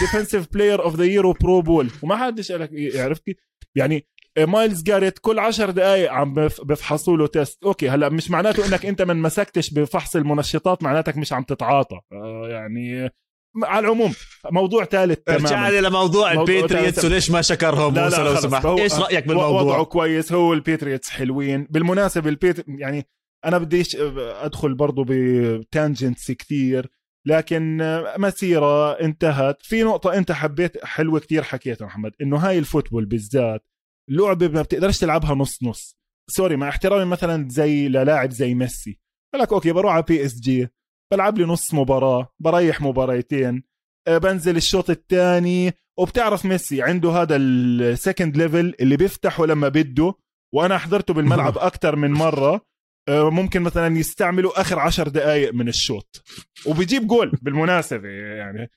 Defensive 0.00 0.52
Player 0.52 0.82
of 0.82 0.96
the 0.96 1.04
Year 1.04 1.26
و 1.26 1.35
Pro 1.35 1.62
Bowl 1.62 1.90
وما 2.02 2.16
حدش 2.16 2.52
قال 2.52 2.60
لك 2.60 2.96
عرفت 2.96 3.22
يعني 3.74 4.06
مايلز 4.38 4.82
جاريت 4.82 5.18
كل 5.18 5.38
عشر 5.38 5.70
دقائق 5.70 6.12
عم 6.12 6.34
بفحصوا 6.34 7.16
له 7.16 7.26
test 7.26 7.64
okay 7.64 7.88
هلا 7.88 8.08
مش 8.08 8.30
معناته 8.30 8.68
إنك 8.68 8.86
أنت 8.86 9.02
من 9.02 9.16
مسكتش 9.16 9.70
بفحص 9.70 10.16
المنشطات 10.16 10.82
معناتك 10.82 11.16
مش 11.16 11.32
عم 11.32 11.42
تتعاطى. 11.42 12.00
آه 12.12 12.48
يعني 12.48 13.10
على 13.62 13.86
العموم 13.86 14.14
موضوع 14.50 14.84
ثالث 14.84 15.18
تماما. 15.18 15.42
ارجع 15.42 15.68
لي 15.68 15.80
لموضوع 15.80 16.32
البيتريوتس 16.32 17.04
وليش 17.04 17.30
ما 17.30 17.42
شكرهم 17.42 17.94
لا 17.94 18.08
لا 18.08 18.24
لو 18.24 18.36
سمحت. 18.36 18.66
إيش 18.66 18.94
رأيك 18.94 19.26
بالموضوع؟ 19.26 19.60
وضعه 19.62 19.84
كويس. 19.84 20.32
هو 20.32 20.52
البيتريوتس 20.52 21.10
حلوين. 21.10 21.66
بالمناسبة 21.70 22.30
البيت 22.30 22.64
يعني 22.68 23.06
أنا 23.44 23.58
بديش 23.58 23.96
أدخل 24.16 24.74
برضو 24.74 25.04
ب 25.08 25.22
tangents 25.22 26.30
كثير 26.30 26.90
لكن 27.26 27.78
مسيرة 28.18 28.92
انتهت. 28.92 29.62
في 29.62 29.82
نقطة 29.82 30.14
أنت 30.14 30.32
حبيت 30.32 30.84
حلوة 30.84 31.20
كثير 31.20 31.42
حكيتها 31.42 31.86
محمد 31.86 32.12
إنه 32.20 32.36
هاي 32.36 32.58
ال 32.58 32.63
football 32.63 33.04
بالذات 33.04 33.66
لعبة 34.10 34.48
ما 34.48 34.62
بتقدرش 34.62 34.98
تلعبها 34.98 35.34
نص 35.34 35.62
نص 35.62 35.96
sorry 36.30 36.56
مع 36.56 36.68
احترامي 36.68 37.04
مثلا 37.04 37.48
زي 37.50 37.88
للاعب 37.88 38.30
زي 38.30 38.54
ميسي. 38.54 38.98
لك 39.34 39.52
okay 39.52 39.72
بروح 39.72 39.92
على 39.92 40.02
بي 40.02 40.24
اس 40.24 40.40
جي 40.40 40.68
بلعب 41.12 41.38
لي 41.38 41.44
نص 41.44 41.74
مباراة 41.74 42.32
بريح 42.38 42.80
مباريتين. 42.80 43.62
آه، 44.08 44.18
بنزل 44.18 44.56
الشوط 44.56 44.90
الثاني 44.90 45.72
وبتعرف 45.98 46.44
ميسي 46.44 46.82
عنده 46.82 47.10
هذا 47.10 47.36
ال 47.36 47.50
second 47.50 48.36
level 48.36 48.74
اللي 48.80 48.96
بيفتحه 48.96 49.46
لما 49.46 49.68
بده 49.68 50.14
وأنا 50.54 50.78
حضرته 50.78 51.14
بالملعب 51.14 51.58
أكثر 51.68 51.96
من 51.96 52.10
مرة. 52.12 52.60
آه، 53.08 53.30
ممكن 53.30 53.62
مثلا 53.62 53.98
يستعملوا 53.98 54.60
آخر 54.60 54.78
عشر 54.78 55.08
دقائق 55.08 55.54
من 55.54 55.68
الشوط. 55.68 56.22
وبيجيب 56.66 57.06
جول 57.06 57.30
بالمناسبة 57.42 58.08
يعني. 58.08 58.70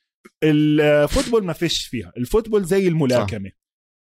ال 0.43 0.54
football 0.54 1.43
ما 1.45 1.53
فيش 1.53 1.85
فيها. 1.87 2.11
ال 2.17 2.22
football 2.22 2.63
زي 2.63 2.87
الملاكمة. 2.87 3.51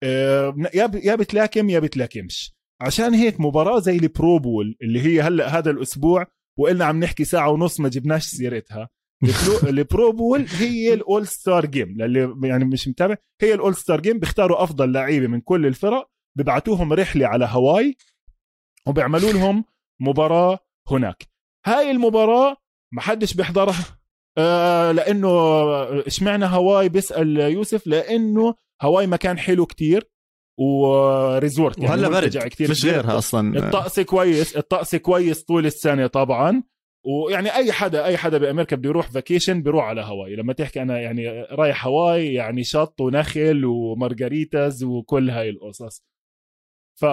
آه، 0.03 0.55
يا 0.73 0.91
يا 1.03 1.15
بتلاكم 1.15 1.69
يا 1.69 1.79
بتلاكمش. 1.79 2.57
عشان 2.81 3.13
هيك 3.13 3.39
مباراة 3.41 3.79
زي 3.79 3.97
ال 3.97 4.08
Pro 4.08 4.39
Bowl 4.39 4.77
اللي 4.81 5.01
هي 5.01 5.21
هلأ 5.21 5.57
هذا 5.57 5.71
الأسبوع 5.71 6.27
وقلنا 6.57 6.85
عم 6.85 6.99
نحكي 6.99 7.23
ساعة 7.25 7.49
ونص 7.51 7.79
ما 7.79 7.89
جبناش 7.89 8.25
سيرتها. 8.25 8.89
ال 9.63 9.75
Pro 9.75 10.11
Bowl 10.17 10.45
هي 10.49 10.93
ال 10.93 11.27
all-star 11.27 11.65
game. 11.65 11.97
للي 11.97 12.35
يعني 12.43 12.65
مش 12.65 12.87
متابع 12.87 13.15
هي 13.41 13.53
ال 13.53 13.75
all-star 13.75 14.01
game. 14.01 14.19
بيختاروا 14.19 14.63
أفضل 14.63 14.91
لعيبة 14.91 15.27
من 15.27 15.41
كل 15.41 15.65
الفرق. 15.65 16.09
ببعتوهم 16.37 16.93
رحلة 16.93 17.27
على 17.27 17.47
هاواي 17.49 17.95
وبيعملوا 18.87 19.31
لهم 19.31 19.65
مباراة 20.01 20.59
هناك. 20.91 21.23
هاي 21.65 21.91
المباراة 21.91 22.57
ما 22.93 23.01
حدش 23.01 23.33
بيحضرها. 23.33 23.99
آه 24.37 24.91
لأنه 24.91 25.29
اشمعنى 26.07 26.45
هاواي 26.45 26.89
بيسأل 26.89 27.37
يوسف 27.37 27.87
لأنه 27.87 28.55
هاواي 28.81 29.07
مكان 29.07 29.39
حلو 29.39 29.65
كتير. 29.65 30.09
و 30.57 30.74
resort 30.74 31.77
يعني 31.77 31.89
وهلا 31.89 32.09
برد. 32.09 32.37
كتير 32.37 32.69
مش 32.69 32.85
غيرها 32.85 33.17
أصلا. 33.17 33.57
الطقس 33.57 33.99
كويس 33.99 34.57
الطقس 34.57 34.95
كويس 34.95 35.43
طول 35.43 35.65
السنة 35.65 36.07
طبعا. 36.07 36.63
ويعني 37.05 37.55
أي 37.55 37.71
حدا 37.71 38.05
أي 38.05 38.17
حدا 38.17 38.37
بأمريكا 38.37 38.75
بده 38.75 38.89
يروح 38.89 39.11
vacation 39.11 39.61
بيروح 39.63 39.85
على 39.85 40.01
هاواي 40.01 40.35
لما 40.35 40.53
تحكي 40.53 40.81
أنا 40.81 40.99
يعني 40.99 41.41
رايح 41.41 41.87
هاواي 41.87 42.33
يعني 42.33 42.63
شط 42.63 43.01
ونخل 43.01 43.65
و 43.65 43.76
margaritas 43.76 44.83
وكل 44.83 45.29
هاي 45.29 45.49
القصص. 45.49 46.03
ف 46.99 47.05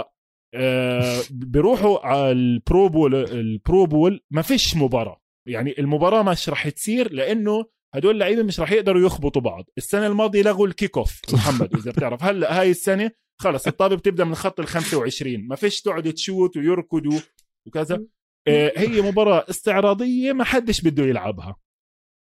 آه، 0.57 1.21
بيروحوا 1.31 2.07
على 2.07 2.33
ال 2.32 2.47
Pro 2.47 2.89
Bowl 2.89 3.15
ال 3.15 3.32
Pro 3.32 3.86
Bowl 3.86 4.20
ما 4.31 4.43
فيش 4.43 4.77
مباراة. 4.77 5.21
يعني 5.49 5.75
المباراة 5.79 6.23
مش 6.23 6.49
راح 6.49 6.69
تصير 6.69 7.12
لأنه 7.12 7.65
هدول 7.95 8.15
اللعيبة 8.15 8.43
مش 8.43 8.61
راح 8.61 8.73
يقدروا 8.73 9.07
يخبطوا 9.07 9.43
بعض. 9.43 9.65
السنة 9.79 10.07
الماضية 10.07 10.43
لغوا 10.43 10.66
ال 10.66 10.99
kickoff 10.99 11.20
محمد 11.33 11.75
إذا 11.77 11.91
بتعرف. 11.91 12.23
هلأ 12.23 12.61
هاي 12.61 12.71
السنة 12.71 13.11
خلص 13.40 13.66
الطابة 13.66 13.97
بتبدأ 13.97 14.24
من 14.24 14.35
خط 14.35 14.61
ال 14.61 14.66
25 14.66 15.48
ما 15.48 15.56
فيش 15.56 15.81
تقعد 15.81 16.12
تشوت 16.12 16.56
ويركضوا 16.56 17.20
وكذا. 17.66 18.05
آه، 18.48 18.73
هي 18.77 19.02
مباراة 19.02 19.44
استعراضية 19.51 20.32
ما 20.32 20.44
حدش 20.44 20.81
بده 20.81 21.02
يلعبها. 21.05 21.56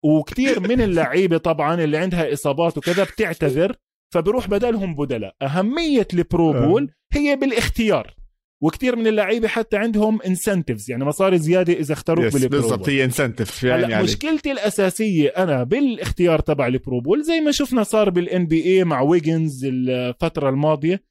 وكثير 0.05 0.61
من 0.61 0.81
اللعيبة 0.81 1.39
طبعا 1.39 1.75
اللي 1.85 1.99
عندها 1.99 2.33
إصابات 2.33 2.79
وكذا 2.79 3.05
بتعتذر 3.05 3.77
فبروح 4.15 4.49
بدلهم 4.49 4.95
بدلاء. 4.97 5.37
أهمية 5.43 6.09
ال 6.15 6.24
Pro 6.24 6.53
Bowl 6.53 6.83
آه. 6.83 7.19
هي 7.19 7.37
بالإختيار. 7.37 8.15
وكثير 8.63 8.97
من 8.97 9.07
اللعيبة 9.07 9.49
حتى 9.49 9.77
عندهم 9.77 10.23
incentives 10.23 10.91
يعني 10.91 11.05
مصاري 11.05 11.39
زيادة 11.39 11.73
إذا 11.73 11.93
اختاروك 11.93 12.33
بال 12.33 12.44
Pro 12.44 12.61
بالضبط 12.61 12.89
هي 12.89 13.05
incentive 13.05 13.65
يعني, 13.65 13.93
يعني. 13.93 14.05
مشكلتي 14.05 14.53
الأساسية 14.53 15.29
أنا 15.29 15.65
بالإختيار 15.65 16.39
تبع 16.39 16.67
ال 16.67 16.75
Pro 16.75 17.01
Bowl 17.01 17.23
زي 17.23 17.41
ما 17.41 17.51
شفنا 17.51 17.83
صار 17.83 18.11
بال 18.11 18.47
NBA 18.47 18.85
مع 18.85 19.01
Wiggins 19.01 19.65
الفترة 19.65 20.49
الماضية 20.49 21.05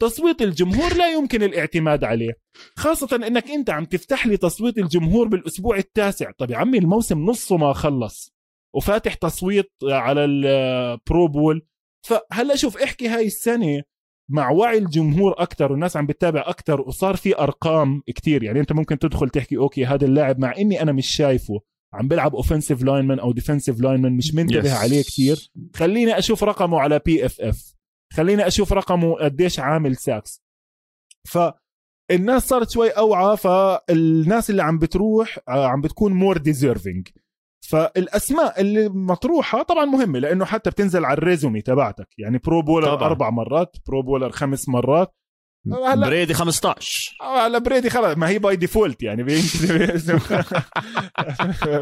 تصويت 0.00 0.42
الجمهور 0.42 0.96
لا 0.96 1.12
يمكن 1.12 1.42
الاعتماد 1.42 2.04
عليه 2.04 2.32
خاصة 2.76 3.16
إنك 3.26 3.50
أنت 3.50 3.70
عم 3.70 3.84
تفتح 3.84 4.26
لي 4.26 4.36
تصويت 4.36 4.78
الجمهور 4.78 5.28
بالأسبوع 5.28 5.76
التاسع. 5.76 6.30
طب 6.38 6.50
يا 6.50 6.56
عمي 6.56 6.78
الموسم 6.78 7.24
نصه 7.24 7.56
ما 7.56 7.72
خلص 7.72 8.34
وفاتح 8.74 9.14
تصويت 9.14 9.70
على 9.84 10.24
ال 10.24 10.50
Pro 10.50 11.28
Bowl 11.28 11.66
فهلأ 12.06 12.56
شوف 12.56 12.76
احكي 12.76 13.08
هاي 13.08 13.26
السنة 13.26 13.82
مع 14.30 14.50
وعي 14.50 14.78
الجمهور 14.78 15.34
أكثر 15.42 15.72
والناس 15.72 15.96
عم 15.96 16.06
بتتابع 16.06 16.44
أكثر 16.46 16.80
وصار 16.80 17.16
في 17.16 17.38
أرقام 17.38 18.02
كتير. 18.06 18.42
يعني 18.42 18.60
أنت 18.60 18.72
ممكن 18.72 18.98
تدخل 18.98 19.30
تحكي 19.30 19.56
okay 19.56 19.86
هذا 19.86 20.04
اللاعب 20.04 20.38
مع 20.38 20.56
إني 20.58 20.82
أنا 20.82 20.92
مش 20.92 21.06
شايفه. 21.06 21.60
عم 21.92 22.08
بيلعب 22.08 22.34
offensive 22.34 22.82
lineman 22.82 23.18
أو 23.18 23.32
defensive 23.32 23.80
lineman 23.80 24.12
مش 24.16 24.34
منتبه 24.34 24.74
yes. 24.74 24.76
عليه 24.76 25.02
كتير. 25.02 25.50
خليني 25.74 26.18
أشوف 26.18 26.44
رقمه 26.44 26.80
على 26.80 27.00
PFF 27.06 27.74
خليني 28.12 28.46
أشوف 28.46 28.72
رقمه 28.72 29.14
قديش 29.14 29.60
عامل 29.60 29.96
sacks 29.96 30.42
ف 31.28 31.38
الناس 32.10 32.48
صارت 32.48 32.70
شوي 32.70 32.90
أوعى 32.90 33.36
فالناس 33.36 34.50
اللي 34.50 34.62
عم 34.62 34.78
بتروح 34.78 35.38
آه، 35.48 35.66
عم 35.66 35.80
بتكون 35.80 36.12
more 36.12 36.36
deserving 36.36 37.08
فالأسماء 37.64 38.60
اللي 38.60 38.88
مطروحة 38.88 39.62
طبعا 39.62 39.84
مهمة 39.84 40.18
لأنه 40.18 40.44
حتى 40.44 40.70
بتنزل 40.70 41.04
على 41.04 41.18
ال 41.18 41.24
résumé 41.24 41.60
تبعتك. 41.60 42.08
يعني 42.18 42.38
Pro 42.38 42.62
Bowler 42.62 42.86
طبعاً. 42.86 43.06
أربع 43.06 43.30
مرات 43.30 43.76
Pro 43.88 44.02
Bowler 44.02 44.30
خمس 44.30 44.68
مرات. 44.68 45.14
هلا 45.72 46.06
Brady 46.06 46.34
15 46.34 47.16
آه، 47.20 47.46
هلا 47.46 47.58
بريدي 47.58 47.90
خلص 47.90 48.16
ما 48.16 48.28
هي 48.28 48.38
by 48.38 48.56
default 48.56 49.02
يعني. 49.02 49.24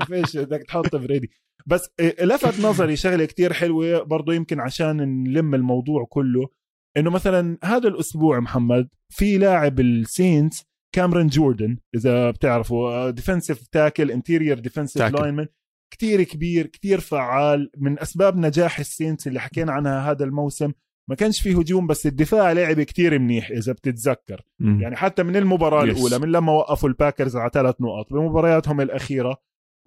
فيش 0.06 0.36
بدك 0.36 0.62
تحط 0.68 0.96
Brady 0.96 1.30
بس 1.66 1.90
لفت 2.20 2.60
نظري 2.60 2.96
شغلة 2.96 3.24
كتير 3.24 3.52
حلوة 3.52 4.02
برضو 4.02 4.32
يمكن 4.32 4.60
عشان 4.60 4.96
نلم 5.22 5.54
الموضوع 5.54 6.06
كله 6.10 6.48
إنه 6.96 7.10
مثلا 7.10 7.58
هذا 7.64 7.88
الأسبوع 7.88 8.40
محمد 8.40 8.88
في 9.08 9.38
لاعب 9.38 9.80
ال 9.80 9.92
Saints 9.92 10.62
Cameron 10.94 11.26
Jordan 11.26 11.78
إذا 11.94 12.30
بتعرفوا 12.30 13.10
defensive 13.10 13.66
tackle 13.66 14.10
interior 14.10 14.58
defensive. 14.58 15.02
lineman 15.02 15.46
كتير 15.90 16.22
كبير 16.22 16.66
كتير 16.66 17.00
فعال. 17.00 17.70
من 17.78 17.98
أسباب 18.00 18.36
نجاح 18.36 18.78
ال 18.78 18.86
Saints 18.86 19.28
اللي 19.28 19.40
حكينا 19.40 19.72
عنها 19.72 20.10
هذا 20.10 20.24
الموسم 20.24 20.72
ما 21.10 21.16
كانش 21.16 21.40
في 21.40 21.54
هجوم 21.54 21.86
بس 21.86 22.06
الدفاع 22.06 22.52
لعب 22.52 22.80
كتير 22.82 23.18
منيح 23.18 23.50
إذا 23.50 23.72
بتتذكر. 23.72 24.42
يعني 24.60 24.82
يعني 24.82 24.96
حتى 24.96 25.22
من 25.22 25.36
المباراة 25.36 25.84
Yes. 25.86 25.88
الأولى 25.88 26.18
من 26.18 26.32
لما 26.32 26.52
وقفوا 26.52 26.88
ال 26.88 26.94
Packers 26.94 27.36
على 27.36 27.50
ثلاث 27.54 27.74
نقط 27.80 28.12
بمبارياتهم 28.12 28.80
الأخيرة. 28.80 29.36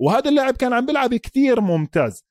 وهذا 0.02 0.30
اللاعب 0.30 0.54
كان 0.58 0.74
عم 0.74 0.86
بيلعب 0.86 1.16
كتير 1.16 1.62
ممتاز. 1.62 2.26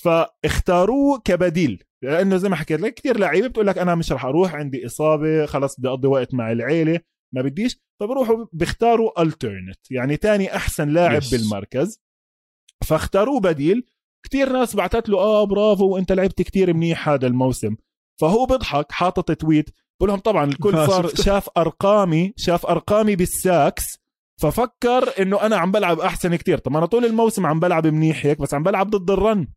فاختاروه 0.00 1.18
كبديل. 1.24 1.82
لأنه 2.04 2.36
زي 2.36 2.48
ما 2.48 2.56
حكيت 2.56 2.80
لك 2.80 2.94
كتير 2.94 3.18
لعيبة 3.18 3.46
بتقول 3.48 3.66
لك 3.66 3.78
أنا 3.78 3.94
مش 3.94 4.12
رح 4.12 4.24
أروح 4.24 4.54
عندي 4.54 4.86
إصابة 4.86 5.46
خلاص 5.46 5.80
بدي 5.80 5.88
أقضي 5.88 6.08
وقت 6.08 6.34
مع 6.34 6.52
العيلة 6.52 7.00
ما 7.34 7.42
بديش. 7.42 7.80
فبروحوا 8.00 8.46
بيختاروا 8.52 9.22
ال 9.22 9.29
alternate 9.29 9.90
يعني 9.90 10.16
تاني 10.16 10.56
أحسن 10.56 10.88
لاعب 10.88 11.22
Yes. 11.22 11.30
بالمركز. 11.30 12.00
فاختاروه 12.84 13.40
بديل. 13.40 13.84
كتير 14.26 14.52
ناس 14.52 14.76
بعتت 14.76 15.08
له 15.08 15.18
آه 15.18 15.44
برافو 15.44 15.88
وأنت 15.88 16.12
لعبت 16.12 16.42
كتير 16.42 16.74
منيح 16.74 17.08
هذا 17.08 17.26
الموسم. 17.26 17.76
فهو 18.20 18.46
بيضحك 18.46 18.92
حاطط 18.92 19.32
tweet. 19.32 19.70
بقول 20.00 20.10
لهم 20.10 20.18
طبعا 20.18 20.44
الكل 20.44 20.72
صار. 20.90 21.08
شاف 21.14 21.48
أرقامي 21.56 22.32
شاف 22.36 22.66
أرقامي 22.66 23.16
بال 23.16 23.33
sacks. 23.33 23.84
ففكر 24.42 25.22
إنه 25.22 25.40
أنا 25.46 25.56
عم 25.56 25.72
بلعب 25.72 26.00
أحسن 26.00 26.36
كتير. 26.36 26.58
طب 26.58 26.76
أنا 26.76 26.86
طول 26.86 27.04
الموسم 27.04 27.46
عم 27.46 27.60
بلعب 27.60 27.86
منيح 27.86 28.26
هيك 28.26 28.38
بس 28.38 28.54
عم 28.54 28.62
بلعب 28.62 28.90
ضد 28.90 29.10
ال 29.10 29.19
run 29.19 29.48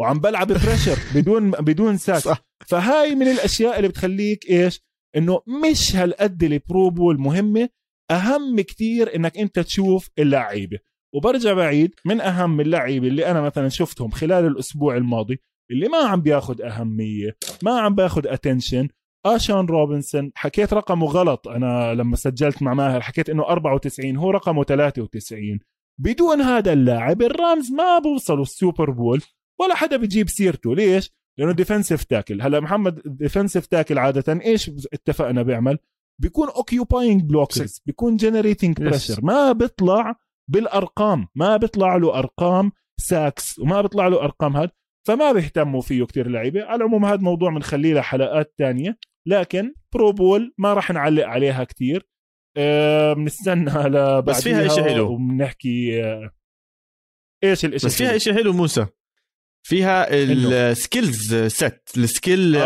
وعم 0.00 0.20
بلعب 0.20 0.46
pressure 0.46 0.98
بدون 1.14 1.50
بدون 1.50 1.96
sacks. 1.96 2.22
صح. 2.24 2.42
فهاي 2.66 3.14
من 3.14 3.28
الأشياء 3.28 3.76
اللي 3.76 3.88
بتخليك 3.88 4.50
إيش؟ 4.50 4.80
إنه 5.16 5.40
مش 5.46 5.96
هالقد 5.96 6.42
ال 6.42 6.54
Pro 6.54 6.90
Bowl 6.90 7.20
مهمة. 7.20 7.68
أهم 8.10 8.60
كتير 8.60 9.16
إنك 9.16 9.38
أنت 9.38 9.58
تشوف 9.58 10.08
اللعيبة. 10.18 10.78
وبرجع 11.14 11.52
بعيد 11.52 11.94
من 12.04 12.20
أهم 12.20 12.60
اللعيبة 12.60 13.08
اللي 13.08 13.26
أنا 13.26 13.40
مثلا 13.40 13.68
شفتهم 13.68 14.10
خلال 14.10 14.46
الأسبوع 14.46 14.96
الماضي 14.96 15.40
اللي 15.70 15.88
ما 15.88 15.98
عم 15.98 16.20
بياخد 16.20 16.60
أهمية 16.60 17.36
ما 17.62 17.80
عم 17.80 17.94
باخد 17.94 18.26
attention 18.26 18.88
A'Shawn 19.26 19.66
Robinson 19.66 20.32
حكيت 20.34 20.72
رقمه 20.72 21.06
غلط. 21.06 21.48
أنا 21.48 21.94
لما 21.94 22.16
سجلت 22.16 22.62
مع 22.62 22.74
ماهر 22.74 23.00
حكيت 23.00 23.30
إنه 23.30 23.42
94 23.42 24.16
هو 24.16 24.30
رقمه 24.30 24.64
93 24.64 25.58
بدون 26.00 26.40
هذا 26.40 26.72
اللاعب 26.72 27.22
ال 27.22 27.32
Rams 27.32 27.72
ما 27.72 27.98
بوصلوا 27.98 28.42
ال 28.42 28.50
Super 28.50 28.90
Bowl 28.90 29.22
ولا 29.60 29.74
حدا 29.74 29.96
بيجيب 29.96 30.28
سيرته. 30.28 30.74
ليش؟ 30.74 31.10
لأنه 31.38 31.52
defensive 31.52 32.04
tackle 32.04 32.42
هلا 32.42 32.60
محمد 32.60 33.02
defensive 33.04 33.66
tackle 33.66 33.98
عادة 33.98 34.40
إيش 34.44 34.70
اتفقنا 34.92 35.42
بيعمل؟ 35.42 35.78
بيكون 36.20 36.48
occupying 36.48 37.22
blockers 37.22 37.82
بيكون 37.86 38.16
generating. 38.16 38.76
pressure 38.80 39.24
ما 39.24 39.52
بيطلع 39.52 40.16
بالأرقام. 40.50 41.28
ما 41.34 41.56
بيطلع 41.56 41.96
له 41.96 42.18
أرقام 42.18 42.72
sacks 43.00 43.58
وما 43.58 43.82
بيطلع 43.82 44.08
له 44.08 44.24
أرقام 44.24 44.56
هاد. 44.56 44.70
فما 45.08 45.32
بيهتموا 45.32 45.80
فيه 45.80 46.04
كتير 46.04 46.28
لعيبه 46.28 46.64
على 46.64 46.76
العموم 46.76 47.04
هذا 47.04 47.20
موضوع 47.20 47.50
بنخليه 47.50 47.94
لحلقات 47.94 48.54
تانية. 48.58 48.98
لكن 49.28 49.74
Pro 49.94 50.12
Bowl 50.12 50.54
ما 50.58 50.74
راح 50.74 50.90
نعلق 50.90 51.26
عليها 51.26 51.64
كتير. 51.64 52.08
بنستنى 53.16 53.70
لبعديها 53.88 54.20
بس 54.20 54.42
فيها 54.42 54.66
إشي 54.66 54.84
حلو. 54.84 55.12
وبنحكي 55.12 56.04
آه، 56.04 56.30
إيش 57.44 57.64
الإشي 57.64 57.86
بس 57.86 57.98
فيها؟ 57.98 58.18
شيء 58.18 58.34
حلو 58.34 58.52
موسى. 58.52 58.86
فيها 59.64 60.06
ال 60.10 60.28
skills 60.28 61.34
set 61.34 61.80
ال 61.96 62.05
skill. 62.05 62.56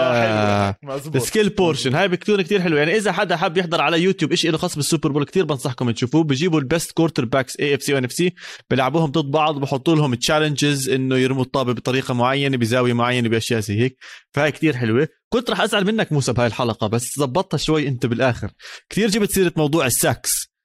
ال 1.15 1.20
skill 1.20 1.49
portion 1.49 1.95
هاي. 1.95 2.09
بتكون 2.09 2.43
كتير 2.43 2.63
حلو 2.63 2.77
يعني 2.77 2.97
إذا 2.97 3.13
حدا 3.13 3.37
حاب 3.37 3.57
يحضر 3.57 3.81
على 3.81 4.03
يوتيوب 4.03 4.31
إشي 4.31 4.59
خاص 4.59 4.77
بال 4.77 4.87
Super 4.87 5.13
Bowl 5.13 5.25
كتير 5.25 5.45
بنصحكم 5.45 5.91
تشوفوه. 5.91 6.25
بجيبوا 6.25 6.61
ال 6.61 6.67
best 6.67 6.93
quarterbacks 6.93 7.61
AFC 7.61 7.83
و 7.83 7.95
NFC 7.95 8.35
بيلعبوهم 8.71 9.11
ضد 9.11 9.31
بعض 9.31 9.57
وبحطوا 9.57 9.97
لهم 9.97 10.15
challenges 10.15 10.89
إنه 10.89 11.17
يرموا 11.17 11.43
الطابة 11.43 11.73
بطريقة 11.73 12.15
معينة 12.15 12.57
بزاوية 12.57 12.93
معينة 12.93 13.29
بأشياء 13.29 13.61
زي 13.61 13.81
هيك. 13.81 13.97
فهاي 14.35 14.53
كتير 14.53 14.77
حلوة. 14.77 15.09
كنت 15.29 15.51
رح 15.51 15.61
أزعل 15.61 15.85
منك 15.85 16.13
موسى 16.13 16.33
بهاي 16.33 16.47
الحلقة 16.47 16.87
بس 16.87 17.11
زبطتها 17.19 17.59
شوي 17.59 17.89
أنت 17.89 18.07
بالآخر. 18.07 18.51
كتير 18.91 19.09
جبت 19.09 19.31
سيرة 19.31 19.53
موضوع 19.57 19.87
ال 19.87 19.97
sacks. 19.97 20.56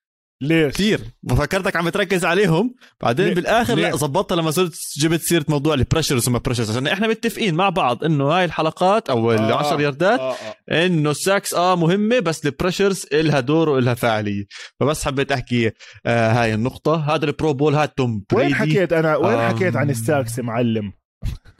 ليش؟ 0.41 0.73
كثير 0.73 1.01
فكرتك 1.29 1.75
عم 1.75 1.89
تركز 1.89 2.25
عليهم. 2.25 2.75
بعدين 3.01 3.25
ليه؟ 3.25 3.33
بالآخر 3.33 3.75
لا 3.75 3.81
ليه؟ 3.81 3.95
زبطتها 3.97 4.35
لما 4.35 4.51
صرت 4.51 4.73
جبت 4.97 5.21
سيرة 5.21 5.45
موضوع 5.47 5.73
ال 5.73 5.79
pressures 5.79 6.27
وما 6.27 6.39
pressures 6.39 6.71
عشان 6.71 6.87
إحنا 6.87 7.07
متفقين 7.07 7.55
مع 7.55 7.69
بعض 7.69 8.03
إنه 8.03 8.25
هاي 8.25 8.45
الحلقات 8.45 9.09
أو 9.09 9.31
ال 9.33 9.39
10 9.53 9.81
ياردات 9.81 10.19
آه 10.19 10.31
آه. 10.69 10.85
إنه 10.85 11.11
ال 11.11 11.18
sacks 11.18 11.53
آه 11.53 11.75
مهمة 11.75 12.19
بس 12.19 12.45
ال 12.45 12.51
pressures 12.51 13.05
إلها 13.13 13.39
دور 13.39 13.69
وإلها 13.69 13.93
فاعلية. 13.93 14.45
فبس 14.79 15.05
حبيت 15.05 15.31
أحكي 15.31 15.71
آه 16.05 16.31
هاي 16.31 16.53
النقطة. 16.53 17.15
هذا 17.15 17.25
ال 17.25 17.32
Pro 17.32 17.53
Bowl 17.53 17.75
هاد 17.75 17.89
توم 17.89 18.23
وين 18.33 18.55
حكيت 18.55 18.93
أنا؟ 18.93 19.15
وين 19.15 19.37
آم. 19.39 19.55
حكيت 19.55 19.75
عن 19.75 19.89
ال 19.89 19.97
sacks 19.97 20.39
معلم؟ 20.39 20.93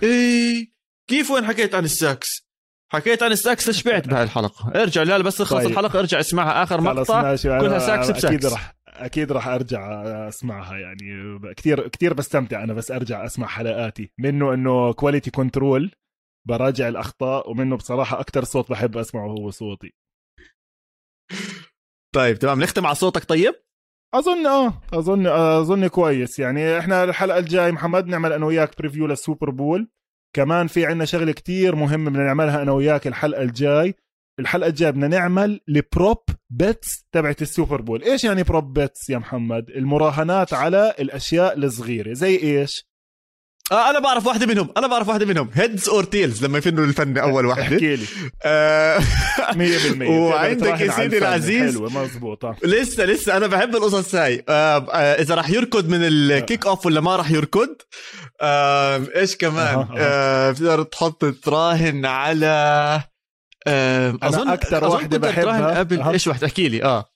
إيه 0.03 0.71
كيف 1.09 1.31
وين 1.31 1.45
حكيت 1.45 1.75
عن 1.75 1.83
ال 1.85 1.96
sacks 1.96 2.50
حكيت 2.93 3.23
عن 3.23 3.31
ال 3.31 3.38
sacks 3.38 3.69
شبعت 3.69 4.07
بهاي 4.07 4.23
الحلقة؟ 4.23 4.81
ارجع 4.81 5.03
لا 5.03 5.17
بس 5.17 5.37
تخلص 5.37 5.63
طيب. 5.63 5.71
الحلقة 5.71 5.99
ارجع 5.99 6.19
اسمعها. 6.19 6.63
آخر 6.63 6.81
مقطع 6.81 7.21
كلها 7.21 7.79
sacks 7.79 8.11
ب 8.11 8.13
sacks. 8.13 8.25
أكيد 8.25 8.45
رح 8.45 8.75
أكيد 8.87 9.31
رح 9.31 9.47
أرجع 9.47 9.91
أسمعها 10.27 10.77
يعني 10.77 11.39
كثير 11.53 11.87
كثير 11.87 12.13
بستمتع 12.13 12.63
أنا 12.63 12.73
بس 12.73 12.91
أرجع 12.91 13.25
أسمع 13.25 13.47
حلقاتي. 13.47 14.11
منه 14.19 14.53
إنه 14.53 14.93
quality 14.93 15.31
control 15.31 15.91
براجع 16.47 16.87
الأخطاء 16.87 17.49
ومنه 17.51 17.77
بصراحة 17.77 18.19
أكثر 18.19 18.43
صوت 18.43 18.69
بحب 18.69 18.97
أسمعه 18.97 19.27
هو 19.27 19.49
صوتي. 19.49 19.93
طيب 22.15 22.39
تمام. 22.39 22.63
نختم 22.63 22.85
على 22.85 22.95
صوتك 22.95 23.23
طيب؟ 23.23 23.55
أظن 24.13 24.47
آه 24.47 24.81
أظن 24.93 25.27
أظن 25.27 25.87
كويس. 25.87 26.39
يعني 26.39 26.79
إحنا 26.79 27.03
الحلقة 27.03 27.39
الجاي 27.39 27.71
محمد 27.71 28.07
نعمل 28.07 28.33
أنا 28.33 28.45
وياك 28.45 28.77
preview 28.77 29.07
لل 29.07 29.19
Super 29.19 29.49
Bowl. 29.49 29.89
كمان 30.33 30.67
في 30.67 30.85
عنا 30.85 31.05
شغلة 31.05 31.31
كتير 31.31 31.75
مهمة 31.75 32.09
بدنا 32.09 32.23
نعملها 32.23 32.61
أنا 32.61 32.71
وياك 32.71 33.07
الحلقة 33.07 33.41
الجاي. 33.41 33.95
الحلقة 34.39 34.67
الجاية 34.67 34.89
بدنا 34.89 35.07
نعمل 35.07 35.61
ال 35.69 35.80
prop 35.80 36.23
bets 36.49 37.05
تبعت 37.11 37.41
ال 37.41 37.48
Super 37.48 37.81
Bowl. 37.81 38.03
إيش 38.03 38.23
يعني 38.23 38.43
prop 38.43 38.73
bets 38.79 39.09
يا 39.09 39.17
محمد؟ 39.17 39.69
المراهنات 39.69 40.53
على 40.53 40.95
الأشياء 40.99 41.57
الصغيرة. 41.57 42.13
زي 42.13 42.35
إيش؟ 42.35 42.90
آه 43.71 43.89
أنا 43.89 43.99
بعرف 43.99 44.27
واحدة 44.27 44.45
منهم. 44.45 44.69
أنا 44.77 44.87
بعرف 44.87 45.07
واحدة 45.07 45.25
منهم. 45.25 45.49
heads 45.53 45.89
or 45.89 46.03
tails 46.03 46.45
لما 46.45 46.57
يفنوا 46.57 46.85
الفن 46.85 47.17
أول 47.17 47.45
واحدة. 47.45 47.63
احكي 47.75 47.95
لي. 47.95 48.05
آه 48.43 48.99
100% 48.99 50.01
وعندك 50.09 50.65
تراهن 50.67 50.81
يا 50.87 50.91
سيدي. 50.91 51.17
العزيز. 51.17 51.75
حلوة 51.77 51.89
مزبوطه 52.03 52.55
لسه 52.63 53.05
لسه. 53.05 53.37
أنا 53.37 53.47
بحب 53.47 53.75
القصص 53.75 54.15
هاي. 54.15 54.43
آه 54.49 54.77
آه 54.91 55.21
إذا 55.21 55.35
راح 55.35 55.49
يركض 55.49 55.89
من 55.89 55.99
ال 56.03 56.65
kickoff 56.65 56.85
ولا 56.85 57.01
ما 57.01 57.15
راح 57.15 57.31
يركض. 57.31 57.75
آه 58.41 59.01
إيش 59.15 59.35
كمان. 59.35 59.87
آه 59.97 60.51
بتقدر 60.51 60.83
تحط 60.83 61.25
تراهن 61.25 62.05
على 62.05 62.47
آه 63.67 64.09
اظن 64.23 64.37
أظن 64.39 64.47
واحدة 64.47 64.55
كنت 64.55 64.71
تراهن 64.71 65.07
بحبها. 65.07 65.79
قبل. 65.79 66.01
إيش 66.01 66.27
واحد؟ 66.27 66.43
احكي 66.43 66.69
لي. 66.69 66.83
آه. 66.83 67.10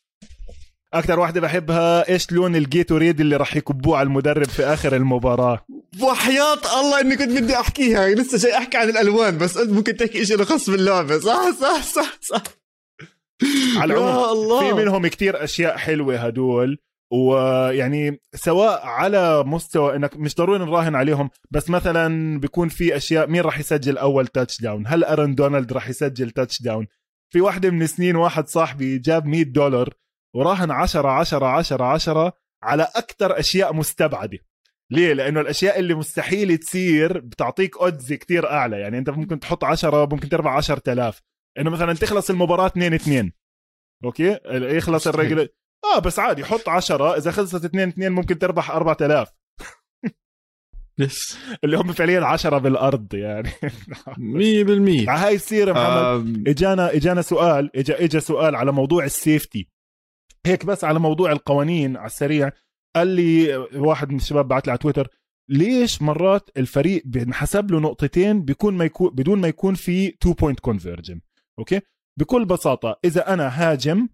أكثر 0.95 1.19
واحدة 1.19 1.41
بحبها 1.41 2.09
إيش 2.09 2.31
لون 2.31 2.55
ال 2.55 2.62
Gatorade 2.62 3.19
اللي 3.19 3.35
راح 3.35 3.55
يكبوه 3.55 3.97
على 3.97 4.07
المدرب 4.07 4.47
في 4.47 4.63
آخر 4.63 4.95
المباراة؟ 4.95 5.65
وحياة 6.01 6.79
الله 6.79 7.01
إني 7.01 7.15
كنت 7.15 7.29
بدي 7.31 7.55
أحكيها. 7.55 8.07
لسه 8.09 8.37
جاي 8.37 8.57
أحكي 8.57 8.77
عن 8.77 8.89
الألوان 8.89 9.37
بس 9.37 9.57
انت 9.57 9.71
ممكن 9.71 9.97
تحكي 9.97 10.25
شيء 10.25 10.43
خاص 10.43 10.69
باللعبة. 10.69 11.19
صح 11.19 11.51
صح 11.61 11.83
صح 11.83 12.17
صح. 12.21 12.43
على 13.77 13.93
العموم 13.93 14.59
في 14.59 14.73
منهم 14.73 15.07
كتير 15.07 15.43
أشياء 15.43 15.77
حلوة 15.77 16.15
هدول 16.15 16.77
ويعني 17.13 18.21
سواء 18.35 18.85
على 18.85 19.43
مستوى 19.43 19.95
إنك 19.95 20.17
مش 20.17 20.35
ضروري 20.35 20.59
نراهن 20.59 20.95
عليهم 20.95 21.29
بس 21.51 21.69
مثلا 21.69 22.39
بيكون 22.39 22.69
في 22.69 22.95
أشياء 22.95 23.27
مين 23.29 23.41
راح 23.41 23.59
يسجل 23.59 23.97
أول 23.97 24.27
touchdown 24.27 24.87
هل 24.87 25.03
Aaron 25.03 25.35
Donald 25.35 25.73
راح 25.73 25.89
يسجل 25.89 26.31
touchdown 26.31 26.87
في 27.33 27.41
واحدة 27.41 27.69
من 27.69 27.87
سنين 27.87 28.15
واحد 28.15 28.47
صاحبي 28.47 28.97
جاب 28.97 29.25
100 29.25 29.43
دولار 29.43 29.93
وراهن 30.35 30.71
10 30.71 31.09
10 31.09 31.45
10 31.45 31.83
10 31.85 32.33
على 32.63 32.87
أكثر 32.95 33.39
أشياء 33.39 33.73
مستبعدة. 33.73 34.37
ليه؟ 34.91 35.13
لأنه 35.13 35.41
الأشياء 35.41 35.79
اللي 35.79 35.93
مستحيل 35.93 36.57
تصير 36.57 37.19
بتعطيك 37.19 37.77
odds 37.77 38.13
كتير 38.13 38.49
أعلى. 38.49 38.79
يعني 38.79 38.97
أنت 38.97 39.09
ممكن 39.09 39.39
تحط 39.39 39.63
10 39.63 40.05
ممكن 40.05 40.29
تربح 40.29 40.51
10000 40.51 41.21
إنه 41.57 41.69
مثلا 41.69 41.93
تخلص 41.93 42.29
المباراة 42.29 42.67
2 42.67 42.93
2 42.93 43.31
أوكي؟ 44.03 44.39
يخلص 44.51 45.07
الرجل. 45.07 45.49
آه 45.95 45.99
بس 45.99 46.19
عادي 46.19 46.45
حط 46.45 46.69
10 46.69 47.17
إذا 47.17 47.31
خلصت 47.31 47.65
2 47.65 47.89
2 47.89 48.11
ممكن 48.11 48.39
تربح 48.39 48.71
4000 48.71 49.29
yes 50.99 51.37
اللي 51.63 51.77
هم 51.77 51.93
فعليا 51.93 52.25
10 52.25 52.57
بالأرض 52.57 53.13
يعني. 53.13 53.49
100% 55.09 55.09
على 55.09 55.19
هاي 55.25 55.35
السيره 55.35 55.71
محمد. 55.73 56.47
اجانا 56.47 56.93
إجانا 56.95 57.21
سؤال 57.21 57.77
اجا 57.77 58.03
إجا 58.03 58.19
سؤال 58.19 58.55
على 58.55 58.71
موضوع 58.71 59.03
ال 59.03 59.14
safety 59.14 59.74
هيك 60.45 60.65
بس 60.65 60.83
على 60.83 60.99
موضوع 60.99 61.31
القوانين 61.31 61.97
على 61.97 62.05
السريع. 62.05 62.51
قال 62.95 63.07
لي 63.07 63.55
واحد 63.75 64.09
من 64.09 64.15
الشباب 64.15 64.47
بعت 64.47 64.67
لي 64.67 64.71
على 64.71 64.77
تويتر 64.77 65.07
ليش 65.49 66.01
مرات 66.01 66.49
الفريق 66.57 67.03
بنحسب 67.05 67.71
له 67.71 67.79
نقطتين 67.79 68.41
بيكون 68.45 68.73
ما 68.73 68.85
يكون 68.85 69.09
بدون 69.09 69.41
ما 69.41 69.47
يكون 69.47 69.75
في 69.75 70.11
two 70.11 70.33
point 70.33 70.59
conversion 70.59 71.21
أوكي؟ 71.59 71.81
بكل 72.19 72.45
بساطة 72.45 72.99
إذا 73.05 73.33
أنا 73.33 73.47
هاجم 73.47 74.07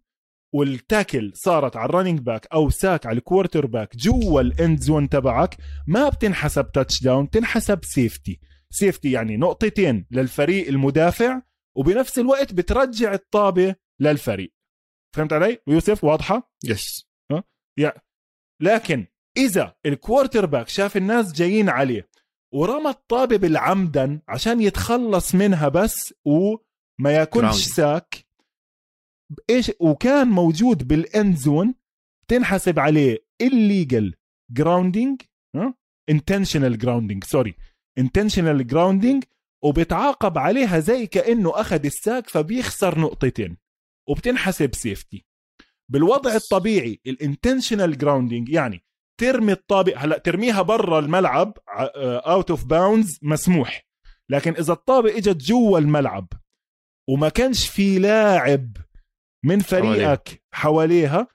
وال 0.54 0.73
tackle 0.73 1.32
صارت 1.36 1.78
على 1.78 1.90
ال 1.90 1.94
running 1.94 2.20
back 2.20 2.48
أو 2.54 2.70
sack 2.70 3.06
على 3.06 3.18
ال 3.18 3.66
quarterback 3.66 3.98
جوا 3.98 4.42
ال 4.42 4.51
end 4.51 4.80
zone 4.80 5.10
تبعك 5.10 5.58
ما 5.88 6.10
بتنحسب 6.10 6.72
touchdown 6.72 7.26
بتنحسب 7.26 7.80
safety 7.84 8.40
safety 8.72 9.12
يعني 9.12 9.38
نقطتين 9.38 10.06
للفريق 10.12 10.68
المدافع 10.68 11.42
وبنفس 11.78 12.20
الوقت 12.20 12.54
بترجع 12.54 13.14
الطابة 13.14 13.76
للفريق. 14.00 14.54
فهمت 15.16 15.34
علي؟ 15.34 15.58
يوسف 15.68 16.04
واضحة؟ 16.04 16.52
yes 16.64 17.08
لكن 18.62 19.08
إذا 19.38 19.76
ال 19.86 20.46
quarterback 20.46 20.68
شاف 20.68 20.98
الناس 20.98 21.32
جايين 21.32 21.70
عليه 21.70 22.10
ورمى 22.54 22.90
الطابة 22.90 23.38
بالعمدا 23.38 24.22
عشان 24.28 24.62
يتخلص 24.62 25.36
منها 25.36 25.68
بس 25.68 26.14
وما 26.26 27.12
ياكلش. 27.12 27.66
sack 27.66 28.26
إيش؟ 29.50 29.72
وكان 29.80 30.28
موجود 30.28 30.88
بال 30.88 31.07
end 31.07 31.36
zone 31.36 31.76
تنحسب 32.28 32.80
عليه 32.80 33.18
illegal 33.44 34.12
grounding 34.60 35.26
ها؟ 35.56 35.74
intentional 36.12 36.78
grounding 36.84 37.26
sorry 37.26 37.56
intentional 38.00 38.64
grounding 38.74 39.20
وبتعاقب 39.64 40.38
عليها 40.38 40.80
زي 40.80 41.08
كأنه 41.08 41.62
أخذ 41.62 41.86
ال 41.86 41.95
sack 41.95 42.30
فبيخسر 42.30 43.00
نقطتين. 43.00 43.58
وبتنحسب 44.12 44.76
safety 44.76 45.26
بالوضع 45.92 46.36
الطبيعي 46.36 47.00
ال 47.08 47.15
intentional 47.15 47.98
grounding 47.98 48.50
يعني 48.50 48.84
ترمي 49.20 49.52
الطابة 49.52 49.98
هلأ 49.98 50.18
ترميها 50.18 50.62
برا 50.62 51.00
الملعب 51.00 51.58
out 51.68 52.52
of 52.52 52.66
bounds 52.66 53.20
مسموح. 53.22 53.88
لكن 54.30 54.54
إذا 54.54 54.74
الطابة 54.74 55.16
إجت 55.16 55.38
جوا 55.44 55.80
الملعب 55.80 56.28
وما 57.10 57.30
كانش 57.30 57.68
في 57.68 58.00
لاعب 58.00 58.78
من 59.46 59.60
فريقك 59.60 60.44
حواليها 60.54 61.28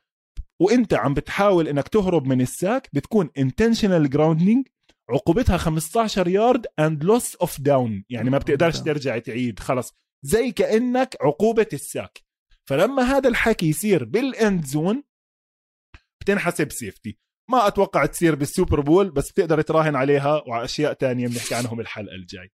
وإنت 0.63 0.95
عم 0.95 1.15
بتحاول 1.15 1.69
إنك 1.69 1.89
تهرب 1.89 2.27
من 2.27 2.41
ال 2.41 2.50
sack 2.50 2.89
بتكون 2.93 3.31
intentional 3.39 4.11
grounding 4.11 4.71
عقوبتها 5.11 5.57
15 5.57 6.29
yard 6.29 6.67
and 6.79 7.05
loss 7.05 7.37
of 7.37 7.61
down 7.61 8.05
يعني 8.11 8.31
ما 8.31 8.39
بتقدرش 8.39 8.81
ترجع 8.81 9.19
تعيد 9.19 9.59
خلص. 9.59 9.93
زي 10.25 10.53
كأنك 10.53 11.17
عقوبة 11.21 11.67
ال 11.73 11.81
sack. 11.81 12.26
فلما 12.69 13.03
هذا 13.03 13.29
الحكي 13.29 13.69
يصير 13.69 14.05
بال 14.05 14.29
end 14.29 14.65
zone 14.65 15.03
بتنحسب 16.21 16.73
safety 16.73 17.19
ما 17.51 17.67
أتوقع 17.67 18.07
تصير 18.07 18.35
بال 18.35 18.48
Super 18.48 18.81
Bowl 18.81 19.11
بس 19.11 19.33
بتقدر 19.33 19.63
تراهن 19.63 19.97
عليها 19.97 20.43
وعلى 20.47 20.65
اشياء 20.65 20.93
تانية 20.93 21.29
بنحكي 21.29 21.55
عنهم 21.55 21.81
الحلقة 21.81 22.15
الجاي 22.15 22.53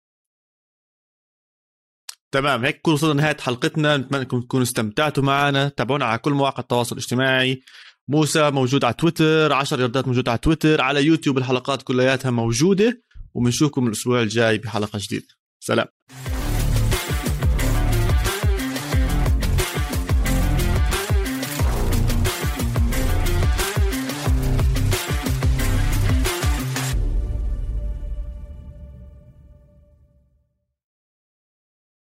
تمام 2.32 2.64
هيك 2.64 2.80
كل 2.80 2.92
وصلنا 2.92 3.22
نهايه 3.22 3.36
حلقتنا. 3.36 3.96
نتمنى 3.96 4.22
انكم 4.22 4.40
تكونوا 4.40 4.64
استمتعتوا 4.64 5.22
معنا. 5.22 5.68
تابعونا 5.68 6.04
على 6.04 6.18
كل 6.18 6.32
مواقع 6.32 6.60
التواصل 6.60 6.96
الاجتماعي. 6.96 7.62
موسى 8.08 8.50
موجود 8.50 8.84
على 8.84 8.94
تويتر 8.94 9.52
10 9.52 9.80
ياردات 9.80 10.06
موجود 10.08 10.28
على 10.28 10.38
تويتر. 10.38 10.80
على 10.80 11.04
يوتيوب 11.04 11.38
الحلقات 11.38 11.82
كلياتها 11.82 12.30
موجودة. 12.30 13.02
وبنشوفكم 13.34 13.86
الأسبوع 13.86 14.22
الجاي 14.22 14.58
بحلقة 14.58 14.98
جديدة. 15.02 15.26
سلام. 15.60 15.86